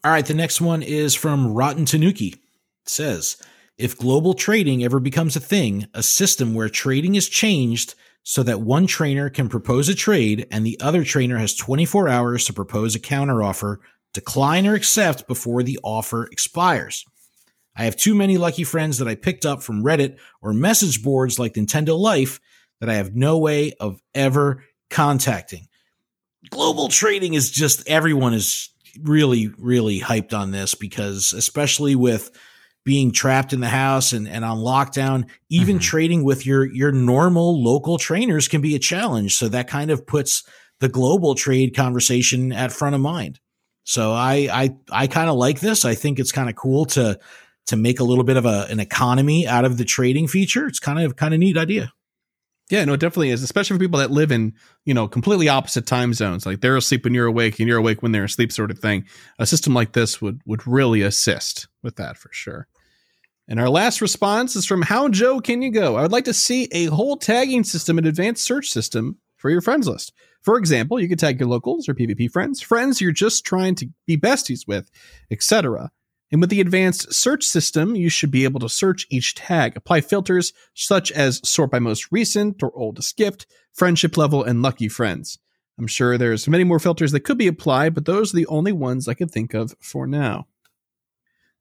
All 0.04 0.10
right, 0.12 0.26
the 0.26 0.34
next 0.34 0.60
one 0.60 0.82
is 0.82 1.14
from 1.14 1.52
Rotten 1.52 1.84
Tanuki. 1.84 2.28
It 2.28 2.88
says, 2.88 3.36
if 3.76 3.98
global 3.98 4.34
trading 4.34 4.84
ever 4.84 5.00
becomes 5.00 5.36
a 5.36 5.40
thing, 5.40 5.86
a 5.94 6.02
system 6.02 6.54
where 6.54 6.68
trading 6.68 7.14
is 7.14 7.28
changed 7.28 7.94
so 8.22 8.42
that 8.42 8.60
one 8.60 8.86
trainer 8.86 9.28
can 9.30 9.48
propose 9.48 9.88
a 9.88 9.94
trade 9.94 10.46
and 10.50 10.64
the 10.64 10.78
other 10.80 11.04
trainer 11.04 11.38
has 11.38 11.54
24 11.54 12.08
hours 12.08 12.44
to 12.44 12.52
propose 12.52 12.94
a 12.94 13.00
counteroffer, 13.00 13.76
decline 14.12 14.66
or 14.66 14.74
accept 14.74 15.26
before 15.26 15.62
the 15.62 15.78
offer 15.82 16.26
expires. 16.32 17.04
I 17.76 17.84
have 17.84 17.96
too 17.96 18.14
many 18.14 18.38
lucky 18.38 18.64
friends 18.64 18.98
that 18.98 19.08
I 19.08 19.14
picked 19.14 19.44
up 19.44 19.62
from 19.62 19.82
Reddit 19.84 20.18
or 20.42 20.52
message 20.52 21.02
boards 21.02 21.38
like 21.38 21.54
Nintendo 21.54 21.98
Life 21.98 22.40
that 22.80 22.88
I 22.88 22.94
have 22.94 23.14
no 23.14 23.38
way 23.38 23.72
of 23.80 24.00
ever 24.14 24.64
contacting. 24.90 25.68
Global 26.50 26.88
trading 26.88 27.34
is 27.34 27.50
just 27.50 27.86
everyone 27.88 28.34
is 28.34 28.70
really, 29.02 29.50
really 29.58 30.00
hyped 30.00 30.32
on 30.32 30.52
this 30.52 30.74
because, 30.74 31.32
especially 31.32 31.94
with 31.94 32.30
being 32.84 33.10
trapped 33.10 33.52
in 33.52 33.60
the 33.60 33.68
house 33.68 34.12
and, 34.12 34.28
and 34.28 34.44
on 34.44 34.58
lockdown, 34.58 35.28
even 35.50 35.78
Mhm. 35.78 35.82
trading 35.82 36.24
with 36.24 36.46
your 36.46 36.64
your 36.72 36.92
normal 36.92 37.62
local 37.62 37.98
trainers 37.98 38.46
can 38.46 38.60
be 38.60 38.76
a 38.76 38.78
challenge. 38.78 39.34
So 39.34 39.48
that 39.48 39.68
kind 39.68 39.90
of 39.90 40.06
puts 40.06 40.44
the 40.78 40.88
global 40.88 41.34
trade 41.34 41.74
conversation 41.74 42.52
at 42.52 42.72
front 42.72 42.94
of 42.94 43.00
mind. 43.00 43.40
So 43.82 44.12
I 44.12 44.48
I 44.52 44.76
I 44.92 45.06
kind 45.08 45.28
of 45.28 45.36
like 45.36 45.58
this. 45.60 45.84
I 45.84 45.94
think 45.96 46.20
it's 46.20 46.32
kind 46.32 46.48
of 46.48 46.54
cool 46.54 46.84
to 46.86 47.18
to 47.66 47.76
make 47.76 48.00
a 48.00 48.04
little 48.04 48.24
bit 48.24 48.36
of 48.36 48.46
a, 48.46 48.66
an 48.70 48.80
economy 48.80 49.46
out 49.46 49.64
of 49.64 49.78
the 49.78 49.84
trading 49.84 50.28
feature. 50.28 50.66
It's 50.66 50.78
kind 50.78 51.00
of 51.00 51.16
kind 51.16 51.34
of 51.34 51.40
neat 51.40 51.56
idea. 51.56 51.92
Yeah, 52.68 52.84
no, 52.84 52.94
it 52.94 53.00
definitely 53.00 53.30
is, 53.30 53.44
especially 53.44 53.76
for 53.76 53.80
people 53.80 54.00
that 54.00 54.10
live 54.10 54.32
in, 54.32 54.52
you 54.84 54.92
know, 54.92 55.06
completely 55.06 55.48
opposite 55.48 55.86
time 55.86 56.12
zones. 56.12 56.44
Like 56.44 56.60
they're 56.60 56.76
asleep 56.76 57.04
when 57.04 57.14
you're 57.14 57.26
awake 57.26 57.60
and 57.60 57.68
you're 57.68 57.78
awake 57.78 58.02
when 58.02 58.10
they're 58.10 58.24
asleep 58.24 58.50
sort 58.50 58.72
of 58.72 58.78
thing. 58.78 59.04
A 59.38 59.46
system 59.46 59.72
like 59.72 59.92
this 59.92 60.20
would 60.20 60.40
would 60.46 60.66
really 60.66 61.02
assist 61.02 61.68
with 61.82 61.96
that 61.96 62.16
for 62.16 62.30
sure. 62.32 62.66
And 63.48 63.60
our 63.60 63.68
last 63.68 64.00
response 64.00 64.56
is 64.56 64.66
from 64.66 64.82
How 64.82 65.08
Joe 65.08 65.40
Can 65.40 65.62
You 65.62 65.70
Go? 65.70 65.96
I 65.96 66.02
would 66.02 66.10
like 66.10 66.24
to 66.24 66.34
see 66.34 66.68
a 66.72 66.86
whole 66.86 67.16
tagging 67.16 67.62
system 67.62 67.98
and 67.98 68.06
advanced 68.06 68.44
search 68.44 68.68
system 68.68 69.18
for 69.36 69.50
your 69.50 69.60
friends 69.60 69.86
list. 69.86 70.12
For 70.42 70.58
example, 70.58 70.98
you 70.98 71.08
could 71.08 71.20
tag 71.20 71.38
your 71.38 71.48
locals 71.48 71.88
or 71.88 71.94
PvP 71.94 72.30
friends, 72.30 72.60
friends 72.60 73.00
you're 73.00 73.12
just 73.12 73.44
trying 73.44 73.76
to 73.76 73.88
be 74.06 74.16
besties 74.16 74.66
with, 74.66 74.90
etc. 75.30 75.90
And 76.32 76.40
with 76.40 76.50
the 76.50 76.60
advanced 76.60 77.12
search 77.14 77.44
system, 77.44 77.94
you 77.94 78.08
should 78.08 78.30
be 78.32 78.44
able 78.44 78.58
to 78.60 78.68
search 78.68 79.06
each 79.10 79.34
tag, 79.36 79.76
apply 79.76 80.00
filters 80.00 80.52
such 80.74 81.12
as 81.12 81.40
sort 81.48 81.70
by 81.70 81.78
most 81.78 82.10
recent 82.10 82.62
or 82.62 82.72
oldest 82.74 83.16
gift, 83.16 83.46
friendship 83.72 84.16
level, 84.16 84.42
and 84.42 84.60
lucky 84.62 84.88
friends. 84.88 85.38
I'm 85.78 85.86
sure 85.86 86.16
there's 86.18 86.48
many 86.48 86.64
more 86.64 86.78
filters 86.80 87.12
that 87.12 87.20
could 87.20 87.38
be 87.38 87.46
applied, 87.46 87.94
but 87.94 88.06
those 88.06 88.32
are 88.32 88.36
the 88.38 88.46
only 88.46 88.72
ones 88.72 89.06
I 89.06 89.14
could 89.14 89.30
think 89.30 89.54
of 89.54 89.74
for 89.78 90.06
now. 90.06 90.46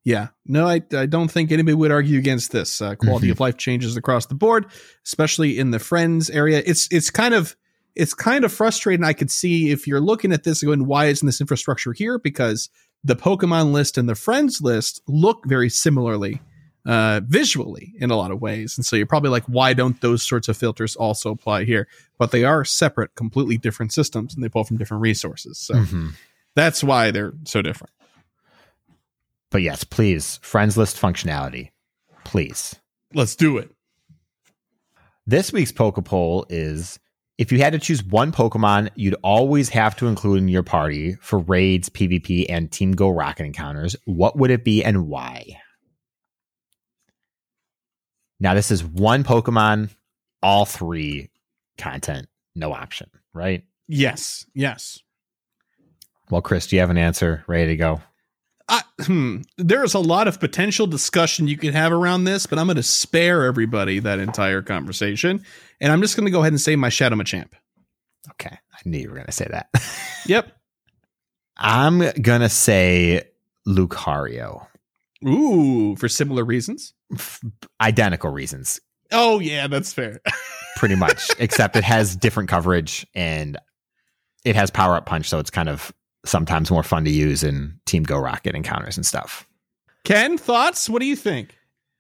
Yeah, 0.03 0.28
no, 0.45 0.68
I, 0.68 0.82
I 0.95 1.07
don't 1.07 1.30
think 1.32 1.51
anybody 1.51 1.74
would 1.74 1.91
argue 1.91 2.20
against 2.20 2.51
this. 2.51 2.80
Uh, 2.80 2.95
quality 2.95 3.28
Mhm. 3.28 3.32
of 3.32 3.39
life 3.39 3.57
changes 3.57 3.97
across 3.97 4.28
the 4.28 4.36
board, 4.36 4.68
especially 5.03 5.57
in 5.57 5.72
the 5.72 5.80
friends 5.80 6.30
area. 6.30 6.61
It's 6.66 6.88
it's 6.91 7.09
kind 7.09 7.34
of 7.34 7.55
it's 7.95 8.13
kind 8.13 8.45
of 8.45 8.51
frustrating. 8.53 9.03
I 9.03 9.13
could 9.13 9.32
see 9.32 9.72
if 9.72 9.88
you're 9.88 10.01
looking 10.01 10.32
at 10.32 10.43
this 10.43 10.61
and 10.61 10.68
going, 10.68 10.86
why 10.86 11.05
isn't 11.05 11.26
this 11.26 11.41
infrastructure 11.41 11.91
here? 11.93 12.20
Because 12.20 12.70
the 13.06 13.16
Pokemon 13.16 13.72
list 13.72 13.97
and 13.97 14.10
the 14.10 14.16
friends 14.16 14.62
list 14.62 14.99
look 15.08 15.45
very 15.45 15.70
similarly 15.70 16.41
uh, 16.88 17.22
visually 17.26 17.93
in 17.99 18.10
a 18.12 18.16
lot 18.16 18.32
of 18.32 18.41
ways. 18.41 18.78
And 18.78 18.86
so 18.86 18.95
you're 18.95 19.06
probably 19.06 19.30
like, 19.30 19.43
why 19.45 19.74
don't 19.74 20.01
those 20.01 20.24
sorts 20.24 20.47
of 20.47 20.58
filters 20.58 20.95
also 20.95 21.30
apply 21.32 21.66
here? 21.66 21.88
But 22.18 22.32
they 22.32 22.43
are 22.43 22.66
separate, 22.66 23.14
completely 23.16 23.58
different 23.58 23.93
systems 23.93 24.34
and 24.34 24.43
they 24.43 24.49
pull 24.49 24.64
from 24.64 24.78
different 24.78 25.01
resources. 25.01 25.60
So 25.60 25.76
Mhm. 25.76 26.14
that's 26.56 26.84
why 26.84 27.12
they're 27.12 27.34
so 27.45 27.62
different. 27.62 27.93
But 29.51 29.62
yes, 29.62 29.84
please, 29.84 30.39
friends 30.41 30.76
list 30.76 30.99
functionality. 30.99 31.70
Please. 32.24 32.76
Let's 33.14 33.36
do 33.36 33.58
it. 33.60 33.72
This 35.28 35.53
week's 35.53 35.72
Poke 35.72 36.03
Poll 36.06 36.45
is 36.49 36.99
if 37.38 37.52
you 37.52 37.60
had 37.60 37.74
to 37.74 37.80
choose 37.80 38.04
one 38.04 38.32
Pokemon 38.32 38.90
you'd 38.96 39.16
always 39.24 39.70
have 39.70 39.96
to 39.98 40.08
include 40.08 40.40
in 40.40 40.48
your 40.48 40.64
party 40.64 41.16
for 41.22 41.40
raids, 41.40 41.90
PvP, 41.90 42.46
and 42.50 42.72
Team 42.72 42.94
Go 42.94 43.10
Rocket 43.10 43.46
encounters, 43.46 43.96
what 44.06 44.38
would 44.38 44.52
it 44.52 44.64
be 44.64 44.84
and 44.84 45.08
why? 45.08 45.60
Now, 48.40 48.54
this 48.54 48.72
is 48.72 48.84
one 48.84 49.24
Pokemon, 49.24 49.90
all 50.44 50.66
three 50.66 51.30
content, 51.78 52.28
no 52.56 52.74
option, 52.74 53.10
right? 53.34 53.64
Yes. 53.88 54.46
Yes. 54.54 55.00
Well, 56.30 56.42
Chris, 56.42 56.68
do 56.68 56.76
you 56.76 56.80
have 56.80 56.90
an 56.90 56.98
answer 56.98 57.44
ready 57.48 57.68
to 57.68 57.76
go? 57.76 58.02
I, 58.68 58.82
hmm, 59.01 59.41
there's 59.57 59.93
a 59.93 59.99
lot 59.99 60.28
of 60.28 60.39
potential 60.39 60.88
discussion 60.88 61.47
you 61.47 61.57
could 61.57 61.74
have 61.74 61.91
around 61.91 62.24
this, 62.24 62.45
but 62.45 62.57
I'm 62.57 62.66
going 62.66 62.78
to 62.78 62.84
spare 62.84 63.43
everybody 63.45 63.99
that 63.99 64.20
entire 64.20 64.61
conversation. 64.61 65.43
And 65.80 65.91
I'm 65.91 66.01
just 66.01 66.16
going 66.16 66.26
to 66.26 66.32
go 66.32 66.39
ahead 66.39 66.53
and 66.53 66.59
say 66.61 66.76
my 66.76 66.89
Shadow 66.89 67.16
Machamp. 67.16 67.51
Okay, 68.32 68.57
I 68.74 68.78
knew 68.86 68.97
you 68.97 69.09
were 69.09 69.16
going 69.16 69.28
to 69.28 69.32
say 69.32 69.47
that. 69.49 69.70
Yep. 70.28 70.51
I'm 71.55 71.99
going 71.99 72.41
to 72.41 72.49
say 72.49 73.22
Lucario. 73.68 74.66
Ooh, 75.24 75.95
for 75.97 76.09
similar 76.09 76.43
reasons. 76.43 76.93
F- 77.13 77.41
identical 77.80 78.32
reasons, 78.32 78.82
Oh, 79.11 79.39
yeah, 79.39 79.68
that's 79.68 79.93
fair. 79.93 80.20
pretty 80.78 80.95
much, 80.95 81.30
except 81.39 81.76
it 81.76 81.84
has 81.84 82.16
different 82.16 82.49
coverage 82.49 83.05
and 83.13 83.57
it 84.43 84.55
has 84.55 84.72
power 84.72 84.95
up 84.95 85.05
punch, 85.05 85.30
so 85.30 85.39
it's 85.39 85.49
kind 85.49 85.70
of 85.70 85.91
sometimes 86.26 86.70
more 86.72 86.84
fun 86.84 87.06
to 87.06 87.12
use 87.12 87.44
in 87.44 87.80
Team 87.86 88.04
Go 88.04 88.18
Rocket 88.18 88.56
encounters 88.56 88.98
and 88.98 89.06
stuff. 89.06 89.48
Ken, 90.04 90.38
thoughts? 90.38 90.90
What 90.90 91.00
do 91.00 91.06
you 91.08 91.16
think? 91.16 91.56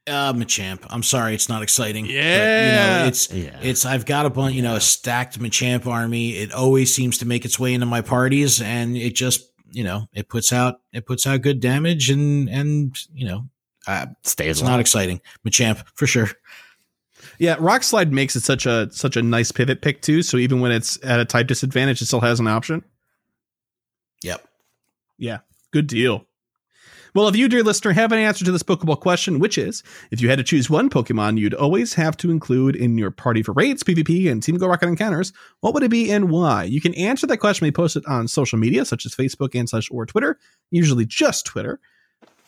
Uh, 0.07 0.33
Machamp. 0.33 0.85
I'm 0.91 1.01
sorry, 1.01 1.33
it's 1.33 1.49
not 1.49 1.63
exciting. 1.63 2.05
But, 2.05 2.11
you 2.13 2.19
Yeah. 2.19 2.99
know, 3.01 3.07
it's 3.07 3.31
Yeah. 3.31 3.57
it's. 3.63 3.85
I've 3.85 4.05
got 4.05 4.27
a 4.27 4.29
bunch, 4.29 4.53
you 4.55 4.61
know, 4.61 4.75
a 4.75 4.81
stacked 4.81 5.39
Machamp 5.39 5.87
army. 5.87 6.37
It 6.37 6.51
always 6.53 6.93
seems 6.93 7.17
to 7.19 7.25
make 7.25 7.43
its 7.45 7.57
way 7.57 7.73
into 7.73 7.87
my 7.87 8.01
parties, 8.01 8.61
and 8.61 8.95
it 8.95 9.15
just, 9.15 9.41
you 9.71 9.83
know, 9.83 10.07
it 10.13 10.29
puts 10.29 10.53
out 10.53 10.75
it 10.93 11.07
puts 11.07 11.25
out 11.25 11.41
good 11.41 11.59
damage, 11.59 12.11
and 12.11 12.47
and 12.49 12.95
you 13.15 13.25
know, 13.27 13.49
uh, 13.87 14.05
Stays 14.23 14.51
it's 14.51 14.61
alive. 14.61 14.73
not 14.73 14.79
exciting. 14.79 15.21
Machamp 15.43 15.83
for 15.95 16.05
sure. 16.05 16.29
Yeah, 17.39 17.55
Rock 17.59 17.81
Slide 17.81 18.13
makes 18.13 18.35
it 18.35 18.43
such 18.43 18.67
a 18.67 18.87
such 18.91 19.17
a 19.17 19.23
nice 19.23 19.51
pivot 19.51 19.81
pick 19.81 20.03
too. 20.03 20.21
So 20.21 20.37
even 20.37 20.59
when 20.61 20.71
it's 20.71 20.99
at 21.03 21.19
a 21.19 21.25
type 21.25 21.47
disadvantage, 21.47 21.99
it 22.01 22.05
still 22.05 22.21
has 22.21 22.39
an 22.39 22.45
option. 22.47 22.83
Yeah, 25.17 25.39
good 25.71 25.87
deal. 25.87 26.25
Well, 27.15 27.29
if 27.29 27.35
you, 27.37 27.47
dear 27.47 27.63
listener, 27.63 27.93
have 27.93 28.11
an 28.11 28.19
answer 28.19 28.43
to 28.43 28.51
this 28.51 28.61
Poke 28.61 28.81
Poll 28.81 28.97
question, 28.97 29.39
which 29.39 29.57
is 29.57 29.83
if 30.11 30.19
you 30.19 30.27
had 30.27 30.37
to 30.37 30.43
choose 30.43 30.69
one 30.69 30.89
Pokemon 30.89 31.37
you'd 31.37 31.53
always 31.53 31.93
have 31.93 32.17
to 32.17 32.29
include 32.29 32.75
in 32.75 32.97
your 32.97 33.09
party 33.09 33.41
for 33.41 33.53
raids, 33.53 33.83
PvP, 33.83 34.29
and 34.29 34.43
Team 34.43 34.57
Go 34.57 34.67
Rocket 34.67 34.89
encounters, 34.89 35.31
what 35.61 35.73
would 35.73 35.83
it 35.83 35.91
be 35.91 36.11
and 36.11 36.29
why? 36.29 36.65
You 36.65 36.81
can 36.81 36.93
answer 36.95 37.25
that 37.27 37.37
question. 37.37 37.65
We 37.65 37.71
post 37.71 37.95
it 37.95 38.05
on 38.05 38.27
social 38.27 38.59
media, 38.59 38.83
such 38.83 39.05
as 39.05 39.15
Facebook 39.15 39.57
and 39.57 39.69
slash 39.69 39.89
or 39.91 40.05
Twitter, 40.05 40.37
usually 40.71 41.05
just 41.05 41.45
Twitter. 41.45 41.79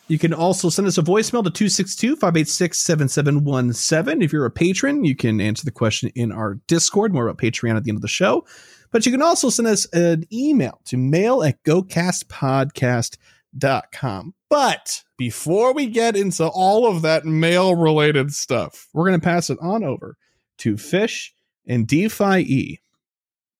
You 0.08 0.18
can 0.18 0.34
also 0.34 0.68
send 0.68 0.86
us 0.86 0.98
a 0.98 1.02
voicemail 1.02 1.44
to 1.44 1.50
262 1.50 2.16
586 2.16 2.78
7717. 2.78 4.22
If 4.22 4.34
you're 4.34 4.44
a 4.44 4.50
patron, 4.50 5.02
you 5.02 5.16
can 5.16 5.40
answer 5.40 5.64
the 5.64 5.70
question 5.70 6.10
in 6.14 6.30
our 6.30 6.54
Discord. 6.66 7.14
More 7.14 7.28
about 7.28 7.40
Patreon 7.40 7.76
at 7.76 7.84
the 7.84 7.90
end 7.90 7.98
of 7.98 8.02
the 8.02 8.08
show. 8.08 8.44
But 8.90 9.06
you 9.06 9.12
can 9.12 9.22
also 9.22 9.50
send 9.50 9.68
us 9.68 9.86
an 9.92 10.24
email 10.32 10.80
to 10.86 10.96
mail 10.96 11.42
at 11.42 11.62
gocastpodcast.com. 11.64 14.34
But 14.50 15.04
before 15.16 15.74
we 15.74 15.86
get 15.86 16.16
into 16.16 16.46
all 16.46 16.86
of 16.86 17.02
that 17.02 17.26
mail 17.26 17.74
related 17.74 18.32
stuff, 18.32 18.88
we're 18.92 19.08
going 19.08 19.20
to 19.20 19.24
pass 19.24 19.50
it 19.50 19.58
on 19.60 19.82
over 19.84 20.16
to 20.58 20.76
Fish 20.76 21.34
and 21.66 21.86
DeFi 21.86 22.80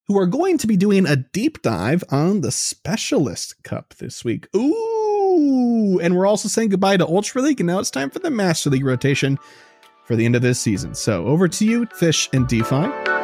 who 0.09 0.19
are 0.19 0.27
going 0.27 0.59
to 0.59 0.67
be 0.67 0.77
doing 0.77 1.07
a 1.07 1.17
deep 1.17 1.63
dive 1.63 2.03
on 2.11 2.41
the 2.41 2.51
Specialist 2.51 3.63
Cup 3.63 3.95
this 3.99 4.25
week. 4.25 4.49
Ooh! 4.57 6.01
And 6.01 6.17
we're 6.17 6.27
also 6.27 6.49
saying 6.49 6.71
goodbye 6.71 6.97
to 6.97 7.07
Ultra 7.07 7.43
League, 7.43 7.61
and 7.61 7.67
now 7.67 7.79
it's 7.79 7.91
time 7.91 8.11
for 8.11 8.19
the 8.19 8.31
Master 8.31 8.71
League 8.71 8.85
rotation 8.85 9.39
for 10.05 10.17
the 10.17 10.25
end 10.25 10.35
of 10.35 10.43
this 10.43 10.59
season. 10.59 10.95
So 10.95 11.27
over 11.27 11.47
to 11.49 11.67
you, 11.67 11.87
Fish 11.87 12.31
and 12.33 12.49
DeFi. 12.49 13.18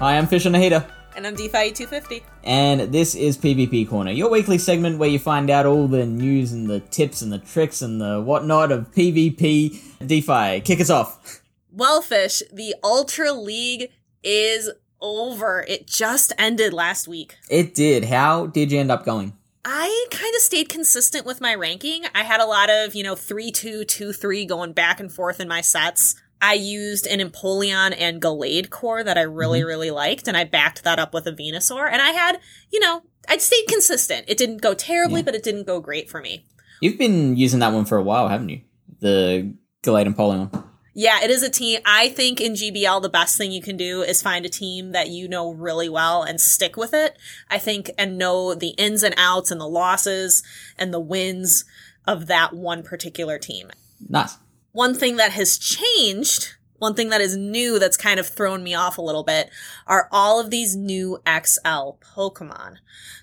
Hi, 0.00 0.16
I'm 0.16 0.28
Fish 0.28 0.46
on 0.46 0.54
And 0.54 1.26
I'm 1.26 1.34
DeFi 1.34 1.72
250. 1.72 2.22
and 2.44 2.92
this 2.92 3.16
is 3.16 3.36
PvP 3.36 3.88
Corner, 3.88 4.12
your 4.12 4.30
weekly 4.30 4.56
segment 4.56 4.96
where 4.96 5.08
you 5.08 5.18
find 5.18 5.50
out 5.50 5.66
all 5.66 5.88
the 5.88 6.06
news 6.06 6.52
and 6.52 6.70
the 6.70 6.78
tips 6.78 7.20
and 7.20 7.32
the 7.32 7.40
tricks 7.40 7.82
and 7.82 8.00
the 8.00 8.22
whatnot 8.22 8.70
of 8.70 8.92
PvP. 8.92 10.06
DeFi, 10.06 10.60
kick 10.60 10.80
us 10.80 10.88
off. 10.88 11.42
Well, 11.72 12.00
Fish, 12.00 12.44
the 12.52 12.76
Ultra 12.84 13.32
League 13.32 13.90
is 14.22 14.70
over. 15.00 15.64
It 15.66 15.88
just 15.88 16.32
ended 16.38 16.72
last 16.72 17.08
week. 17.08 17.36
It 17.50 17.74
did. 17.74 18.04
How 18.04 18.46
did 18.46 18.70
you 18.70 18.78
end 18.78 18.92
up 18.92 19.04
going? 19.04 19.32
I 19.64 20.06
kind 20.12 20.32
of 20.36 20.42
stayed 20.42 20.68
consistent 20.68 21.26
with 21.26 21.40
my 21.40 21.56
ranking. 21.56 22.04
I 22.14 22.22
had 22.22 22.40
a 22.40 22.46
lot 22.46 22.70
of, 22.70 22.94
you 22.94 23.02
know, 23.02 23.16
3 23.16 23.50
2, 23.50 23.84
2 23.84 24.12
3 24.12 24.46
going 24.46 24.74
back 24.74 25.00
and 25.00 25.12
forth 25.12 25.40
in 25.40 25.48
my 25.48 25.60
sets. 25.60 26.14
I 26.40 26.54
used 26.54 27.06
an 27.06 27.20
Empoleon 27.20 27.94
and 27.98 28.22
Gallade 28.22 28.70
core 28.70 29.02
that 29.02 29.18
I 29.18 29.22
really, 29.22 29.60
mm-hmm. 29.60 29.68
really 29.68 29.90
liked, 29.90 30.28
and 30.28 30.36
I 30.36 30.44
backed 30.44 30.84
that 30.84 30.98
up 30.98 31.12
with 31.12 31.26
a 31.26 31.32
Venusaur. 31.32 31.88
And 31.90 32.00
I 32.00 32.10
had, 32.10 32.40
you 32.70 32.80
know, 32.80 33.02
I 33.28 33.38
stayed 33.38 33.66
consistent. 33.68 34.24
It 34.28 34.38
didn't 34.38 34.62
go 34.62 34.74
terribly, 34.74 35.20
Yeah. 35.20 35.24
but 35.24 35.34
it 35.34 35.42
didn't 35.42 35.66
go 35.66 35.80
great 35.80 36.08
for 36.10 36.20
me. 36.20 36.46
You've 36.80 36.98
been 36.98 37.36
using 37.36 37.60
that 37.60 37.72
one 37.72 37.84
for 37.84 37.98
a 37.98 38.02
while, 38.02 38.28
haven't 38.28 38.48
you? 38.48 38.60
The 39.00 39.54
Gallade 39.82 40.06
and 40.06 40.16
Polion. 40.16 40.64
Yeah, 40.94 41.22
it 41.22 41.30
is 41.30 41.44
a 41.44 41.50
team. 41.50 41.80
I 41.86 42.08
think 42.08 42.40
in 42.40 42.54
GBL, 42.54 43.02
the 43.02 43.08
best 43.08 43.36
thing 43.36 43.52
you 43.52 43.62
can 43.62 43.76
do 43.76 44.02
is 44.02 44.20
find 44.20 44.44
a 44.44 44.48
team 44.48 44.90
that 44.92 45.10
you 45.10 45.28
know 45.28 45.52
really 45.52 45.88
well 45.88 46.24
and 46.24 46.40
stick 46.40 46.76
with 46.76 46.92
it. 46.92 47.16
I 47.48 47.58
think 47.58 47.90
and 47.96 48.18
know 48.18 48.52
the 48.52 48.70
ins 48.70 49.04
and 49.04 49.14
outs 49.16 49.52
and 49.52 49.60
the 49.60 49.68
losses 49.68 50.42
and 50.76 50.92
the 50.92 50.98
wins 50.98 51.64
of 52.04 52.26
that 52.26 52.52
one 52.52 52.82
particular 52.82 53.38
team. 53.38 53.70
Nice. 54.08 54.38
One 54.72 54.94
thing 54.94 55.16
that 55.16 55.32
has 55.32 55.58
changed, 55.58 56.54
one 56.78 56.94
thing 56.94 57.08
that 57.08 57.20
is 57.20 57.36
new 57.36 57.78
that's 57.78 57.96
kind 57.96 58.20
of 58.20 58.28
thrown 58.28 58.62
me 58.62 58.74
off 58.74 58.98
a 58.98 59.02
little 59.02 59.24
bit 59.24 59.50
are 59.86 60.08
all 60.12 60.38
of 60.40 60.50
these 60.50 60.76
new 60.76 61.18
XL 61.26 61.96
Pokemon. 62.14 62.76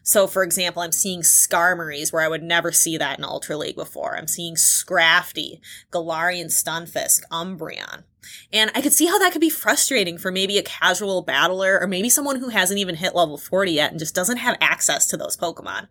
So, 0.03 0.27
for 0.27 0.43
example, 0.43 0.81
I'm 0.81 0.91
seeing 0.91 1.21
Skarmories 1.21 2.11
where 2.11 2.21
I 2.21 2.27
would 2.27 2.43
never 2.43 2.71
see 2.71 2.97
that 2.97 3.17
in 3.17 3.23
Ultra 3.23 3.57
League 3.57 3.75
before. 3.75 4.17
I'm 4.17 4.27
seeing 4.27 4.55
Scrafty, 4.55 5.61
Galarian 5.91 6.47
Stunfisk, 6.47 7.21
Umbreon. 7.31 8.03
And 8.51 8.71
I 8.73 8.81
could 8.81 8.93
see 8.93 9.05
how 9.05 9.19
that 9.19 9.31
could 9.31 9.41
be 9.41 9.49
frustrating 9.49 10.17
for 10.17 10.31
maybe 10.31 10.57
a 10.57 10.63
casual 10.63 11.21
battler 11.21 11.79
or 11.79 11.87
maybe 11.87 12.09
someone 12.09 12.37
who 12.37 12.49
hasn't 12.49 12.79
even 12.79 12.95
hit 12.95 13.15
level 13.15 13.37
40 13.37 13.71
yet 13.71 13.91
and 13.91 13.99
just 13.99 14.15
doesn't 14.15 14.37
have 14.37 14.57
access 14.59 15.07
to 15.07 15.17
those 15.17 15.37
Pokemon. 15.37 15.87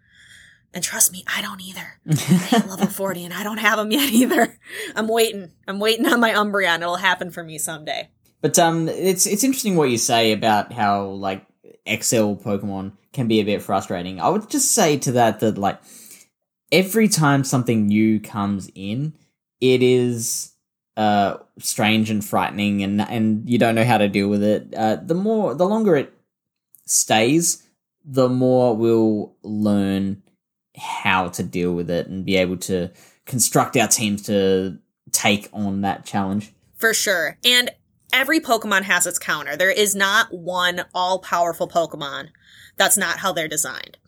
And 0.75 0.83
trust 0.83 1.13
me, 1.13 1.25
I 1.27 1.41
don't 1.41 1.61
either. 1.63 2.01
I 2.53 2.67
level 2.67 2.87
40 2.89 3.25
and 3.25 3.33
I 3.33 3.45
don't 3.45 3.59
have 3.59 3.79
them 3.79 3.93
yet 3.93 4.13
either. 4.13 4.59
I'm 4.97 5.07
waiting. 5.07 5.53
I'm 5.69 5.79
waiting 5.79 6.05
on 6.07 6.19
my 6.19 6.33
Umbreon. 6.33 6.81
It'll 6.81 6.97
happen 6.97 7.31
for 7.31 7.45
me 7.45 7.59
someday. 7.59 8.09
But 8.41 8.59
um, 8.59 8.89
it's 8.89 9.25
it's 9.25 9.45
interesting 9.45 9.77
what 9.77 9.89
you 9.89 9.97
say 9.97 10.33
about 10.33 10.73
how 10.73 11.07
like 11.07 11.47
XL 11.89 12.35
Pokemon 12.35 12.93
can 13.13 13.29
be 13.29 13.41
a 13.41 13.45
bit 13.45 13.63
frustrating. 13.63 14.21
I 14.21 14.29
would 14.29 14.51
just 14.51 14.75
say 14.75 14.99
to 14.99 15.13
that 15.13 15.41
that 15.41 15.57
like 15.57 15.81
every 16.71 17.09
time 17.09 17.45
something 17.45 17.87
new 17.87 18.21
comes 18.21 18.71
in, 18.75 19.15
it 19.63 19.83
is 19.83 20.53
uh 20.97 21.39
strange 21.59 22.11
and 22.11 22.23
frightening, 22.23 22.83
and 22.83 23.01
and 23.01 23.49
you 23.49 23.57
don't 23.57 23.77
know 23.77 23.85
how 23.85 23.97
to 23.97 24.09
deal 24.09 24.29
with 24.29 24.43
it. 24.43 24.75
Uh, 24.75 24.97
the 24.97 25.15
more 25.15 25.55
the 25.55 25.67
longer 25.67 25.97
it 25.97 26.13
stays, 26.85 27.63
the 28.05 28.29
more 28.29 28.77
we'll 28.77 29.35
learn 29.43 30.23
how 30.77 31.29
to 31.29 31.43
deal 31.43 31.73
with 31.73 31.91
it 31.91 32.07
and 32.07 32.25
be 32.25 32.37
able 32.37 32.57
to 32.57 32.91
construct 33.27 33.77
our 33.77 33.89
teams 33.89 34.23
to 34.23 34.79
take 35.13 35.49
on 35.53 35.83
that 35.83 36.05
challenge. 36.05 36.53
For 36.77 36.93
sure. 36.93 37.39
And 37.45 37.71
every 38.13 38.41
Pokemon 38.41 38.83
has 38.83 39.07
its 39.07 39.19
counter. 39.19 39.57
There 39.57 39.71
is 39.71 39.95
not 39.95 40.33
one 40.33 40.85
all 40.95 41.19
powerful 41.19 41.69
Pokemon. 41.69 42.29
That's 42.77 42.97
not 42.97 43.19
how 43.19 43.33
they're 43.33 43.49
designed. 43.49 43.99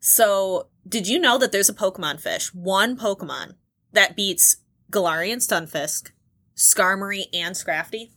So, 0.00 0.68
did 0.88 1.06
you 1.06 1.18
know 1.18 1.38
that 1.38 1.52
there's 1.52 1.68
a 1.68 1.74
Pokemon 1.74 2.20
fish, 2.20 2.52
one 2.52 2.96
Pokemon, 2.96 3.54
that 3.92 4.16
beats 4.16 4.56
Galarian 4.90 5.36
Stunfisk, 5.36 6.10
Skarmory, 6.56 7.26
and 7.32 7.54
Scrafty? 7.54 8.10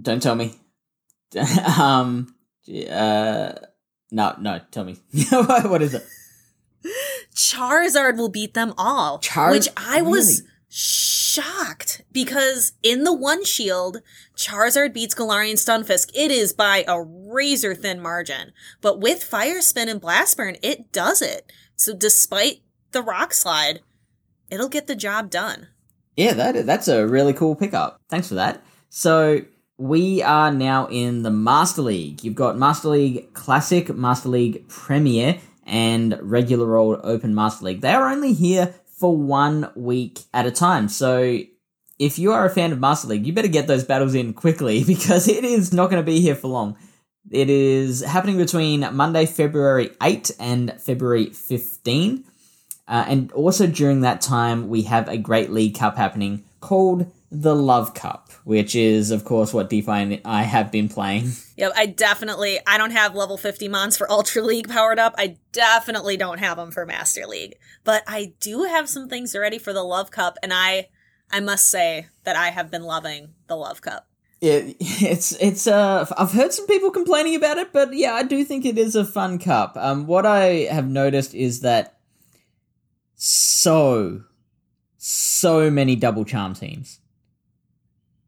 Don't 0.00 0.22
tell 0.22 0.36
me. 0.36 0.54
um, 1.78 2.34
uh, 2.90 3.52
no, 4.12 4.34
no, 4.38 4.60
tell 4.70 4.84
me. 4.84 4.96
what 5.30 5.82
is 5.82 5.94
it? 5.94 6.06
Charizard 7.54 8.16
will 8.16 8.28
beat 8.28 8.54
them 8.54 8.74
all. 8.76 9.18
Char- 9.20 9.50
which 9.50 9.68
I 9.76 10.02
was 10.02 10.40
Really? 10.40 10.50
shocked 10.68 12.02
because 12.12 12.72
in 12.82 13.04
the 13.04 13.12
one 13.12 13.44
shield, 13.44 13.98
Charizard 14.36 14.92
beats 14.92 15.14
Galarian 15.14 15.54
Stunfisk. 15.54 16.10
It 16.14 16.30
is 16.30 16.52
by 16.52 16.84
a 16.88 17.00
razor 17.02 17.74
thin 17.74 18.00
margin. 18.00 18.52
But 18.80 19.00
with 19.00 19.22
Fire 19.22 19.60
Spin 19.60 19.88
and 19.88 20.00
Blast 20.00 20.36
Burn, 20.36 20.56
it 20.62 20.92
does 20.92 21.22
it. 21.22 21.50
So 21.76 21.94
despite 21.94 22.62
the 22.92 23.02
rock 23.02 23.32
slide, 23.34 23.80
it'll 24.50 24.68
get 24.68 24.86
the 24.86 24.96
job 24.96 25.30
done. 25.30 25.68
Yeah, 26.16 26.32
that 26.32 26.66
that's 26.66 26.88
a 26.88 27.06
really 27.06 27.32
cool 27.34 27.54
pickup. 27.54 28.00
Thanks 28.08 28.28
for 28.28 28.34
that. 28.36 28.64
So 28.88 29.42
we 29.78 30.22
are 30.22 30.50
now 30.50 30.86
in 30.90 31.22
the 31.22 31.30
Master 31.30 31.82
League. 31.82 32.24
You've 32.24 32.34
got 32.34 32.56
Master 32.56 32.88
League 32.88 33.34
Classic, 33.34 33.94
Master 33.94 34.30
League 34.30 34.66
Premier, 34.68 35.38
and 35.66 36.18
regular 36.22 36.76
old 36.76 37.00
Open 37.02 37.34
Master 37.34 37.66
League. 37.66 37.80
They 37.82 37.92
are 37.92 38.08
only 38.08 38.32
here 38.32 38.74
for 38.86 39.16
one 39.16 39.70
week 39.74 40.20
at 40.32 40.46
a 40.46 40.50
time. 40.50 40.88
So 40.88 41.40
if 41.98 42.18
you 42.18 42.32
are 42.32 42.46
a 42.46 42.50
fan 42.50 42.72
of 42.72 42.80
Master 42.80 43.08
League, 43.08 43.26
you 43.26 43.32
better 43.32 43.48
get 43.48 43.66
those 43.66 43.84
battles 43.84 44.14
in 44.14 44.32
quickly 44.32 44.84
because 44.86 45.28
it 45.28 45.44
is 45.44 45.72
not 45.72 45.90
going 45.90 46.02
to 46.02 46.06
be 46.06 46.20
here 46.20 46.34
for 46.34 46.48
long. 46.48 46.76
It 47.30 47.50
is 47.50 48.02
happening 48.02 48.36
between 48.36 48.88
Monday, 48.94 49.26
February 49.26 49.90
8 50.00 50.30
and 50.38 50.80
February 50.80 51.26
15. 51.26 52.24
Uh, 52.88 53.04
and 53.08 53.32
also 53.32 53.66
during 53.66 54.02
that 54.02 54.20
time, 54.20 54.68
we 54.68 54.82
have 54.82 55.08
a 55.08 55.18
great 55.18 55.50
league 55.50 55.76
cup 55.76 55.96
happening 55.96 56.44
called 56.60 57.10
the 57.32 57.56
Love 57.56 57.94
Cup, 57.94 58.25
which 58.46 58.76
is, 58.76 59.10
of 59.10 59.24
course, 59.24 59.52
what 59.52 59.68
DeFi 59.68 59.90
and 59.90 60.20
I 60.24 60.44
have 60.44 60.70
been 60.70 60.88
playing. 60.88 61.32
Yep, 61.58 61.72
I 61.74 61.86
definitely, 61.86 62.58
I 62.66 62.76
don't 62.76 62.90
have 62.90 63.14
level 63.14 63.38
50 63.38 63.66
mons 63.68 63.96
for 63.96 64.10
Ultra 64.12 64.42
League 64.42 64.68
powered 64.68 64.98
up. 64.98 65.14
I 65.16 65.38
definitely 65.52 66.18
don't 66.18 66.38
have 66.38 66.58
them 66.58 66.70
for 66.70 66.84
Master 66.84 67.26
League. 67.26 67.54
But 67.82 68.02
I 68.06 68.34
do 68.40 68.64
have 68.64 68.90
some 68.90 69.08
things 69.08 69.34
ready 69.34 69.56
for 69.56 69.72
the 69.72 69.82
Love 69.82 70.10
Cup, 70.10 70.36
and 70.42 70.52
I, 70.52 70.90
I 71.30 71.40
must 71.40 71.70
say 71.70 72.08
that 72.24 72.36
I 72.36 72.50
have 72.50 72.70
been 72.70 72.82
loving 72.82 73.30
the 73.46 73.56
Love 73.56 73.80
Cup. 73.80 74.06
It, 74.42 74.76
it's 74.80 75.32
it's 75.40 75.66
uh 75.66 76.04
I've 76.18 76.32
heard 76.32 76.52
some 76.52 76.66
people 76.66 76.90
complaining 76.90 77.36
about 77.36 77.56
it, 77.56 77.72
but 77.72 77.94
yeah, 77.94 78.12
I 78.12 78.22
do 78.22 78.44
think 78.44 78.66
it 78.66 78.76
is 78.76 78.94
a 78.94 79.06
fun 79.06 79.38
cup. 79.38 79.78
Um, 79.78 80.06
what 80.06 80.26
I 80.26 80.68
have 80.70 80.86
noticed 80.90 81.34
is 81.34 81.62
that 81.62 81.98
so 83.14 84.24
so 84.98 85.70
many 85.70 85.96
double 85.96 86.26
charm 86.26 86.52
teams. 86.52 87.00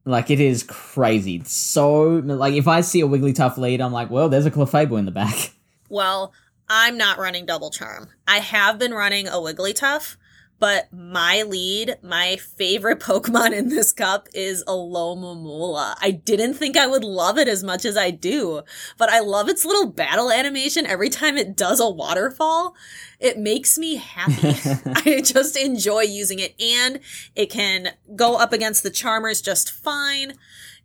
Like 0.08 0.30
it 0.30 0.40
is 0.40 0.62
crazy. 0.62 1.42
So 1.44 2.02
like 2.24 2.54
if 2.54 2.66
I 2.66 2.80
see 2.80 3.02
a 3.02 3.06
Wigglytuff 3.06 3.58
lead, 3.58 3.82
I'm 3.82 3.92
like, 3.92 4.08
well, 4.10 4.30
there's 4.30 4.46
a 4.46 4.50
Clefable 4.50 4.98
in 4.98 5.04
the 5.04 5.10
back. 5.10 5.52
Well, 5.90 6.34
I'm 6.68 6.98
not 6.98 7.16
running 7.16 7.46
Double 7.46 7.70
Charm. 7.70 8.10
I 8.26 8.40
have 8.40 8.78
been 8.78 8.92
running 8.92 9.26
a 9.26 9.36
Wigglytuff, 9.36 10.16
but 10.58 10.92
my 10.92 11.42
lead, 11.42 11.98
my 12.02 12.36
favorite 12.36 13.00
Pokemon 13.08 13.56
in 13.56 13.68
this 13.68 13.92
cup 13.92 14.28
is 14.34 14.64
Alomomola. 14.64 15.94
I 16.00 16.10
didn't 16.10 16.54
think 16.54 16.76
I 16.76 16.86
would 16.86 17.04
love 17.04 17.38
it 17.38 17.48
as 17.48 17.62
much 17.62 17.84
as 17.84 17.96
I 17.96 18.10
do, 18.10 18.62
but 18.96 19.08
I 19.08 19.20
love 19.20 19.48
its 19.48 19.64
little 19.64 19.86
battle 19.86 20.30
animation 20.30 20.86
every 20.86 21.10
time 21.10 21.36
it 21.36 21.56
does 21.56 21.80
a 21.80 21.88
waterfall. 21.88 22.74
It 23.20 23.38
makes 23.38 23.78
me 23.78 23.96
happy. 23.96 24.56
I 24.86 25.20
just 25.22 25.56
enjoy 25.56 26.02
using 26.02 26.38
it 26.38 26.60
and 26.60 27.00
it 27.34 27.50
can 27.50 27.90
go 28.16 28.36
up 28.36 28.52
against 28.52 28.82
the 28.82 28.90
Charmers 28.90 29.42
just 29.42 29.70
fine 29.70 30.34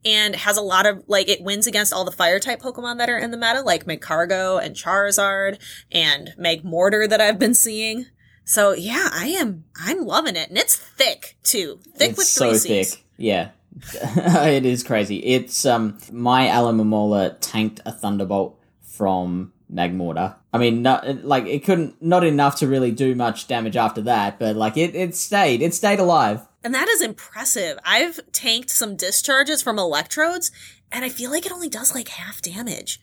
and 0.06 0.36
has 0.36 0.58
a 0.58 0.62
lot 0.62 0.86
of 0.86 1.04
like 1.08 1.30
it 1.30 1.42
wins 1.42 1.68
against 1.68 1.94
all 1.94 2.04
the 2.04 2.12
fire 2.12 2.40
type 2.40 2.62
Pokemon 2.62 2.98
that 2.98 3.10
are 3.10 3.18
in 3.18 3.32
the 3.32 3.38
meta, 3.38 3.62
like 3.62 3.86
Magcargo 3.86 4.64
and 4.64 4.76
Charizard 4.76 5.60
and 5.92 6.34
Magmortar 6.38 7.08
that 7.08 7.22
I've 7.22 7.40
been 7.40 7.54
seeing. 7.54 8.08
So 8.46 8.74
yeah, 8.74 9.10
I 9.12 9.28
am 9.28 9.66
I'm 9.80 10.06
loving 10.06 10.36
it. 10.36 10.50
And 10.50 10.58
it's 10.58 10.76
thick 10.76 11.38
too. 11.44 11.80
Thick 11.96 12.12
it's 12.12 12.18
with 12.18 12.28
so 12.28 12.50
three 12.50 12.60
C's. 12.60 12.96
thick. 12.96 13.06
Yeah. 13.18 13.50
it 13.94 14.66
is 14.66 14.84
crazy. 14.84 15.18
It's 15.18 15.66
um 15.66 15.98
my 16.12 16.48
Alomomola 16.48 17.38
tanked 17.40 17.82
a 17.86 17.92
Thunderbolt 17.92 18.60
from 18.82 19.54
Magmortar. 19.74 20.36
I 20.54 20.60
mean, 20.60 20.84
not, 20.84 21.26
like 21.26 21.46
it 21.46 21.64
couldn't 21.64 22.02
not 22.02 22.24
enough 22.24 22.58
to 22.58 22.68
really 22.68 22.92
do 22.92 23.16
much 23.16 23.48
damage 23.48 23.76
after 23.76 24.02
that, 24.04 24.38
but 24.40 24.56
like 24.56 24.78
it 24.78 24.96
it 24.96 25.16
stayed. 25.16 25.62
It 25.62 25.74
stayed 25.74 26.00
alive. 26.00 26.42
And 26.64 26.74
that 26.74 26.88
is 26.88 27.02
impressive. 27.02 27.78
I've 27.84 28.20
tanked 28.32 28.70
some 28.70 28.96
discharges 28.96 29.62
from 29.62 29.78
electrodes 29.78 30.52
and 30.92 31.04
I 31.04 31.10
feel 31.10 31.32
like 31.32 31.46
it 31.46 31.52
only 31.52 31.70
does 31.70 31.94
like 31.94 32.08
half 32.08 32.42
damage. 32.42 33.02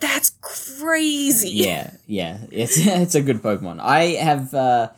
That's 0.00 0.30
crazy. 0.40 1.50
Yeah, 1.66 1.90
yeah. 2.06 2.38
It's 2.50 2.76
it's 2.86 3.14
a 3.14 3.22
good 3.22 3.42
Pokemon. 3.42 3.80
I 3.80 4.16
have 4.20 4.52
uh, 4.54 4.90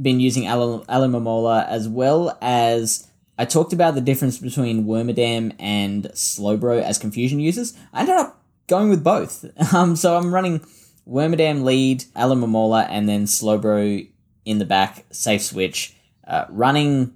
been 0.00 0.20
using 0.20 0.46
Al- 0.46 0.84
Alomomola 0.86 1.66
as 1.66 1.88
well 1.88 2.36
as 2.40 3.08
I 3.38 3.44
talked 3.44 3.72
about 3.72 3.94
the 3.94 4.00
difference 4.00 4.38
between 4.38 4.84
Wormadam 4.84 5.54
and 5.58 6.04
Slowbro 6.14 6.82
as 6.82 6.98
confusion 6.98 7.40
users. 7.40 7.74
I 7.92 8.00
ended 8.00 8.16
up 8.16 8.40
going 8.66 8.88
with 8.90 9.02
both. 9.02 9.44
Um, 9.74 9.96
so 9.96 10.16
I'm 10.16 10.34
running 10.34 10.60
Wormadam 11.08 11.64
lead, 11.64 12.04
Alomomola, 12.14 12.86
and 12.88 13.08
then 13.08 13.24
Slowbro 13.24 14.06
in 14.44 14.58
the 14.58 14.64
back, 14.64 15.04
safe 15.10 15.42
switch. 15.42 15.96
Uh, 16.26 16.44
running 16.50 17.14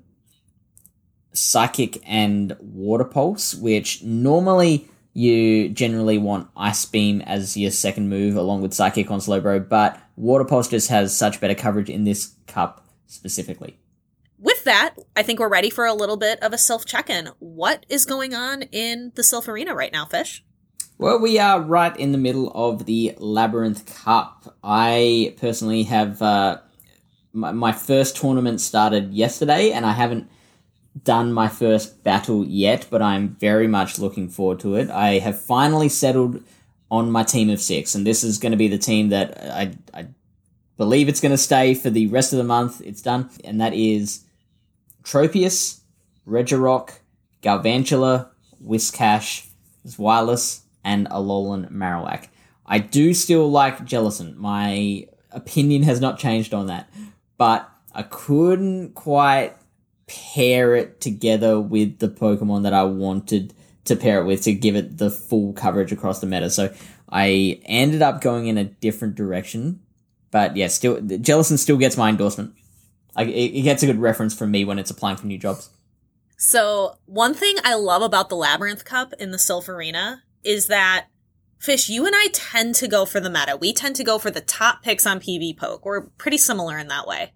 Psychic 1.32 2.02
and 2.06 2.56
Water 2.60 3.04
Pulse, 3.04 3.54
which 3.54 4.02
normally 4.02 4.88
you 5.16 5.70
generally 5.70 6.18
want 6.18 6.50
Ice 6.58 6.84
Beam 6.84 7.22
as 7.22 7.56
your 7.56 7.70
second 7.70 8.10
move 8.10 8.36
along 8.36 8.60
with 8.60 8.74
Psychic 8.74 9.10
on 9.10 9.18
Slowbro, 9.18 9.66
but 9.66 9.98
Water 10.14 10.44
Pulse 10.44 10.68
just 10.68 10.90
has 10.90 11.16
such 11.16 11.40
better 11.40 11.54
coverage 11.54 11.88
in 11.88 12.04
this 12.04 12.34
cup 12.46 12.86
specifically. 13.06 13.78
With 14.38 14.64
that, 14.64 14.94
I 15.16 15.22
think 15.22 15.40
we're 15.40 15.48
ready 15.48 15.70
for 15.70 15.86
a 15.86 15.94
little 15.94 16.18
bit 16.18 16.42
of 16.42 16.52
a 16.52 16.58
self 16.58 16.84
check-in. 16.84 17.30
What 17.38 17.86
is 17.88 18.04
going 18.04 18.34
on 18.34 18.64
in 18.64 19.12
the 19.14 19.22
Silph 19.22 19.48
Arena 19.48 19.74
right 19.74 19.90
now, 19.90 20.04
Fish? 20.04 20.44
Well, 20.98 21.18
we 21.18 21.38
are 21.38 21.62
right 21.62 21.96
in 21.98 22.12
the 22.12 22.18
middle 22.18 22.52
of 22.54 22.84
the 22.84 23.14
Labyrinth 23.16 23.86
Cup. 24.04 24.54
I 24.62 25.34
personally 25.38 25.84
have 25.84 26.20
uh, 26.20 26.58
my, 27.32 27.52
my 27.52 27.72
first 27.72 28.18
tournament 28.18 28.60
started 28.60 29.14
yesterday, 29.14 29.72
and 29.72 29.86
I 29.86 29.92
haven't 29.92 30.28
done 31.02 31.32
my 31.32 31.48
first 31.48 32.02
battle 32.02 32.44
yet, 32.44 32.86
but 32.90 33.02
I'm 33.02 33.36
very 33.36 33.66
much 33.66 33.98
looking 33.98 34.28
forward 34.28 34.60
to 34.60 34.76
it. 34.76 34.90
I 34.90 35.18
have 35.18 35.40
finally 35.40 35.88
settled 35.88 36.42
on 36.90 37.10
my 37.10 37.22
team 37.22 37.50
of 37.50 37.60
six, 37.60 37.94
and 37.94 38.06
this 38.06 38.22
is 38.22 38.38
going 38.38 38.52
to 38.52 38.58
be 38.58 38.68
the 38.68 38.78
team 38.78 39.10
that 39.10 39.38
I, 39.42 39.74
I 39.92 40.06
believe 40.76 41.08
it's 41.08 41.20
going 41.20 41.32
to 41.32 41.38
stay 41.38 41.74
for 41.74 41.90
the 41.90 42.06
rest 42.06 42.32
of 42.32 42.38
the 42.38 42.44
month. 42.44 42.80
It's 42.80 43.02
done, 43.02 43.30
and 43.44 43.60
that 43.60 43.74
is 43.74 44.24
Tropius, 45.02 45.80
Regirock, 46.26 46.92
Galvantula, 47.42 48.28
Whiscash, 48.64 49.48
Zweilous, 49.86 50.62
and 50.84 51.08
Alolan 51.08 51.70
Marowak. 51.70 52.28
I 52.64 52.78
do 52.78 53.14
still 53.14 53.50
like 53.50 53.84
Jellicent. 53.84 54.36
My 54.36 55.06
opinion 55.30 55.82
has 55.82 56.00
not 56.00 56.18
changed 56.18 56.54
on 56.54 56.66
that, 56.66 56.88
but 57.36 57.68
I 57.92 58.02
couldn't 58.02 58.94
quite 58.94 59.54
pair 60.06 60.74
it 60.74 61.00
together 61.00 61.60
with 61.60 61.98
the 61.98 62.08
Pokemon 62.08 62.62
that 62.62 62.72
I 62.72 62.84
wanted 62.84 63.54
to 63.84 63.96
pair 63.96 64.20
it 64.20 64.24
with 64.24 64.42
to 64.42 64.52
give 64.52 64.76
it 64.76 64.98
the 64.98 65.10
full 65.10 65.52
coverage 65.52 65.92
across 65.92 66.20
the 66.20 66.26
meta. 66.26 66.50
So 66.50 66.72
I 67.08 67.60
ended 67.64 68.02
up 68.02 68.20
going 68.20 68.46
in 68.46 68.58
a 68.58 68.64
different 68.64 69.14
direction, 69.14 69.80
but 70.30 70.56
yeah, 70.56 70.68
still 70.68 70.96
Jellicent 70.96 71.58
still 71.58 71.76
gets 71.76 71.96
my 71.96 72.08
endorsement. 72.08 72.54
Like 73.16 73.28
it, 73.28 73.58
it 73.58 73.62
gets 73.62 73.82
a 73.82 73.86
good 73.86 73.98
reference 73.98 74.34
from 74.34 74.50
me 74.50 74.64
when 74.64 74.78
it's 74.78 74.90
applying 74.90 75.16
for 75.16 75.26
new 75.26 75.38
jobs. 75.38 75.70
So, 76.38 76.98
one 77.06 77.32
thing 77.32 77.56
I 77.64 77.74
love 77.74 78.02
about 78.02 78.28
the 78.28 78.36
Labyrinth 78.36 78.84
Cup 78.84 79.14
in 79.18 79.30
the 79.30 79.38
Silph 79.38 79.68
Arena 79.70 80.22
is 80.44 80.66
that 80.66 81.06
Fish, 81.58 81.88
you 81.88 82.06
and 82.06 82.14
I 82.14 82.28
tend 82.32 82.74
to 82.76 82.88
go 82.88 83.04
for 83.04 83.18
the 83.18 83.30
meta. 83.30 83.56
We 83.56 83.72
tend 83.72 83.96
to 83.96 84.04
go 84.04 84.18
for 84.18 84.30
the 84.30 84.40
top 84.40 84.82
picks 84.82 85.06
on 85.06 85.20
PvPoke. 85.20 85.80
We're 85.82 86.02
pretty 86.02 86.38
similar 86.38 86.78
in 86.78 86.88
that 86.88 87.06
way. 87.06 87.32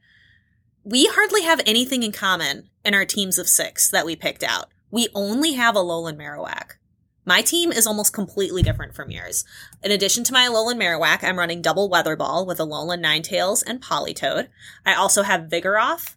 We 0.82 1.06
hardly 1.06 1.42
have 1.42 1.60
anything 1.66 2.02
in 2.02 2.12
common 2.12 2.70
in 2.86 2.94
our 2.94 3.04
teams 3.04 3.38
of 3.38 3.48
six 3.48 3.90
that 3.90 4.06
we 4.06 4.16
picked 4.16 4.42
out. 4.42 4.70
We 4.90 5.08
only 5.14 5.52
have 5.52 5.74
Alolan 5.74 6.16
Marowak. 6.16 6.78
My 7.26 7.42
team 7.42 7.70
is 7.70 7.86
almost 7.86 8.14
completely 8.14 8.62
different 8.62 8.94
from 8.94 9.10
yours. 9.10 9.44
In 9.82 9.90
addition 9.90 10.24
to 10.24 10.32
my 10.32 10.46
Alolan 10.46 10.80
Marowak, 10.80 11.22
I'm 11.22 11.38
running 11.38 11.60
double 11.60 11.90
Weather 11.90 12.16
Ball 12.16 12.46
with 12.46 12.58
Alolan 12.58 13.04
Ninetales 13.04 13.62
and 13.66 13.82
Politoed. 13.82 14.48
I 14.86 14.94
also 14.94 15.22
have 15.22 15.50
Vigoroth, 15.50 16.16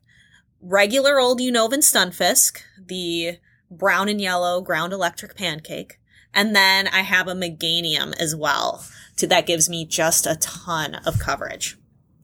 regular 0.62 1.20
old 1.20 1.42
Unova 1.42 1.74
Stunfisk, 1.80 2.62
the 2.84 3.40
brown 3.70 4.08
and 4.08 4.22
yellow 4.22 4.62
ground 4.62 4.94
electric 4.94 5.36
pancake, 5.36 6.00
and 6.34 6.56
then 6.56 6.88
I 6.88 7.02
have 7.02 7.28
a 7.28 7.36
Meganium 7.36 8.18
as 8.18 8.34
well. 8.34 8.86
That 9.20 9.46
gives 9.46 9.70
me 9.70 9.86
just 9.86 10.26
a 10.26 10.38
ton 10.38 10.96
of 11.06 11.20
coverage. 11.20 11.78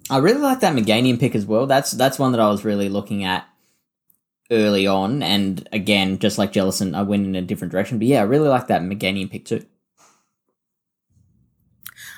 I 0.10 0.18
really 0.18 0.42
like 0.42 0.62
that 0.62 0.76
Meganium 0.76 1.20
pick 1.20 1.36
as 1.36 1.46
well. 1.46 1.68
That's 1.68 1.92
that's 1.92 2.18
one 2.18 2.32
that 2.32 2.42
I 2.42 2.50
was 2.50 2.66
really 2.66 2.90
looking 2.90 3.24
at 3.24 3.48
early 4.52 4.88
on, 4.88 5.22
and 5.22 5.68
again, 5.72 6.18
just 6.18 6.38
like 6.38 6.54
Jellicent, 6.54 6.96
I 6.96 7.04
went 7.04 7.26
in 7.26 7.36
a 7.36 7.42
different 7.42 7.72
direction. 7.72 8.00
But 8.00 8.08
yeah, 8.08 8.22
I 8.22 8.24
really 8.24 8.50
like 8.50 8.68
that 8.68 8.82
Meganium 8.82 9.30
pick 9.30 9.46
too. 9.46 9.66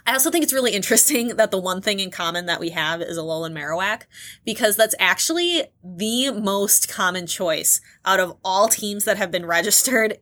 I 0.05 0.13
also 0.13 0.31
think 0.31 0.43
it's 0.43 0.53
really 0.53 0.71
interesting 0.71 1.35
that 1.35 1.51
the 1.51 1.59
one 1.59 1.81
thing 1.81 1.99
in 1.99 2.09
common 2.09 2.47
that 2.47 2.59
we 2.59 2.69
have 2.69 3.01
is 3.01 3.17
Alolan 3.17 3.53
Marowak, 3.53 4.03
because 4.45 4.75
that's 4.75 4.95
actually 4.99 5.63
the 5.83 6.31
most 6.31 6.89
common 6.89 7.27
choice 7.27 7.81
out 8.03 8.19
of 8.19 8.35
all 8.43 8.67
teams 8.67 9.05
that 9.05 9.17
have 9.17 9.31
been 9.31 9.45
registered 9.45 10.17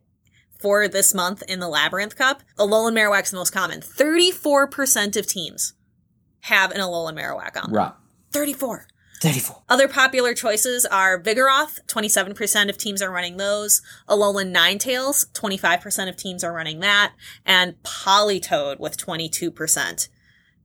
for 0.60 0.90
this 0.90 1.14
month 1.14 1.44
in 1.44 1.60
the 1.60 1.70
Labyrinth 1.70 2.18
Cup. 2.18 2.44
Alolan 2.58 2.94
Marowak's 2.94 3.32
the 3.32 3.38
most 3.38 3.54
common. 3.54 3.80
34% 3.80 5.16
of 5.16 5.26
teams 5.26 5.74
have 6.41 6.72
an 6.72 6.80
Alolan 6.80 7.18
Marowak 7.18 7.61
on. 7.61 7.72
Right. 7.72 7.91
34. 8.32 8.88
34. 9.22 9.64
Other 9.68 9.88
popular 9.88 10.34
choices 10.34 10.86
are 10.86 11.22
Vigoroth, 11.22 11.80
27% 11.88 12.70
of 12.70 12.78
teams 12.78 13.02
are 13.02 13.11
running 13.11 13.38
those. 13.38 13.82
Alolan 14.07 14.56
Ninetales, 14.56 15.30
25% 15.34 16.10
of 16.10 16.16
teams 16.16 16.44
are 16.44 16.53
running 16.53 16.80
that. 16.80 17.14
And 17.45 17.76
Politoed 17.84 18.80
with 18.80 18.98
22%. 18.98 20.07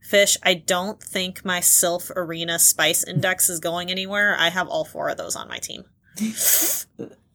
Fish, 0.00 0.36
I 0.42 0.54
don't 0.54 1.02
think 1.02 1.44
my 1.44 1.60
Silph 1.60 2.10
Arena 2.14 2.58
Spice 2.58 3.02
Index 3.08 3.48
is 3.48 3.58
going 3.58 3.90
anywhere. 3.90 4.36
I 4.38 4.50
have 4.50 4.68
all 4.68 4.84
four 4.84 5.08
of 5.08 5.16
those 5.16 5.34
on 5.34 5.48
my 5.48 5.58
team. 5.58 5.84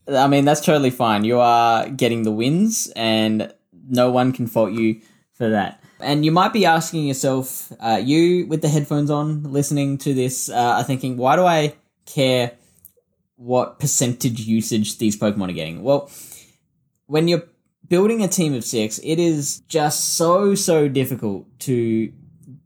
I 0.08 0.28
mean, 0.28 0.46
that's 0.46 0.62
totally 0.62 0.92
fine. 0.92 1.24
You 1.24 1.40
are 1.40 1.90
getting 1.90 2.24
the 2.24 2.32
wins, 2.32 2.92
and 2.96 3.54
no 3.90 4.12
one 4.12 4.32
can 4.32 4.48
fault 4.48 4.72
you 4.72 5.02
for 5.34 5.50
that. 5.50 5.84
And 6.02 6.24
you 6.24 6.32
might 6.32 6.54
be 6.54 6.66
asking 6.66 7.08
yourself, 7.08 7.72
uh, 7.80 8.02
you 8.04 8.48
with 8.48 8.62
the 8.62 8.70
headphones 8.70 9.10
on, 9.10 9.44
listening 9.44 9.98
to 10.00 10.14
this, 10.14 10.50
uh, 10.50 10.54
are 10.78 10.84
thinking, 10.84 11.18
why 11.18 11.36
do 11.36 11.46
I 11.46 11.76
care 12.06 12.52
what 13.36 13.80
percentage 13.80 14.40
usage 14.42 14.98
these 14.98 15.18
Pokemon 15.18 15.50
are 15.50 15.54
getting? 15.54 15.84
Well, 15.84 16.10
when 17.08 17.28
you're 17.28 17.44
building 17.88 18.24
a 18.24 18.28
team 18.28 18.54
of 18.54 18.64
six, 18.64 19.00
it 19.04 19.20
is 19.20 19.62
just 19.68 20.16
so, 20.16 20.56
so 20.56 20.88
difficult 20.88 21.48
to 21.60 22.14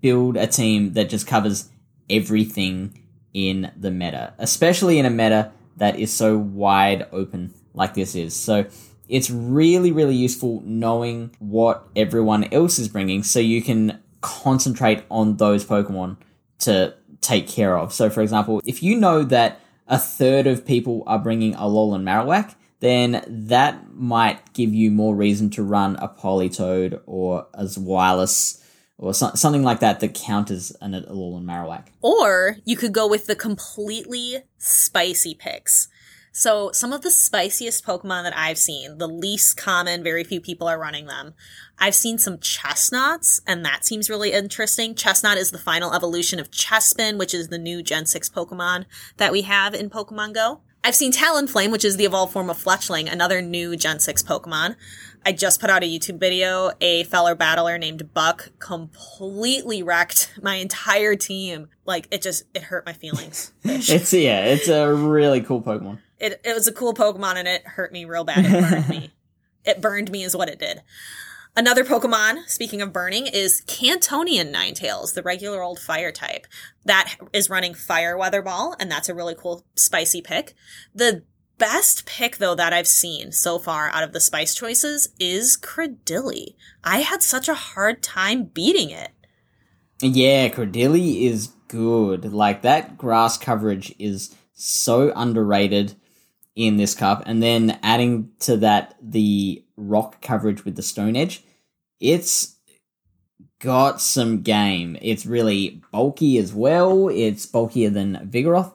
build 0.01 0.37
a 0.37 0.47
team 0.47 0.93
that 0.93 1.09
just 1.09 1.25
covers 1.25 1.69
everything 2.09 2.99
in 3.33 3.71
the 3.77 3.89
meta, 3.89 4.33
especially 4.37 4.99
in 4.99 5.05
a 5.05 5.09
meta 5.09 5.51
that 5.77 5.97
is 5.97 6.13
so 6.13 6.37
wide 6.37 7.07
open 7.11 7.53
like 7.73 7.93
this 7.95 8.15
is. 8.15 8.35
So 8.35 8.65
it's 9.13 9.29
really, 9.29 9.91
really 9.91 10.15
useful 10.15 10.63
knowing 10.65 11.29
what 11.37 11.87
everyone 11.95 12.45
else 12.51 12.79
is 12.79 12.89
bringing 12.89 13.21
so 13.21 13.39
you 13.39 13.61
can 13.61 14.01
concentrate 14.21 15.03
on 15.11 15.37
those 15.37 15.63
Pokemon 15.63 16.17
to 16.57 16.95
take 17.21 17.47
care 17.47 17.77
of. 17.77 17.93
So, 17.93 18.09
for 18.09 18.21
example, 18.21 18.59
if 18.65 18.81
you 18.81 18.97
know 18.97 19.21
that 19.21 19.59
a 19.87 19.99
third 19.99 20.47
of 20.47 20.65
people 20.65 21.03
are 21.05 21.19
bringing 21.19 21.53
Alolan 21.53 22.01
Marowak, 22.01 22.55
then 22.79 23.23
that 23.27 23.93
might 23.93 24.51
give 24.53 24.73
you 24.73 24.89
more 24.89 25.15
reason 25.15 25.51
to 25.51 25.63
run 25.63 25.95
a 25.97 26.07
Politoed 26.07 26.99
or 27.05 27.45
a 27.53 27.65
Zweilous 27.65 28.63
or 28.97 29.13
so- 29.13 29.35
something 29.35 29.63
like 29.63 29.79
that 29.81 29.99
that 29.99 30.15
counters 30.15 30.71
an 30.81 30.93
Alolan 30.93 31.43
Marowak. 31.43 31.85
Or 32.01 32.57
you 32.65 32.75
could 32.75 32.93
go 32.93 33.07
with 33.07 33.27
the 33.27 33.35
completely 33.35 34.37
spicy 34.57 35.35
picks. 35.35 35.87
So 36.35 36.71
some 36.71 36.93
of 36.93 37.03
the 37.03 37.11
spiciest 37.11 37.85
Pokemon 37.85 38.23
that 38.23 38.35
I've 38.35 38.57
seen, 38.57 38.97
the 38.97 39.07
least 39.07 39.55
common, 39.55 40.03
very 40.03 40.23
few 40.23 40.41
people 40.41 40.67
are 40.67 40.79
running 40.79 41.05
them. 41.05 41.35
I've 41.77 41.93
seen 41.93 42.17
some 42.17 42.39
Chesnaughts, 42.39 43.39
and 43.45 43.63
that 43.63 43.85
seems 43.85 44.09
really 44.09 44.31
interesting. 44.31 44.95
Chesnaught 44.95 45.37
is 45.37 45.51
the 45.51 45.59
final 45.59 45.93
evolution 45.93 46.39
of 46.39 46.49
Chespin, 46.49 47.19
which 47.19 47.35
is 47.35 47.49
the 47.49 47.59
new 47.59 47.83
Gen 47.83 48.07
6 48.07 48.29
Pokemon 48.29 48.85
that 49.17 49.31
we 49.31 49.43
have 49.43 49.75
in 49.75 49.91
Pokemon 49.91 50.33
Go. 50.33 50.61
I've 50.83 50.95
seen 50.95 51.11
Talonflame, 51.11 51.71
which 51.71 51.85
is 51.85 51.97
the 51.97 52.05
evolved 52.05 52.33
form 52.33 52.49
of 52.49 52.57
Fletchling, 52.57 53.11
another 53.11 53.39
new 53.39 53.77
Gen 53.77 53.99
6 53.99 54.23
Pokemon. 54.23 54.75
I 55.23 55.33
just 55.33 55.61
put 55.61 55.69
out 55.69 55.83
a 55.83 55.85
YouTube 55.85 56.19
video. 56.19 56.71
A 56.81 57.03
fellow 57.03 57.35
battler 57.35 57.77
named 57.77 58.11
Buck 58.15 58.49
completely 58.57 59.83
wrecked 59.83 60.33
my 60.41 60.55
entire 60.55 61.15
team. 61.15 61.69
Like, 61.85 62.07
it 62.09 62.23
just, 62.23 62.45
it 62.55 62.63
hurt 62.63 62.87
my 62.87 62.93
feelings. 62.93 63.53
it's, 63.63 64.11
yeah, 64.13 64.45
it's 64.45 64.67
a 64.67 64.91
really 64.91 65.41
cool 65.41 65.61
Pokemon. 65.61 65.99
It 66.19 66.41
it 66.43 66.53
was 66.53 66.67
a 66.67 66.73
cool 66.73 66.93
Pokemon 66.93 67.35
and 67.35 67.47
it 67.47 67.65
hurt 67.65 67.91
me 67.91 68.05
real 68.05 68.23
bad. 68.23 68.45
It 68.45 68.69
burned 68.69 68.89
me. 68.89 69.11
It 69.65 69.79
burned 69.79 70.11
me 70.11 70.23
is 70.23 70.35
what 70.35 70.49
it 70.49 70.59
did. 70.59 70.81
Another 71.55 71.83
Pokemon, 71.83 72.49
speaking 72.49 72.81
of 72.81 72.91
burning, 72.91 73.27
is 73.27 73.61
Kantonian 73.67 74.51
Ninetales, 74.51 75.13
the 75.13 75.21
regular 75.21 75.61
old 75.61 75.79
fire 75.79 76.11
type. 76.11 76.47
That 76.83 77.15
is 77.31 77.49
running 77.49 77.75
Fire 77.75 78.17
Weather 78.17 78.41
Ball, 78.41 78.75
and 78.79 78.91
that's 78.91 79.07
a 79.07 79.13
really 79.13 79.35
cool 79.35 79.63
spicy 79.75 80.21
pick. 80.21 80.55
The 80.95 81.23
best 81.59 82.07
pick, 82.07 82.37
though, 82.37 82.55
that 82.55 82.73
I've 82.73 82.87
seen 82.87 83.31
so 83.31 83.59
far 83.59 83.89
out 83.89 84.03
of 84.03 84.13
the 84.13 84.19
spice 84.19 84.55
choices 84.55 85.09
is 85.19 85.55
Cradily. 85.55 86.55
I 86.83 87.01
had 87.01 87.21
such 87.21 87.47
a 87.47 87.53
hard 87.53 88.01
time 88.01 88.45
beating 88.45 88.89
it. 88.89 89.11
Yeah, 90.01 90.49
Cradily 90.49 91.21
is 91.21 91.53
good. 91.67 92.33
Like, 92.33 92.63
that 92.63 92.97
grass 92.97 93.37
coverage 93.37 93.93
is 93.99 94.35
so 94.55 95.13
underrated 95.15 95.95
in 96.55 96.77
this 96.77 96.93
cup, 96.93 97.23
and 97.25 97.41
then 97.41 97.79
adding 97.81 98.29
to 98.39 98.57
that 98.57 98.95
the 99.01 99.63
rock 99.75 100.21
coverage 100.21 100.65
with 100.65 100.75
the 100.75 100.83
Stone 100.83 101.15
Edge, 101.15 101.43
it's 101.99 102.55
got 103.59 104.01
some 104.01 104.41
game. 104.41 104.97
It's 105.01 105.25
really 105.25 105.81
bulky 105.91 106.37
as 106.37 106.53
well. 106.53 107.07
It's 107.09 107.45
bulkier 107.45 107.89
than 107.89 108.29
Vigoroth. 108.29 108.73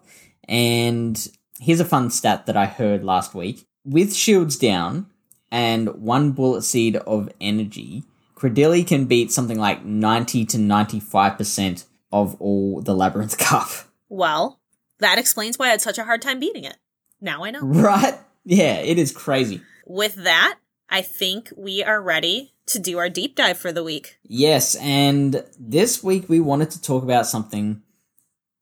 And 0.48 1.28
here's 1.60 1.80
a 1.80 1.84
fun 1.84 2.10
stat 2.10 2.46
that 2.46 2.56
I 2.56 2.66
heard 2.66 3.04
last 3.04 3.34
week. 3.34 3.66
With 3.84 4.14
shields 4.14 4.56
down 4.56 5.06
and 5.52 5.88
one 6.00 6.32
bullet 6.32 6.62
seed 6.62 6.96
of 6.96 7.28
energy, 7.40 8.04
Cradily 8.34 8.86
can 8.86 9.04
beat 9.04 9.30
something 9.30 9.58
like 9.58 9.84
90 9.84 10.46
to 10.46 10.56
95% 10.58 11.84
of 12.12 12.40
all 12.40 12.80
the 12.80 12.94
Labyrinth 12.94 13.36
Cup. 13.38 13.68
Well, 14.08 14.60
that 15.00 15.18
explains 15.18 15.58
why 15.58 15.66
I 15.66 15.70
had 15.70 15.80
such 15.82 15.98
a 15.98 16.04
hard 16.04 16.22
time 16.22 16.40
beating 16.40 16.64
it. 16.64 16.76
Now 17.20 17.44
I 17.44 17.50
know. 17.50 17.60
Right? 17.62 18.18
Yeah, 18.44 18.76
it 18.76 18.98
is 18.98 19.12
crazy. 19.12 19.60
With 19.86 20.14
that, 20.16 20.58
I 20.88 21.02
think 21.02 21.52
we 21.56 21.82
are 21.82 22.00
ready 22.00 22.54
to 22.66 22.78
do 22.78 22.98
our 22.98 23.08
deep 23.08 23.36
dive 23.36 23.58
for 23.58 23.72
the 23.72 23.84
week. 23.84 24.18
Yes, 24.22 24.74
and 24.76 25.44
this 25.58 26.02
week 26.02 26.28
we 26.28 26.40
wanted 26.40 26.70
to 26.72 26.82
talk 26.82 27.02
about 27.02 27.26
something 27.26 27.82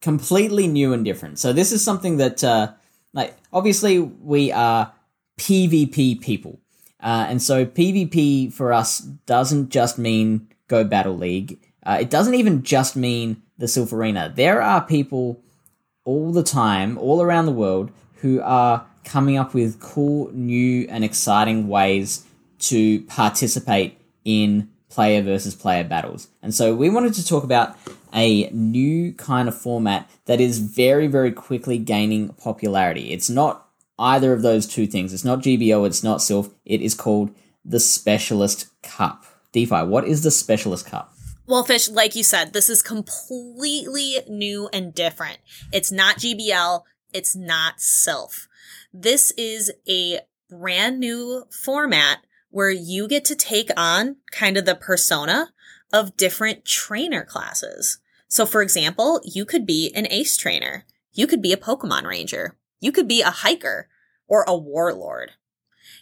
completely 0.01 0.67
new 0.67 0.93
and 0.93 1.03
different. 1.03 1.39
So 1.39 1.53
this 1.53 1.71
is 1.71 1.83
something 1.83 2.17
that 2.17 2.43
uh, 2.43 2.73
like 3.13 3.35
obviously 3.51 3.99
we 3.99 4.51
are 4.51 4.93
PvP 5.37 6.21
people. 6.21 6.59
Uh, 6.99 7.27
and 7.29 7.41
so 7.41 7.65
PvP 7.65 8.51
for 8.51 8.73
us 8.73 8.99
doesn't 8.99 9.69
just 9.69 9.97
mean 9.97 10.47
Go 10.67 10.83
Battle 10.83 11.17
League. 11.17 11.59
Uh, 11.85 11.99
it 12.01 12.09
doesn't 12.09 12.33
even 12.35 12.63
just 12.63 12.95
mean 12.95 13.41
the 13.57 13.67
Silph 13.67 13.93
Arena. 13.93 14.33
There 14.35 14.61
are 14.61 14.81
people 14.81 15.41
all 16.03 16.31
the 16.31 16.43
time, 16.43 16.97
all 16.97 17.21
around 17.21 17.45
the 17.45 17.51
world, 17.51 17.91
who 18.27 18.41
are 18.41 18.85
coming 19.03 19.37
up 19.37 19.53
with 19.53 19.79
cool, 19.79 20.29
new, 20.33 20.85
and 20.89 21.03
exciting 21.03 21.67
ways 21.67 22.25
to 22.59 23.01
participate 23.03 23.99
in 24.25 24.69
player 24.89 25.21
versus 25.21 25.55
player 25.55 25.83
battles. 25.83 26.27
And 26.41 26.53
so 26.53 26.75
we 26.75 26.89
wanted 26.89 27.13
to 27.13 27.25
talk 27.25 27.43
about 27.43 27.77
a 28.13 28.49
new 28.49 29.13
kind 29.13 29.47
of 29.47 29.59
format 29.59 30.09
that 30.25 30.41
is 30.41 30.59
very, 30.59 31.07
very 31.07 31.31
quickly 31.31 31.77
gaining 31.77 32.29
popularity. 32.29 33.11
It's 33.11 33.29
not 33.29 33.69
either 33.99 34.33
of 34.33 34.41
those 34.41 34.67
two 34.67 34.87
things. 34.87 35.13
It's 35.13 35.25
not 35.25 35.39
GBL, 35.39 35.85
it's 35.87 36.03
not 36.03 36.19
Silph. 36.19 36.51
It 36.65 36.81
is 36.81 36.93
called 36.93 37.33
the 37.63 37.79
Specialist 37.79 38.67
Cup. 38.81 39.25
DeFi, 39.53 39.83
what 39.83 40.05
is 40.05 40.23
the 40.23 40.31
Specialist 40.31 40.85
Cup? 40.85 41.13
Well, 41.45 41.63
Fish, 41.63 41.89
like 41.89 42.15
you 42.15 42.23
said, 42.23 42.51
this 42.51 42.69
is 42.69 42.81
completely 42.81 44.17
new 44.27 44.67
and 44.73 44.93
different. 44.93 45.37
It's 45.71 45.93
not 45.93 46.17
GBL. 46.17 46.81
It's 47.13 47.35
not 47.35 47.77
Silph. 47.77 48.47
This 48.93 49.31
is 49.31 49.71
a 49.87 50.19
brand 50.49 50.99
new 50.99 51.45
format 51.49 52.19
where 52.49 52.69
you 52.69 53.07
get 53.07 53.25
to 53.25 53.35
take 53.35 53.69
on 53.77 54.17
kind 54.31 54.57
of 54.57 54.65
the 54.65 54.75
persona 54.75 55.53
of 55.91 56.17
different 56.17 56.65
trainer 56.65 57.23
classes. 57.23 57.99
So, 58.27 58.45
for 58.45 58.61
example, 58.61 59.21
you 59.23 59.45
could 59.45 59.65
be 59.65 59.91
an 59.95 60.07
ace 60.09 60.37
trainer. 60.37 60.85
You 61.13 61.27
could 61.27 61.41
be 61.41 61.53
a 61.53 61.57
Pokemon 61.57 62.05
ranger. 62.05 62.57
You 62.79 62.91
could 62.91 63.07
be 63.07 63.21
a 63.21 63.31
hiker 63.31 63.89
or 64.27 64.43
a 64.47 64.57
warlord. 64.57 65.31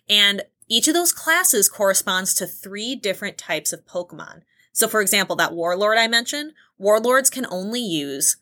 And 0.09 0.43
each 0.67 0.87
of 0.87 0.93
those 0.93 1.11
classes 1.11 1.69
corresponds 1.69 2.33
to 2.35 2.47
three 2.47 2.95
different 2.95 3.37
types 3.37 3.71
of 3.71 3.85
Pokemon. 3.85 4.41
So, 4.73 4.87
for 4.87 5.01
example, 5.01 5.35
that 5.37 5.53
warlord 5.53 5.97
I 5.97 6.07
mentioned, 6.07 6.53
warlords 6.77 7.29
can 7.29 7.45
only 7.49 7.79
use 7.79 8.37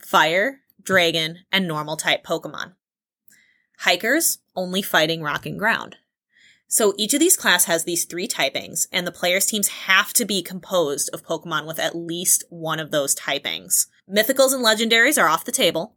fire, 0.00 0.62
dragon, 0.82 1.38
and 1.52 1.66
normal 1.68 1.96
type 1.96 2.24
Pokemon. 2.24 2.74
Hikers 3.80 4.38
only 4.54 4.82
fighting 4.82 5.22
rock 5.22 5.46
and 5.46 5.58
ground. 5.58 5.96
So 6.68 6.94
each 6.96 7.14
of 7.14 7.20
these 7.20 7.36
class 7.36 7.64
has 7.64 7.82
these 7.84 8.04
three 8.04 8.28
typings, 8.28 8.86
and 8.92 9.06
the 9.06 9.10
players' 9.12 9.46
teams 9.46 9.68
have 9.68 10.12
to 10.14 10.24
be 10.24 10.42
composed 10.42 11.10
of 11.12 11.24
Pokemon 11.24 11.66
with 11.66 11.80
at 11.80 11.96
least 11.96 12.44
one 12.48 12.78
of 12.78 12.90
those 12.92 13.14
typings. 13.14 13.86
Mythicals 14.08 14.52
and 14.54 14.64
legendaries 14.64 15.20
are 15.20 15.28
off 15.28 15.44
the 15.44 15.50
table, 15.50 15.96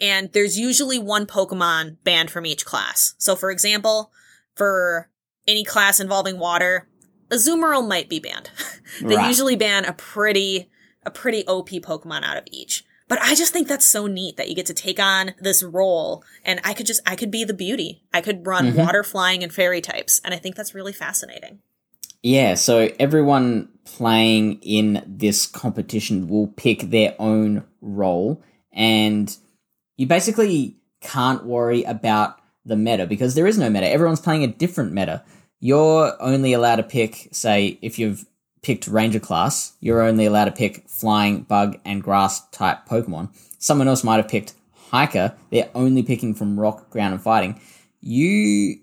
and 0.00 0.30
there's 0.32 0.58
usually 0.58 0.98
one 0.98 1.26
Pokemon 1.26 1.96
banned 2.04 2.30
from 2.30 2.46
each 2.46 2.64
class. 2.64 3.14
So 3.18 3.34
for 3.34 3.50
example, 3.50 4.12
for 4.54 5.08
any 5.48 5.64
class 5.64 5.98
involving 5.98 6.38
water, 6.38 6.88
Azumarill 7.30 7.88
might 7.88 8.08
be 8.08 8.20
banned. 8.20 8.50
they 9.00 9.16
Right. 9.16 9.26
usually 9.26 9.56
ban 9.56 9.84
a 9.86 9.92
pretty 9.92 10.68
a 11.04 11.10
pretty 11.10 11.44
OP 11.48 11.70
Pokemon 11.70 12.22
out 12.22 12.36
of 12.36 12.44
each. 12.52 12.84
But 13.12 13.20
I 13.20 13.34
just 13.34 13.52
think 13.52 13.68
that's 13.68 13.84
so 13.84 14.06
neat 14.06 14.38
that 14.38 14.48
you 14.48 14.54
get 14.54 14.64
to 14.64 14.72
take 14.72 14.98
on 14.98 15.34
this 15.38 15.62
role 15.62 16.24
and 16.46 16.62
I 16.64 16.72
could 16.72 16.86
just 16.86 17.02
I 17.04 17.14
could 17.14 17.30
be 17.30 17.44
the 17.44 17.52
beauty. 17.52 18.02
I 18.10 18.22
could 18.22 18.46
run 18.46 18.72
Mhm. 18.72 18.76
water, 18.76 19.04
flying, 19.04 19.42
and 19.42 19.52
fairy 19.52 19.82
types. 19.82 20.18
And 20.24 20.32
I 20.32 20.38
think 20.38 20.56
that's 20.56 20.74
really 20.74 20.94
fascinating. 20.94 21.58
Yeah, 22.22 22.54
so 22.54 22.88
everyone 22.98 23.68
playing 23.84 24.60
in 24.62 25.04
this 25.06 25.44
competition 25.46 26.26
will 26.26 26.46
pick 26.46 26.88
their 26.88 27.14
own 27.18 27.64
role, 27.82 28.42
and 28.72 29.36
you 29.98 30.06
basically 30.06 30.78
can't 31.02 31.44
worry 31.44 31.82
about 31.82 32.38
the 32.64 32.76
meta 32.76 33.06
because 33.06 33.34
there 33.34 33.46
is 33.46 33.58
no 33.58 33.68
meta. 33.68 33.88
Everyone's 33.90 34.20
playing 34.20 34.42
a 34.42 34.46
different 34.46 34.94
meta. 34.94 35.22
You're 35.60 36.16
only 36.18 36.54
allowed 36.54 36.76
to 36.76 36.82
pick, 36.82 37.28
say, 37.30 37.78
if 37.82 37.98
you've 37.98 38.24
picked 38.62 38.86
Ranger 38.86 39.20
class, 39.20 39.72
you're 39.80 40.02
only 40.02 40.26
allowed 40.26 40.46
to 40.46 40.52
pick 40.52 40.88
flying, 40.88 41.42
bug, 41.42 41.78
and 41.84 42.02
grass 42.02 42.46
type 42.50 42.86
Pokemon. 42.88 43.30
Someone 43.58 43.88
else 43.88 44.04
might 44.04 44.16
have 44.16 44.28
picked 44.28 44.54
Hiker, 44.90 45.34
they're 45.50 45.70
only 45.74 46.02
picking 46.02 46.34
from 46.34 46.60
rock, 46.60 46.90
ground, 46.90 47.14
and 47.14 47.22
fighting. 47.22 47.60
You 48.00 48.78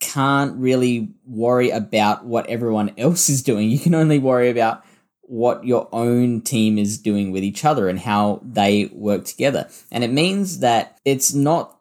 can't 0.00 0.56
really 0.56 1.14
worry 1.24 1.70
about 1.70 2.24
what 2.24 2.46
everyone 2.48 2.92
else 2.98 3.28
is 3.28 3.42
doing. 3.42 3.70
You 3.70 3.78
can 3.78 3.94
only 3.94 4.18
worry 4.18 4.50
about 4.50 4.84
what 5.22 5.64
your 5.64 5.88
own 5.92 6.42
team 6.42 6.78
is 6.78 6.98
doing 6.98 7.32
with 7.32 7.42
each 7.42 7.64
other 7.64 7.88
and 7.88 7.98
how 7.98 8.40
they 8.42 8.86
work 8.92 9.24
together. 9.24 9.68
And 9.90 10.04
it 10.04 10.12
means 10.12 10.58
that 10.58 10.98
it's 11.04 11.32
not 11.32 11.78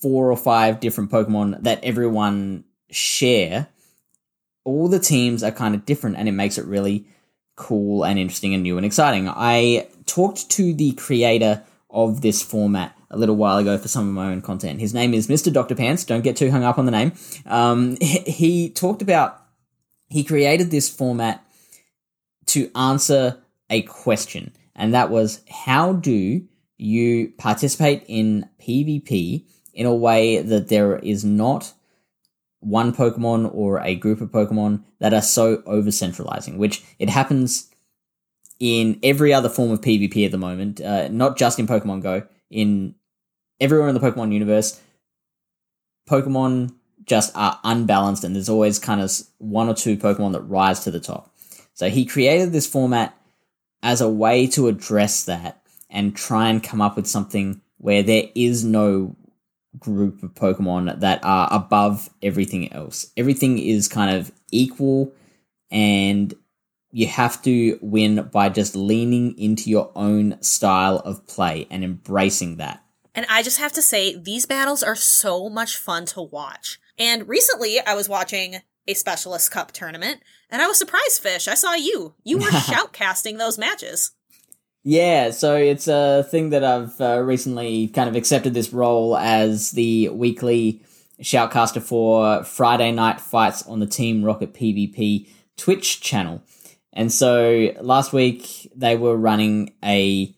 four 0.00 0.30
or 0.30 0.36
five 0.36 0.80
different 0.80 1.10
Pokemon 1.10 1.62
that 1.64 1.82
everyone 1.84 2.64
share. 2.90 3.68
All 4.66 4.88
the 4.88 4.98
teams 4.98 5.44
are 5.44 5.52
kind 5.52 5.74
of 5.74 5.86
different 5.86 6.16
and 6.16 6.28
it 6.28 6.32
makes 6.32 6.58
it 6.58 6.66
really 6.66 7.06
cool 7.54 8.04
and 8.04 8.18
interesting 8.18 8.52
and 8.52 8.64
new 8.64 8.76
and 8.76 8.84
exciting. 8.84 9.28
I 9.28 9.86
talked 10.06 10.50
to 10.50 10.74
the 10.74 10.92
creator 10.92 11.62
of 11.88 12.20
this 12.20 12.42
format 12.42 12.96
a 13.10 13.16
little 13.16 13.36
while 13.36 13.58
ago 13.58 13.78
for 13.78 13.88
some 13.88 14.08
of 14.08 14.14
my 14.14 14.32
own 14.32 14.42
content. 14.42 14.80
His 14.80 14.92
name 14.92 15.14
is 15.14 15.28
Mr. 15.28 15.52
Dr. 15.52 15.74
Pants. 15.74 16.04
Don't 16.04 16.22
get 16.22 16.36
too 16.36 16.50
hung 16.50 16.64
up 16.64 16.78
on 16.78 16.84
the 16.84 16.90
name. 16.90 17.12
Um, 17.46 17.96
he 18.00 18.70
talked 18.70 19.02
about, 19.02 19.40
he 20.08 20.24
created 20.24 20.70
this 20.70 20.88
format 20.88 21.44
to 22.46 22.70
answer 22.74 23.38
a 23.70 23.82
question, 23.82 24.52
and 24.74 24.94
that 24.94 25.10
was 25.10 25.40
how 25.48 25.92
do 25.92 26.42
you 26.76 27.32
participate 27.38 28.04
in 28.06 28.48
PvP 28.60 29.44
in 29.72 29.86
a 29.86 29.94
way 29.94 30.40
that 30.40 30.68
there 30.68 30.98
is 30.98 31.24
not 31.24 31.72
one 32.66 32.92
Pokemon 32.92 33.54
or 33.54 33.80
a 33.80 33.94
group 33.94 34.20
of 34.20 34.30
Pokemon 34.30 34.82
that 34.98 35.14
are 35.14 35.22
so 35.22 35.62
over 35.66 35.92
centralizing, 35.92 36.58
which 36.58 36.82
it 36.98 37.08
happens 37.08 37.70
in 38.58 38.98
every 39.04 39.32
other 39.32 39.48
form 39.48 39.70
of 39.70 39.80
PvP 39.80 40.24
at 40.24 40.32
the 40.32 40.38
moment, 40.38 40.80
uh, 40.80 41.06
not 41.08 41.38
just 41.38 41.60
in 41.60 41.68
Pokemon 41.68 42.02
Go, 42.02 42.26
in 42.50 42.96
everywhere 43.60 43.88
in 43.88 43.94
the 43.94 44.00
Pokemon 44.00 44.32
universe. 44.32 44.80
Pokemon 46.10 46.74
just 47.04 47.30
are 47.36 47.60
unbalanced, 47.62 48.24
and 48.24 48.34
there's 48.34 48.48
always 48.48 48.80
kind 48.80 49.00
of 49.00 49.12
one 49.38 49.68
or 49.68 49.74
two 49.74 49.96
Pokemon 49.96 50.32
that 50.32 50.40
rise 50.40 50.80
to 50.80 50.90
the 50.90 51.00
top. 51.00 51.32
So 51.74 51.88
he 51.88 52.04
created 52.04 52.50
this 52.50 52.66
format 52.66 53.16
as 53.82 54.00
a 54.00 54.08
way 54.08 54.48
to 54.48 54.66
address 54.66 55.24
that 55.24 55.62
and 55.88 56.16
try 56.16 56.48
and 56.48 56.62
come 56.62 56.80
up 56.80 56.96
with 56.96 57.06
something 57.06 57.60
where 57.78 58.02
there 58.02 58.24
is 58.34 58.64
no 58.64 59.14
group 59.78 60.22
of 60.22 60.34
Pokemon 60.34 61.00
that 61.00 61.20
are 61.22 61.48
above 61.50 62.10
everything 62.22 62.72
else. 62.72 63.10
Everything 63.16 63.58
is 63.58 63.88
kind 63.88 64.16
of 64.16 64.32
equal 64.50 65.12
and 65.70 66.34
you 66.90 67.06
have 67.06 67.42
to 67.42 67.78
win 67.82 68.28
by 68.32 68.48
just 68.48 68.74
leaning 68.74 69.36
into 69.38 69.68
your 69.68 69.90
own 69.94 70.40
style 70.42 70.98
of 70.98 71.26
play 71.26 71.66
and 71.70 71.84
embracing 71.84 72.56
that. 72.56 72.82
And 73.14 73.26
I 73.28 73.42
just 73.42 73.58
have 73.58 73.72
to 73.72 73.82
say, 73.82 74.16
these 74.16 74.46
battles 74.46 74.82
are 74.82 74.96
so 74.96 75.48
much 75.48 75.76
fun 75.76 76.06
to 76.06 76.22
watch. 76.22 76.78
And 76.98 77.28
recently, 77.28 77.80
I 77.80 77.94
was 77.94 78.08
watching 78.08 78.56
a 78.86 78.94
Specialist 78.94 79.50
Cup 79.50 79.72
tournament, 79.72 80.22
and 80.50 80.62
I 80.62 80.66
was 80.66 80.78
surprised, 80.78 81.20
Fish. 81.20 81.48
I 81.48 81.54
saw 81.54 81.74
you. 81.74 82.14
You 82.24 82.38
were 82.38 82.44
shoutcasting 82.50 83.38
those 83.38 83.58
matches. 83.58 84.12
Yeah, 84.88 85.32
so 85.32 85.56
it's 85.56 85.88
a 85.88 86.22
thing 86.30 86.50
that 86.50 86.62
I've 86.62 87.00
uh, 87.00 87.20
recently 87.20 87.88
kind 87.88 88.08
of 88.08 88.14
accepted 88.14 88.54
this 88.54 88.72
role 88.72 89.16
as 89.16 89.72
the 89.72 90.10
weekly 90.10 90.80
shoutcaster 91.20 91.82
for 91.82 92.44
Friday 92.44 92.92
night 92.92 93.20
fights 93.20 93.66
on 93.66 93.80
the 93.80 93.88
Team 93.88 94.24
Rocket 94.24 94.54
PvP 94.54 95.28
Twitch 95.56 96.00
channel. 96.00 96.40
And 96.92 97.12
so 97.12 97.72
last 97.80 98.12
week 98.12 98.70
they 98.76 98.94
were 98.94 99.16
running 99.16 99.74
a 99.84 100.32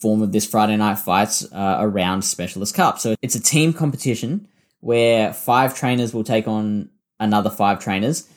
form 0.00 0.22
of 0.22 0.32
this 0.32 0.44
Friday 0.44 0.76
night 0.76 0.98
fights 0.98 1.46
uh, 1.52 1.76
around 1.78 2.22
Specialist 2.22 2.74
Cup. 2.74 2.98
So 2.98 3.14
it's 3.22 3.36
a 3.36 3.40
team 3.40 3.72
competition 3.72 4.48
where 4.80 5.32
five 5.32 5.72
trainers 5.72 6.12
will 6.12 6.24
take 6.24 6.48
on 6.48 6.90
another 7.20 7.48
five 7.48 7.78
trainers. 7.78 8.28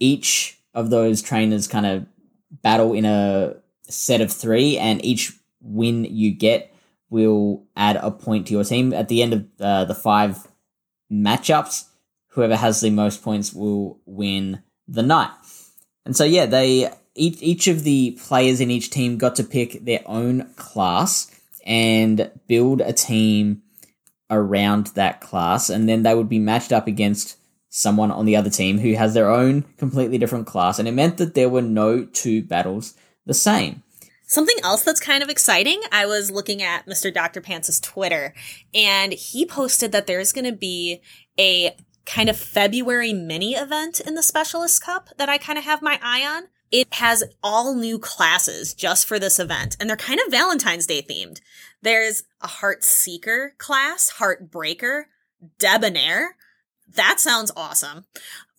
Each 0.00 0.58
of 0.74 0.90
those 0.90 1.22
trainers 1.22 1.68
kind 1.68 1.86
of 1.86 2.06
battle 2.50 2.94
in 2.94 3.04
a 3.04 3.54
set 3.88 4.20
of 4.20 4.32
three, 4.32 4.78
and 4.78 5.04
each 5.04 5.32
win 5.60 6.04
you 6.04 6.32
get 6.32 6.74
will 7.10 7.64
add 7.76 7.96
a 7.96 8.10
point 8.10 8.46
to 8.46 8.52
your 8.52 8.64
team. 8.64 8.92
At 8.92 9.08
the 9.08 9.22
end 9.22 9.32
of 9.32 9.46
uh, 9.60 9.84
the 9.84 9.94
five 9.94 10.46
matchups, 11.10 11.84
whoever 12.28 12.56
has 12.56 12.80
the 12.80 12.90
most 12.90 13.22
points 13.22 13.52
will 13.52 13.98
win 14.04 14.62
the 14.86 15.02
night. 15.02 15.30
And 16.04 16.16
so, 16.16 16.24
yeah, 16.24 16.46
they 16.46 16.90
each 17.14 17.42
each 17.42 17.66
of 17.66 17.84
the 17.84 18.12
players 18.12 18.60
in 18.60 18.70
each 18.70 18.90
team 18.90 19.18
got 19.18 19.36
to 19.36 19.44
pick 19.44 19.84
their 19.84 20.02
own 20.06 20.52
class 20.54 21.30
and 21.66 22.30
build 22.46 22.80
a 22.80 22.92
team 22.92 23.62
around 24.30 24.88
that 24.88 25.20
class, 25.20 25.70
and 25.70 25.88
then 25.88 26.02
they 26.02 26.14
would 26.14 26.28
be 26.28 26.38
matched 26.38 26.72
up 26.72 26.86
against 26.86 27.36
someone 27.70 28.10
on 28.10 28.24
the 28.24 28.36
other 28.36 28.50
team 28.50 28.78
who 28.78 28.94
has 28.94 29.14
their 29.14 29.30
own 29.30 29.62
completely 29.76 30.18
different 30.18 30.46
class, 30.46 30.78
and 30.78 30.88
it 30.88 30.92
meant 30.92 31.18
that 31.18 31.34
there 31.34 31.48
were 31.48 31.62
no 31.62 32.04
two 32.04 32.42
battles 32.42 32.94
the 33.28 33.34
same. 33.34 33.84
Something 34.26 34.56
else 34.62 34.82
that's 34.82 35.00
kind 35.00 35.22
of 35.22 35.28
exciting, 35.30 35.80
I 35.92 36.04
was 36.04 36.30
looking 36.30 36.62
at 36.62 36.86
Mr. 36.86 37.14
Dr. 37.14 37.40
Pants' 37.40 37.78
Twitter, 37.78 38.34
and 38.74 39.12
he 39.12 39.46
posted 39.46 39.92
that 39.92 40.06
there's 40.06 40.32
going 40.32 40.44
to 40.44 40.52
be 40.52 41.00
a 41.38 41.76
kind 42.04 42.28
of 42.28 42.36
February 42.36 43.12
mini 43.12 43.54
event 43.54 44.00
in 44.00 44.14
the 44.14 44.22
Specialist 44.22 44.82
Cup 44.82 45.10
that 45.16 45.28
I 45.28 45.38
kind 45.38 45.58
of 45.58 45.64
have 45.64 45.80
my 45.80 45.98
eye 46.02 46.26
on. 46.26 46.48
It 46.70 46.92
has 46.94 47.24
all 47.42 47.74
new 47.74 47.98
classes 47.98 48.74
just 48.74 49.06
for 49.06 49.18
this 49.18 49.38
event, 49.38 49.76
and 49.80 49.88
they're 49.88 49.96
kind 49.96 50.20
of 50.20 50.30
Valentine's 50.30 50.86
Day 50.86 51.00
themed. 51.00 51.40
There's 51.80 52.24
a 52.42 52.48
Heart 52.48 52.84
Seeker 52.84 53.54
class, 53.56 54.14
Heartbreaker, 54.18 55.04
Debonair. 55.58 56.36
That 56.86 57.20
sounds 57.20 57.52
awesome. 57.56 58.04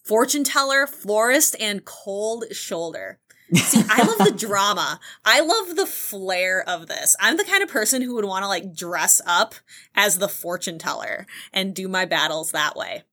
Fortune 0.04 0.44
Teller, 0.44 0.88
Florist, 0.88 1.56
and 1.60 1.86
Cold 1.86 2.46
Shoulder. 2.52 3.20
See, 3.56 3.84
I 3.90 4.04
love 4.04 4.18
the 4.20 4.36
drama. 4.38 5.00
I 5.26 5.40
love 5.42 5.76
the 5.76 5.86
flair 5.86 6.62
of 6.68 6.88
this. 6.88 7.16
I'm 7.20 7.38
the 7.38 7.44
kind 7.44 7.64
of 7.64 7.70
person 7.70 8.02
who 8.02 8.16
would 8.16 8.26
want 8.26 8.44
to 8.44 8.48
like 8.48 8.74
dress 8.76 9.22
up 9.26 9.56
as 9.96 10.18
the 10.20 10.30
fortune 10.30 10.78
teller 10.78 11.26
and 11.54 11.74
do 11.74 11.88
my 11.88 12.06
battles 12.06 12.52
that 12.52 12.76
way. 12.76 13.04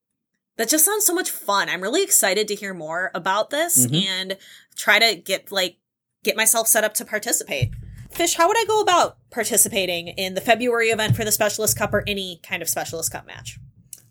That 0.57 0.69
just 0.69 0.85
sounds 0.85 1.05
so 1.05 1.13
much 1.13 1.29
fun. 1.29 1.69
I'm 1.69 1.81
really 1.81 2.03
excited 2.03 2.47
to 2.47 2.55
hear 2.55 2.73
more 2.73 3.11
about 3.13 3.49
this 3.51 3.85
Mhm. 3.85 4.05
and 4.07 4.37
try 4.75 4.99
to 4.99 5.15
get 5.15 5.51
like 5.51 5.77
get 6.23 6.35
myself 6.35 6.67
set 6.67 6.83
up 6.83 6.93
to 6.95 7.05
participate. 7.05 7.71
Fish, 8.11 8.35
how 8.35 8.47
would 8.47 8.57
I 8.57 8.65
go 8.65 8.79
about 8.81 9.17
participating 9.29 10.07
in 10.09 10.33
the 10.33 10.41
February 10.41 10.87
event 10.87 11.15
for 11.15 11.23
the 11.23 11.31
Specialist 11.31 11.77
Cup 11.77 11.93
or 11.93 12.03
any 12.07 12.39
kind 12.41 12.61
of 12.61 12.69
Specialist 12.69 13.11
Cup 13.11 13.27
match? 13.27 13.59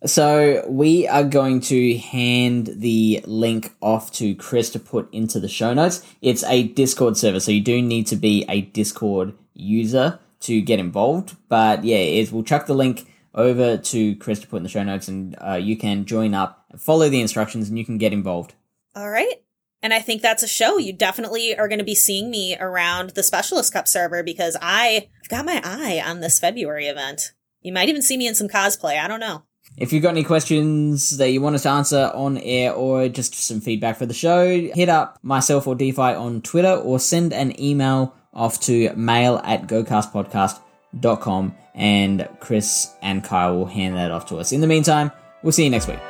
So 0.05 0.65
we 0.69 1.09
are 1.09 1.25
going 1.25 1.61
to 1.63 1.97
hand 1.97 2.71
the 2.77 3.23
link 3.25 3.75
off 3.81 4.13
to 4.13 4.35
Chris 4.35 4.71
to 4.71 4.79
put 4.79 5.13
into 5.13 5.41
the 5.41 5.49
show 5.49 5.73
notes. 5.73 6.05
It's 6.21 6.45
a 6.45 6.65
Discord 6.69 7.17
server, 7.17 7.41
so 7.41 7.51
you 7.51 7.63
do 7.63 7.81
need 7.81 8.07
to 8.09 8.17
be 8.17 8.45
a 8.49 8.61
Discord 8.61 9.35
user 9.55 10.19
to 10.41 10.61
get 10.61 10.79
involved. 10.79 11.37
But 11.49 11.85
yeah, 11.85 11.97
it, 11.97 12.31
we'll 12.31 12.43
chuck 12.43 12.67
the 12.67 12.75
link 12.75 13.11
over 13.35 13.77
to 13.77 14.17
Chris 14.17 14.41
to 14.41 14.47
put 14.47 14.59
in 14.59 14.63
the 14.63 14.69
show 14.69 14.83
notes, 14.83 15.09
and 15.09 15.37
uh, 15.45 15.55
you 15.55 15.77
can 15.77 16.05
join 16.05 16.35
up, 16.35 16.65
follow 16.77 17.09
the 17.09 17.21
instructions, 17.21 17.69
and 17.69 17.79
you 17.79 17.85
can 17.85 17.99
get 17.99 18.13
involved. 18.13 18.55
All 18.95 19.11
right. 19.11 19.43
And 19.83 19.93
I 19.95 20.01
think 20.01 20.21
that's 20.21 20.43
a 20.43 20.49
show. 20.49 20.79
You 20.79 20.93
definitely 20.93 21.57
are 21.57 21.69
going 21.69 21.79
to 21.79 21.85
be 21.85 21.95
seeing 21.95 22.31
me 22.31 22.57
around 22.59 23.11
the 23.11 23.23
Specialist 23.23 23.73
Cup 23.73 23.87
server 23.87 24.23
because 24.23 24.57
I've 24.61 25.05
got 25.29 25.45
my 25.45 25.61
eye 25.63 26.03
on 26.05 26.21
this 26.21 26.39
February 26.39 26.87
event. 26.87 27.33
You 27.61 27.73
might 27.73 27.89
even 27.89 28.03
see 28.03 28.17
me 28.17 28.27
in 28.27 28.35
some 28.35 28.49
cosplay. 28.49 28.99
I 28.99 29.07
don't 29.07 29.21
know. 29.21 29.46
If 29.77 29.93
you've 29.93 30.03
got 30.03 30.11
any 30.11 30.25
questions 30.25 31.19
that 31.19 31.31
you 31.33 31.43
want 31.43 31.55
us 31.55 31.65
to 31.65 31.69
answer 31.69 32.11
on 32.15 32.39
air 32.39 32.73
or 32.73 33.09
just 33.09 33.35
some 33.35 33.61
feedback 33.61 33.99
for 33.99 34.07
the 34.07 34.15
show, 34.15 34.49
hit 34.49 34.89
up 34.89 35.19
myself 35.23 35.67
or 35.67 35.75
DeFi 35.75 36.01
on 36.01 36.41
Twitter 36.41 36.73
or 36.73 36.99
send 36.99 37.35
an 37.35 37.61
email 37.61 38.15
off 38.33 38.59
to 38.61 38.91
mail 38.95 39.39
at 39.45 39.67
gocastpodcast.com 39.67 41.55
and 41.75 42.29
Chris 42.41 42.91
and 43.03 43.23
Kyle 43.23 43.55
will 43.55 43.67
hand 43.67 43.97
that 43.97 44.11
off 44.11 44.25
to 44.27 44.39
us. 44.39 44.51
In 44.51 44.63
the 44.63 44.67
meantime, 44.67 45.13
we'll 45.43 45.53
see 45.53 45.65
you 45.65 45.71
next 45.71 45.89
week. 45.89 46.01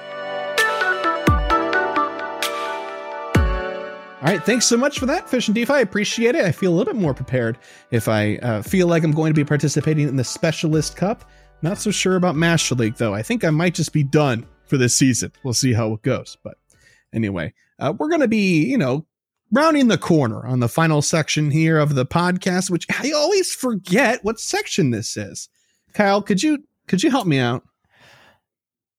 All 4.26 4.32
right, 4.32 4.42
thanks 4.44 4.66
so 4.66 4.76
much 4.76 5.00
for 5.00 5.06
that, 5.06 5.28
Fish 5.28 5.48
and 5.48 5.54
DeFi. 5.56 5.72
I 5.72 5.80
appreciate 5.80 6.36
it. 6.36 6.44
I 6.44 6.52
feel 6.52 6.72
a 6.72 6.74
little 6.74 6.92
bit 6.92 7.00
more 7.00 7.14
prepared 7.14 7.58
if 7.90 8.06
I 8.06 8.36
uh, 8.36 8.62
feel 8.62 8.86
like 8.86 9.02
I'm 9.02 9.12
going 9.12 9.32
to 9.32 9.36
be 9.36 9.44
participating 9.44 10.08
in 10.08 10.14
the 10.14 10.24
Specialist 10.24 10.96
Cup. 10.96 11.28
Not 11.62 11.78
so 11.78 11.90
sure 11.90 12.16
about 12.16 12.36
Master 12.36 12.74
League, 12.74 12.96
though. 12.96 13.14
I 13.14 13.22
think 13.22 13.44
I 13.44 13.50
might 13.50 13.74
just 13.74 13.92
be 13.92 14.02
done 14.04 14.46
for 14.66 14.76
this 14.76 14.94
season. 14.94 15.32
We'll 15.42 15.54
see 15.54 15.72
how 15.72 15.92
it 15.94 16.02
goes. 16.02 16.36
But 16.42 16.58
anyway, 17.12 17.54
uh, 17.78 17.92
we're 17.98 18.08
going 18.08 18.20
to 18.20 18.28
be, 18.28 18.64
you 18.64 18.78
know, 18.78 19.06
rounding 19.52 19.88
the 19.88 19.98
corner 19.98 20.46
on 20.46 20.60
the 20.60 20.68
final 20.68 21.02
section 21.02 21.50
here 21.50 21.78
of 21.78 21.94
the 21.94 22.06
podcast, 22.06 22.70
which 22.70 22.86
I 23.02 23.12
always 23.12 23.52
forget 23.54 24.22
what 24.24 24.38
section 24.38 24.90
this 24.90 25.16
is. 25.16 25.48
Kyle, 25.92 26.20
could 26.22 26.42
you 26.42 26.64
could 26.88 27.02
you 27.02 27.10
help 27.10 27.26
me 27.26 27.38
out? 27.38 27.64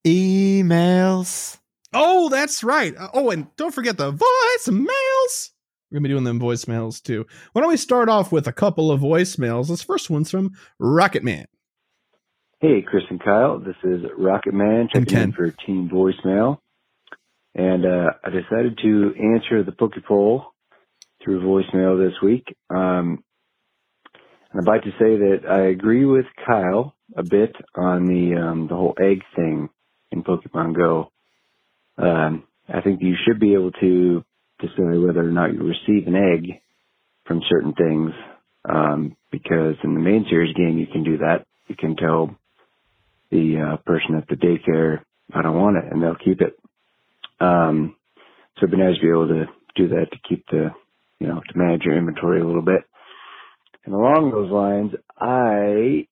Emails. 0.05 1.57
Oh, 1.93 2.29
that's 2.29 2.63
right. 2.63 2.95
Uh, 2.97 3.09
Oh, 3.13 3.29
and 3.29 3.47
don't 3.55 3.73
forget 3.73 3.97
the 3.97 4.11
voicemails. 4.11 5.51
We're 5.89 5.97
gonna 5.97 6.03
be 6.03 6.09
doing 6.09 6.23
them 6.23 6.39
voicemails 6.39 7.01
too. 7.01 7.25
Why 7.53 7.61
don't 7.61 7.69
we 7.69 7.77
start 7.77 8.09
off 8.09 8.31
with 8.31 8.47
a 8.47 8.53
couple 8.53 8.91
of 8.91 9.01
voicemails? 9.01 9.67
This 9.69 9.83
first 9.83 10.09
one's 10.09 10.31
from 10.31 10.51
Rocket 10.79 11.23
Man. 11.23 11.45
Hey, 12.59 12.81
Chris 12.81 13.03
and 13.11 13.23
Kyle. 13.23 13.59
This 13.59 13.75
is 13.83 14.01
Rocket 14.17 14.51
Man 14.51 14.89
checking 14.91 15.15
in 15.15 15.31
for 15.31 15.51
team 15.51 15.91
voicemail. 15.93 16.57
And 17.53 17.85
uh, 17.85 18.09
I 18.23 18.31
decided 18.31 18.79
to 18.81 19.13
answer 19.35 19.61
the 19.61 19.71
Poke 19.71 19.93
Poll 20.07 20.43
through 21.23 21.43
voicemail 21.43 22.03
this 22.03 22.19
week. 22.19 22.57
Um, 22.71 23.23
and 24.51 24.59
I'd 24.59 24.67
like 24.67 24.81
to 24.85 24.91
say 24.93 25.17
that 25.17 25.41
I 25.47 25.67
agree 25.67 26.05
with 26.05 26.25
Kyle 26.47 26.95
a 27.15 27.21
bit 27.21 27.55
on 27.75 28.07
the 28.07 28.41
um, 28.41 28.67
the 28.67 28.75
whole 28.75 28.95
egg 28.99 29.21
thing 29.35 29.69
in 30.11 30.23
Pokemon 30.23 30.75
Go. 30.75 31.11
Um, 31.99 32.43
I 32.67 32.81
think 32.81 33.03
you 33.03 33.13
should 33.23 33.39
be 33.39 33.53
able 33.53 33.71
to 33.73 34.25
decide 34.59 34.99
whether 34.99 35.19
or 35.19 35.31
not 35.31 35.53
you 35.53 35.61
receive 35.61 36.07
an 36.07 36.15
egg 36.15 36.59
from 37.27 37.43
certain 37.47 37.73
things, 37.73 38.13
um, 38.67 39.15
because 39.29 39.75
in 39.83 39.93
the 39.93 39.99
main 39.99 40.25
series 40.27 40.55
game 40.55 40.79
you 40.79 40.87
can 40.87 41.03
do 41.03 41.19
that. 41.19 41.45
You 41.67 41.75
can 41.75 41.95
tell 41.95 42.35
the 43.31 43.73
uh, 43.73 43.77
person 43.77 44.15
at 44.15 44.27
the 44.27 44.35
daycare, 44.35 45.01
I 45.33 45.41
don't 45.41 45.59
want 45.59 45.77
it, 45.77 45.91
and 45.91 46.01
they'll 46.01 46.15
keep 46.15 46.41
it. 46.41 46.57
Um, 47.39 47.95
so 48.55 48.65
it'd 48.65 48.71
be 48.71 48.77
nice 48.77 48.95
to 48.95 49.01
be 49.01 49.09
able 49.09 49.27
to 49.27 49.45
do 49.75 49.89
that 49.89 50.07
to 50.11 50.17
keep 50.27 50.45
the, 50.49 50.69
you 51.19 51.27
know, 51.27 51.41
to 51.41 51.57
manage 51.57 51.83
your 51.83 51.97
inventory 51.97 52.41
a 52.41 52.45
little 52.45 52.61
bit. 52.61 52.81
And 53.85 53.93
along 53.93 54.31
those 54.31 54.51
lines, 54.51 54.91
I 55.19 56.07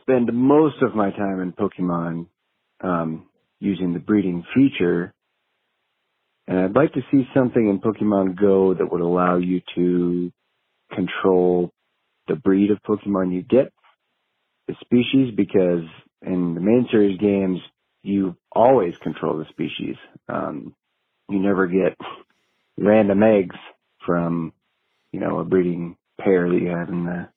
spend 0.00 0.32
most 0.32 0.76
of 0.82 0.94
my 0.94 1.10
time 1.10 1.40
in 1.40 1.52
Pokemon 1.52 2.26
um, 2.80 3.26
using 3.60 3.92
the 3.92 3.98
breeding 3.98 4.44
feature. 4.54 5.12
And 6.46 6.58
I'd 6.58 6.76
like 6.76 6.92
to 6.92 7.00
see 7.10 7.26
something 7.34 7.68
in 7.68 7.80
Pokemon 7.80 8.38
Go 8.40 8.74
that 8.74 8.90
would 8.90 9.00
allow 9.00 9.38
you 9.38 9.60
to 9.74 10.32
control 10.94 11.72
the 12.28 12.36
breed 12.36 12.70
of 12.70 12.78
Pokemon 12.86 13.34
you 13.34 13.42
get 13.42 13.72
the 14.68 14.74
species 14.80 15.34
because 15.36 15.84
in 16.22 16.54
the 16.54 16.60
main 16.60 16.88
series 16.90 17.18
games 17.18 17.60
you 18.02 18.36
always 18.52 18.94
control 19.02 19.38
the 19.38 19.46
species. 19.50 19.96
Um, 20.28 20.74
you 21.28 21.40
never 21.40 21.66
get 21.66 21.96
random 22.78 23.22
eggs 23.22 23.56
from 24.06 24.52
you 25.12 25.20
know 25.20 25.38
a 25.40 25.44
breeding 25.44 25.96
pair 26.20 26.48
that 26.48 26.60
you 26.60 26.68
have 26.68 26.88
in 26.88 27.04
the 27.06 27.28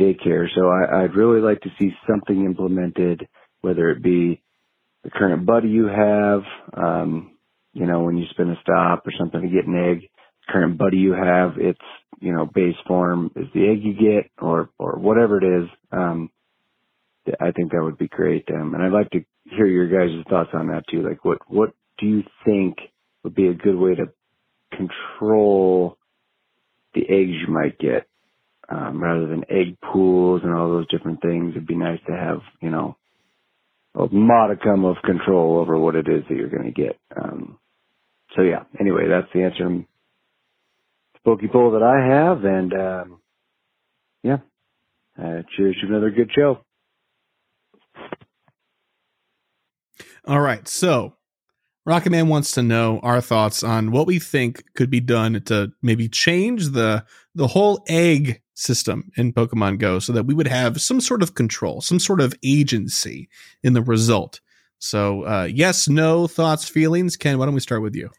daycare. 0.00 0.46
So 0.54 0.68
I, 0.68 1.04
I'd 1.04 1.16
really 1.16 1.40
like 1.40 1.62
to 1.62 1.70
see 1.78 1.92
something 2.08 2.44
implemented, 2.44 3.28
whether 3.62 3.90
it 3.90 4.02
be 4.02 4.42
the 5.04 5.10
current 5.10 5.46
buddy 5.46 5.68
you 5.68 5.86
have, 5.86 6.42
um, 6.74 7.36
you 7.72 7.86
know, 7.86 8.02
when 8.02 8.16
you 8.16 8.26
spin 8.30 8.50
a 8.50 8.60
stop 8.62 9.06
or 9.06 9.12
something 9.18 9.40
to 9.42 9.48
get 9.48 9.66
an 9.66 9.76
egg, 9.76 10.08
current 10.48 10.78
buddy 10.78 10.98
you 10.98 11.12
have, 11.12 11.58
its 11.58 11.80
you 12.20 12.32
know 12.32 12.46
base 12.46 12.76
form 12.86 13.30
is 13.36 13.46
the 13.54 13.68
egg 13.68 13.82
you 13.82 13.94
get, 13.94 14.30
or 14.40 14.70
or 14.78 14.98
whatever 14.98 15.38
it 15.38 15.62
is. 15.64 15.68
Um, 15.92 16.30
I 17.40 17.52
think 17.52 17.72
that 17.72 17.82
would 17.82 17.98
be 17.98 18.08
great. 18.08 18.46
Um, 18.50 18.74
and 18.74 18.82
I'd 18.82 18.92
like 18.92 19.10
to 19.10 19.24
hear 19.44 19.66
your 19.66 19.88
guys' 19.88 20.24
thoughts 20.28 20.50
on 20.54 20.68
that 20.68 20.84
too. 20.90 21.02
Like, 21.02 21.24
what 21.24 21.38
what 21.48 21.70
do 21.98 22.06
you 22.06 22.22
think 22.44 22.76
would 23.24 23.34
be 23.34 23.48
a 23.48 23.54
good 23.54 23.76
way 23.76 23.94
to 23.94 24.06
control 24.76 25.98
the 26.94 27.02
eggs 27.02 27.32
you 27.46 27.52
might 27.52 27.78
get, 27.78 28.06
um, 28.68 29.02
rather 29.02 29.26
than 29.26 29.44
egg 29.50 29.78
pools 29.80 30.42
and 30.44 30.54
all 30.54 30.68
those 30.70 30.88
different 30.88 31.22
things? 31.22 31.52
It'd 31.52 31.66
be 31.66 31.76
nice 31.76 32.00
to 32.08 32.12
have, 32.16 32.40
you 32.62 32.70
know, 32.70 32.96
a 33.94 34.06
modicum 34.12 34.84
of 34.84 34.96
control 35.04 35.58
over 35.58 35.78
what 35.78 35.96
it 35.96 36.08
is 36.08 36.24
that 36.28 36.36
you're 36.36 36.50
going 36.50 36.72
to 36.72 36.82
get. 36.82 36.98
Um, 37.16 37.58
so 38.36 38.42
yeah. 38.42 38.64
Anyway, 38.80 39.08
that's 39.08 39.32
the 39.34 39.44
answer. 39.44 39.58
to 39.68 39.84
the 41.14 41.20
Poke 41.24 41.40
Poll 41.52 41.72
that 41.72 41.82
I 41.82 42.14
have, 42.14 42.44
and 42.44 42.72
um, 42.74 43.20
yeah. 44.22 44.38
Uh, 45.18 45.42
cheers 45.56 45.76
to 45.80 45.86
another 45.88 46.10
good 46.10 46.30
show. 46.34 46.58
All 50.26 50.40
right, 50.40 50.66
so 50.66 51.14
Rocket 51.84 52.10
Man 52.10 52.28
wants 52.28 52.50
to 52.52 52.62
know 52.62 52.98
our 53.04 53.20
thoughts 53.20 53.62
on 53.62 53.92
what 53.92 54.08
we 54.08 54.18
think 54.18 54.64
could 54.74 54.90
be 54.90 54.98
done 54.98 55.40
to 55.44 55.70
maybe 55.82 56.08
change 56.08 56.70
the 56.70 57.04
the 57.36 57.46
whole 57.46 57.84
egg 57.88 58.42
system 58.54 59.12
in 59.16 59.32
Pokemon 59.32 59.78
Go 59.78 60.00
so 60.00 60.12
that 60.12 60.26
we 60.26 60.34
would 60.34 60.48
have 60.48 60.80
some 60.80 61.00
sort 61.00 61.22
of 61.22 61.34
control, 61.34 61.80
some 61.80 62.00
sort 62.00 62.20
of 62.20 62.34
agency 62.42 63.28
in 63.62 63.74
the 63.74 63.82
result. 63.82 64.40
So, 64.78 65.22
uh, 65.22 65.48
yes, 65.50 65.88
no 65.88 66.26
thoughts, 66.26 66.68
feelings. 66.68 67.16
Ken, 67.16 67.38
why 67.38 67.44
don't 67.44 67.54
we 67.54 67.60
start 67.60 67.82
with 67.82 67.94
you? 67.94 68.10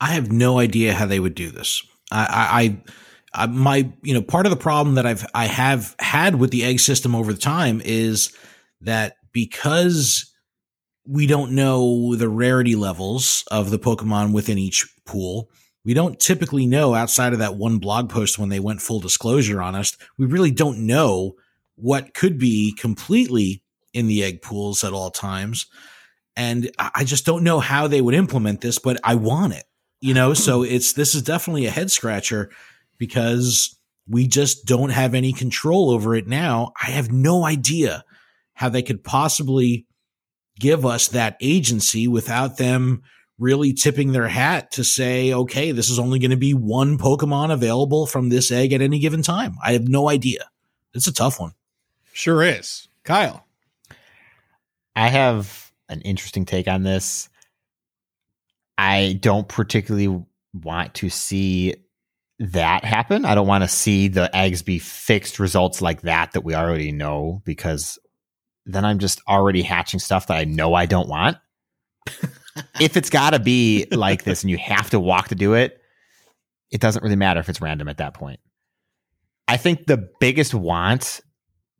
I 0.00 0.12
have 0.12 0.32
no 0.32 0.58
idea 0.58 0.92
how 0.92 1.06
they 1.06 1.20
would 1.20 1.34
do 1.34 1.50
this. 1.50 1.82
I, 2.10 2.78
I, 3.32 3.44
I, 3.44 3.46
my, 3.46 3.92
you 4.02 4.12
know, 4.12 4.22
part 4.22 4.46
of 4.46 4.50
the 4.50 4.56
problem 4.56 4.96
that 4.96 5.06
I've, 5.06 5.24
I 5.34 5.46
have 5.46 5.94
had 5.98 6.36
with 6.36 6.50
the 6.50 6.64
egg 6.64 6.80
system 6.80 7.14
over 7.14 7.32
the 7.32 7.40
time 7.40 7.80
is 7.84 8.34
that 8.80 9.16
because 9.32 10.33
we 11.06 11.26
don't 11.26 11.52
know 11.52 12.14
the 12.14 12.28
rarity 12.28 12.74
levels 12.74 13.44
of 13.50 13.70
the 13.70 13.78
Pokemon 13.78 14.32
within 14.32 14.58
each 14.58 14.86
pool, 15.04 15.50
we 15.84 15.92
don't 15.92 16.18
typically 16.18 16.66
know 16.66 16.94
outside 16.94 17.32
of 17.34 17.40
that 17.40 17.56
one 17.56 17.78
blog 17.78 18.08
post 18.08 18.38
when 18.38 18.48
they 18.48 18.60
went 18.60 18.80
full 18.80 19.00
disclosure 19.00 19.60
on 19.60 19.74
us. 19.74 19.96
We 20.16 20.26
really 20.26 20.50
don't 20.50 20.86
know 20.86 21.34
what 21.76 22.14
could 22.14 22.38
be 22.38 22.74
completely 22.78 23.62
in 23.92 24.06
the 24.06 24.24
egg 24.24 24.40
pools 24.40 24.82
at 24.82 24.92
all 24.92 25.10
times. 25.10 25.66
And 26.36 26.70
I 26.78 27.04
just 27.04 27.26
don't 27.26 27.44
know 27.44 27.60
how 27.60 27.86
they 27.86 28.00
would 28.00 28.14
implement 28.14 28.60
this, 28.60 28.78
but 28.78 28.98
I 29.04 29.14
want 29.14 29.52
it, 29.52 29.64
you 30.00 30.14
know? 30.14 30.34
so 30.34 30.62
it's, 30.64 30.94
this 30.94 31.14
is 31.14 31.22
definitely 31.22 31.66
a 31.66 31.70
head 31.70 31.90
scratcher 31.90 32.50
because 32.98 33.78
we 34.08 34.26
just 34.26 34.66
don't 34.66 34.90
have 34.90 35.14
any 35.14 35.32
control 35.32 35.90
over 35.90 36.14
it 36.14 36.26
now. 36.26 36.72
I 36.82 36.90
have 36.90 37.12
no 37.12 37.44
idea 37.44 38.04
how 38.54 38.68
they 38.68 38.82
could 38.82 39.04
possibly 39.04 39.86
give 40.58 40.86
us 40.86 41.08
that 41.08 41.36
agency 41.40 42.08
without 42.08 42.56
them 42.56 43.02
really 43.38 43.72
tipping 43.72 44.12
their 44.12 44.28
hat 44.28 44.70
to 44.72 44.84
say, 44.84 45.32
okay, 45.32 45.72
this 45.72 45.90
is 45.90 45.98
only 45.98 46.18
going 46.18 46.30
to 46.30 46.36
be 46.36 46.54
one 46.54 46.98
Pokemon 46.98 47.52
available 47.52 48.06
from 48.06 48.28
this 48.28 48.52
egg 48.52 48.72
at 48.72 48.80
any 48.80 48.98
given 48.98 49.22
time. 49.22 49.56
I 49.62 49.72
have 49.72 49.88
no 49.88 50.08
idea. 50.08 50.48
It's 50.94 51.08
a 51.08 51.12
tough 51.12 51.40
one. 51.40 51.52
Sure 52.12 52.42
is. 52.42 52.88
Kyle. 53.02 53.44
I 54.94 55.08
have 55.08 55.72
an 55.88 56.00
interesting 56.02 56.44
take 56.44 56.68
on 56.68 56.84
this. 56.84 57.28
I 58.78 59.18
don't 59.20 59.48
particularly 59.48 60.24
want 60.52 60.94
to 60.94 61.10
see 61.10 61.74
that 62.38 62.84
happen. 62.84 63.24
I 63.24 63.34
don't 63.34 63.46
want 63.46 63.62
to 63.64 63.68
see 63.68 64.08
the 64.08 64.34
eggs 64.34 64.62
be 64.62 64.78
fixed 64.78 65.38
results 65.38 65.82
like 65.82 66.02
that 66.02 66.32
that 66.32 66.42
we 66.42 66.54
already 66.54 66.92
know 66.92 67.42
because 67.44 67.98
then 68.66 68.84
I'm 68.84 68.98
just 68.98 69.20
already 69.28 69.62
hatching 69.62 70.00
stuff 70.00 70.28
that 70.28 70.36
I 70.36 70.44
know 70.44 70.74
I 70.74 70.86
don't 70.86 71.08
want. 71.08 71.36
if 72.80 72.96
it's 72.96 73.10
got 73.10 73.30
to 73.30 73.38
be 73.38 73.86
like 73.90 74.24
this 74.24 74.42
and 74.42 74.50
you 74.50 74.58
have 74.58 74.90
to 74.90 75.00
walk 75.00 75.28
to 75.28 75.34
do 75.34 75.54
it, 75.54 75.80
it 76.70 76.80
doesn't 76.80 77.02
really 77.02 77.16
matter 77.16 77.40
if 77.40 77.48
it's 77.48 77.60
random 77.60 77.88
at 77.88 77.98
that 77.98 78.14
point. 78.14 78.40
I 79.46 79.56
think 79.56 79.86
the 79.86 80.08
biggest 80.20 80.54
want 80.54 81.20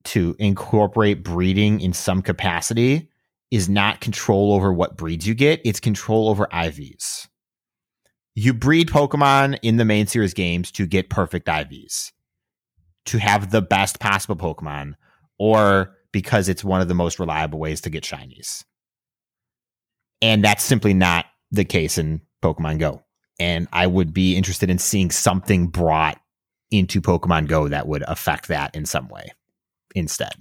to 0.04 0.36
incorporate 0.38 1.24
breeding 1.24 1.80
in 1.80 1.92
some 1.92 2.20
capacity 2.20 3.10
is 3.50 3.68
not 3.68 4.00
control 4.00 4.52
over 4.52 4.72
what 4.72 4.96
breeds 4.96 5.26
you 5.26 5.34
get, 5.34 5.60
it's 5.64 5.80
control 5.80 6.28
over 6.28 6.46
IVs. 6.46 7.28
You 8.34 8.52
breed 8.52 8.88
Pokemon 8.88 9.58
in 9.62 9.76
the 9.76 9.84
main 9.84 10.06
series 10.06 10.34
games 10.34 10.72
to 10.72 10.86
get 10.86 11.08
perfect 11.08 11.46
IVs, 11.46 12.10
to 13.06 13.18
have 13.18 13.50
the 13.50 13.62
best 13.62 14.00
possible 14.00 14.36
Pokemon, 14.36 14.94
or 15.38 15.94
because 16.14 16.48
it's 16.48 16.62
one 16.62 16.80
of 16.80 16.86
the 16.86 16.94
most 16.94 17.18
reliable 17.18 17.58
ways 17.58 17.80
to 17.80 17.90
get 17.90 18.04
shinies. 18.04 18.62
And 20.22 20.44
that's 20.44 20.62
simply 20.62 20.94
not 20.94 21.26
the 21.50 21.64
case 21.64 21.98
in 21.98 22.20
Pokemon 22.40 22.78
Go. 22.78 23.02
And 23.40 23.66
I 23.72 23.88
would 23.88 24.14
be 24.14 24.36
interested 24.36 24.70
in 24.70 24.78
seeing 24.78 25.10
something 25.10 25.66
brought 25.66 26.16
into 26.70 27.02
Pokemon 27.02 27.48
Go 27.48 27.66
that 27.66 27.88
would 27.88 28.04
affect 28.06 28.46
that 28.46 28.76
in 28.76 28.86
some 28.86 29.08
way 29.08 29.32
instead. 29.96 30.34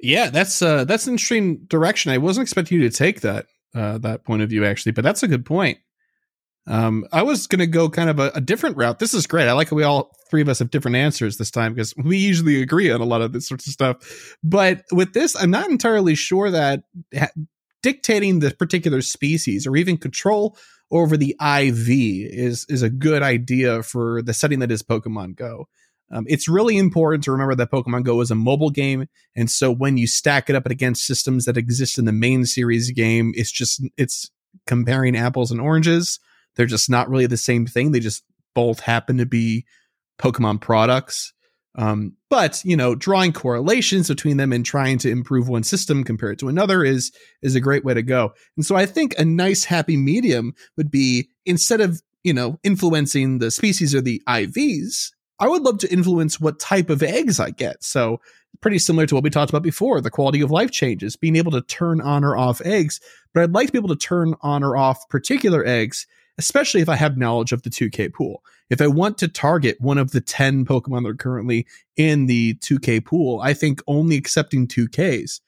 Yeah, 0.00 0.30
that's 0.30 0.60
uh 0.62 0.84
that's 0.84 1.06
an 1.06 1.14
interesting 1.14 1.58
direction. 1.66 2.10
I 2.10 2.18
wasn't 2.18 2.42
expecting 2.42 2.80
you 2.80 2.90
to 2.90 2.96
take 2.96 3.20
that 3.20 3.46
uh 3.76 3.98
that 3.98 4.24
point 4.24 4.42
of 4.42 4.50
view 4.50 4.64
actually, 4.64 4.92
but 4.92 5.04
that's 5.04 5.22
a 5.22 5.28
good 5.28 5.46
point. 5.46 5.78
Um 6.68 7.06
I 7.12 7.22
was 7.22 7.46
gonna 7.46 7.66
go 7.66 7.88
kind 7.88 8.10
of 8.10 8.18
a, 8.18 8.30
a 8.34 8.40
different 8.40 8.76
route. 8.76 8.98
This 8.98 9.14
is 9.14 9.26
great. 9.26 9.48
I 9.48 9.52
like 9.52 9.70
how 9.70 9.76
we 9.76 9.82
all 9.82 10.14
three 10.30 10.42
of 10.42 10.48
us 10.48 10.58
have 10.58 10.70
different 10.70 10.96
answers 10.96 11.38
this 11.38 11.50
time 11.50 11.74
because 11.74 11.94
we 11.96 12.18
usually 12.18 12.62
agree 12.62 12.90
on 12.90 13.00
a 13.00 13.04
lot 13.04 13.22
of 13.22 13.32
this 13.32 13.48
sorts 13.48 13.66
of 13.66 13.72
stuff. 13.72 14.36
But 14.42 14.84
with 14.92 15.14
this, 15.14 15.34
I'm 15.34 15.50
not 15.50 15.70
entirely 15.70 16.14
sure 16.14 16.50
that 16.50 16.82
ha- 17.16 17.30
dictating 17.82 18.40
the 18.40 18.50
particular 18.50 19.02
species 19.02 19.66
or 19.66 19.76
even 19.76 19.96
control 19.96 20.56
over 20.90 21.16
the 21.16 21.36
IV 21.40 21.88
is 21.88 22.66
is 22.68 22.82
a 22.82 22.90
good 22.90 23.22
idea 23.22 23.82
for 23.82 24.22
the 24.22 24.34
setting 24.34 24.58
that 24.60 24.70
is 24.70 24.82
Pokemon 24.82 25.36
Go. 25.36 25.68
Um, 26.10 26.24
it's 26.26 26.48
really 26.48 26.78
important 26.78 27.24
to 27.24 27.32
remember 27.32 27.54
that 27.56 27.70
Pokemon 27.70 28.04
Go 28.04 28.20
is 28.22 28.30
a 28.30 28.34
mobile 28.34 28.70
game, 28.70 29.06
and 29.36 29.50
so 29.50 29.70
when 29.70 29.96
you 29.98 30.06
stack 30.06 30.48
it 30.48 30.56
up 30.56 30.66
against 30.66 31.06
systems 31.06 31.44
that 31.44 31.58
exist 31.58 31.98
in 31.98 32.06
the 32.06 32.12
main 32.12 32.46
series 32.46 32.90
game, 32.92 33.32
it's 33.34 33.52
just 33.52 33.82
it's 33.96 34.30
comparing 34.66 35.16
apples 35.16 35.50
and 35.50 35.60
oranges. 35.60 36.18
They're 36.58 36.66
just 36.66 36.90
not 36.90 37.08
really 37.08 37.26
the 37.26 37.38
same 37.38 37.66
thing. 37.66 37.92
They 37.92 38.00
just 38.00 38.24
both 38.54 38.80
happen 38.80 39.16
to 39.16 39.26
be 39.26 39.64
Pokemon 40.20 40.60
products. 40.60 41.32
Um, 41.76 42.16
but 42.28 42.60
you 42.64 42.76
know, 42.76 42.96
drawing 42.96 43.32
correlations 43.32 44.08
between 44.08 44.36
them 44.36 44.52
and 44.52 44.66
trying 44.66 44.98
to 44.98 45.10
improve 45.10 45.48
one 45.48 45.62
system 45.62 46.02
compared 46.02 46.40
to 46.40 46.48
another 46.48 46.82
is 46.82 47.12
is 47.40 47.54
a 47.54 47.60
great 47.60 47.84
way 47.84 47.94
to 47.94 48.02
go. 48.02 48.34
And 48.56 48.66
so 48.66 48.74
I 48.74 48.84
think 48.84 49.14
a 49.16 49.24
nice 49.24 49.64
happy 49.64 49.96
medium 49.96 50.54
would 50.76 50.90
be 50.90 51.28
instead 51.46 51.80
of 51.80 52.02
you 52.24 52.34
know 52.34 52.58
influencing 52.64 53.38
the 53.38 53.52
species 53.52 53.94
or 53.94 54.00
the 54.00 54.20
IVs, 54.26 55.12
I 55.38 55.46
would 55.46 55.62
love 55.62 55.78
to 55.78 55.92
influence 55.92 56.40
what 56.40 56.58
type 56.58 56.90
of 56.90 57.02
eggs 57.02 57.38
I 57.38 57.50
get. 57.50 57.84
So 57.84 58.20
pretty 58.60 58.78
similar 58.78 59.06
to 59.06 59.14
what 59.14 59.24
we 59.24 59.30
talked 59.30 59.50
about 59.50 59.62
before, 59.62 60.00
the 60.00 60.10
quality 60.10 60.40
of 60.40 60.50
life 60.50 60.70
changes, 60.70 61.16
being 61.16 61.36
able 61.36 61.52
to 61.52 61.62
turn 61.62 62.00
on 62.00 62.24
or 62.24 62.36
off 62.36 62.60
eggs. 62.62 63.00
But 63.32 63.44
I'd 63.44 63.52
like 63.52 63.66
to 63.66 63.72
be 63.72 63.78
able 63.78 63.88
to 63.90 63.96
turn 63.96 64.34
on 64.40 64.64
or 64.64 64.76
off 64.76 65.08
particular 65.08 65.64
eggs, 65.64 66.06
especially 66.38 66.80
if 66.80 66.88
I 66.88 66.96
have 66.96 67.18
knowledge 67.18 67.52
of 67.52 67.62
the 67.62 67.70
2K 67.70 68.12
pool. 68.12 68.42
If 68.70 68.80
I 68.80 68.86
want 68.86 69.18
to 69.18 69.28
target 69.28 69.80
one 69.80 69.98
of 69.98 70.12
the 70.12 70.20
10 70.20 70.64
Pokemon 70.64 71.02
that 71.02 71.10
are 71.10 71.14
currently 71.14 71.66
in 71.96 72.26
the 72.26 72.54
2K 72.54 73.04
pool, 73.04 73.40
I 73.40 73.54
think 73.54 73.82
only 73.86 74.16
accepting 74.16 74.66
2Ks 74.66 75.40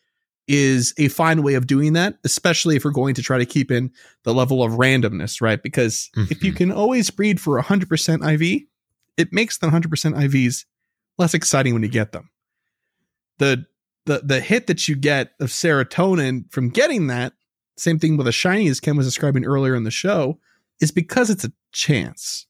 is 0.48 0.92
a 0.98 1.08
fine 1.08 1.42
way 1.44 1.54
of 1.54 1.68
doing 1.68 1.92
that, 1.92 2.18
especially 2.24 2.74
if 2.74 2.84
we're 2.84 2.90
going 2.90 3.14
to 3.14 3.22
try 3.22 3.38
to 3.38 3.46
keep 3.46 3.70
in 3.70 3.92
the 4.24 4.34
level 4.34 4.64
of 4.64 4.72
randomness, 4.72 5.40
right? 5.40 5.62
Because 5.62 6.10
mm-hmm. 6.16 6.32
if 6.32 6.42
you 6.42 6.52
can 6.52 6.72
always 6.72 7.08
breed 7.08 7.40
for 7.40 7.60
100% 7.62 8.34
IV, 8.34 8.62
it 9.16 9.32
makes 9.32 9.58
the 9.58 9.68
100% 9.68 9.88
IVs 9.88 10.64
less 11.18 11.34
exciting 11.34 11.72
when 11.72 11.84
you 11.84 11.88
get 11.88 12.12
them. 12.12 12.30
The 13.38 13.66
the 14.06 14.22
the 14.24 14.40
hit 14.40 14.66
that 14.66 14.88
you 14.88 14.96
get 14.96 15.32
of 15.40 15.48
serotonin 15.50 16.50
from 16.50 16.70
getting 16.70 17.06
that, 17.08 17.34
same 17.76 17.98
thing 17.98 18.16
with 18.16 18.26
a 18.26 18.32
shiny 18.32 18.68
as 18.68 18.80
Ken 18.80 18.96
was 18.96 19.06
describing 19.06 19.44
earlier 19.44 19.74
in 19.74 19.84
the 19.84 19.90
show, 19.90 20.38
is 20.80 20.90
because 20.90 21.30
it's 21.30 21.44
a 21.44 21.52
chance. 21.72 22.46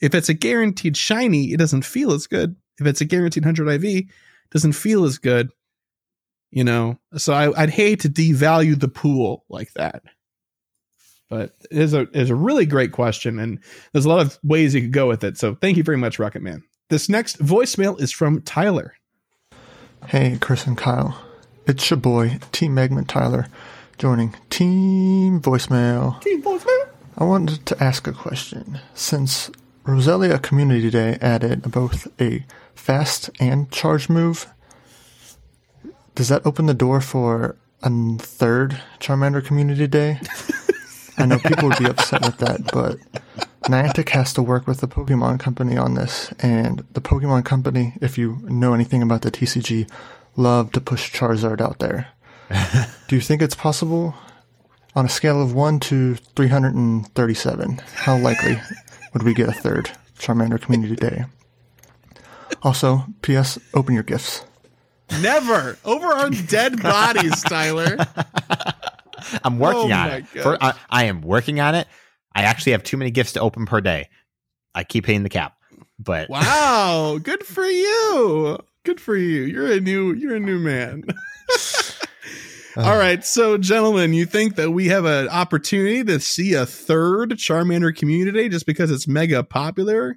If 0.00 0.14
it's 0.14 0.28
a 0.28 0.34
guaranteed 0.34 0.96
shiny, 0.96 1.52
it 1.52 1.58
doesn't 1.58 1.84
feel 1.84 2.12
as 2.12 2.26
good. 2.26 2.56
If 2.78 2.86
it's 2.86 3.00
a 3.00 3.04
guaranteed 3.04 3.44
100 3.44 3.68
IV, 3.68 3.84
it 3.84 4.06
doesn't 4.50 4.72
feel 4.72 5.04
as 5.04 5.18
good. 5.18 5.50
You 6.50 6.64
know, 6.64 6.98
so 7.16 7.32
I, 7.32 7.48
would 7.48 7.70
hate 7.70 8.00
to 8.00 8.10
devalue 8.10 8.78
the 8.78 8.88
pool 8.88 9.44
like 9.48 9.72
that. 9.72 10.02
But 11.30 11.54
it 11.70 11.78
is 11.78 11.94
a 11.94 12.00
it 12.00 12.16
is 12.16 12.28
a 12.28 12.34
really 12.34 12.66
great 12.66 12.92
question, 12.92 13.38
and 13.38 13.58
there's 13.92 14.04
a 14.04 14.08
lot 14.10 14.20
of 14.20 14.38
ways 14.42 14.74
you 14.74 14.82
could 14.82 14.92
go 14.92 15.08
with 15.08 15.24
it. 15.24 15.38
So 15.38 15.54
thank 15.54 15.78
you 15.78 15.82
very 15.82 15.96
much, 15.96 16.18
Rocket 16.18 16.42
Man. 16.42 16.62
This 16.90 17.08
next 17.08 17.38
voicemail 17.38 17.98
is 17.98 18.12
from 18.12 18.42
Tyler. 18.42 18.94
Hey, 20.08 20.36
Chris 20.42 20.66
and 20.66 20.76
Kyle. 20.76 21.18
It's 21.66 21.88
your 21.88 21.96
boy, 21.96 22.38
Team 22.50 22.76
Megman 22.76 23.06
Tyler, 23.06 23.46
joining 23.96 24.34
Team 24.50 25.40
Voicemail. 25.40 26.20
Team 26.20 26.42
Voicemail. 26.42 26.91
I 27.16 27.24
wanted 27.24 27.66
to 27.66 27.82
ask 27.82 28.06
a 28.06 28.12
question. 28.12 28.80
Since 28.94 29.50
Roselia 29.84 30.40
Community 30.40 30.90
Day 30.90 31.18
added 31.20 31.70
both 31.70 32.08
a 32.20 32.44
fast 32.74 33.30
and 33.40 33.70
charge 33.70 34.08
move. 34.08 34.46
Does 36.14 36.28
that 36.28 36.44
open 36.46 36.66
the 36.66 36.74
door 36.74 37.00
for 37.00 37.56
a 37.82 37.90
third 38.18 38.80
Charmander 39.00 39.44
Community 39.44 39.86
Day? 39.86 40.20
I 41.18 41.26
know 41.26 41.38
people 41.38 41.68
would 41.68 41.78
be 41.78 41.86
upset 41.86 42.22
with 42.22 42.38
that, 42.38 42.70
but 42.72 42.98
Niantic 43.64 44.08
has 44.10 44.32
to 44.34 44.42
work 44.42 44.66
with 44.66 44.80
the 44.80 44.88
Pokemon 44.88 45.40
Company 45.40 45.76
on 45.76 45.94
this, 45.94 46.32
and 46.38 46.84
the 46.92 47.00
Pokemon 47.00 47.44
Company, 47.44 47.94
if 48.00 48.16
you 48.16 48.38
know 48.44 48.74
anything 48.74 49.02
about 49.02 49.22
the 49.22 49.30
TCG, 49.30 49.90
love 50.36 50.72
to 50.72 50.80
push 50.80 51.12
Charizard 51.12 51.60
out 51.60 51.78
there. 51.78 52.08
Do 53.08 53.16
you 53.16 53.22
think 53.22 53.42
it's 53.42 53.54
possible? 53.54 54.14
On 54.94 55.06
a 55.06 55.08
scale 55.08 55.40
of 55.40 55.54
1 55.54 55.80
to 55.80 56.16
337, 56.16 57.80
how 57.94 58.18
likely 58.18 58.60
would 59.12 59.22
we 59.22 59.34
get 59.34 59.48
a 59.48 59.52
third 59.52 59.90
Charmander 60.22 60.60
Community 60.60 60.94
Day. 60.94 61.24
Also, 62.62 63.04
P.S. 63.22 63.58
Open 63.74 63.94
your 63.94 64.04
gifts. 64.04 64.44
Never 65.20 65.76
over 65.84 66.06
our 66.06 66.30
dead 66.30 66.80
bodies, 66.80 67.42
Tyler. 67.42 67.96
I'm 69.44 69.58
working 69.58 69.92
oh 69.92 69.96
on 69.96 70.10
it. 70.10 70.26
For, 70.28 70.62
I, 70.62 70.74
I 70.88 71.04
am 71.04 71.22
working 71.22 71.60
on 71.60 71.74
it. 71.74 71.88
I 72.34 72.42
actually 72.42 72.72
have 72.72 72.82
too 72.82 72.96
many 72.96 73.10
gifts 73.10 73.32
to 73.32 73.40
open 73.40 73.66
per 73.66 73.80
day. 73.80 74.08
I 74.74 74.84
keep 74.84 75.06
hitting 75.06 75.24
the 75.24 75.28
cap. 75.28 75.56
But 75.98 76.30
wow, 76.30 77.18
good 77.22 77.44
for 77.44 77.64
you. 77.64 78.58
Good 78.84 79.00
for 79.00 79.16
you. 79.16 79.42
You're 79.42 79.72
a 79.72 79.80
new. 79.80 80.12
You're 80.12 80.36
a 80.36 80.40
new 80.40 80.58
man. 80.58 81.04
All 82.76 82.96
right, 82.96 83.24
so 83.24 83.58
gentlemen, 83.58 84.14
you 84.14 84.24
think 84.24 84.56
that 84.56 84.70
we 84.70 84.88
have 84.88 85.04
an 85.04 85.28
opportunity 85.28 86.02
to 86.04 86.18
see 86.20 86.54
a 86.54 86.64
third 86.64 87.32
Charmander 87.32 87.94
community 87.94 88.48
just 88.48 88.64
because 88.64 88.90
it's 88.90 89.06
mega 89.06 89.44
popular, 89.44 90.16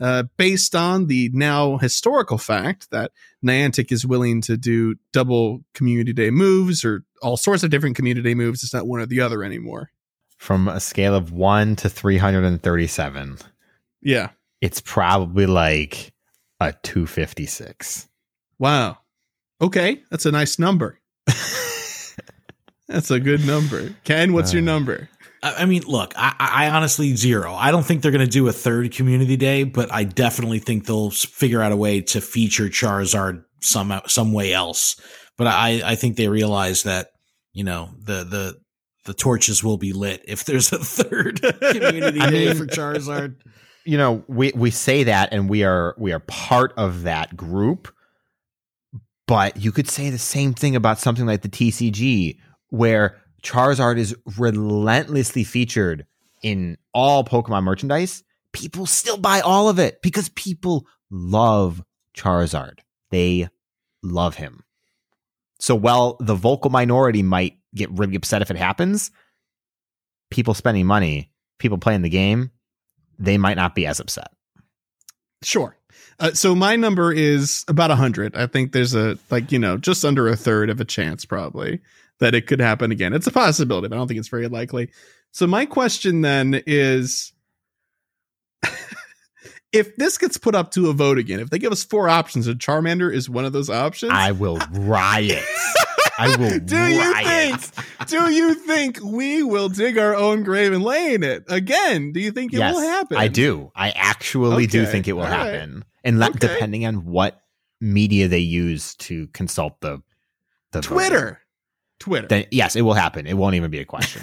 uh, 0.00 0.24
based 0.36 0.76
on 0.76 1.06
the 1.06 1.30
now 1.32 1.78
historical 1.78 2.38
fact 2.38 2.90
that 2.92 3.10
Niantic 3.44 3.90
is 3.90 4.06
willing 4.06 4.40
to 4.42 4.56
do 4.56 4.94
double 5.12 5.64
community 5.74 6.12
day 6.12 6.30
moves 6.30 6.84
or 6.84 7.04
all 7.22 7.36
sorts 7.36 7.64
of 7.64 7.70
different 7.70 7.96
community 7.96 8.28
day 8.28 8.34
moves. 8.34 8.62
It's 8.62 8.74
not 8.74 8.86
one 8.86 9.00
or 9.00 9.06
the 9.06 9.20
other 9.20 9.42
anymore. 9.42 9.90
From 10.36 10.68
a 10.68 10.80
scale 10.80 11.14
of 11.14 11.32
one 11.32 11.74
to 11.76 11.88
three 11.88 12.18
hundred 12.18 12.44
and 12.44 12.62
thirty-seven. 12.62 13.38
Yeah. 14.00 14.30
It's 14.60 14.80
probably 14.80 15.46
like 15.46 16.12
a 16.60 16.72
256. 16.72 18.08
Wow. 18.58 18.98
Okay, 19.60 20.02
that's 20.10 20.26
a 20.26 20.32
nice 20.32 20.58
number. 20.58 21.00
that's 22.88 23.10
a 23.10 23.20
good 23.20 23.46
number. 23.46 23.94
Ken, 24.04 24.32
what's 24.32 24.52
your 24.52 24.62
Uh, 24.62 24.66
number? 24.66 25.08
I 25.42 25.62
I 25.62 25.64
mean, 25.66 25.82
look, 25.86 26.12
I, 26.16 26.34
I 26.38 26.68
honestly 26.70 27.14
zero. 27.16 27.52
I 27.54 27.70
don't 27.70 27.84
think 27.84 28.02
they're 28.02 28.12
going 28.12 28.24
to 28.24 28.30
do 28.30 28.48
a 28.48 28.52
third 28.52 28.92
community 28.92 29.36
day, 29.36 29.64
but 29.64 29.92
I 29.92 30.04
definitely 30.04 30.58
think 30.60 30.86
they'll 30.86 31.10
figure 31.10 31.62
out 31.62 31.72
a 31.72 31.76
way 31.76 32.00
to 32.02 32.20
feature 32.20 32.68
Charizard 32.68 33.42
some 33.62 34.00
some 34.06 34.32
way 34.32 34.52
else. 34.52 34.96
But 35.36 35.46
I 35.48 35.82
I 35.84 35.94
think 35.96 36.16
they 36.16 36.28
realize 36.28 36.84
that 36.84 37.08
you 37.52 37.64
know 37.64 37.90
the 37.98 38.24
the 38.24 38.54
the 39.04 39.14
torches 39.14 39.62
will 39.62 39.76
be 39.78 39.92
lit 39.92 40.22
if 40.26 40.44
there's 40.44 40.72
a 40.72 40.78
third 40.82 41.40
community 41.42 42.20
I 42.22 42.30
day 42.30 42.46
mean- 42.48 42.56
for 42.56 42.66
Charizard. 42.66 43.36
you 43.84 43.96
know 43.98 44.24
we 44.26 44.50
we 44.56 44.70
say 44.72 45.04
that 45.04 45.32
and 45.32 45.48
we 45.48 45.62
are 45.62 45.94
we 45.98 46.12
are 46.12 46.18
part 46.20 46.72
of 46.76 47.04
that 47.04 47.36
group 47.36 47.86
but 49.28 49.56
you 49.56 49.70
could 49.72 49.88
say 49.88 50.10
the 50.10 50.18
same 50.18 50.54
thing 50.54 50.74
about 50.76 50.98
something 50.98 51.26
like 51.26 51.42
the 51.42 51.48
TCG 51.48 52.36
where 52.70 53.16
Charizard 53.42 53.98
is 53.98 54.14
relentlessly 54.36 55.44
featured 55.44 56.06
in 56.42 56.76
all 56.92 57.24
Pokemon 57.24 57.64
merchandise 57.64 58.22
people 58.52 58.86
still 58.86 59.18
buy 59.18 59.40
all 59.40 59.68
of 59.68 59.78
it 59.78 60.00
because 60.02 60.28
people 60.30 60.86
love 61.10 61.82
Charizard 62.16 62.78
they 63.10 63.48
love 64.02 64.36
him 64.36 64.62
so 65.58 65.74
while 65.74 66.16
the 66.20 66.34
vocal 66.34 66.70
minority 66.70 67.22
might 67.22 67.58
get 67.74 67.90
really 67.90 68.16
upset 68.16 68.42
if 68.42 68.50
it 68.50 68.56
happens 68.56 69.10
people 70.30 70.54
spending 70.54 70.86
money 70.86 71.30
people 71.58 71.78
playing 71.78 72.02
the 72.02 72.08
game 72.08 72.50
they 73.18 73.38
might 73.38 73.56
not 73.56 73.74
be 73.74 73.86
as 73.86 74.00
upset. 74.00 74.32
Sure. 75.42 75.76
Uh, 76.18 76.32
so 76.32 76.54
my 76.54 76.76
number 76.76 77.12
is 77.12 77.64
about 77.68 77.90
100. 77.90 78.36
I 78.36 78.46
think 78.46 78.72
there's 78.72 78.94
a, 78.94 79.18
like, 79.30 79.52
you 79.52 79.58
know, 79.58 79.76
just 79.76 80.04
under 80.04 80.28
a 80.28 80.36
third 80.36 80.70
of 80.70 80.80
a 80.80 80.84
chance 80.84 81.24
probably 81.24 81.80
that 82.20 82.34
it 82.34 82.46
could 82.46 82.60
happen 82.60 82.90
again. 82.90 83.12
It's 83.12 83.26
a 83.26 83.32
possibility, 83.32 83.88
but 83.88 83.96
I 83.96 83.98
don't 83.98 84.08
think 84.08 84.20
it's 84.20 84.28
very 84.28 84.48
likely. 84.48 84.90
So 85.32 85.46
my 85.46 85.66
question 85.66 86.22
then 86.22 86.62
is 86.66 87.32
if 89.72 89.94
this 89.96 90.18
gets 90.18 90.38
put 90.38 90.54
up 90.54 90.70
to 90.72 90.88
a 90.88 90.92
vote 90.92 91.18
again, 91.18 91.40
if 91.40 91.50
they 91.50 91.58
give 91.58 91.72
us 91.72 91.84
four 91.84 92.08
options 92.08 92.46
and 92.46 92.58
Charmander 92.58 93.12
is 93.12 93.28
one 93.28 93.44
of 93.44 93.52
those 93.52 93.68
options, 93.68 94.12
I 94.14 94.32
will 94.32 94.58
riot. 94.72 95.44
I 96.18 96.34
will 96.36 96.58
do 96.60 96.86
you 96.86 97.14
think 97.14 98.08
do 98.08 98.32
you 98.32 98.54
think 98.54 98.98
we 99.02 99.42
will 99.42 99.68
dig 99.68 99.98
our 99.98 100.14
own 100.14 100.44
grave 100.44 100.72
and 100.72 100.82
lay 100.82 101.12
in 101.12 101.22
it 101.22 101.44
again? 101.48 102.12
Do 102.12 102.20
you 102.20 102.30
think 102.32 102.54
it 102.54 102.58
yes, 102.58 102.74
will 102.74 102.80
happen? 102.80 103.18
I 103.18 103.28
do. 103.28 103.70
I 103.74 103.90
actually 103.90 104.66
do 104.66 104.86
think 104.86 105.08
it 105.08 105.12
will 105.12 105.24
all 105.24 105.28
right. 105.30 105.52
happen. 105.52 105.84
And 106.04 106.18
le- 106.18 106.28
Okay. 106.28 106.38
depending 106.38 106.86
on 106.86 107.04
what 107.04 107.42
media 107.82 108.28
they 108.28 108.38
use 108.38 108.94
to 108.94 109.26
consult 109.28 109.80
the 109.82 110.02
the 110.72 110.80
voting, 110.80 111.36
Twitter. 111.98 112.26
Then 112.26 112.46
yes, 112.50 112.76
it 112.76 112.82
will 112.82 112.94
happen. 112.94 113.26
It 113.26 113.34
won't 113.34 113.54
even 113.54 113.70
be 113.70 113.80
a 113.80 113.84
question. 113.84 114.22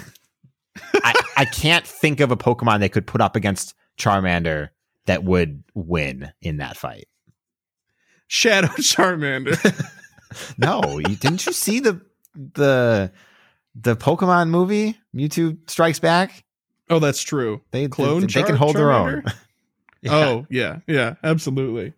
I, 0.94 1.14
I 1.36 1.44
can't 1.44 1.86
think 1.86 2.20
of 2.20 2.30
a 2.30 2.36
Pokemon 2.36 2.80
they 2.80 2.88
could 2.88 3.06
put 3.06 3.20
up 3.20 3.36
against 3.36 3.74
Charmander 3.98 4.70
that 5.06 5.24
would 5.24 5.62
win 5.74 6.32
in 6.40 6.58
that 6.58 6.76
fight. 6.76 7.06
Shadow 8.26 8.68
Charmander. 8.78 9.90
No, 10.58 10.98
you, 10.98 11.14
didn't 11.14 11.46
you 11.46 11.52
see 11.52 11.78
the 11.78 12.00
the 12.34 13.12
the 13.76 13.94
Pokemon 13.94 14.48
movie 14.48 14.98
Mewtwo 15.14 15.56
Strikes 15.70 16.00
Back? 16.00 16.42
oh, 16.90 16.98
that's 16.98 17.22
true. 17.22 17.60
They 17.70 17.86
Clone 17.86 18.22
they, 18.22 18.26
they 18.26 18.32
Char- 18.32 18.46
can 18.46 18.56
hold 18.56 18.74
their 18.74 18.90
own. 18.90 19.22
Yeah. 20.02 20.12
Oh, 20.12 20.46
yeah. 20.50 20.80
Yeah, 20.86 21.14
absolutely. 21.22 21.92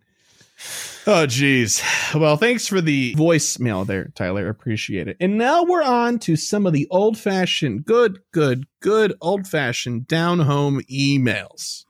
Oh, 1.06 1.26
geez. 1.26 1.82
Well, 2.14 2.36
thanks 2.36 2.66
for 2.66 2.80
the 2.80 3.14
voicemail 3.14 3.86
there, 3.86 4.10
Tyler. 4.14 4.48
Appreciate 4.48 5.06
it. 5.06 5.16
And 5.20 5.38
now 5.38 5.62
we're 5.62 5.82
on 5.82 6.18
to 6.20 6.34
some 6.34 6.66
of 6.66 6.72
the 6.72 6.88
old 6.90 7.16
fashioned, 7.18 7.84
good, 7.84 8.20
good, 8.32 8.66
good 8.80 9.14
old 9.20 9.46
fashioned 9.46 10.08
down 10.08 10.40
home 10.40 10.80
emails. 10.90 11.84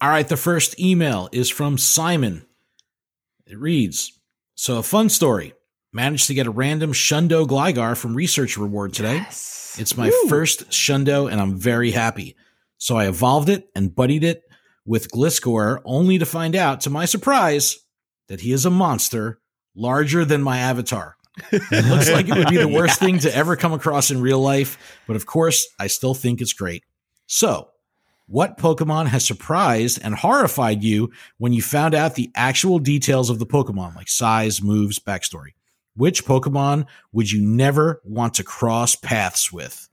All 0.00 0.08
right, 0.08 0.28
the 0.28 0.36
first 0.36 0.78
email 0.78 1.28
is 1.32 1.50
from 1.50 1.76
Simon. 1.76 2.46
It 3.46 3.58
reads 3.58 4.18
So, 4.54 4.78
a 4.78 4.82
fun 4.82 5.08
story. 5.08 5.54
Managed 5.92 6.28
to 6.28 6.34
get 6.34 6.46
a 6.46 6.52
random 6.52 6.92
Shundo 6.92 7.46
Gligar 7.46 7.96
from 7.96 8.14
Research 8.14 8.56
Reward 8.56 8.92
today. 8.92 9.18
It's 9.28 9.96
my 9.96 10.08
Woo. 10.08 10.28
first 10.28 10.70
Shundo, 10.70 11.30
and 11.30 11.40
I'm 11.40 11.56
very 11.56 11.90
happy. 11.90 12.36
So, 12.78 12.96
I 12.96 13.08
evolved 13.08 13.48
it 13.48 13.68
and 13.74 13.94
buddied 13.94 14.22
it 14.22 14.42
with 14.90 15.08
Gliscor, 15.12 15.80
only 15.84 16.18
to 16.18 16.26
find 16.26 16.56
out, 16.56 16.80
to 16.80 16.90
my 16.90 17.04
surprise, 17.04 17.78
that 18.26 18.40
he 18.40 18.50
is 18.50 18.66
a 18.66 18.70
monster 18.70 19.38
larger 19.76 20.24
than 20.24 20.42
my 20.42 20.58
avatar. 20.58 21.16
It 21.52 21.84
looks 21.84 22.10
like 22.10 22.28
it 22.28 22.36
would 22.36 22.48
be 22.48 22.56
the 22.56 22.66
worst 22.76 22.98
thing 22.98 23.20
to 23.20 23.32
ever 23.32 23.54
come 23.54 23.72
across 23.72 24.10
in 24.10 24.20
real 24.20 24.40
life, 24.40 24.98
but 25.06 25.14
of 25.14 25.26
course, 25.26 25.68
I 25.78 25.86
still 25.86 26.12
think 26.12 26.40
it's 26.40 26.52
great. 26.52 26.82
So, 27.26 27.68
what 28.26 28.58
Pokemon 28.58 29.06
has 29.06 29.24
surprised 29.24 30.00
and 30.02 30.16
horrified 30.16 30.82
you 30.82 31.12
when 31.38 31.52
you 31.52 31.62
found 31.62 31.94
out 31.94 32.16
the 32.16 32.32
actual 32.34 32.80
details 32.80 33.30
of 33.30 33.38
the 33.38 33.46
Pokemon, 33.46 33.94
like 33.94 34.08
size, 34.08 34.60
moves, 34.60 34.98
backstory? 34.98 35.50
Which 35.94 36.24
Pokemon 36.24 36.86
would 37.12 37.30
you 37.30 37.40
never 37.40 38.02
want 38.04 38.34
to 38.34 38.42
cross 38.42 38.96
paths 38.96 39.52
with? 39.52 39.88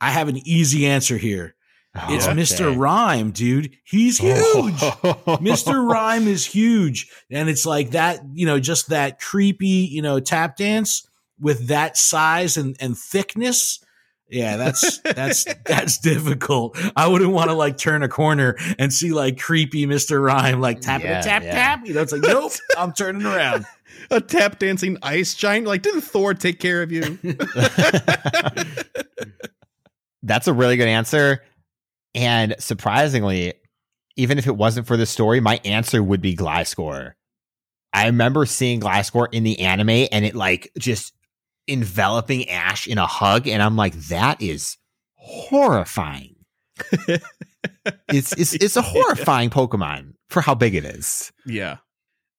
I 0.00 0.10
have 0.10 0.28
an 0.28 0.38
easy 0.44 0.86
answer 0.86 1.18
here. 1.18 1.54
Oh, 1.96 2.12
it's 2.12 2.26
Okay. 2.26 2.36
Mr. 2.36 2.76
Rime, 2.76 3.30
dude. 3.30 3.76
He's 3.84 4.20
oh. 4.22 4.66
huge. 4.66 4.80
Mr. 5.40 5.88
Rime 5.88 6.26
is 6.26 6.44
huge. 6.44 7.08
And 7.30 7.48
it's 7.48 7.64
like 7.64 7.90
that, 7.90 8.20
you 8.32 8.46
know, 8.46 8.58
just 8.58 8.88
that 8.88 9.20
creepy, 9.20 9.66
you 9.66 10.02
know, 10.02 10.18
tap 10.18 10.56
dance 10.56 11.06
with 11.38 11.68
that 11.68 11.96
size 11.96 12.56
and, 12.56 12.76
and 12.80 12.98
thickness. 12.98 13.80
Yeah, 14.28 14.56
that's 14.56 14.98
that's 15.00 15.44
that's 15.64 15.98
difficult. 15.98 16.76
I 16.96 17.06
wouldn't 17.06 17.30
want 17.30 17.50
to 17.50 17.54
like 17.54 17.76
turn 17.78 18.02
a 18.02 18.08
corner 18.08 18.56
and 18.78 18.92
see 18.92 19.12
like 19.12 19.38
creepy 19.38 19.86
Mr. 19.86 20.20
Rime 20.20 20.60
like 20.60 20.80
tapping 20.80 21.06
Yeah, 21.06 21.20
a 21.20 21.22
tap 21.22 21.42
yeah. 21.44 21.52
tap. 21.52 21.86
You 21.86 21.94
know, 21.94 22.02
it's 22.02 22.10
like, 22.12 22.22
nope, 22.22 22.52
I'm 22.78 22.92
turning 22.92 23.24
around. 23.24 23.66
A 24.10 24.20
tap 24.20 24.58
dancing 24.58 24.98
ice 25.02 25.34
giant. 25.34 25.66
Like, 25.66 25.82
didn't 25.82 26.00
Thor 26.00 26.34
take 26.34 26.58
care 26.58 26.82
of 26.82 26.90
you? 26.90 27.18
That's 30.22 30.48
a 30.48 30.52
really 30.52 30.76
good 30.76 30.88
answer. 30.88 31.42
And 32.14 32.54
surprisingly, 32.58 33.54
even 34.16 34.38
if 34.38 34.46
it 34.46 34.56
wasn't 34.56 34.86
for 34.86 34.96
the 34.96 35.06
story, 35.06 35.40
my 35.40 35.60
answer 35.64 36.02
would 36.02 36.20
be 36.20 36.36
Gliscor. 36.36 37.12
I 37.92 38.06
remember 38.06 38.46
seeing 38.46 38.80
Gliscor 38.80 39.28
in 39.32 39.44
the 39.44 39.60
anime 39.60 40.08
and 40.10 40.24
it 40.24 40.34
like 40.34 40.70
just 40.78 41.12
enveloping 41.66 42.48
Ash 42.48 42.86
in 42.86 42.98
a 42.98 43.06
hug, 43.06 43.48
and 43.48 43.62
I'm 43.62 43.76
like, 43.76 43.94
that 44.08 44.42
is 44.42 44.76
horrifying. 45.16 46.36
it's 48.08 48.32
it's 48.32 48.54
it's 48.54 48.76
a 48.76 48.82
horrifying 48.82 49.48
Pokemon 49.48 50.14
for 50.28 50.40
how 50.42 50.54
big 50.54 50.74
it 50.74 50.84
is. 50.84 51.32
yeah. 51.46 51.78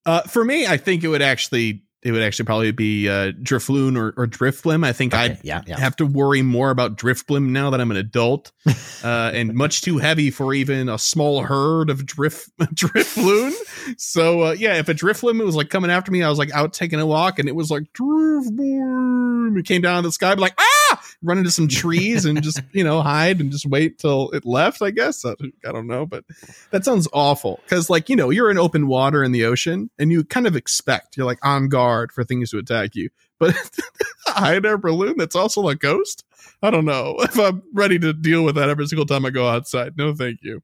Uh, 0.05 0.21
for 0.21 0.45
me, 0.45 0.67
I 0.67 0.77
think 0.77 1.03
it 1.03 1.07
would 1.07 1.23
actually 1.23 1.83
it 2.05 2.11
would 2.11 2.21
actually 2.21 2.45
probably 2.45 2.71
be 2.71 3.09
uh, 3.09 3.31
Drifloon 3.31 3.97
or, 3.97 4.13
or 4.15 4.27
Drifblim. 4.27 4.85
I 4.85 4.93
think 4.93 5.15
I'd 5.15 5.43
yeah, 5.43 5.63
yeah. 5.65 5.79
have 5.79 5.95
to 5.95 6.05
worry 6.05 6.43
more 6.43 6.69
about 6.69 6.97
Drifblim 6.97 7.49
now 7.49 7.71
that 7.71 7.81
I'm 7.81 7.89
an 7.89 7.97
adult, 7.97 8.51
uh, 9.03 9.31
and 9.33 9.55
much 9.55 9.81
too 9.81 9.97
heavy 9.97 10.29
for 10.29 10.53
even 10.53 10.87
a 10.87 10.99
small 10.99 11.41
herd 11.41 11.89
of 11.89 12.05
Drift 12.05 12.51
Drifloon. 12.59 13.53
So 13.97 14.43
uh, 14.43 14.51
yeah, 14.51 14.75
if 14.75 14.87
a 14.87 14.93
Drifloon 14.93 15.43
was 15.43 15.55
like 15.55 15.71
coming 15.71 15.89
after 15.89 16.11
me, 16.11 16.21
I 16.21 16.29
was 16.29 16.37
like 16.37 16.53
out 16.53 16.73
taking 16.73 16.99
a 16.99 17.07
walk, 17.07 17.39
and 17.39 17.49
it 17.49 17.55
was 17.55 17.71
like 17.71 17.91
Drifblim. 17.93 19.57
It 19.57 19.65
came 19.65 19.81
down 19.81 20.03
the 20.03 20.11
sky, 20.11 20.31
I'd 20.31 20.35
be 20.35 20.41
like 20.41 20.59
ah, 20.59 21.01
run 21.23 21.39
into 21.39 21.49
some 21.49 21.67
trees 21.67 22.25
and 22.25 22.39
just 22.43 22.61
you 22.71 22.83
know 22.83 23.01
hide 23.01 23.39
and 23.39 23.51
just 23.51 23.65
wait 23.65 23.97
till 23.97 24.29
it 24.29 24.45
left. 24.45 24.83
I 24.83 24.91
guess 24.91 25.25
I, 25.25 25.33
I 25.67 25.71
don't 25.71 25.87
know, 25.87 26.05
but 26.05 26.23
that 26.69 26.85
sounds 26.85 27.07
awful 27.13 27.61
because 27.63 27.89
like 27.89 28.09
you 28.09 28.15
know 28.15 28.29
you're 28.29 28.51
in 28.51 28.59
open 28.59 28.85
water 28.87 29.23
in 29.23 29.31
the 29.31 29.45
ocean, 29.45 29.89
and 29.97 30.11
you 30.11 30.23
kind 30.23 30.45
of 30.45 30.55
expect 30.55 31.17
you're 31.17 31.25
like 31.25 31.43
on 31.43 31.67
guard 31.67 31.94
for 32.11 32.23
things 32.23 32.51
to 32.51 32.57
attack 32.57 32.95
you, 32.95 33.09
but 33.39 33.55
a 34.27 34.31
hide 34.31 34.65
air 34.65 34.77
balloon 34.77 35.15
that's 35.17 35.35
also 35.35 35.67
a 35.67 35.75
ghost. 35.75 36.23
I 36.61 36.71
don't 36.71 36.85
know 36.85 37.15
if 37.19 37.37
I'm 37.39 37.63
ready 37.73 37.99
to 37.99 38.13
deal 38.13 38.43
with 38.43 38.55
that 38.55 38.69
every 38.69 38.87
single 38.87 39.05
time 39.05 39.25
I 39.25 39.29
go 39.29 39.47
outside. 39.47 39.97
No, 39.97 40.13
thank 40.13 40.39
you. 40.41 40.61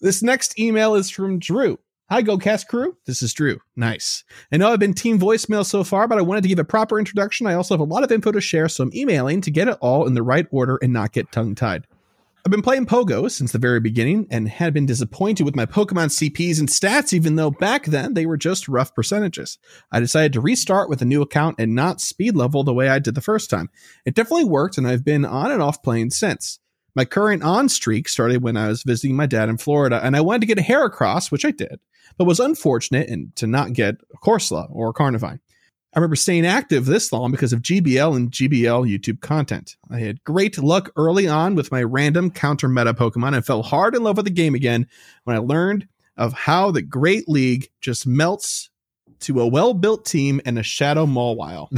This 0.00 0.22
next 0.22 0.58
email 0.58 0.94
is 0.94 1.10
from 1.10 1.38
Drew. 1.38 1.78
Hi, 2.08 2.24
GoCast 2.24 2.66
crew. 2.66 2.96
This 3.06 3.22
is 3.22 3.32
Drew. 3.32 3.60
Nice. 3.76 4.24
I 4.50 4.56
know 4.56 4.72
I've 4.72 4.80
been 4.80 4.94
team 4.94 5.20
voicemail 5.20 5.64
so 5.64 5.84
far, 5.84 6.08
but 6.08 6.18
I 6.18 6.22
wanted 6.22 6.42
to 6.42 6.48
give 6.48 6.58
a 6.58 6.64
proper 6.64 6.98
introduction. 6.98 7.46
I 7.46 7.54
also 7.54 7.74
have 7.74 7.80
a 7.80 7.84
lot 7.84 8.02
of 8.02 8.10
info 8.10 8.32
to 8.32 8.40
share, 8.40 8.68
so 8.68 8.82
I'm 8.82 8.92
emailing 8.92 9.40
to 9.42 9.50
get 9.50 9.68
it 9.68 9.78
all 9.80 10.08
in 10.08 10.14
the 10.14 10.22
right 10.22 10.46
order 10.50 10.76
and 10.82 10.92
not 10.92 11.12
get 11.12 11.30
tongue 11.30 11.54
tied. 11.54 11.86
I've 12.42 12.50
been 12.50 12.62
playing 12.62 12.86
Pogo 12.86 13.30
since 13.30 13.52
the 13.52 13.58
very 13.58 13.80
beginning 13.80 14.26
and 14.30 14.48
had 14.48 14.72
been 14.72 14.86
disappointed 14.86 15.44
with 15.44 15.54
my 15.54 15.66
Pokemon 15.66 16.06
CPs 16.06 16.58
and 16.58 16.70
stats, 16.70 17.12
even 17.12 17.36
though 17.36 17.50
back 17.50 17.84
then 17.84 18.14
they 18.14 18.24
were 18.24 18.38
just 18.38 18.66
rough 18.66 18.94
percentages. 18.94 19.58
I 19.92 20.00
decided 20.00 20.32
to 20.32 20.40
restart 20.40 20.88
with 20.88 21.02
a 21.02 21.04
new 21.04 21.20
account 21.20 21.56
and 21.58 21.74
not 21.74 22.00
speed 22.00 22.34
level 22.34 22.64
the 22.64 22.72
way 22.72 22.88
I 22.88 22.98
did 22.98 23.14
the 23.14 23.20
first 23.20 23.50
time. 23.50 23.68
It 24.06 24.14
definitely 24.14 24.46
worked, 24.46 24.78
and 24.78 24.86
I've 24.86 25.04
been 25.04 25.26
on 25.26 25.50
and 25.50 25.60
off 25.60 25.82
playing 25.82 26.10
since. 26.10 26.60
My 26.94 27.04
current 27.04 27.42
on 27.42 27.68
streak 27.68 28.08
started 28.08 28.42
when 28.42 28.56
I 28.56 28.68
was 28.68 28.84
visiting 28.84 29.16
my 29.16 29.26
dad 29.26 29.50
in 29.50 29.58
Florida, 29.58 30.00
and 30.02 30.16
I 30.16 30.22
wanted 30.22 30.40
to 30.40 30.46
get 30.46 30.58
a 30.58 30.62
Heracross, 30.62 31.30
which 31.30 31.44
I 31.44 31.50
did, 31.50 31.78
but 32.16 32.24
was 32.24 32.40
unfortunate 32.40 33.10
and 33.10 33.36
to 33.36 33.46
not 33.46 33.74
get 33.74 33.96
a 34.14 34.16
Corsola 34.16 34.66
or 34.70 34.88
a 34.88 34.94
Carnivine. 34.94 35.40
I 35.92 35.98
remember 35.98 36.16
staying 36.16 36.46
active 36.46 36.84
this 36.84 37.12
long 37.12 37.32
because 37.32 37.52
of 37.52 37.62
GBL 37.62 38.14
and 38.14 38.30
GBL 38.30 38.88
YouTube 38.88 39.20
content. 39.20 39.76
I 39.90 39.98
had 39.98 40.22
great 40.22 40.56
luck 40.56 40.92
early 40.94 41.26
on 41.26 41.56
with 41.56 41.72
my 41.72 41.82
random 41.82 42.30
counter 42.30 42.68
meta 42.68 42.94
Pokemon 42.94 43.34
and 43.34 43.44
fell 43.44 43.64
hard 43.64 43.96
in 43.96 44.04
love 44.04 44.16
with 44.16 44.26
the 44.26 44.30
game 44.30 44.54
again 44.54 44.86
when 45.24 45.34
I 45.34 45.40
learned 45.40 45.88
of 46.16 46.32
how 46.32 46.70
the 46.70 46.82
Great 46.82 47.28
League 47.28 47.70
just 47.80 48.06
melts 48.06 48.70
to 49.20 49.40
a 49.40 49.48
well 49.48 49.74
built 49.74 50.04
team 50.04 50.40
and 50.44 50.60
a 50.60 50.62
Shadow 50.62 51.06
Mawile. 51.06 51.68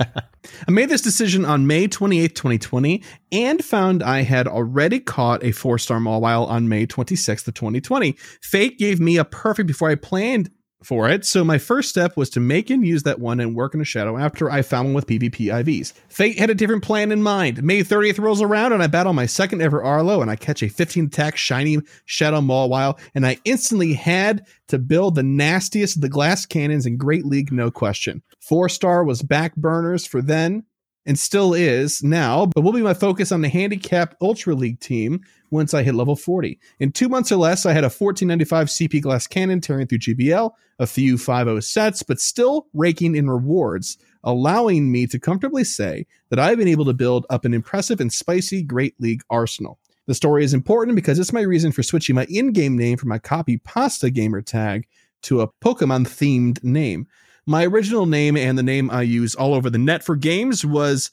I 0.00 0.70
made 0.70 0.88
this 0.88 1.00
decision 1.00 1.44
on 1.44 1.68
May 1.68 1.86
28th, 1.86 2.34
2020, 2.34 3.02
and 3.30 3.64
found 3.64 4.02
I 4.02 4.22
had 4.22 4.48
already 4.48 4.98
caught 4.98 5.44
a 5.44 5.52
four 5.52 5.78
star 5.78 6.00
Mawile 6.00 6.48
on 6.48 6.68
May 6.68 6.84
26th 6.86 7.46
of 7.46 7.54
2020. 7.54 8.16
Fate 8.42 8.76
gave 8.76 8.98
me 8.98 9.18
a 9.18 9.24
perfect 9.24 9.68
before 9.68 9.88
I 9.88 9.94
planned 9.94 10.50
for 10.84 11.08
it. 11.08 11.24
So 11.24 11.44
my 11.44 11.58
first 11.58 11.88
step 11.88 12.16
was 12.16 12.30
to 12.30 12.40
make 12.40 12.70
and 12.70 12.86
use 12.86 13.02
that 13.04 13.18
one 13.18 13.40
and 13.40 13.54
work 13.54 13.74
in 13.74 13.80
a 13.80 13.84
shadow 13.84 14.16
after 14.16 14.50
I 14.50 14.62
found 14.62 14.88
one 14.88 14.94
with 14.94 15.06
PvP 15.06 15.46
IVs. 15.46 15.92
Fate 16.08 16.38
had 16.38 16.50
a 16.50 16.54
different 16.54 16.82
plan 16.82 17.12
in 17.12 17.22
mind. 17.22 17.62
May 17.62 17.82
30th 17.82 18.18
rolls 18.18 18.42
around 18.42 18.72
and 18.72 18.82
I 18.82 18.86
battle 18.86 19.12
my 19.12 19.26
second 19.26 19.62
ever 19.62 19.82
Arlo 19.82 20.22
and 20.22 20.30
I 20.30 20.36
catch 20.36 20.62
a 20.62 20.68
15 20.68 21.06
attack 21.06 21.36
shiny 21.36 21.78
Shadow 22.04 22.40
Mawile 22.40 22.98
and 23.14 23.26
I 23.26 23.38
instantly 23.44 23.94
had 23.94 24.46
to 24.68 24.78
build 24.78 25.14
the 25.14 25.22
nastiest 25.22 25.96
of 25.96 26.02
the 26.02 26.08
glass 26.08 26.46
cannons 26.46 26.86
in 26.86 26.96
Great 26.96 27.24
League, 27.24 27.52
no 27.52 27.70
question. 27.70 28.22
Four 28.40 28.68
star 28.68 29.04
was 29.04 29.22
back 29.22 29.56
burners 29.56 30.06
for 30.06 30.22
then 30.22 30.64
and 31.06 31.18
still 31.18 31.54
is 31.54 32.02
now, 32.02 32.46
but 32.46 32.62
will 32.62 32.72
be 32.72 32.82
my 32.82 32.94
focus 32.94 33.30
on 33.32 33.42
the 33.42 33.48
handicap 33.48 34.14
Ultra 34.20 34.54
League 34.54 34.80
team 34.80 35.20
once 35.50 35.74
I 35.74 35.82
hit 35.82 35.94
level 35.94 36.16
40. 36.16 36.58
In 36.80 36.92
two 36.92 37.08
months 37.08 37.30
or 37.30 37.36
less, 37.36 37.66
I 37.66 37.72
had 37.72 37.84
a 37.84 37.90
1495 37.90 38.68
CP 38.68 39.02
glass 39.02 39.26
cannon 39.26 39.60
tearing 39.60 39.86
through 39.86 39.98
GBL, 39.98 40.50
a 40.78 40.86
few 40.86 41.18
5 41.18 41.62
sets, 41.64 42.02
but 42.02 42.20
still 42.20 42.66
raking 42.72 43.14
in 43.14 43.28
rewards, 43.28 43.98
allowing 44.24 44.90
me 44.90 45.06
to 45.06 45.18
comfortably 45.18 45.64
say 45.64 46.06
that 46.30 46.38
I've 46.38 46.58
been 46.58 46.68
able 46.68 46.86
to 46.86 46.94
build 46.94 47.26
up 47.30 47.44
an 47.44 47.54
impressive 47.54 48.00
and 48.00 48.12
spicy 48.12 48.62
Great 48.62 48.94
League 48.98 49.22
arsenal. 49.30 49.78
The 50.06 50.14
story 50.14 50.44
is 50.44 50.52
important 50.52 50.96
because 50.96 51.18
it's 51.18 51.32
my 51.32 51.40
reason 51.40 51.72
for 51.72 51.82
switching 51.82 52.14
my 52.14 52.26
in 52.28 52.52
game 52.52 52.76
name 52.76 52.98
from 52.98 53.08
my 53.08 53.18
copy 53.18 53.58
pasta 53.58 54.10
gamer 54.10 54.42
tag 54.42 54.86
to 55.22 55.40
a 55.40 55.48
Pokemon 55.64 56.06
themed 56.06 56.62
name. 56.62 57.06
My 57.46 57.66
original 57.66 58.06
name 58.06 58.36
and 58.36 58.56
the 58.56 58.62
name 58.62 58.90
I 58.90 59.02
use 59.02 59.34
all 59.34 59.54
over 59.54 59.68
the 59.68 59.78
net 59.78 60.02
for 60.02 60.16
games 60.16 60.64
was 60.64 61.10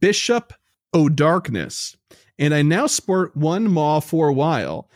Bishop 0.00 0.52
O'Darkness, 0.92 1.96
and 2.38 2.54
I 2.54 2.62
now 2.62 2.86
sport 2.86 3.36
one 3.36 3.70
maw 3.70 4.00
for 4.00 4.28
a 4.28 4.32
while. 4.32 4.90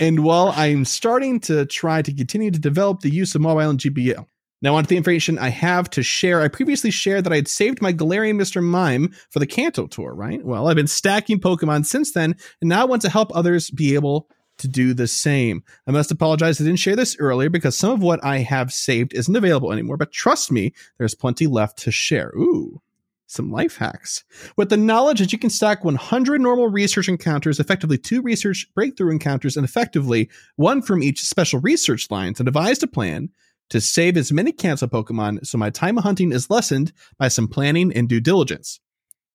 And 0.00 0.24
while 0.24 0.52
I'm 0.56 0.84
starting 0.84 1.40
to 1.40 1.66
try 1.66 2.02
to 2.02 2.12
continue 2.12 2.50
to 2.50 2.58
develop 2.58 3.00
the 3.00 3.14
use 3.14 3.34
of 3.34 3.40
mobile 3.40 3.70
and 3.70 3.78
GBL, 3.78 4.26
now, 4.64 4.76
on 4.76 4.84
to 4.84 4.88
the 4.88 4.96
information 4.96 5.38
I 5.38 5.50
have 5.50 5.90
to 5.90 6.02
share. 6.02 6.40
I 6.40 6.48
previously 6.48 6.90
shared 6.90 7.24
that 7.24 7.34
I 7.34 7.36
had 7.36 7.48
saved 7.48 7.82
my 7.82 7.92
Galarian 7.92 8.36
Mr. 8.36 8.62
Mime 8.62 9.14
for 9.28 9.38
the 9.38 9.46
Kanto 9.46 9.86
Tour, 9.86 10.14
right? 10.14 10.42
Well, 10.42 10.68
I've 10.68 10.76
been 10.76 10.86
stacking 10.86 11.38
Pokemon 11.38 11.84
since 11.84 12.12
then, 12.12 12.34
and 12.62 12.70
now 12.70 12.80
I 12.80 12.86
want 12.86 13.02
to 13.02 13.10
help 13.10 13.30
others 13.36 13.70
be 13.70 13.94
able 13.94 14.26
to 14.58 14.68
do 14.68 14.94
the 14.94 15.06
same. 15.06 15.62
I 15.86 15.90
must 15.90 16.10
apologize 16.10 16.60
I 16.60 16.64
didn't 16.64 16.78
share 16.78 16.96
this 16.96 17.16
earlier 17.18 17.50
because 17.50 17.76
some 17.76 17.90
of 17.90 18.02
what 18.02 18.24
I 18.24 18.38
have 18.38 18.72
saved 18.72 19.14
isn't 19.14 19.36
available 19.36 19.72
anymore, 19.72 19.96
but 19.96 20.12
trust 20.12 20.52
me, 20.52 20.72
there's 20.98 21.14
plenty 21.14 21.46
left 21.46 21.78
to 21.80 21.90
share. 21.90 22.32
Ooh, 22.36 22.80
some 23.26 23.50
life 23.50 23.76
hacks. 23.76 24.24
With 24.56 24.70
the 24.70 24.76
knowledge 24.76 25.18
that 25.18 25.32
you 25.32 25.38
can 25.38 25.50
stack 25.50 25.84
100 25.84 26.40
normal 26.40 26.68
research 26.68 27.08
encounters, 27.08 27.58
effectively 27.58 27.98
two 27.98 28.22
research 28.22 28.68
breakthrough 28.74 29.12
encounters, 29.12 29.56
and 29.56 29.64
effectively 29.64 30.30
one 30.56 30.82
from 30.82 31.02
each 31.02 31.22
special 31.22 31.60
research 31.60 32.10
lines, 32.10 32.40
I 32.40 32.44
devise 32.44 32.82
a 32.82 32.86
plan 32.86 33.30
to 33.70 33.80
save 33.80 34.16
as 34.16 34.32
many 34.32 34.52
cancel 34.52 34.88
Pokemon 34.88 35.46
so 35.46 35.58
my 35.58 35.70
time 35.70 35.98
of 35.98 36.04
hunting 36.04 36.32
is 36.32 36.50
lessened 36.50 36.92
by 37.18 37.28
some 37.28 37.48
planning 37.48 37.92
and 37.92 38.08
due 38.08 38.20
diligence. 38.20 38.80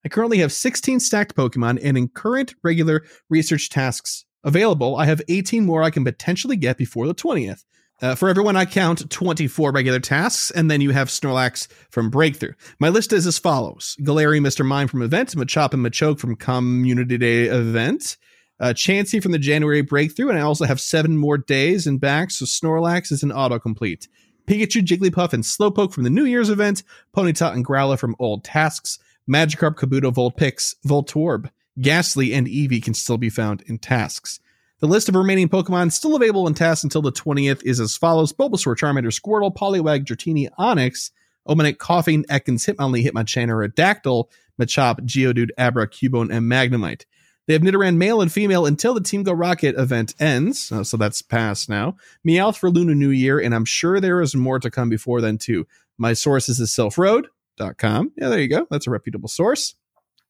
I 0.06 0.10
currently 0.10 0.38
have 0.38 0.54
16 0.54 1.02
stacked 1.02 1.36
Pokemon, 1.36 1.80
and 1.84 1.98
in 1.98 2.08
current 2.08 2.56
regular 2.64 3.04
research 3.30 3.70
tasks 3.70 4.26
available, 4.44 4.96
I 4.96 5.06
have 5.06 5.22
18 5.28 5.66
more 5.66 5.84
I 5.84 5.90
can 5.90 6.04
potentially 6.04 6.56
get 6.56 6.78
before 6.78 7.08
the 7.08 7.16
20th. 7.16 7.64
Uh, 8.02 8.16
for 8.16 8.30
everyone, 8.30 8.56
I 8.56 8.64
count 8.64 9.10
24 9.10 9.74
regular 9.74 10.00
tasks, 10.00 10.52
and 10.52 10.72
then 10.72 10.80
you 10.80 10.92
have 10.92 11.10
Snorlax 11.10 11.68
from 11.90 12.10
Breakthrough. 12.10 12.54
My 12.80 12.88
list 12.88 13.12
is 13.12 13.28
as 13.28 13.38
follows 13.38 13.98
Galarian 14.00 14.42
Mr. 14.42 14.66
Mime 14.66 14.88
from 14.88 15.02
Event, 15.02 15.36
Machop 15.36 15.74
and 15.74 15.86
Machoke 15.86 16.18
from 16.18 16.38
Community 16.38 17.18
Day 17.18 17.44
Event, 17.46 18.16
uh, 18.62 18.68
Chansey 18.68 19.22
from 19.22 19.34
the 19.34 19.40
January 19.40 19.82
Breakthrough, 19.82 20.30
and 20.30 20.38
I 20.38 20.44
also 20.44 20.64
have 20.64 20.80
seven 20.80 21.18
more 21.18 21.38
days 21.38 21.88
and 21.88 22.00
back, 22.00 22.32
so 22.32 22.46
Snorlax 22.46 23.12
is 23.12 23.22
an 23.22 23.32
autocomplete. 23.32 24.08
Pikachu, 24.48 24.82
Jigglypuff, 24.82 25.34
and 25.34 25.44
Slowpoke 25.44 25.94
from 25.94 26.04
the 26.04 26.10
New 26.10 26.26
Year's 26.26 26.50
event, 26.50 26.84
Ponyta 27.16 27.54
and 27.54 27.66
Growlithe 27.66 28.00
from 28.00 28.16
Old 28.18 28.46
Tasks, 28.46 28.98
Magikarp, 29.30 29.76
Kabuto, 29.76 30.12
Vulpix, 30.12 30.76
Voltorb, 30.88 31.52
Gastly, 31.80 32.34
and 32.34 32.48
Eevee 32.48 32.84
can 32.84 32.94
still 32.94 33.18
be 33.18 33.30
found 33.30 33.64
in 33.68 33.78
tasks. 33.78 34.40
The 34.80 34.88
list 34.88 35.10
of 35.10 35.16
remaining 35.16 35.50
Pokemon 35.50 35.92
still 35.92 36.16
available 36.16 36.48
in 36.48 36.54
tasks 36.54 36.84
until 36.84 37.02
the 37.02 37.12
20th 37.12 37.62
is 37.66 37.80
as 37.80 37.98
follows 37.98 38.32
Bulbasaur, 38.32 38.78
Charmander, 38.78 39.12
Squirtle, 39.12 39.54
Poliwag, 39.54 40.06
Dratini, 40.06 40.50
Onix, 40.58 41.12
Omanyte, 41.48 41.78
Koffing, 41.78 42.26
Ekans, 42.28 42.66
Hitmonlee, 42.66 43.06
Hitmonchan, 43.06 43.48
Aerodactyl, 43.50 44.30
Machop, 44.60 45.02
Geodude, 45.02 45.50
Abra, 45.58 45.88
Cubone, 45.88 46.32
and 46.32 46.50
Magnemite. 46.50 47.06
They 47.48 47.54
have 47.54 47.64
Nidoran 47.64 47.98
male 47.98 48.22
and 48.22 48.32
female 48.32 48.66
until 48.68 48.94
the 48.94 49.02
Team 49.02 49.24
Go 49.24 49.34
Rocket 49.34 49.76
event 49.76 50.14
ends, 50.20 50.72
uh, 50.72 50.84
so 50.84 50.98
that's 50.98 51.24
past 51.24 51.68
now. 51.68 51.98
Meowth 52.26 52.58
for 52.58 52.70
Lunar 52.70 52.94
New 52.94 53.10
Year, 53.10 53.40
and 53.40 53.56
I'm 53.56 53.66
sure 53.66 54.00
there 54.00 54.22
is 54.22 54.36
more 54.36 54.60
to 54.60 54.70
come 54.70 54.88
before 54.88 55.20
then 55.20 55.40
too. 55.40 55.66
My 55.98 56.14
source 56.14 56.48
is 56.48 56.60
silphroad.com. 56.60 58.12
Yeah, 58.16 58.30
there 58.30 58.40
you 58.40 58.48
go. 58.48 58.68
That's 58.70 58.86
a 58.86 58.92
reputable 58.92 59.30
source. 59.30 59.74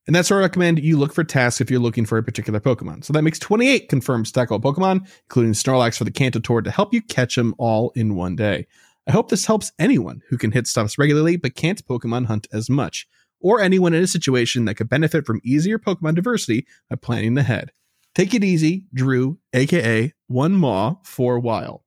And 0.10 0.15
that's 0.15 0.31
where 0.31 0.40
I 0.40 0.41
recommend 0.41 0.80
you 0.80 0.98
look 0.98 1.14
for 1.14 1.23
tasks 1.23 1.61
if 1.61 1.69
you're 1.69 1.80
looking 1.80 2.03
for 2.03 2.18
a 2.18 2.23
particular 2.23 2.60
Pokemon. 2.60 3.06
So 3.06 3.14
that 3.14 3.22
makes 3.22 3.38
28 3.38 3.90
confirmed 3.90 4.26
stackable 4.26 4.60
Pokemon, 4.60 5.07
including 5.26 5.53
Snorlax 5.53 5.99
for 5.99 6.03
the 6.03 6.10
Kanto 6.10 6.40
Tour 6.40 6.64
to 6.64 6.72
help 6.72 6.95
you 6.95 7.03
catch 7.03 7.36
them 7.36 7.53
all 7.60 7.91
in 7.91 8.15
one 8.15 8.36
day. 8.36 8.65
I 9.07 9.11
hope 9.11 9.30
this 9.30 9.45
helps 9.45 9.72
anyone 9.77 10.23
who 10.30 10.38
can 10.40 10.52
hit 10.52 10.65
stuffs 10.65 10.98
regularly 10.98 11.38
but 11.38 11.53
can't 11.53 11.86
Pokemon 11.86 12.26
hunt 12.26 12.48
as 12.52 12.72
much, 12.72 13.07
or 13.40 13.61
anyone 13.61 13.94
in 13.94 14.02
a 14.02 14.07
situation 14.07 14.65
that 14.65 14.77
could 14.77 14.90
benefit 14.90 15.27
from 15.27 15.41
easier 15.44 15.77
Pokemon 15.77 16.15
diversity 16.15 16.65
by 16.90 16.95
planning 16.95 17.38
ahead. 17.38 17.72
Take 18.15 18.34
it 18.34 18.44
easy, 18.44 18.86
Drew, 18.91 19.38
aka 19.53 20.11
One 20.26 20.56
Maw 20.56 20.95
for 21.03 21.36
a 21.36 21.40
while. 21.40 21.84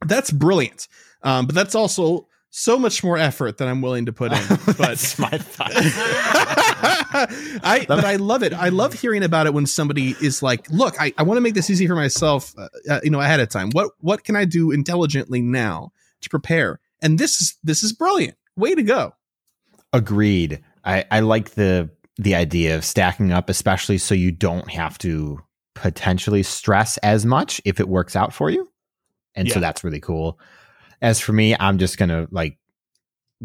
That's 0.00 0.30
brilliant. 0.30 0.88
Um, 1.22 1.44
but 1.44 1.54
that's 1.54 1.74
also 1.74 2.26
so 2.56 2.78
much 2.78 3.02
more 3.02 3.18
effort 3.18 3.58
than 3.58 3.66
I'm 3.66 3.82
willing 3.82 4.06
to 4.06 4.12
put 4.12 4.32
in. 4.32 4.38
But 4.64 4.76
That's 4.76 5.18
my 5.18 5.28
thought. 5.28 5.72
I 7.64 7.84
but 7.86 8.04
I 8.04 8.16
love 8.16 8.42
it. 8.44 8.52
I 8.52 8.68
love 8.68 8.92
hearing 8.92 9.24
about 9.24 9.46
it 9.46 9.54
when 9.54 9.66
somebody 9.66 10.14
is 10.22 10.42
like, 10.42 10.70
"Look, 10.70 10.94
I, 11.00 11.12
I 11.18 11.24
want 11.24 11.36
to 11.36 11.40
make 11.40 11.54
this 11.54 11.68
easy 11.68 11.86
for 11.86 11.96
myself, 11.96 12.54
uh, 12.56 12.68
uh, 12.88 13.00
you 13.02 13.10
know, 13.10 13.20
ahead 13.20 13.40
of 13.40 13.48
time. 13.48 13.70
What 13.70 13.90
what 14.00 14.24
can 14.24 14.36
I 14.36 14.44
do 14.44 14.70
intelligently 14.70 15.42
now 15.42 15.92
to 16.22 16.30
prepare?" 16.30 16.80
And 17.02 17.18
this 17.18 17.40
is 17.40 17.56
this 17.62 17.82
is 17.82 17.92
brilliant. 17.92 18.36
Way 18.56 18.74
to 18.74 18.82
go. 18.82 19.14
Agreed. 19.92 20.62
I, 20.84 21.04
I 21.10 21.20
like 21.20 21.50
the 21.50 21.90
the 22.16 22.36
idea 22.36 22.76
of 22.76 22.84
stacking 22.84 23.32
up, 23.32 23.48
especially 23.48 23.98
so 23.98 24.14
you 24.14 24.30
don't 24.30 24.70
have 24.70 24.96
to 24.98 25.40
potentially 25.74 26.44
stress 26.44 26.98
as 26.98 27.26
much 27.26 27.60
if 27.64 27.80
it 27.80 27.88
works 27.88 28.14
out 28.14 28.32
for 28.32 28.48
you. 28.48 28.68
And 29.34 29.50
so 29.50 29.58
that's 29.58 29.82
really 29.82 30.00
cool. 30.00 30.38
As 31.04 31.20
for 31.20 31.34
me, 31.34 31.54
I'm 31.60 31.76
just 31.76 31.98
gonna 31.98 32.26
like 32.30 32.58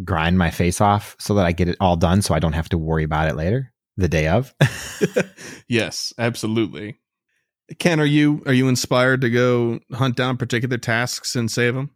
grind 0.02 0.38
my 0.38 0.50
face 0.50 0.80
off 0.80 1.18
so 1.20 1.34
that 1.34 1.46
I 1.46 1.52
get 1.52 1.68
it 1.68 1.76
all 1.82 1.98
done 1.98 2.22
so 2.22 2.34
I 2.34 2.40
don't 2.40 2.54
have 2.54 2.70
to 2.70 2.78
worry 2.78 3.04
about 3.04 3.28
it 3.28 3.36
later, 3.36 3.74
the 3.98 4.08
day 4.08 4.30
of. 4.30 4.56
yes, 5.68 6.14
absolutely. 6.18 7.00
Ken, 7.78 8.00
are 8.00 8.06
you 8.06 8.42
are 8.46 8.54
you 8.54 8.70
inspired 8.70 9.20
to 9.22 9.30
go 9.30 9.82
hunt 9.92 10.16
down 10.16 10.38
particular 10.38 10.78
tasks 10.78 11.36
and 11.36 11.52
save 11.52 11.76
them? 11.76 11.90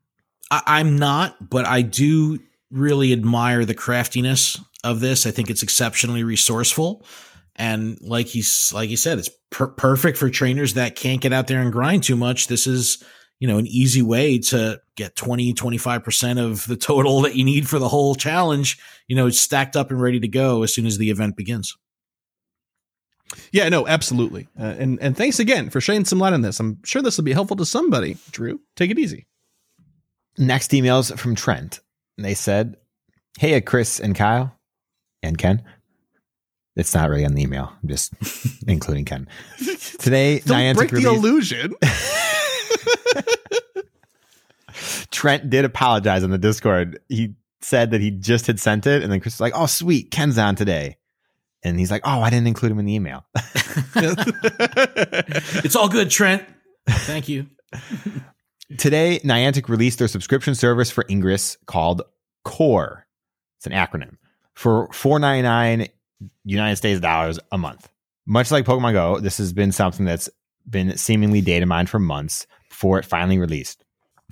I, 0.51 0.61
I'm 0.67 0.97
not, 0.97 1.49
but 1.49 1.65
I 1.65 1.81
do 1.81 2.39
really 2.69 3.13
admire 3.13 3.63
the 3.63 3.73
craftiness 3.73 4.59
of 4.83 4.99
this. 4.99 5.25
I 5.25 5.31
think 5.31 5.49
it's 5.49 5.63
exceptionally 5.63 6.25
resourceful, 6.25 7.05
and 7.55 7.97
like 8.01 8.27
he's 8.27 8.73
like 8.73 8.89
he 8.89 8.97
said, 8.97 9.17
it's 9.17 9.29
per- 9.49 9.67
perfect 9.67 10.17
for 10.17 10.29
trainers 10.29 10.73
that 10.73 10.97
can't 10.97 11.21
get 11.21 11.31
out 11.31 11.47
there 11.47 11.61
and 11.61 11.71
grind 11.71 12.03
too 12.03 12.17
much. 12.17 12.47
This 12.47 12.67
is 12.67 13.01
you 13.39 13.47
know 13.47 13.57
an 13.57 13.67
easy 13.67 14.01
way 14.01 14.37
to 14.39 14.79
get 14.95 15.15
20 15.15 15.53
25% 15.53 16.39
of 16.39 16.65
the 16.67 16.75
total 16.75 17.21
that 17.21 17.35
you 17.35 17.43
need 17.43 17.67
for 17.67 17.79
the 17.79 17.89
whole 17.89 18.15
challenge 18.15 18.79
you 19.07 19.15
know 19.15 19.29
stacked 19.29 19.75
up 19.75 19.91
and 19.91 20.01
ready 20.01 20.19
to 20.19 20.27
go 20.27 20.63
as 20.63 20.73
soon 20.73 20.85
as 20.85 20.97
the 20.97 21.09
event 21.09 21.35
begins 21.35 21.75
Yeah, 23.51 23.69
no, 23.69 23.87
absolutely. 23.87 24.47
Uh, 24.59 24.75
and 24.77 24.99
and 25.01 25.17
thanks 25.17 25.39
again 25.39 25.69
for 25.69 25.81
shedding 25.81 26.05
some 26.05 26.19
light 26.19 26.33
on 26.33 26.41
this. 26.41 26.59
I'm 26.59 26.77
sure 26.83 27.01
this 27.01 27.17
will 27.17 27.23
be 27.23 27.33
helpful 27.33 27.57
to 27.57 27.65
somebody. 27.65 28.17
Drew, 28.31 28.59
take 28.75 28.91
it 28.91 28.99
easy. 28.99 29.25
Next 30.37 30.71
emails 30.71 31.17
from 31.17 31.33
Trent. 31.35 31.79
They 32.17 32.35
said, 32.35 32.77
Hey, 33.39 33.59
Chris 33.61 33.99
and 33.99 34.15
Kyle 34.15 34.55
and 35.23 35.37
Ken. 35.37 35.63
It's 36.75 36.93
not 36.93 37.09
really 37.09 37.25
on 37.25 37.33
the 37.33 37.43
email. 37.43 37.71
I'm 37.81 37.89
just 37.89 38.13
including 38.67 39.05
Ken. 39.05 39.27
Today, 39.99 40.39
Don't 40.39 40.57
Niantic 40.57 40.75
break 40.75 40.91
the 40.91 41.09
illusion. 41.09 41.73
Trent 45.11 45.49
did 45.49 45.65
apologize 45.65 46.23
on 46.23 46.31
the 46.31 46.37
Discord. 46.37 46.99
He 47.09 47.35
said 47.61 47.91
that 47.91 48.01
he 48.01 48.11
just 48.11 48.47
had 48.47 48.59
sent 48.59 48.87
it, 48.87 49.03
and 49.03 49.11
then 49.11 49.19
Chris 49.19 49.35
was 49.35 49.41
like, 49.41 49.53
"Oh, 49.55 49.65
sweet, 49.67 50.11
Ken's 50.11 50.37
on 50.37 50.55
today," 50.55 50.97
and 51.63 51.79
he's 51.79 51.91
like, 51.91 52.01
"Oh, 52.03 52.21
I 52.21 52.29
didn't 52.29 52.47
include 52.47 52.71
him 52.71 52.79
in 52.79 52.85
the 52.85 52.95
email." 52.95 53.25
It's 55.65 55.75
all 55.75 55.89
good, 55.89 56.09
Trent. 56.09 56.43
Thank 56.87 57.29
you. 57.29 57.47
Today, 58.77 59.19
Niantic 59.23 59.69
released 59.69 59.99
their 59.99 60.07
subscription 60.07 60.55
service 60.55 60.91
for 60.91 61.05
Ingress 61.09 61.57
called 61.65 62.01
Core. 62.43 63.07
It's 63.57 63.65
an 63.65 63.71
acronym 63.71 64.17
for 64.53 64.89
four 64.91 65.19
ninety 65.19 65.43
nine 65.43 65.87
United 66.43 66.75
States 66.75 66.99
dollars 66.99 67.39
a 67.51 67.57
month. 67.57 67.89
Much 68.25 68.51
like 68.51 68.65
Pokemon 68.65 68.93
Go, 68.93 69.19
this 69.19 69.37
has 69.37 69.53
been 69.53 69.71
something 69.71 70.05
that's 70.05 70.29
been 70.69 70.97
seemingly 70.97 71.41
data 71.41 71.65
mined 71.65 71.89
for 71.89 71.99
months 71.99 72.45
before 72.83 72.99
it 72.99 73.05
finally 73.05 73.39
released. 73.39 73.85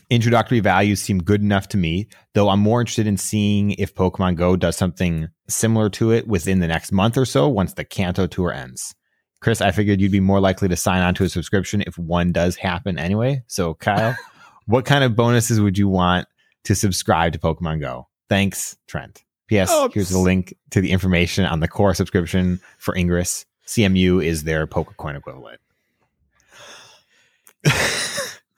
Introductory 0.10 0.60
values 0.60 1.02
seem 1.02 1.23
good 1.23 1.40
enough 1.41 1.69
to 1.69 1.78
me, 1.78 2.10
though 2.34 2.49
I'm 2.49 2.60
more 2.60 2.82
interested 2.82 3.07
in 3.07 3.15
seeing 3.15 3.72
if 3.72 3.95
Pokemon 3.95 4.36
Go 4.36 4.57
does 4.57 4.76
something 4.76 5.30
similar 5.48 5.90
to 5.91 6.11
it 6.11 6.28
within 6.28 6.60
the 6.60 6.68
next 6.68 6.91
month 6.91 7.18
or 7.18 7.23
so 7.23 7.48
once 7.48 7.76
the 7.76 7.86
Kanto 7.86 8.28
tour 8.28 8.52
ends. 8.52 8.94
Chris, 9.40 9.61
I 9.61 9.72
figured 9.72 10.02
you'd 10.02 10.11
be 10.11 10.19
more 10.19 10.41
likely 10.41 10.68
to 10.68 10.76
sign 10.76 11.02
on 11.02 11.14
to 11.14 11.23
a 11.23 11.30
subscription 11.30 11.82
if 11.88 11.98
one 11.98 12.34
does 12.34 12.57
happen 12.57 12.99
anyway. 12.99 13.41
So, 13.48 13.73
Kyle, 13.76 14.18
what 14.65 14.84
kind 14.84 15.06
of 15.06 15.15
bonuses 15.15 15.61
would 15.61 15.78
you 15.78 15.88
want 15.88 16.28
to 16.65 16.76
subscribe 16.76 17.32
to 17.32 17.40
Pokemon 17.40 17.80
Go? 17.80 18.10
Thanks, 18.28 18.76
Trent. 18.86 19.23
P.S. 19.48 19.69
Oh, 19.72 19.90
here's 19.94 20.10
the 20.10 20.19
link 20.19 20.53
to 20.72 20.82
the 20.82 20.91
information 20.91 21.45
on 21.45 21.61
the 21.61 21.69
core 21.69 21.94
subscription 21.94 22.60
for 22.80 22.98
Ingress. 22.98 23.45
CMU 23.65 24.22
is 24.22 24.44
their 24.44 24.68
Pokecoin 24.68 25.15
equivalent. 25.15 25.61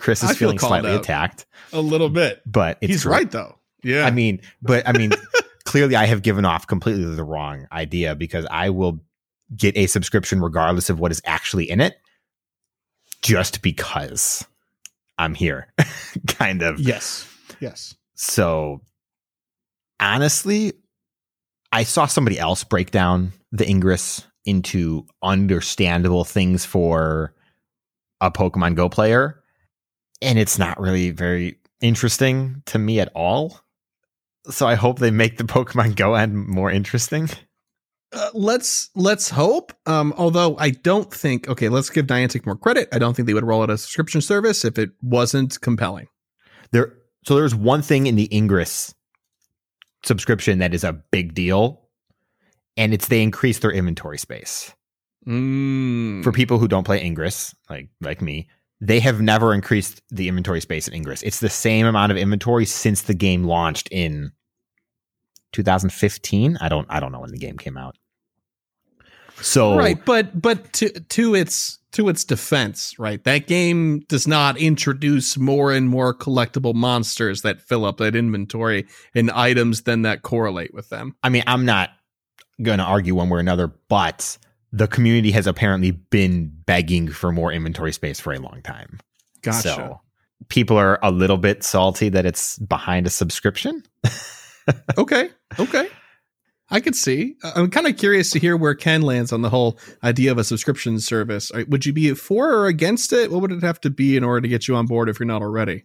Chris 0.04 0.22
is 0.22 0.30
feel 0.32 0.38
feeling 0.50 0.60
slightly 0.60 0.94
attacked, 0.94 1.46
a 1.72 1.80
little 1.82 2.10
bit. 2.10 2.42
but 2.46 2.78
it's 2.82 2.92
He's 2.92 3.02
true. 3.04 3.12
right 3.14 3.32
though. 3.32 3.58
Yeah. 3.84 4.06
I 4.06 4.12
mean, 4.12 4.42
but 4.62 4.88
I 4.88 4.92
mean, 4.92 5.12
clearly 5.66 5.96
I 5.96 6.06
have 6.06 6.22
given 6.22 6.46
off 6.46 6.68
completely 6.68 7.06
the 7.16 7.24
wrong 7.24 7.68
idea 7.72 8.14
because 8.16 8.46
I 8.52 8.70
will 8.70 9.00
get 9.56 9.76
a 9.78 9.88
subscription 9.88 10.42
regardless 10.42 10.90
of 10.90 11.00
what 11.00 11.12
is 11.12 11.22
actually 11.26 11.70
in 11.70 11.80
it 11.82 11.96
just 13.22 13.62
because 13.62 14.46
I'm 15.18 15.34
here, 15.36 15.68
kind 16.28 16.62
of. 16.62 16.80
yes. 16.80 17.28
Yes. 17.60 17.96
So 18.16 18.82
honestly, 20.00 20.74
I 21.72 21.84
saw 21.84 22.06
somebody 22.08 22.38
else 22.40 22.64
break 22.64 22.92
down 22.92 23.32
the 23.52 23.68
Ingress 23.70 24.26
into 24.46 25.06
understandable 25.22 26.24
things 26.26 26.66
for 26.66 27.34
a 28.20 28.30
Pokemon 28.32 28.76
Go 28.76 28.90
player, 28.90 29.42
and 30.24 30.40
it's 30.40 30.58
not 30.58 30.80
really 30.80 31.12
very 31.12 31.60
interesting 31.82 32.64
to 32.66 32.80
me 32.80 33.00
at 33.00 33.12
all. 33.14 33.60
So 34.50 34.68
I 34.68 34.76
hope 34.76 35.00
they 35.00 35.12
make 35.12 35.38
the 35.38 35.44
Pokemon 35.56 35.96
Go 35.96 36.16
end 36.16 36.36
more 36.36 36.72
interesting. 36.72 37.30
Uh, 38.12 38.30
let's 38.34 38.90
let's 38.96 39.30
hope. 39.30 39.74
Um, 39.86 40.14
although 40.18 40.56
I 40.58 40.70
don't 40.70 41.12
think. 41.12 41.48
Okay, 41.48 41.70
let's 41.70 41.90
give 41.90 42.08
Niantic 42.08 42.46
more 42.46 42.56
credit. 42.56 42.88
I 42.92 43.00
don't 43.00 43.16
think 43.16 43.26
they 43.26 43.34
would 43.34 43.46
roll 43.46 43.64
out 43.64 43.70
a 43.70 43.78
subscription 43.78 44.22
service 44.22 44.64
if 44.64 44.78
it 44.78 44.92
wasn't 45.02 45.60
compelling. 45.62 46.08
There 46.72 46.96
so 47.26 47.36
there's 47.36 47.56
one 47.56 47.82
thing 47.82 48.08
in 48.08 48.16
the 48.16 48.30
Ingress 48.36 48.94
subscription 50.06 50.60
that 50.60 50.74
is 50.74 50.84
a 50.84 50.94
big 50.94 51.34
deal, 51.34 51.82
and 52.78 52.94
it's 52.94 53.08
they 53.08 53.24
increase 53.24 53.60
their 53.60 53.72
inventory 53.72 54.18
space. 54.18 54.74
Mm. 55.26 56.22
for 56.22 56.34
people 56.34 56.58
who 56.58 56.68
don't 56.68 56.84
play 56.84 57.02
Ingress, 57.02 57.56
like 57.70 57.88
like 58.02 58.22
me, 58.22 58.50
they 58.84 59.00
have 59.00 59.22
never 59.22 59.54
increased 59.54 60.02
the 60.10 60.28
inventory 60.28 60.60
space 60.60 60.90
in 60.90 60.94
Ingress. 60.94 61.24
It's 61.24 61.40
the 61.40 61.50
same 61.50 61.86
amount 61.86 62.12
of 62.12 62.18
inventory 62.18 62.66
since 62.66 63.04
the 63.04 63.14
game 63.14 63.46
launched 63.46 63.88
in 63.92 64.34
2015. 65.54 66.58
I 66.60 66.68
don't 66.68 66.86
I 66.90 67.00
don't 67.00 67.14
know 67.14 67.22
when 67.22 67.32
the 67.32 67.38
game 67.38 67.58
came 67.58 67.78
out. 67.78 67.96
So 69.40 69.78
right, 69.78 70.04
but 70.04 70.40
but 70.40 70.74
to 70.74 70.90
to 70.90 71.34
its 71.34 71.80
to 71.94 72.10
its 72.10 72.26
defense, 72.26 73.00
right? 73.00 73.24
That 73.24 73.48
game 73.48 74.00
does 74.10 74.28
not 74.28 74.58
introduce 74.58 75.38
more 75.38 75.72
and 75.72 75.88
more 75.88 76.14
collectible 76.14 76.74
monsters 76.74 77.42
that 77.44 77.62
fill 77.62 77.86
up 77.86 77.98
that 77.98 78.18
inventory 78.18 78.86
and 79.16 79.32
items 79.32 79.84
then 79.84 80.02
that 80.02 80.24
correlate 80.24 80.74
with 80.74 80.90
them. 80.90 81.16
I 81.24 81.30
mean, 81.30 81.44
I'm 81.48 81.64
not 81.64 81.92
going 82.62 82.80
to 82.80 82.84
argue 82.84 83.16
one 83.16 83.30
way 83.30 83.38
or 83.38 83.40
another, 83.40 83.68
but 83.88 84.38
the 84.74 84.88
community 84.88 85.32
has 85.32 85.46
apparently 85.46 85.92
been 85.92 86.52
begging 86.66 87.08
for 87.08 87.32
more 87.32 87.54
inventory 87.54 87.94
space 87.94 88.20
for 88.20 88.34
a 88.34 88.40
long 88.40 88.60
time. 88.64 89.00
Gotcha. 89.44 89.62
So 89.62 90.02
people 90.50 90.78
are 90.78 91.00
a 91.04 91.12
little 91.12 91.38
bit 91.38 91.64
salty 91.64 92.10
that 92.10 92.26
it's 92.26 92.58
behind 92.58 93.06
a 93.06 93.12
subscription. 93.12 93.84
okay, 94.98 95.30
okay. 95.60 95.88
I 96.72 96.80
could 96.80 96.96
see. 96.96 97.36
I- 97.44 97.52
I'm 97.56 97.70
kind 97.70 97.86
of 97.86 97.98
curious 97.98 98.32
to 98.32 98.40
hear 98.40 98.58
where 98.58 98.74
Ken 98.74 99.04
lands 99.04 99.32
on 99.32 99.44
the 99.44 99.50
whole 99.50 99.78
idea 100.04 100.32
of 100.32 100.40
a 100.40 100.44
subscription 100.44 101.00
service. 101.00 101.52
Would 101.68 101.86
you 101.86 101.94
be 101.94 102.12
for 102.16 102.52
or 102.52 102.66
against 102.66 103.14
it? 103.14 103.32
What 103.32 103.42
would 103.42 103.52
it 103.52 103.62
have 103.62 103.80
to 103.82 103.92
be 103.92 104.18
in 104.18 104.24
order 104.24 104.42
to 104.42 104.48
get 104.48 104.68
you 104.68 104.76
on 104.76 104.88
board 104.88 105.08
if 105.08 105.20
you're 105.20 105.28
not 105.28 105.44
already? 105.44 105.84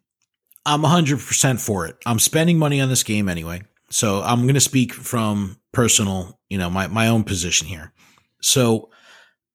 I'm 0.64 0.82
100% 0.82 1.60
for 1.60 1.86
it. 1.86 1.96
I'm 2.06 2.18
spending 2.18 2.58
money 2.58 2.80
on 2.80 2.88
this 2.88 3.02
game 3.02 3.28
anyway. 3.28 3.62
So 3.90 4.22
I'm 4.22 4.42
going 4.42 4.54
to 4.54 4.60
speak 4.60 4.94
from 4.94 5.58
personal, 5.72 6.38
you 6.48 6.56
know, 6.56 6.70
my, 6.70 6.86
my 6.86 7.08
own 7.08 7.24
position 7.24 7.66
here. 7.66 7.92
So 8.40 8.90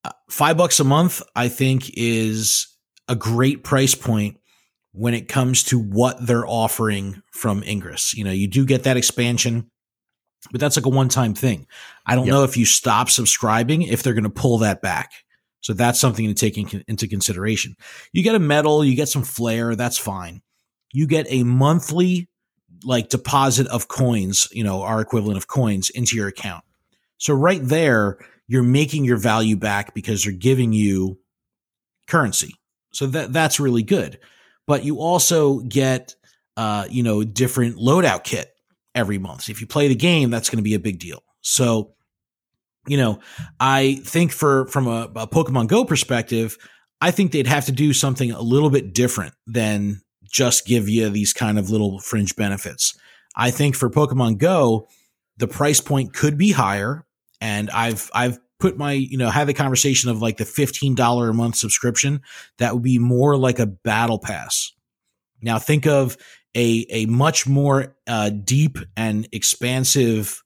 uh, 0.04 0.12
five 0.30 0.58
bucks 0.58 0.80
a 0.80 0.84
month, 0.84 1.22
I 1.36 1.48
think 1.50 1.92
is 1.96 2.68
a 3.08 3.16
great 3.16 3.64
price 3.64 3.96
point 3.96 4.38
when 4.92 5.14
it 5.14 5.28
comes 5.28 5.64
to 5.66 5.80
what 5.80 6.26
they're 6.26 6.48
offering 6.48 7.22
from 7.32 7.64
Ingress. 7.64 8.14
You 8.14 8.24
know, 8.24 8.32
you 8.32 8.48
do 8.48 8.66
get 8.66 8.84
that 8.84 8.98
expansion, 8.98 9.70
but 10.52 10.60
that's 10.62 10.78
like 10.78 10.86
a 10.86 10.90
one 10.90 11.10
time 11.10 11.34
thing. 11.34 11.68
I 12.06 12.16
don't 12.16 12.28
Yep. 12.28 12.34
know 12.34 12.44
if 12.44 12.58
you 12.58 12.66
stop 12.66 13.10
subscribing, 13.10 13.82
if 13.84 14.04
they're 14.04 14.14
going 14.14 14.24
to 14.26 14.30
pull 14.30 14.60
that 14.60 14.82
back. 14.82 15.12
So 15.62 15.74
that's 15.74 16.00
something 16.00 16.28
to 16.28 16.34
take 16.34 16.58
in, 16.58 16.84
into 16.88 17.08
consideration. 17.08 17.76
You 18.12 18.22
get 18.22 18.36
a 18.36 18.40
medal, 18.40 18.84
you 18.84 18.96
get 18.96 19.08
some 19.08 19.24
flair, 19.24 19.76
that's 19.76 19.98
fine. 19.98 20.42
You 20.92 21.08
get 21.08 21.26
a 21.30 21.44
monthly 21.44 22.28
like 22.84 23.08
deposit 23.10 23.68
of 23.68 23.88
coins, 23.88 24.50
you 24.52 24.64
know, 24.64 24.82
our 24.82 25.00
equivalent 25.00 25.38
of 25.38 25.48
coins 25.48 25.90
into 25.90 26.18
your 26.18 26.28
account. 26.28 26.66
So 27.18 27.34
right 27.34 27.62
there, 27.64 28.18
you're 28.48 28.64
making 28.64 29.06
your 29.06 29.18
value 29.18 29.56
back 29.56 29.94
because 29.94 30.24
they're 30.24 30.34
giving 30.34 30.74
you 30.74 31.20
currency. 32.08 32.56
So 32.94 33.08
that 33.08 33.34
that's 33.34 33.60
really 33.60 33.84
good. 33.84 34.20
But 34.68 34.86
you 34.86 35.00
also 35.00 35.60
get 35.60 36.16
uh, 36.56 36.86
you 36.90 37.04
know, 37.04 37.24
different 37.24 37.78
loadout 37.78 38.24
kit 38.24 38.52
every 38.96 39.18
month. 39.18 39.44
So 39.44 39.52
if 39.52 39.62
you 39.62 39.68
play 39.68 39.88
the 39.88 39.96
game, 39.96 40.30
that's 40.30 40.50
going 40.50 40.58
to 40.58 40.64
be 40.64 40.76
a 40.76 40.80
big 40.80 41.00
deal. 41.00 41.24
So, 41.42 41.94
you 42.88 42.98
know, 42.98 43.20
I 43.60 44.02
think 44.04 44.32
for 44.32 44.68
from 44.68 44.88
a, 44.88 45.10
a 45.16 45.28
Pokemon 45.28 45.68
Go 45.68 45.86
perspective, 45.86 46.58
I 47.02 47.12
think 47.12 47.32
they'd 47.32 47.48
have 47.48 47.66
to 47.66 47.72
do 47.72 47.94
something 47.94 48.32
a 48.32 48.42
little 48.42 48.70
bit 48.70 48.94
different 48.94 49.34
than 49.48 50.02
just 50.32 50.66
give 50.66 50.90
you 50.90 51.10
these 51.10 51.34
kind 51.34 51.60
of 51.60 51.70
little 51.70 52.00
fringe 52.00 52.36
benefits. 52.36 52.98
I 53.36 53.52
think 53.52 53.76
for 53.76 53.90
Pokemon 53.90 54.38
Go, 54.38 54.88
the 55.38 55.48
price 55.48 55.82
point 55.82 56.14
could 56.14 56.38
be 56.38 56.52
higher, 56.52 57.06
and 57.44 57.70
I've 57.72 58.10
I've 58.16 58.40
put 58.58 58.78
my 58.78 58.94
you 58.94 59.18
know 59.18 59.30
had 59.30 59.48
the 59.48 59.54
conversation 59.54 60.10
of 60.10 60.22
like 60.22 60.38
the 60.38 60.46
fifteen 60.46 60.96
dollar 60.96 61.30
a 61.30 61.34
month 61.34 61.58
subscription 61.58 62.22
that 62.58 62.74
would 62.74 62.82
be 62.82 62.98
more 62.98 63.38
like 63.38 63.60
a 63.60 63.68
battle 63.68 64.18
pass. 64.18 64.72
Now 65.42 65.60
think 65.60 65.86
of 65.86 66.18
a 66.56 66.86
a 66.90 67.06
much 67.08 67.46
more 67.46 67.96
uh, 68.08 68.30
deep 68.30 68.78
and 68.96 69.28
expansive 69.34 70.42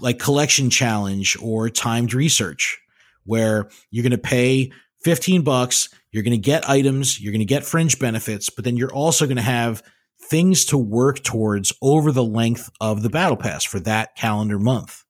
like 0.00 0.18
collection 0.18 0.68
challenge 0.68 1.36
or 1.40 1.70
timed 1.70 2.12
research 2.12 2.78
where 3.24 3.70
you're 3.90 4.02
going 4.02 4.10
to 4.10 4.18
pay 4.18 4.70
15 5.04 5.42
bucks 5.42 5.88
you're 6.10 6.24
going 6.24 6.32
to 6.32 6.36
get 6.36 6.68
items 6.68 7.20
you're 7.20 7.30
going 7.30 7.38
to 7.38 7.44
get 7.44 7.64
fringe 7.64 8.00
benefits 8.00 8.50
but 8.50 8.64
then 8.64 8.76
you're 8.76 8.92
also 8.92 9.24
going 9.24 9.36
to 9.36 9.42
have 9.42 9.84
things 10.20 10.64
to 10.64 10.76
work 10.76 11.22
towards 11.22 11.72
over 11.80 12.10
the 12.10 12.24
length 12.24 12.68
of 12.80 13.02
the 13.04 13.08
battle 13.08 13.36
pass 13.36 13.62
for 13.62 13.78
that 13.78 14.16
calendar 14.16 14.58
month 14.58 15.03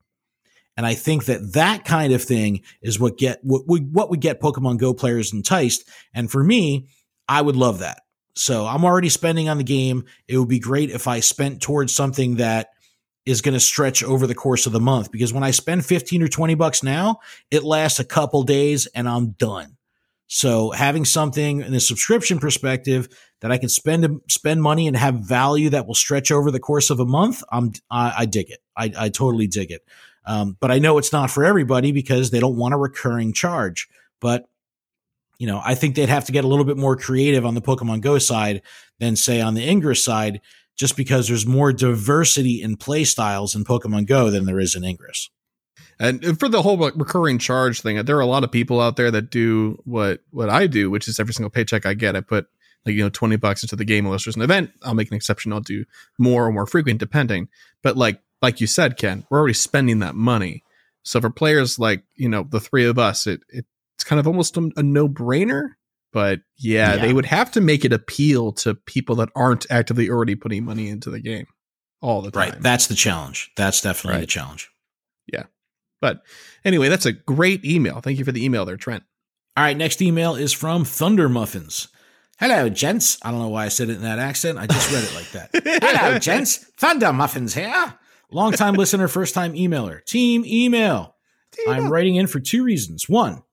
and 0.76 0.86
i 0.86 0.94
think 0.94 1.26
that 1.26 1.52
that 1.54 1.84
kind 1.84 2.12
of 2.12 2.22
thing 2.22 2.62
is 2.82 2.98
what 2.98 3.18
get 3.18 3.38
what 3.42 3.66
would 3.66 3.92
what 3.94 4.10
would 4.10 4.20
get 4.20 4.40
pokemon 4.40 4.78
go 4.78 4.94
players 4.94 5.32
enticed 5.32 5.88
and 6.14 6.30
for 6.30 6.42
me 6.42 6.88
i 7.28 7.40
would 7.40 7.56
love 7.56 7.78
that 7.80 8.02
so 8.36 8.66
i'm 8.66 8.84
already 8.84 9.08
spending 9.08 9.48
on 9.48 9.58
the 9.58 9.64
game 9.64 10.04
it 10.28 10.38
would 10.38 10.48
be 10.48 10.58
great 10.58 10.90
if 10.90 11.06
i 11.06 11.20
spent 11.20 11.60
towards 11.60 11.94
something 11.94 12.36
that 12.36 12.68
is 13.26 13.40
going 13.40 13.54
to 13.54 13.60
stretch 13.60 14.02
over 14.02 14.26
the 14.26 14.34
course 14.34 14.66
of 14.66 14.72
the 14.72 14.80
month 14.80 15.10
because 15.10 15.32
when 15.32 15.42
I 15.42 15.50
spend 15.50 15.84
15 15.84 16.22
or 16.22 16.28
20 16.28 16.54
bucks 16.54 16.82
now, 16.82 17.20
it 17.50 17.64
lasts 17.64 17.98
a 17.98 18.04
couple 18.04 18.42
days 18.42 18.86
and 18.94 19.08
I'm 19.08 19.30
done. 19.30 19.76
So 20.26 20.70
having 20.70 21.04
something 21.04 21.60
in 21.60 21.72
a 21.74 21.80
subscription 21.80 22.38
perspective 22.38 23.08
that 23.40 23.52
I 23.52 23.58
can 23.58 23.68
spend 23.68 24.20
spend 24.28 24.62
money 24.62 24.88
and 24.88 24.96
have 24.96 25.16
value 25.16 25.70
that 25.70 25.86
will 25.86 25.94
stretch 25.94 26.30
over 26.30 26.50
the 26.50 26.60
course 26.60 26.90
of 26.90 26.98
a 26.98 27.04
month, 27.04 27.42
I'm 27.52 27.72
I, 27.90 28.14
I 28.18 28.26
dig 28.26 28.50
it. 28.50 28.60
I, 28.76 28.92
I 28.98 29.08
totally 29.10 29.46
dig 29.46 29.70
it. 29.70 29.82
Um, 30.26 30.56
but 30.60 30.70
I 30.70 30.78
know 30.78 30.98
it's 30.98 31.12
not 31.12 31.30
for 31.30 31.44
everybody 31.44 31.92
because 31.92 32.30
they 32.30 32.40
don't 32.40 32.56
want 32.56 32.74
a 32.74 32.78
recurring 32.78 33.32
charge. 33.32 33.88
But 34.20 34.48
you 35.38 35.46
know, 35.46 35.60
I 35.64 35.74
think 35.74 35.94
they'd 35.94 36.08
have 36.08 36.24
to 36.26 36.32
get 36.32 36.44
a 36.44 36.48
little 36.48 36.64
bit 36.64 36.76
more 36.76 36.96
creative 36.96 37.44
on 37.44 37.54
the 37.54 37.60
Pokemon 37.60 38.00
Go 38.00 38.18
side 38.18 38.62
than 39.00 39.16
say 39.16 39.40
on 39.40 39.54
the 39.54 39.68
Ingress 39.68 40.04
side, 40.04 40.40
just 40.76 40.96
because 40.96 41.28
there's 41.28 41.46
more 41.46 41.72
diversity 41.72 42.62
in 42.62 42.76
play 42.76 43.04
styles 43.04 43.54
in 43.54 43.64
Pokemon 43.64 44.06
Go 44.06 44.30
than 44.30 44.46
there 44.46 44.60
is 44.60 44.74
in 44.74 44.84
Ingress. 44.84 45.30
And 45.98 46.38
for 46.38 46.48
the 46.48 46.62
whole 46.62 46.76
recurring 46.76 47.38
charge 47.38 47.80
thing, 47.80 48.04
there 48.04 48.16
are 48.16 48.20
a 48.20 48.26
lot 48.26 48.44
of 48.44 48.50
people 48.50 48.80
out 48.80 48.96
there 48.96 49.10
that 49.10 49.30
do 49.30 49.80
what 49.84 50.20
what 50.30 50.50
I 50.50 50.66
do, 50.66 50.90
which 50.90 51.06
is 51.08 51.20
every 51.20 51.34
single 51.34 51.50
paycheck 51.50 51.86
I 51.86 51.94
get, 51.94 52.16
I 52.16 52.20
put 52.20 52.46
like 52.84 52.94
you 52.94 53.02
know 53.02 53.10
twenty 53.10 53.36
bucks 53.36 53.62
into 53.62 53.76
the 53.76 53.84
game 53.84 54.04
unless 54.04 54.24
there's 54.24 54.36
an 54.36 54.42
event. 54.42 54.70
I'll 54.82 54.94
make 54.94 55.10
an 55.10 55.16
exception. 55.16 55.52
I'll 55.52 55.60
do 55.60 55.84
more 56.18 56.46
or 56.46 56.52
more 56.52 56.66
frequent 56.66 56.98
depending. 56.98 57.48
But 57.82 57.96
like 57.96 58.20
like 58.42 58.60
you 58.60 58.66
said, 58.66 58.96
Ken, 58.96 59.24
we're 59.30 59.38
already 59.38 59.54
spending 59.54 60.00
that 60.00 60.14
money. 60.14 60.62
So 61.02 61.20
for 61.20 61.30
players 61.30 61.78
like 61.78 62.02
you 62.16 62.28
know 62.28 62.46
the 62.48 62.60
three 62.60 62.84
of 62.86 62.98
us, 62.98 63.26
it, 63.26 63.40
it 63.48 63.64
it's 63.96 64.04
kind 64.04 64.18
of 64.20 64.26
almost 64.26 64.56
a, 64.56 64.70
a 64.76 64.82
no 64.82 65.08
brainer. 65.08 65.70
But 66.12 66.40
yeah, 66.56 66.94
Yeah. 66.94 67.02
they 67.06 67.12
would 67.12 67.26
have 67.26 67.50
to 67.52 67.60
make 67.60 67.84
it 67.84 67.92
appeal 67.92 68.52
to 68.52 68.74
people 68.74 69.16
that 69.16 69.30
aren't 69.34 69.66
actively 69.70 70.08
already 70.08 70.34
putting 70.36 70.64
money 70.64 70.88
into 70.88 71.10
the 71.10 71.20
game 71.20 71.46
all 72.00 72.22
the 72.22 72.30
time. 72.30 72.50
Right. 72.50 72.60
That's 72.62 72.86
the 72.86 72.94
challenge. 72.94 73.50
That's 73.56 73.80
definitely 73.80 74.14
Right. 74.16 74.20
the 74.20 74.26
challenge. 74.28 74.70
Yeah, 75.32 75.44
but 76.00 76.22
anyway, 76.64 76.88
that's 76.88 77.06
a 77.06 77.12
great 77.12 77.64
email. 77.64 78.00
Thank 78.00 78.18
you 78.18 78.24
for 78.24 78.32
the 78.32 78.44
email 78.44 78.64
there, 78.64 78.76
Trent. 78.76 79.02
All 79.56 79.64
right, 79.64 79.76
next 79.76 80.02
email 80.02 80.34
is 80.34 80.52
from 80.52 80.84
Thunder 80.84 81.28
Muffins. 81.28 81.88
Hello, 82.38 82.68
gents. 82.68 83.18
I 83.22 83.30
don't 83.30 83.40
know 83.40 83.48
why 83.48 83.64
I 83.64 83.68
said 83.68 83.88
it 83.88 83.96
in 83.96 84.02
that 84.02 84.18
accent. 84.18 84.58
I 84.58 84.66
just 84.66 84.90
read 84.92 85.04
it 85.04 85.14
like 85.14 85.30
that. 85.32 85.80
Hello, 85.82 86.18
gents. 86.18 86.58
Thunder 86.76 87.12
Muffins 87.12 87.54
here. 87.54 87.94
Longtime 88.34 88.74
listener, 88.74 89.06
first 89.06 89.32
time 89.32 89.54
emailer. 89.54 90.04
Team 90.04 90.44
email. 90.44 91.14
I'm 91.68 91.88
writing 91.88 92.16
in 92.16 92.26
for 92.26 92.40
two 92.40 92.64
reasons. 92.64 93.08
One, 93.08 93.44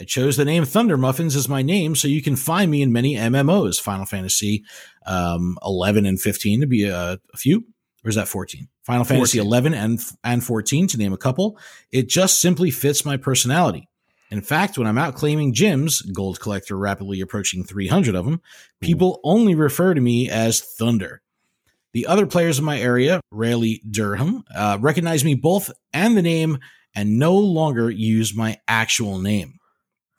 I 0.00 0.04
chose 0.04 0.36
the 0.36 0.44
name 0.44 0.64
Thunder 0.64 0.96
Muffins 0.96 1.34
as 1.34 1.48
my 1.48 1.60
name 1.60 1.96
so 1.96 2.06
you 2.06 2.22
can 2.22 2.36
find 2.36 2.70
me 2.70 2.80
in 2.80 2.92
many 2.92 3.16
MMOs, 3.16 3.80
Final 3.80 4.06
Fantasy 4.06 4.64
um, 5.06 5.58
11 5.64 6.06
and 6.06 6.20
15 6.20 6.60
to 6.60 6.66
be 6.68 6.84
a, 6.84 7.18
a 7.34 7.36
few. 7.36 7.64
Or 8.04 8.08
is 8.10 8.14
that 8.14 8.28
14? 8.28 8.68
Final 8.84 9.04
Fantasy 9.04 9.38
11 9.38 9.74
and, 9.74 10.00
and 10.22 10.44
14 10.44 10.86
to 10.86 10.98
name 10.98 11.12
a 11.12 11.18
couple. 11.18 11.58
It 11.90 12.08
just 12.08 12.40
simply 12.40 12.70
fits 12.70 13.04
my 13.04 13.16
personality. 13.16 13.88
In 14.30 14.40
fact, 14.40 14.78
when 14.78 14.86
I'm 14.86 14.98
out 14.98 15.16
claiming 15.16 15.52
gyms, 15.52 16.00
gold 16.12 16.38
collector 16.38 16.78
rapidly 16.78 17.20
approaching 17.20 17.64
300 17.64 18.14
of 18.14 18.24
them, 18.24 18.40
people 18.80 19.18
only 19.24 19.56
refer 19.56 19.94
to 19.94 20.00
me 20.00 20.30
as 20.30 20.60
Thunder. 20.60 21.22
The 21.98 22.06
other 22.06 22.26
players 22.28 22.60
in 22.60 22.64
my 22.64 22.78
area, 22.78 23.20
Raleigh 23.32 23.82
Durham, 23.90 24.44
uh, 24.54 24.78
recognize 24.80 25.24
me 25.24 25.34
both 25.34 25.68
and 25.92 26.16
the 26.16 26.22
name 26.22 26.58
and 26.94 27.18
no 27.18 27.34
longer 27.34 27.90
use 27.90 28.36
my 28.36 28.58
actual 28.68 29.18
name. 29.18 29.54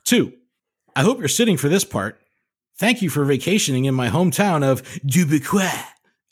Two, 0.03 0.33
I 0.93 1.03
hope 1.03 1.19
you're 1.19 1.29
sitting 1.29 1.55
for 1.55 1.69
this 1.69 1.85
part. 1.85 2.19
Thank 2.77 3.01
you 3.01 3.09
for 3.09 3.23
vacationing 3.23 3.85
in 3.85 3.95
my 3.95 4.09
hometown 4.09 4.61
of 4.61 4.83
Dubuque, 5.05 5.71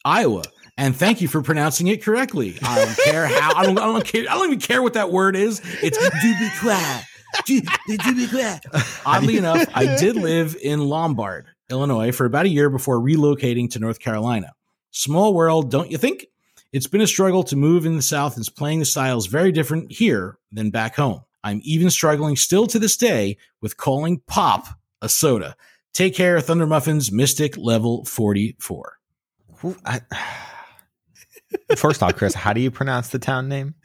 Iowa. 0.03 0.43
And 0.77 0.93
thank 0.93 1.21
you 1.21 1.29
for 1.29 1.41
pronouncing 1.41 1.87
it 1.87 2.03
correctly. 2.03 2.57
I 2.61 2.83
don't 2.83 2.97
care 3.05 3.27
how. 3.27 3.55
I 3.55 3.63
don't. 3.63 3.79
I 3.79 3.85
don't 3.85 4.03
care. 4.03 4.25
I 4.29 4.33
don't 4.35 4.47
even 4.47 4.59
care 4.59 4.83
what 4.83 4.95
that 4.95 5.13
word 5.13 5.37
is. 5.37 5.61
It's 5.81 5.97
Dubuque. 5.97 7.03
Oddly 9.05 9.37
enough, 9.37 9.65
I 9.73 9.95
did 9.95 10.17
live 10.17 10.57
in 10.61 10.81
Lombard, 10.81 11.45
Illinois, 11.69 12.11
for 12.11 12.25
about 12.25 12.47
a 12.47 12.49
year 12.49 12.69
before 12.69 12.99
relocating 12.99 13.71
to 13.71 13.79
North 13.79 13.99
Carolina. 13.99 14.51
Small 14.97 15.35
world, 15.35 15.69
don't 15.69 15.91
you 15.91 15.97
think? 15.99 16.25
It's 16.73 16.87
been 16.87 17.01
a 17.01 17.07
struggle 17.07 17.43
to 17.43 17.55
move 17.55 17.85
in 17.85 17.95
the 17.95 18.01
South, 18.01 18.35
and 18.35 18.55
playing 18.55 18.79
the 18.79 18.85
style 18.85 19.19
is 19.19 19.27
very 19.27 19.51
different 19.51 19.91
here 19.91 20.39
than 20.51 20.71
back 20.71 20.95
home. 20.95 21.21
I'm 21.43 21.61
even 21.63 21.91
struggling 21.91 22.35
still 22.35 22.65
to 22.65 22.79
this 22.79 22.97
day 22.97 23.37
with 23.61 23.77
calling 23.77 24.21
pop 24.25 24.65
a 25.03 25.07
soda. 25.07 25.55
Take 25.93 26.15
care, 26.15 26.41
Thunder 26.41 26.65
Muffins, 26.65 27.11
Mystic 27.11 27.55
level 27.57 28.05
44. 28.05 28.97
Who- 29.59 29.77
I- 29.85 30.01
First 31.75 32.01
off, 32.01 32.15
Chris, 32.15 32.33
how 32.33 32.53
do 32.53 32.59
you 32.59 32.71
pronounce 32.71 33.09
the 33.09 33.19
town 33.19 33.47
name? 33.47 33.75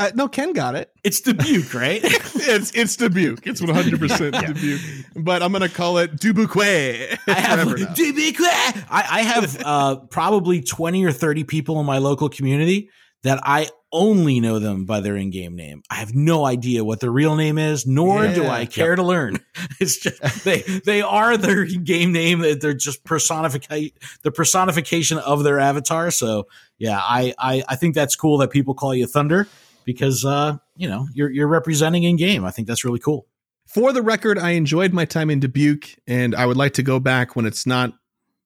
Uh, 0.00 0.10
no, 0.14 0.28
Ken 0.28 0.54
got 0.54 0.74
it. 0.76 0.90
It's 1.04 1.20
Dubuque, 1.20 1.74
right? 1.74 2.00
it's 2.04 2.74
it's 2.74 2.96
Dubuque. 2.96 3.46
It's 3.46 3.60
one 3.60 3.74
hundred 3.74 4.00
percent 4.00 4.34
Dubuque. 4.34 4.80
But 5.14 5.42
I'm 5.42 5.52
gonna 5.52 5.68
call 5.68 5.98
it 5.98 6.18
Dubuque. 6.18 6.56
I 6.56 7.18
have 7.28 7.68
Dubuque. 7.94 8.40
I, 8.40 9.06
I 9.10 9.20
have 9.20 9.62
uh, 9.62 9.96
probably 9.96 10.62
20 10.62 11.04
or 11.04 11.12
30 11.12 11.44
people 11.44 11.78
in 11.80 11.86
my 11.86 11.98
local 11.98 12.30
community 12.30 12.88
that 13.24 13.40
I 13.42 13.68
only 13.92 14.40
know 14.40 14.58
them 14.58 14.86
by 14.86 15.00
their 15.00 15.16
in-game 15.16 15.54
name. 15.54 15.82
I 15.90 15.96
have 15.96 16.14
no 16.14 16.46
idea 16.46 16.82
what 16.82 17.00
their 17.00 17.10
real 17.10 17.36
name 17.36 17.58
is, 17.58 17.86
nor 17.86 18.26
do 18.28 18.46
I 18.46 18.64
care 18.64 18.96
to 18.96 19.02
learn. 19.02 19.36
It's 19.80 19.98
just 19.98 20.44
they 20.44 20.62
they 20.62 21.02
are 21.02 21.36
their 21.36 21.66
game 21.66 22.12
name. 22.12 22.38
that 22.38 22.62
They're 22.62 22.72
just 22.72 23.04
personificate 23.04 23.98
the 24.22 24.30
personification 24.30 25.18
of 25.18 25.44
their 25.44 25.58
avatar. 25.58 26.10
So 26.10 26.46
yeah, 26.78 26.98
I, 26.98 27.34
I 27.38 27.62
I 27.68 27.76
think 27.76 27.94
that's 27.94 28.16
cool 28.16 28.38
that 28.38 28.50
people 28.50 28.72
call 28.72 28.94
you 28.94 29.06
Thunder 29.06 29.46
because 29.92 30.24
uh 30.24 30.56
you 30.76 30.88
know 30.88 31.08
you're 31.12 31.30
you're 31.30 31.48
representing 31.48 32.04
in 32.04 32.16
game. 32.16 32.44
I 32.44 32.50
think 32.50 32.68
that's 32.68 32.84
really 32.84 32.98
cool. 32.98 33.26
For 33.66 33.92
the 33.92 34.02
record, 34.02 34.38
I 34.38 34.50
enjoyed 34.50 34.92
my 34.92 35.04
time 35.04 35.30
in 35.30 35.40
Dubuque, 35.40 35.96
and 36.06 36.34
I 36.34 36.46
would 36.46 36.56
like 36.56 36.74
to 36.74 36.82
go 36.82 36.98
back 36.98 37.36
when 37.36 37.46
it's 37.46 37.66
not 37.66 37.92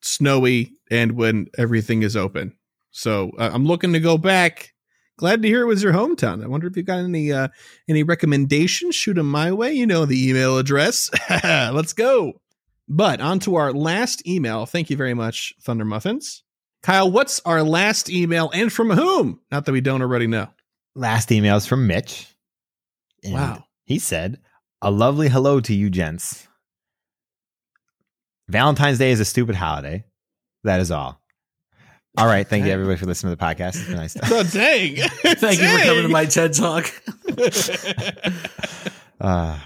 snowy 0.03 0.73
and 0.91 1.13
when 1.13 1.47
everything 1.57 2.03
is 2.03 2.17
open. 2.17 2.55
So 2.91 3.33
uh, 3.39 3.51
I'm 3.53 3.65
looking 3.65 3.93
to 3.95 4.01
go 4.01 4.19
back. 4.19 4.73
Glad 5.17 5.43
to 5.43 5.49
hear 5.49 5.63
it 5.63 5.67
was 5.67 5.83
your 5.83 5.93
hometown. 5.93 6.43
I 6.43 6.49
wonder 6.49 6.67
if 6.67 6.77
you 6.77 6.83
got 6.83 6.99
any 6.99 7.33
uh, 7.33 7.49
any 7.89 8.03
recommendations. 8.03 8.95
Shoot 8.95 9.15
them 9.15 9.31
my 9.31 9.53
way. 9.53 9.73
You 9.73 9.87
know 9.87 10.05
the 10.05 10.29
email 10.29 10.59
address. 10.59 11.11
Let's 11.45 11.93
go. 11.93 12.41
But 12.89 13.21
on 13.21 13.39
to 13.41 13.57
our 13.57 13.73
last 13.73 14.27
email. 14.27 14.67
Thank 14.67 14.91
you 14.91 14.97
very 14.97 15.15
much, 15.15 15.55
Thunder 15.63 15.85
Muffins. 15.85 16.43
Kyle, 16.83 17.11
what's 17.11 17.41
our 17.47 17.63
last 17.63 18.11
email 18.11 18.51
and 18.53 18.71
from 18.71 18.91
whom? 18.91 19.41
Not 19.51 19.65
that 19.65 19.73
we 19.73 19.81
don't 19.81 20.03
already 20.03 20.27
know. 20.27 20.49
Last 20.95 21.33
email 21.33 21.57
is 21.57 21.67
from 21.67 21.87
Mitch. 21.87 22.29
And 23.23 23.35
Wow. 23.35 23.65
He 23.85 23.99
said, 23.99 24.39
A 24.83 24.91
lovely 24.91 25.29
hello 25.29 25.61
to 25.61 25.75
you, 25.75 25.91
gents. 25.91 26.47
Valentine's 28.49 28.99
Day 28.99 29.11
is 29.11 29.21
a 29.21 29.25
stupid 29.25 29.55
holiday. 29.55 30.05
That 30.65 30.81
is 30.81 30.91
all. 30.91 31.21
All 32.17 32.27
right. 32.27 32.47
Thank 32.47 32.65
you, 32.67 32.71
everybody, 32.71 32.97
for 32.97 33.07
listening 33.07 33.35
to 33.35 33.37
the 33.37 33.45
podcast. 33.45 33.75
It's 33.77 33.87
been 33.87 33.97
nice. 33.97 34.17
Oh, 34.31 34.43
dang. 34.45 34.97
Thank 35.25 35.61
you 35.61 35.67
for 35.79 35.85
coming 35.85 36.03
to 36.03 36.09
my 36.09 36.27
TED 36.27 36.53
talk. 36.55 36.93
Uh, 39.21 39.59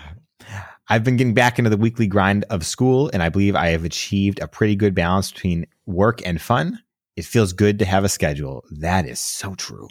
I've 0.88 1.02
been 1.02 1.16
getting 1.16 1.34
back 1.34 1.58
into 1.58 1.68
the 1.70 1.76
weekly 1.76 2.06
grind 2.06 2.44
of 2.50 2.64
school, 2.64 3.10
and 3.12 3.22
I 3.22 3.28
believe 3.28 3.56
I 3.56 3.68
have 3.68 3.82
achieved 3.82 4.38
a 4.40 4.46
pretty 4.46 4.76
good 4.76 4.94
balance 4.94 5.32
between 5.32 5.66
work 5.86 6.24
and 6.24 6.40
fun. 6.40 6.78
It 7.16 7.24
feels 7.24 7.52
good 7.52 7.80
to 7.80 7.84
have 7.84 8.04
a 8.04 8.08
schedule. 8.08 8.62
That 8.70 9.06
is 9.06 9.18
so 9.18 9.54
true. 9.56 9.88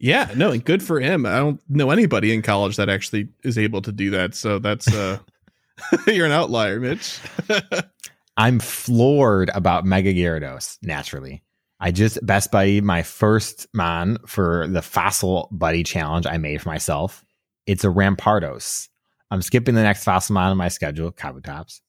Yeah, 0.00 0.30
no, 0.36 0.52
and 0.52 0.64
good 0.64 0.82
for 0.82 1.00
him. 1.00 1.26
I 1.26 1.38
don't 1.38 1.60
know 1.68 1.90
anybody 1.90 2.32
in 2.32 2.42
college 2.42 2.76
that 2.76 2.88
actually 2.88 3.28
is 3.42 3.58
able 3.58 3.82
to 3.82 3.92
do 3.92 4.10
that. 4.10 4.34
So 4.34 4.58
that's 4.58 4.92
uh 4.92 5.18
you're 6.06 6.26
an 6.26 6.32
outlier, 6.32 6.80
Mitch. 6.80 7.18
I'm 8.36 8.60
floored 8.60 9.50
about 9.54 9.84
Mega 9.84 10.14
Gyarados, 10.14 10.78
naturally. 10.82 11.42
I 11.80 11.90
just 11.90 12.24
Best 12.24 12.50
Buddy 12.50 12.80
my 12.80 13.02
first 13.02 13.66
mon 13.72 14.18
for 14.26 14.66
the 14.68 14.82
Fossil 14.82 15.48
Buddy 15.50 15.82
challenge 15.82 16.26
I 16.26 16.38
made 16.38 16.62
for 16.62 16.68
myself. 16.68 17.24
It's 17.66 17.84
a 17.84 17.88
Rampardos. 17.88 18.88
I'm 19.30 19.42
skipping 19.42 19.74
the 19.74 19.82
next 19.82 20.04
Fossil 20.04 20.34
mon 20.34 20.50
on 20.50 20.56
my 20.56 20.68
schedule, 20.68 21.12
Kabutops, 21.12 21.80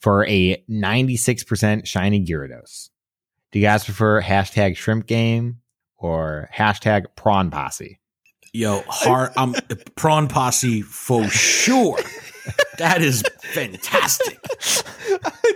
for 0.00 0.26
a 0.26 0.62
96% 0.68 1.86
shiny 1.86 2.24
Gyarados. 2.24 2.90
Do 3.52 3.58
you 3.58 3.64
guys 3.64 3.84
prefer 3.84 4.22
hashtag 4.22 4.76
shrimp 4.76 5.06
game 5.06 5.59
or 6.00 6.48
hashtag 6.54 7.04
prawn 7.16 7.50
posse? 7.50 8.00
Yo, 8.52 8.82
hard, 8.88 9.30
um, 9.36 9.54
prawn 9.94 10.26
posse 10.26 10.82
for 10.82 11.28
sure. 11.28 11.98
That 12.78 13.02
is 13.02 13.22
fantastic. 13.42 14.38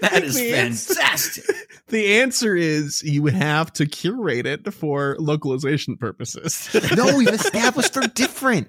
That 0.01 0.23
is 0.25 0.35
the 0.35 0.55
answer- 0.55 0.95
fantastic. 0.95 1.45
the 1.89 2.17
answer 2.21 2.55
is 2.57 3.03
you 3.05 3.25
have 3.27 3.73
to 3.75 3.87
curate 3.87 4.45
it 4.45 4.75
for 4.75 5.17
localization 5.19 5.97
purposes. 5.97 6.69
No, 6.97 7.17
we've 7.17 7.29
established 7.33 7.95
they're 7.95 8.03
different. 8.09 8.69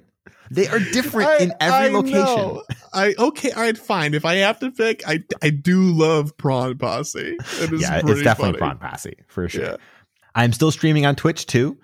They 0.52 0.68
are 0.68 0.80
different 0.80 1.42
in 1.42 1.54
every 1.60 1.90
I 1.90 1.90
location. 1.90 2.20
know. 2.24 2.64
I 2.94 3.16
okay, 3.18 3.52
all 3.52 3.64
right, 3.64 3.78
fine. 3.78 4.14
If 4.14 4.24
I 4.26 4.36
have 4.36 4.60
to 4.60 4.72
pick, 4.72 5.06
I 5.08 5.24
I 5.42 5.50
do 5.50 5.82
love 5.82 6.38
Prawn 6.38 6.78
Posse. 6.78 7.36
It 7.60 7.74
is 7.74 7.82
yeah, 7.82 8.02
it's 8.06 8.22
definitely 8.22 8.60
funny. 8.60 8.78
prawn 8.78 8.78
posse 8.78 9.18
for 9.28 9.50
sure. 9.50 9.64
Yeah. 9.64 9.76
I'm 10.36 10.52
still 10.52 10.72
streaming 10.72 11.06
on 11.06 11.16
Twitch 11.16 11.46
too, 11.46 11.78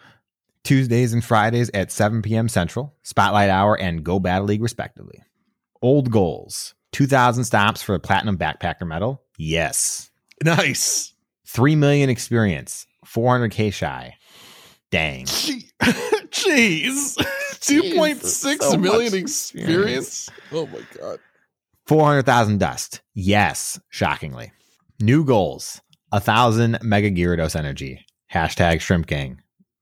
Tuesdays 0.64 1.14
and 1.14 1.24
Fridays 1.24 1.72
at 1.74 1.92
7 1.92 2.22
p.m. 2.22 2.50
Central, 2.50 2.94
Spotlight 3.04 3.50
Hour, 3.50 3.80
and 3.80 4.04
Go 4.04 4.20
Battle 4.20 4.48
League, 4.48 4.62
respectively. 4.62 5.24
Old 5.82 6.12
goals 6.12 6.76
2,000 6.92 7.46
stops 7.46 7.82
for 7.82 7.96
a 7.96 8.00
Platinum 8.00 8.38
Backpacker 8.38 8.86
medal. 8.86 9.24
Yes. 9.38 10.12
Nice. 10.44 11.14
3 11.48 11.76
million 11.76 12.10
experience, 12.10 12.86
400k 13.06 13.74
shy. 13.74 14.16
Dang. 14.92 15.26
Gee, 15.26 15.70
Jeez. 15.82 17.18
Two 17.62 17.96
point 17.96 18.22
six 18.22 18.66
so 18.66 18.78
million 18.78 19.12
much 19.14 19.22
experience. 19.22 20.30
Oh 20.52 20.66
my 20.68 20.82
god. 20.98 21.20
400,000 21.88 22.58
dust. 22.58 23.02
Yes, 23.14 23.80
shockingly. 23.90 24.52
New 25.00 25.24
goals. 25.24 25.82
A 26.12 26.20
thousand 26.20 26.80
mega 26.82 27.10
Gyarados 27.10 27.56
energy. 27.56 28.06
Hashtag 28.34 28.82
shrimp 28.82 29.08
gang. 29.08 29.42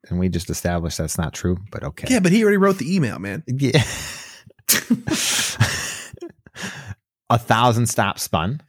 And 0.10 0.20
we 0.20 0.30
just 0.30 0.50
established 0.50 0.98
that's 0.98 1.18
not 1.18 1.34
true, 1.34 1.58
but 1.72 1.84
okay. 1.84 2.08
Yeah, 2.10 2.20
but 2.20 2.32
he 2.32 2.42
already 2.44 2.58
wrote 2.58 2.78
the 2.78 2.96
email, 2.96 3.20
man. 3.20 3.44
Yeah. 3.48 3.84
a 7.30 7.38
thousand 7.40 7.88
stop 7.88 8.20
spun. 8.20 8.62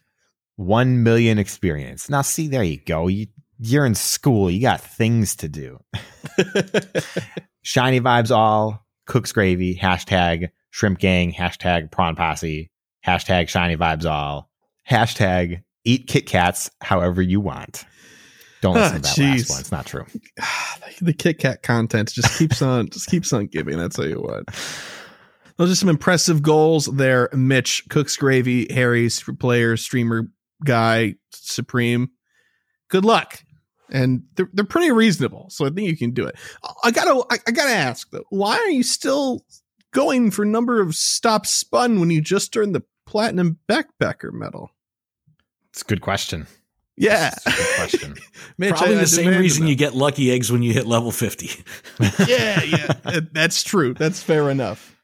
One 0.56 1.02
million 1.02 1.38
experience. 1.38 2.10
Now, 2.10 2.22
see, 2.22 2.48
there 2.48 2.62
you 2.62 2.78
go. 2.78 3.06
You, 3.08 3.26
you're 3.58 3.86
in 3.86 3.94
school. 3.94 4.50
You 4.50 4.60
got 4.60 4.80
things 4.80 5.36
to 5.36 5.48
do. 5.48 5.78
Shiny 7.62 8.00
vibes 8.00 8.30
all. 8.30 8.86
Cook's 9.06 9.32
gravy. 9.32 9.76
Hashtag 9.76 10.50
shrimp 10.70 10.98
gang. 10.98 11.32
Hashtag 11.32 11.90
prawn 11.90 12.16
posse. 12.16 12.70
Hashtag 13.06 13.48
shiny 13.48 13.76
vibes 13.76 14.04
all. 14.04 14.50
Hashtag 14.88 15.62
eat 15.84 16.06
Kit 16.06 16.26
Kats 16.26 16.70
however 16.80 17.22
you 17.22 17.40
want. 17.40 17.84
Don't 18.62 18.74
listen 18.74 18.96
to 18.96 19.02
that 19.02 19.18
Ah, 19.18 19.22
last 19.22 19.50
one. 19.50 19.60
It's 19.60 19.72
not 19.72 19.86
true. 19.86 20.04
the 21.00 21.12
Kit 21.14 21.38
Kat 21.38 21.62
content 21.62 22.12
just 22.12 22.38
keeps 22.38 22.60
on 22.62 22.88
just 22.90 23.08
keeps 23.08 23.32
on 23.32 23.46
giving. 23.46 23.80
I 23.80 23.88
tell 23.88 24.06
you 24.06 24.20
what. 24.20 24.44
Those 25.56 25.70
are 25.70 25.76
some 25.76 25.88
impressive 25.88 26.42
goals 26.42 26.86
there, 26.86 27.28
Mitch. 27.34 27.82
Cook's 27.90 28.16
Gravy, 28.16 28.72
Harry's 28.72 29.22
player, 29.38 29.76
streamer 29.76 30.28
guy, 30.64 31.16
Supreme. 31.32 32.10
Good 32.88 33.04
luck. 33.04 33.42
And 33.92 34.22
they're, 34.36 34.48
they're 34.52 34.64
pretty 34.64 34.90
reasonable, 34.92 35.48
so 35.50 35.66
I 35.66 35.70
think 35.70 35.88
you 35.88 35.96
can 35.96 36.12
do 36.12 36.24
it. 36.24 36.36
I 36.84 36.90
gotta 36.90 37.24
I, 37.30 37.38
I 37.46 37.50
gotta 37.50 37.72
ask 37.72 38.08
though, 38.10 38.24
why 38.30 38.56
are 38.56 38.70
you 38.70 38.82
still 38.82 39.44
going 39.92 40.30
for 40.30 40.44
number 40.44 40.80
of 40.80 40.94
stops 40.94 41.50
spun 41.50 41.98
when 41.98 42.10
you 42.10 42.20
just 42.20 42.56
earned 42.56 42.74
the 42.74 42.84
platinum 43.06 43.58
backpacker 43.68 44.32
medal? 44.32 44.70
It's 45.70 45.82
a 45.82 45.84
good 45.84 46.00
question. 46.00 46.46
Yeah, 46.96 47.30
It's 47.34 47.46
a 47.46 47.50
good 47.50 47.76
question. 47.76 48.14
Mitch, 48.58 48.74
Probably 48.74 48.94
I- 48.96 48.98
I 48.98 49.00
the 49.02 49.06
same 49.06 49.38
reason 49.38 49.64
that. 49.64 49.70
you 49.70 49.76
get 49.76 49.94
lucky 49.94 50.30
eggs 50.30 50.52
when 50.52 50.62
you 50.62 50.72
hit 50.72 50.86
level 50.86 51.10
50. 51.10 51.64
yeah, 52.28 52.62
yeah, 52.62 53.20
that's 53.32 53.62
true. 53.62 53.94
That's 53.94 54.22
fair 54.22 54.50
enough. 54.50 54.96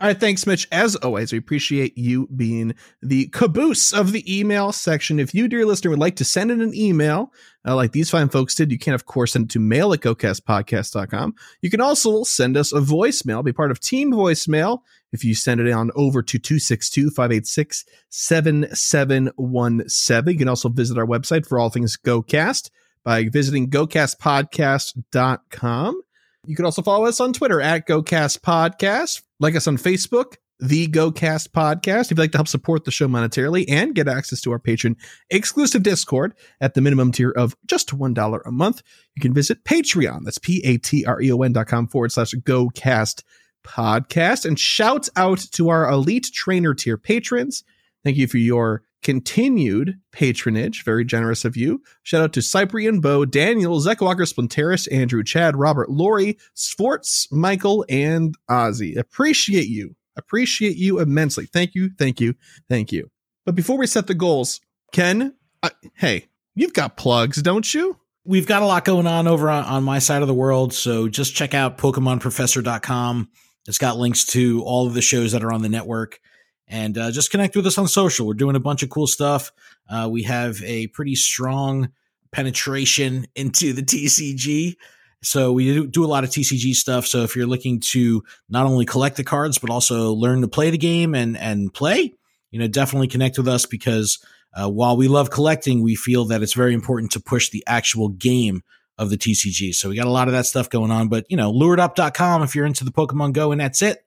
All 0.00 0.06
right, 0.06 0.18
thanks, 0.18 0.46
Mitch. 0.46 0.68
As 0.70 0.94
always, 0.96 1.32
we 1.32 1.38
appreciate 1.38 1.98
you 1.98 2.28
being 2.34 2.74
the 3.02 3.26
caboose 3.32 3.92
of 3.92 4.12
the 4.12 4.38
email 4.38 4.70
section. 4.70 5.18
If 5.18 5.34
you, 5.34 5.48
dear 5.48 5.66
listener, 5.66 5.90
would 5.90 5.98
like 5.98 6.16
to 6.16 6.24
send 6.24 6.52
in 6.52 6.60
an 6.62 6.72
email 6.74 7.32
uh, 7.66 7.74
like 7.74 7.90
these 7.92 8.08
fine 8.08 8.28
folks 8.28 8.54
did, 8.54 8.70
you 8.70 8.78
can, 8.78 8.94
of 8.94 9.04
course, 9.04 9.32
send 9.32 9.46
it 9.46 9.50
to 9.50 9.58
mail 9.58 9.92
at 9.92 10.00
gocastpodcast.com. 10.00 11.34
You 11.60 11.70
can 11.70 11.80
also 11.80 12.22
send 12.22 12.56
us 12.56 12.72
a 12.72 12.80
voicemail, 12.80 13.44
be 13.44 13.52
part 13.52 13.70
of 13.70 13.80
Team 13.80 14.12
Voicemail. 14.12 14.80
If 15.12 15.24
you 15.24 15.34
send 15.34 15.60
it 15.60 15.72
on 15.72 15.90
over 15.94 16.22
to 16.22 16.38
262 16.38 17.10
586 17.10 17.84
7717. 18.08 20.32
You 20.32 20.38
can 20.38 20.48
also 20.48 20.68
visit 20.68 20.98
our 20.98 21.06
website 21.06 21.46
for 21.46 21.58
all 21.58 21.70
things 21.70 21.96
GoCast 21.96 22.70
by 23.04 23.28
visiting 23.28 23.70
gocastpodcast.com. 23.70 26.02
You 26.46 26.56
can 26.56 26.64
also 26.64 26.82
follow 26.82 27.06
us 27.06 27.20
on 27.20 27.32
Twitter 27.32 27.60
at 27.60 27.86
GoCast 27.86 28.40
Podcast. 28.40 29.22
Like 29.40 29.56
us 29.56 29.66
on 29.66 29.76
Facebook, 29.76 30.36
The 30.58 30.86
GoCast 30.88 31.48
Podcast. 31.48 32.06
If 32.06 32.12
you'd 32.12 32.18
like 32.18 32.32
to 32.32 32.38
help 32.38 32.48
support 32.48 32.84
the 32.84 32.90
show 32.90 33.08
monetarily 33.08 33.64
and 33.68 33.94
get 33.94 34.08
access 34.08 34.40
to 34.42 34.52
our 34.52 34.58
patron 34.58 34.96
exclusive 35.28 35.82
Discord 35.82 36.34
at 36.60 36.74
the 36.74 36.80
minimum 36.80 37.12
tier 37.12 37.30
of 37.30 37.56
just 37.66 37.96
$1 37.96 38.40
a 38.44 38.50
month, 38.50 38.82
you 39.14 39.20
can 39.20 39.34
visit 39.34 39.64
Patreon. 39.64 40.24
That's 40.24 40.38
P 40.38 40.62
A 40.64 40.78
T 40.78 41.04
R 41.04 41.20
E 41.20 41.32
O 41.32 41.42
N 41.42 41.52
dot 41.52 41.66
com 41.66 41.86
forward 41.86 42.12
slash 42.12 42.32
GoCast 42.32 43.22
Podcast. 43.64 44.44
And 44.44 44.58
shout 44.58 45.08
out 45.16 45.38
to 45.52 45.68
our 45.68 45.90
elite 45.90 46.30
trainer 46.32 46.74
tier 46.74 46.96
patrons. 46.96 47.64
Thank 48.04 48.16
you 48.16 48.26
for 48.26 48.38
your 48.38 48.82
continued 49.02 49.98
patronage. 50.12 50.84
Very 50.84 51.04
generous 51.04 51.44
of 51.44 51.56
you. 51.56 51.82
Shout 52.02 52.22
out 52.22 52.32
to 52.34 52.42
Cyprian, 52.42 53.00
Bo, 53.00 53.24
Daniel, 53.24 53.80
Zach 53.80 54.00
Walker, 54.00 54.24
Splinteris, 54.24 54.92
Andrew, 54.92 55.22
Chad, 55.22 55.56
Robert, 55.56 55.90
Lori, 55.90 56.38
Swartz, 56.54 57.28
Michael, 57.30 57.84
and 57.88 58.34
Ozzy. 58.48 58.96
Appreciate 58.96 59.68
you. 59.68 59.96
Appreciate 60.16 60.76
you 60.76 61.00
immensely. 61.00 61.46
Thank 61.46 61.74
you, 61.74 61.90
thank 61.98 62.20
you, 62.20 62.34
thank 62.68 62.92
you. 62.92 63.10
But 63.46 63.54
before 63.54 63.78
we 63.78 63.86
set 63.86 64.06
the 64.06 64.14
goals, 64.14 64.60
Ken, 64.92 65.34
I, 65.62 65.70
hey, 65.94 66.26
you've 66.54 66.74
got 66.74 66.96
plugs, 66.96 67.40
don't 67.40 67.72
you? 67.72 67.96
We've 68.24 68.46
got 68.46 68.62
a 68.62 68.66
lot 68.66 68.84
going 68.84 69.06
on 69.06 69.26
over 69.26 69.48
on, 69.48 69.64
on 69.64 69.82
my 69.82 69.98
side 69.98 70.22
of 70.22 70.28
the 70.28 70.34
world. 70.34 70.74
So 70.74 71.08
just 71.08 71.34
check 71.34 71.54
out 71.54 71.78
PokemonProfessor.com. 71.78 73.28
It's 73.70 73.78
got 73.78 73.98
links 73.98 74.24
to 74.24 74.64
all 74.64 74.88
of 74.88 74.94
the 74.94 75.00
shows 75.00 75.30
that 75.30 75.44
are 75.44 75.52
on 75.52 75.62
the 75.62 75.68
network. 75.68 76.18
And 76.66 76.98
uh, 76.98 77.12
just 77.12 77.30
connect 77.30 77.54
with 77.54 77.68
us 77.68 77.78
on 77.78 77.86
social. 77.86 78.26
We're 78.26 78.34
doing 78.34 78.56
a 78.56 78.60
bunch 78.60 78.82
of 78.82 78.90
cool 78.90 79.06
stuff. 79.06 79.52
Uh, 79.88 80.08
we 80.10 80.24
have 80.24 80.60
a 80.64 80.88
pretty 80.88 81.14
strong 81.14 81.90
penetration 82.32 83.28
into 83.36 83.72
the 83.72 83.82
TCG. 83.82 84.74
So 85.22 85.52
we 85.52 85.72
do, 85.72 85.86
do 85.86 86.04
a 86.04 86.08
lot 86.08 86.24
of 86.24 86.30
TCG 86.30 86.74
stuff. 86.74 87.06
So 87.06 87.22
if 87.22 87.36
you're 87.36 87.46
looking 87.46 87.78
to 87.92 88.24
not 88.48 88.66
only 88.66 88.86
collect 88.86 89.16
the 89.16 89.22
cards, 89.22 89.58
but 89.58 89.70
also 89.70 90.14
learn 90.14 90.40
to 90.40 90.48
play 90.48 90.70
the 90.70 90.78
game 90.78 91.14
and, 91.14 91.36
and 91.36 91.72
play, 91.72 92.12
you 92.50 92.58
know, 92.58 92.66
definitely 92.66 93.06
connect 93.06 93.38
with 93.38 93.46
us 93.46 93.66
because 93.66 94.18
uh, 94.60 94.68
while 94.68 94.96
we 94.96 95.06
love 95.06 95.30
collecting, 95.30 95.80
we 95.80 95.94
feel 95.94 96.24
that 96.24 96.42
it's 96.42 96.54
very 96.54 96.74
important 96.74 97.12
to 97.12 97.20
push 97.20 97.50
the 97.50 97.62
actual 97.68 98.08
game 98.08 98.64
of 99.00 99.08
the 99.08 99.16
TCG. 99.16 99.74
So 99.74 99.88
we 99.88 99.96
got 99.96 100.06
a 100.06 100.10
lot 100.10 100.28
of 100.28 100.32
that 100.32 100.44
stuff 100.44 100.68
going 100.68 100.90
on, 100.90 101.08
but 101.08 101.24
you 101.30 101.36
know, 101.36 101.50
luredup.com 101.50 102.42
if 102.42 102.54
you're 102.54 102.66
into 102.66 102.84
the 102.84 102.92
Pokemon 102.92 103.32
Go 103.32 103.50
and 103.50 103.60
that's 103.60 103.80
it. 103.80 104.04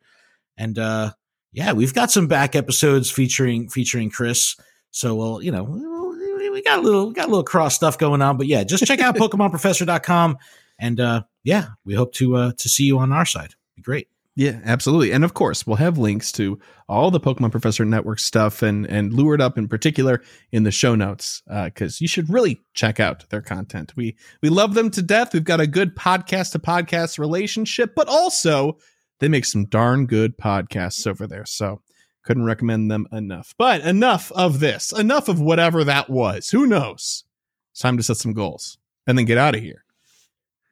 And, 0.56 0.78
uh, 0.78 1.12
yeah, 1.52 1.74
we've 1.74 1.96
got 1.96 2.12
some 2.12 2.28
back 2.28 2.56
episodes 2.56 3.10
featuring, 3.10 3.70
featuring 3.70 4.12
Chris. 4.12 4.56
So, 4.92 5.16
well, 5.16 5.42
you 5.42 5.52
know, 5.52 5.64
we- 5.64 6.62
got 6.64 6.80
a 6.80 6.82
little, 6.82 7.08
we 7.08 7.14
got 7.14 7.26
a 7.26 7.30
little 7.30 7.44
cross 7.44 7.76
stuff 7.76 7.98
going 7.98 8.22
on, 8.22 8.38
but 8.38 8.48
yeah, 8.48 8.64
just 8.64 8.86
check 8.86 9.02
out 9.02 9.16
PokemonProfessor.com. 9.18 10.38
And, 10.80 11.00
uh, 11.00 11.24
yeah, 11.44 11.70
we 11.84 11.94
hope 11.94 12.14
to, 12.14 12.36
uh, 12.38 12.52
to 12.58 12.70
see 12.70 12.86
you 12.86 13.00
on 13.00 13.12
our 13.12 13.26
side. 13.26 13.56
Be 13.76 13.82
great. 13.82 14.08
Yeah, 14.36 14.60
absolutely. 14.66 15.12
And 15.12 15.24
of 15.24 15.36
course, 15.36 15.68
we'll 15.68 15.76
have 15.76 16.00
links 16.00 16.32
to 16.34 16.60
all 16.90 17.12
the 17.12 17.20
Pokemon 17.20 17.52
Professor 17.52 17.86
Network 17.86 18.18
stuff 18.18 18.64
and 18.64 18.86
and 18.88 19.14
Lured 19.14 19.42
Up 19.42 19.60
in 19.60 19.68
particular 19.68 20.24
in 20.52 20.64
the 20.64 20.72
show 20.72 20.96
notes 20.96 21.44
uh, 21.50 21.66
because 21.66 22.02
you 22.02 22.08
should 22.08 22.30
really 22.30 22.60
check 22.74 23.00
out 23.00 23.30
their 23.30 23.42
content. 23.42 23.94
We 23.96 24.16
we 24.42 24.50
love 24.50 24.74
them 24.74 24.90
to 24.92 25.04
death. 25.04 25.34
We've 25.34 25.44
got 25.44 25.62
a 25.62 25.68
good 25.68 25.96
podcast 25.96 26.54
to 26.54 26.60
podcast 26.60 27.20
relationship, 27.20 27.94
but 27.96 28.08
also 28.08 28.80
they 29.20 29.28
make 29.28 29.46
some 29.46 29.66
darn 29.66 30.08
good 30.08 30.36
podcasts 30.38 31.06
over 31.06 31.28
there. 31.28 31.46
So 31.46 31.82
couldn't 32.24 32.46
recommend 32.46 32.90
them 32.90 33.06
enough. 33.12 33.54
But 33.58 33.82
enough 33.82 34.32
of 34.32 34.60
this. 34.60 34.92
Enough 34.92 35.28
of 35.28 35.40
whatever 35.40 35.84
that 35.84 36.10
was. 36.10 36.50
Who 36.50 36.66
knows? 36.66 37.24
It's 37.72 37.82
time 37.82 37.98
to 37.98 38.04
set 38.04 38.18
some 38.18 38.34
goals 38.34 38.78
and 39.06 39.18
then 39.18 39.26
get 39.26 39.38
out 39.38 39.56
of 39.56 39.62
here. 39.62 39.84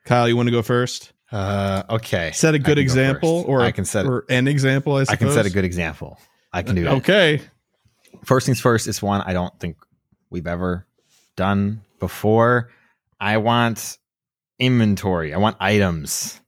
Kyle, 0.05 0.27
you 0.27 0.35
want 0.35 0.47
to 0.47 0.51
go 0.51 0.63
first? 0.63 1.13
Uh, 1.31 1.83
okay. 1.89 2.31
Set 2.33 2.53
a 2.55 2.59
good 2.59 2.65
can 2.65 2.75
go 2.75 2.81
example, 2.81 3.45
or 3.47 3.61
I 3.61 3.71
can 3.71 3.85
set. 3.85 4.05
or 4.05 4.25
an 4.29 4.47
example. 4.47 4.95
I, 4.95 5.05
I 5.09 5.15
can 5.15 5.31
set 5.31 5.45
a 5.45 5.49
good 5.49 5.65
example. 5.65 6.19
I 6.51 6.63
can 6.63 6.75
do 6.75 6.83
that. 6.83 6.93
Okay. 6.95 7.41
First 8.25 8.45
things 8.45 8.59
first. 8.59 8.87
It's 8.87 9.01
one 9.01 9.21
I 9.21 9.33
don't 9.33 9.57
think 9.59 9.77
we've 10.29 10.47
ever 10.47 10.85
done 11.37 11.81
before. 11.99 12.69
I 13.19 13.37
want 13.37 13.97
inventory. 14.59 15.33
I 15.33 15.37
want 15.37 15.57
items. 15.59 16.39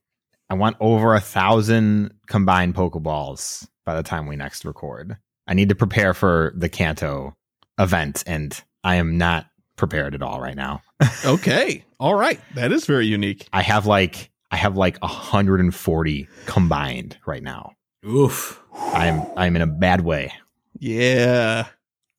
I 0.50 0.54
want 0.54 0.76
over 0.80 1.14
a 1.14 1.20
thousand 1.20 2.14
combined 2.28 2.74
Pokeballs 2.74 3.66
by 3.86 3.94
the 3.96 4.02
time 4.02 4.26
we 4.26 4.36
next 4.36 4.64
record. 4.64 5.16
I 5.46 5.54
need 5.54 5.70
to 5.70 5.74
prepare 5.74 6.14
for 6.14 6.52
the 6.56 6.68
Kanto 6.68 7.34
event, 7.78 8.22
and 8.26 8.58
I 8.82 8.96
am 8.96 9.18
not 9.18 9.46
prepared 9.76 10.14
at 10.14 10.22
all 10.22 10.40
right 10.40 10.56
now. 10.56 10.82
Okay. 11.24 11.84
All 12.00 12.14
right. 12.14 12.40
That 12.54 12.70
is 12.72 12.86
very 12.86 13.06
unique. 13.06 13.46
I 13.52 13.62
have 13.62 13.86
like 13.86 14.30
I 14.54 14.56
have 14.56 14.76
like 14.76 14.96
140 15.02 16.28
combined 16.46 17.18
right 17.26 17.42
now. 17.42 17.72
Oof. 18.06 18.62
I'm 18.72 19.26
I'm 19.36 19.56
in 19.56 19.62
a 19.62 19.66
bad 19.66 20.02
way. 20.02 20.32
Yeah. 20.78 21.66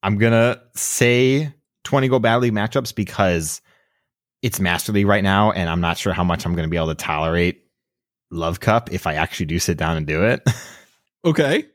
I'm 0.04 0.18
gonna 0.18 0.62
say 0.76 1.54
20 1.86 2.10
go 2.10 2.20
badly 2.20 2.52
matchups 2.52 2.94
because 2.94 3.62
it's 4.42 4.60
Master 4.60 4.92
League 4.92 5.08
right 5.08 5.24
now, 5.24 5.54
and 5.54 5.70
I'm 5.70 5.80
not 5.80 5.98
sure 5.98 6.12
how 6.12 6.26
much 6.26 6.46
I'm 6.46 6.54
gonna 6.56 6.68
be 6.68 6.76
able 6.76 6.88
to 6.90 6.96
tolerate 6.96 7.64
Love 8.32 8.60
Cup 8.60 8.92
if 8.92 9.08
I 9.08 9.14
actually 9.14 9.46
do 9.46 9.58
sit 9.58 9.78
down 9.78 9.96
and 9.96 10.06
do 10.06 10.26
it. 10.26 10.42
Okay. 11.24 11.66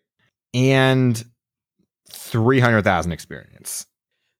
and 0.55 1.25
300,000 2.11 3.11
experience. 3.11 3.87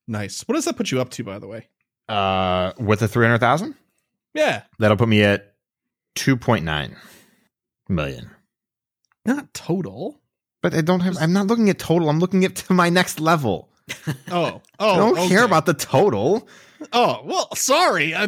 Nice. 0.07 0.41
What 0.47 0.55
does 0.55 0.63
that 0.65 0.77
put 0.77 0.89
you 0.91 1.01
up 1.01 1.09
to, 1.11 1.23
by 1.25 1.37
the 1.39 1.47
way? 1.47 1.67
Uh, 2.07 2.71
with 2.79 2.99
the 3.01 3.09
300,000, 3.09 3.75
Yeah. 4.33 4.61
that'll 4.79 4.95
put 4.95 5.09
me 5.09 5.23
at 5.23 5.50
2.9 6.15 6.95
million. 7.89 8.29
Not 9.25 9.53
total. 9.53 10.19
But 10.61 10.73
I 10.75 10.81
don't 10.81 10.99
have. 11.01 11.17
I'm 11.19 11.33
not 11.33 11.47
looking 11.47 11.69
at 11.69 11.79
total. 11.79 12.09
I'm 12.09 12.19
looking 12.19 12.45
at 12.45 12.55
to 12.57 12.73
my 12.73 12.89
next 12.89 13.19
level. 13.19 13.69
Oh, 14.31 14.61
oh. 14.79 14.89
I 14.93 14.93
Oh. 14.99 15.13
don't 15.15 15.27
care 15.29 15.43
about 15.43 15.65
the 15.65 15.73
total. 15.73 16.47
Oh, 16.93 17.21
well, 17.25 17.49
sorry. 17.55 18.13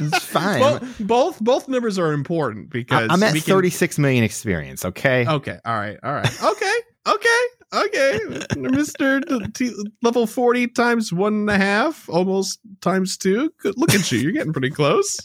It's 0.00 0.24
fine. 0.24 0.60
Well, 0.60 0.80
both 1.00 1.40
both 1.40 1.66
numbers 1.66 1.98
are 1.98 2.12
important 2.12 2.70
because 2.70 3.08
I'm 3.10 3.20
at 3.24 3.32
we 3.32 3.40
can- 3.40 3.54
36 3.54 3.98
million 3.98 4.22
experience. 4.22 4.84
Okay. 4.84 5.26
Okay, 5.26 5.58
all 5.64 5.74
right, 5.76 5.98
all 6.04 6.12
right, 6.12 6.42
okay, 6.44 6.74
okay, 7.08 7.40
okay, 7.74 8.20
Mister 8.56 9.20
T- 9.54 9.74
level 10.02 10.28
forty 10.28 10.68
times 10.68 11.12
one 11.12 11.32
and 11.34 11.50
a 11.50 11.56
half, 11.58 12.08
almost 12.08 12.60
times 12.80 13.16
two. 13.16 13.50
Good, 13.60 13.76
look 13.76 13.92
at 13.92 14.12
you, 14.12 14.20
you're 14.20 14.30
getting 14.32 14.52
pretty 14.52 14.70
close. 14.70 15.16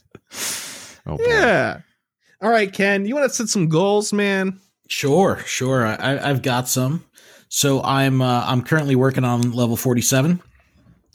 Oh, 1.06 1.18
boy. 1.18 1.24
Yeah. 1.28 1.82
All 2.42 2.50
right, 2.50 2.72
Ken, 2.72 3.06
you 3.06 3.16
want 3.16 3.30
to 3.30 3.34
set 3.36 3.48
some 3.50 3.70
goals, 3.70 4.12
man? 4.14 4.60
Sure, 4.90 5.40
sure. 5.46 5.86
I, 5.86 5.96
I- 5.96 6.30
I've 6.30 6.42
got 6.42 6.68
some. 6.68 7.06
So 7.50 7.84
I'm 7.84 8.22
uh, 8.22 8.44
I'm 8.48 8.64
currently 8.64 8.96
working 8.96 9.24
on 9.24 9.52
level 9.52 9.78
47. 9.78 10.42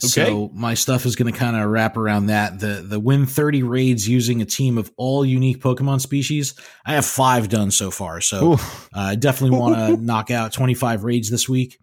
Okay. 0.05 0.27
So 0.27 0.49
my 0.55 0.75
stuff 0.75 1.05
is 1.05 1.17
going 1.17 1.33
to 1.33 1.37
kind 1.37 1.57
of 1.57 1.69
wrap 1.69 1.97
around 1.97 2.27
that. 2.27 2.61
The 2.61 2.85
the 2.87 3.01
win 3.01 3.27
30 3.27 3.65
raids 3.65 4.09
using 4.09 4.41
a 4.41 4.45
team 4.45 4.79
of 4.79 4.93
all 4.97 5.25
unique 5.25 5.61
Pokemon 5.61 6.01
species. 6.01 6.55
I 6.87 6.93
have 6.95 7.05
five 7.05 7.49
done 7.49 7.73
so 7.73 7.91
far. 7.91 8.21
So 8.21 8.53
Ooh. 8.53 8.55
uh, 8.55 8.59
I 8.95 9.15
definitely 9.17 9.59
want 9.59 9.75
to 9.75 9.97
knock 10.05 10.31
out 10.31 10.53
25 10.53 11.03
raids 11.03 11.29
this 11.29 11.49
week. 11.49 11.79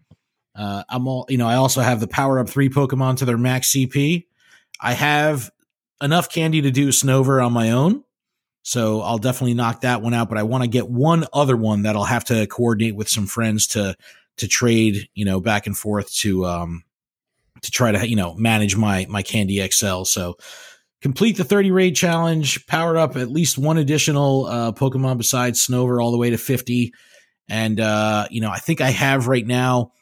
Uh, 0.54 0.82
I'm 0.88 1.06
all 1.06 1.26
you 1.28 1.36
know. 1.36 1.46
I 1.46 1.56
also 1.56 1.82
have 1.82 2.00
the 2.00 2.08
power 2.08 2.38
up 2.38 2.48
three 2.48 2.70
Pokemon 2.70 3.18
to 3.18 3.26
their 3.26 3.36
max 3.36 3.70
CP. 3.72 4.24
I 4.80 4.94
have 4.94 5.50
enough 6.00 6.30
candy 6.30 6.62
to 6.62 6.70
do 6.70 6.88
Snover 6.88 7.44
on 7.44 7.52
my 7.52 7.70
own. 7.72 8.04
So 8.62 9.00
I'll 9.00 9.18
definitely 9.18 9.54
knock 9.54 9.82
that 9.82 10.02
one 10.02 10.12
out, 10.12 10.28
but 10.28 10.38
I 10.38 10.42
want 10.42 10.64
to 10.64 10.68
get 10.68 10.88
one 10.88 11.24
other 11.32 11.56
one 11.56 11.82
that 11.82 11.94
I'll 11.94 12.04
have 12.04 12.24
to 12.26 12.46
coordinate 12.48 12.96
with 12.96 13.08
some 13.08 13.26
friends 13.26 13.68
to 13.68 13.96
to 14.38 14.48
trade, 14.48 15.08
you 15.14 15.24
know, 15.24 15.40
back 15.40 15.66
and 15.66 15.76
forth 15.76 16.12
to 16.16 16.44
um 16.44 16.82
to 17.62 17.70
try 17.70 17.92
to 17.92 18.08
you 18.08 18.16
know 18.16 18.34
manage 18.34 18.76
my 18.76 19.06
my 19.08 19.22
Candy 19.22 19.66
XL. 19.68 20.02
So 20.02 20.36
complete 21.00 21.36
the 21.36 21.44
30 21.44 21.70
raid 21.70 21.94
challenge, 21.94 22.66
power 22.66 22.96
up 22.96 23.16
at 23.16 23.30
least 23.30 23.56
one 23.56 23.78
additional 23.78 24.46
uh 24.46 24.72
Pokemon 24.72 25.18
besides 25.18 25.64
Snover 25.64 26.02
all 26.02 26.10
the 26.10 26.18
way 26.18 26.30
to 26.30 26.38
50. 26.38 26.92
And 27.48 27.78
uh, 27.78 28.26
you 28.30 28.40
know, 28.40 28.50
I 28.50 28.58
think 28.58 28.80
I 28.80 28.90
have 28.90 29.28
right 29.28 29.46
now 29.46 29.92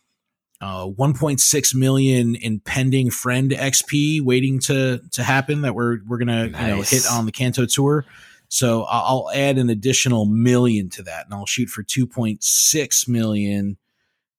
uh 0.64 0.86
1.6 0.86 1.74
million 1.74 2.34
in 2.36 2.58
pending 2.60 3.10
friend 3.10 3.50
XP 3.50 4.22
waiting 4.22 4.58
to 4.60 5.00
to 5.12 5.22
happen 5.22 5.60
that 5.62 5.74
we're 5.74 5.98
we're 6.06 6.18
gonna 6.18 6.46
you 6.46 6.50
know 6.52 6.80
hit 6.80 7.04
on 7.10 7.26
the 7.26 7.32
Kanto 7.32 7.66
tour. 7.66 8.06
So 8.48 8.84
I'll 8.84 9.30
add 9.34 9.58
an 9.58 9.68
additional 9.68 10.26
million 10.26 10.88
to 10.90 11.02
that, 11.04 11.24
and 11.26 11.34
I'll 11.34 11.46
shoot 11.46 11.68
for 11.68 11.82
2.6 11.82 13.08
million 13.08 13.76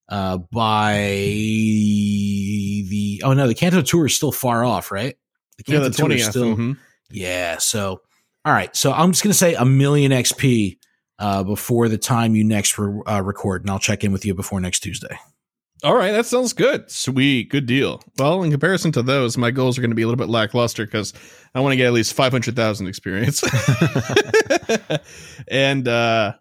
uh, 0.08 0.38
by 0.38 1.12
the. 2.90 3.22
Oh 3.24 3.34
no, 3.34 3.48
the 3.48 3.56
Kanto 3.56 3.82
tour 3.82 4.06
is 4.06 4.16
still 4.16 4.32
far 4.32 4.64
off, 4.64 4.92
right? 4.92 5.16
The 5.58 5.64
Yeah, 5.74 5.80
the 5.80 5.90
Tour 5.90 5.90
is 5.90 5.98
twentieth. 5.98 6.30
still. 6.30 6.56
mhm. 6.56 6.78
Yeah. 7.10 7.58
So 7.58 8.02
all 8.44 8.54
right. 8.54 8.76
So 8.76 8.92
I'm 8.92 9.12
just 9.12 9.24
gonna 9.24 9.34
say 9.34 9.56
a 9.56 9.66
million 9.66 10.12
XP 10.12 10.78
uh, 11.20 11.44
before 11.44 11.90
the 11.90 11.98
time 11.98 12.36
you 12.36 12.44
next 12.44 12.78
re- 12.78 13.02
uh, 13.08 13.22
record, 13.22 13.62
and 13.64 13.70
I'll 13.72 13.80
check 13.80 14.04
in 14.04 14.12
with 14.12 14.26
you 14.26 14.34
before 14.34 14.60
next 14.60 14.80
Tuesday. 14.82 15.18
All 15.86 15.96
right, 15.96 16.14
that 16.14 16.26
sounds 16.26 16.52
good. 16.54 16.90
Sweet, 16.90 17.52
good 17.52 17.68
deal. 17.68 18.02
Well, 18.18 18.42
in 18.42 18.50
comparison 18.50 18.92
to 18.94 19.04
those, 19.04 19.38
my 19.38 19.52
goals 19.52 19.78
are 19.78 19.82
going 19.82 19.92
to 19.92 19.96
be 19.96 20.02
a 20.02 20.08
little 20.08 20.18
bit 20.18 20.32
lackluster 20.32 20.84
because 20.84 21.14
I 21.54 21.60
want 21.60 21.74
to 21.74 21.78
get 21.78 21.86
at 21.86 21.94
least 21.94 22.16
five 22.16 22.32
hundred 22.32 22.56
thousand 22.56 22.88
experience, 22.88 23.44
and 25.48 25.88
uh, 25.88 26.34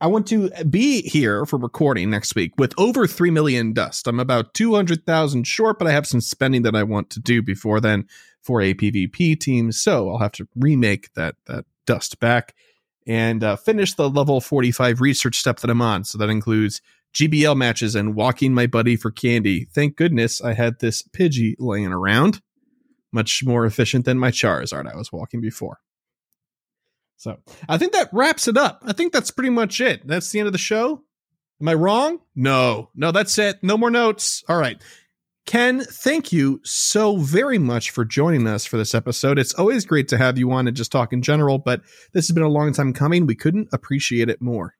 I 0.00 0.06
want 0.06 0.26
to 0.28 0.48
be 0.64 1.02
here 1.02 1.44
for 1.44 1.58
recording 1.58 2.08
next 2.08 2.34
week 2.34 2.52
with 2.56 2.72
over 2.78 3.06
three 3.06 3.30
million 3.30 3.74
dust. 3.74 4.08
I'm 4.08 4.18
about 4.18 4.54
two 4.54 4.74
hundred 4.74 5.04
thousand 5.04 5.46
short, 5.46 5.78
but 5.78 5.86
I 5.86 5.92
have 5.92 6.06
some 6.06 6.22
spending 6.22 6.62
that 6.62 6.74
I 6.74 6.84
want 6.84 7.10
to 7.10 7.20
do 7.20 7.42
before 7.42 7.80
then 7.80 8.06
for 8.40 8.62
a 8.62 8.72
PvP 8.72 9.38
team, 9.38 9.72
so 9.72 10.08
I'll 10.08 10.20
have 10.20 10.32
to 10.32 10.48
remake 10.56 11.12
that 11.12 11.34
that 11.44 11.66
dust 11.84 12.18
back 12.18 12.54
and 13.06 13.44
uh, 13.44 13.56
finish 13.56 13.92
the 13.92 14.08
level 14.08 14.40
forty 14.40 14.70
five 14.70 15.02
research 15.02 15.36
step 15.36 15.58
that 15.58 15.68
I'm 15.68 15.82
on. 15.82 16.04
So 16.04 16.16
that 16.16 16.30
includes 16.30 16.80
GBL 17.14 17.56
matches 17.56 17.94
and 17.94 18.14
walking 18.14 18.52
my 18.52 18.66
buddy 18.66 18.96
for 18.96 19.10
candy. 19.10 19.66
Thank 19.74 19.96
goodness 19.96 20.42
I 20.42 20.54
had 20.54 20.80
this 20.80 21.02
Pidgey 21.02 21.54
laying 21.58 21.92
around. 21.92 22.40
Much 23.12 23.42
more 23.44 23.64
efficient 23.64 24.04
than 24.04 24.18
my 24.18 24.32
Charizard 24.32 24.92
I 24.92 24.96
was 24.96 25.12
walking 25.12 25.40
before. 25.40 25.78
So 27.16 27.38
I 27.68 27.78
think 27.78 27.92
that 27.92 28.08
wraps 28.12 28.48
it 28.48 28.56
up. 28.56 28.82
I 28.84 28.92
think 28.92 29.12
that's 29.12 29.30
pretty 29.30 29.50
much 29.50 29.80
it. 29.80 30.06
That's 30.06 30.30
the 30.30 30.40
end 30.40 30.48
of 30.48 30.52
the 30.52 30.58
show. 30.58 31.04
Am 31.60 31.68
I 31.68 31.74
wrong? 31.74 32.18
No, 32.34 32.90
no, 32.96 33.12
that's 33.12 33.38
it. 33.38 33.62
No 33.62 33.78
more 33.78 33.90
notes. 33.90 34.42
All 34.48 34.58
right. 34.58 34.82
Ken, 35.46 35.80
thank 35.80 36.32
you 36.32 36.60
so 36.64 37.18
very 37.18 37.58
much 37.58 37.90
for 37.90 38.04
joining 38.04 38.46
us 38.46 38.64
for 38.64 38.78
this 38.78 38.94
episode. 38.94 39.38
It's 39.38 39.54
always 39.54 39.84
great 39.84 40.08
to 40.08 40.18
have 40.18 40.38
you 40.38 40.50
on 40.50 40.66
and 40.66 40.76
just 40.76 40.90
talk 40.90 41.12
in 41.12 41.22
general, 41.22 41.58
but 41.58 41.82
this 42.12 42.26
has 42.26 42.34
been 42.34 42.42
a 42.42 42.48
long 42.48 42.72
time 42.72 42.92
coming. 42.92 43.26
We 43.26 43.34
couldn't 43.34 43.68
appreciate 43.72 44.28
it 44.28 44.42
more. 44.42 44.74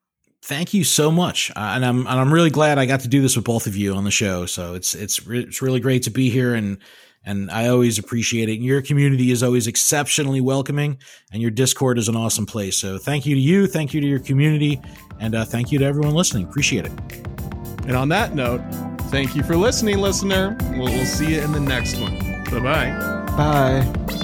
Thank 0.44 0.74
you 0.74 0.84
so 0.84 1.10
much, 1.10 1.50
uh, 1.56 1.72
and 1.74 1.86
I'm 1.86 2.00
and 2.00 2.20
I'm 2.20 2.30
really 2.30 2.50
glad 2.50 2.78
I 2.78 2.84
got 2.84 3.00
to 3.00 3.08
do 3.08 3.22
this 3.22 3.34
with 3.34 3.46
both 3.46 3.66
of 3.66 3.78
you 3.78 3.94
on 3.94 4.04
the 4.04 4.10
show. 4.10 4.44
So 4.44 4.74
it's 4.74 4.94
it's 4.94 5.26
re- 5.26 5.40
it's 5.40 5.62
really 5.62 5.80
great 5.80 6.02
to 6.02 6.10
be 6.10 6.28
here, 6.28 6.52
and 6.52 6.76
and 7.24 7.50
I 7.50 7.68
always 7.68 7.98
appreciate 7.98 8.50
it. 8.50 8.56
And 8.56 8.62
your 8.62 8.82
community 8.82 9.30
is 9.30 9.42
always 9.42 9.66
exceptionally 9.66 10.42
welcoming, 10.42 10.98
and 11.32 11.40
your 11.40 11.50
Discord 11.50 11.96
is 11.96 12.10
an 12.10 12.16
awesome 12.16 12.44
place. 12.44 12.76
So 12.76 12.98
thank 12.98 13.24
you 13.24 13.34
to 13.34 13.40
you, 13.40 13.66
thank 13.66 13.94
you 13.94 14.02
to 14.02 14.06
your 14.06 14.18
community, 14.18 14.82
and 15.18 15.34
uh, 15.34 15.46
thank 15.46 15.72
you 15.72 15.78
to 15.78 15.84
everyone 15.86 16.12
listening. 16.12 16.44
Appreciate 16.44 16.84
it. 16.84 16.92
And 17.86 17.96
on 17.96 18.10
that 18.10 18.34
note, 18.34 18.60
thank 19.04 19.34
you 19.34 19.42
for 19.42 19.56
listening, 19.56 19.96
listener. 19.96 20.58
We'll, 20.72 20.92
we'll 20.92 21.06
see 21.06 21.36
you 21.36 21.40
in 21.40 21.52
the 21.52 21.60
next 21.60 21.98
one. 21.98 22.18
Bye 22.50 22.60
bye. 22.60 23.26
Bye. 23.34 24.23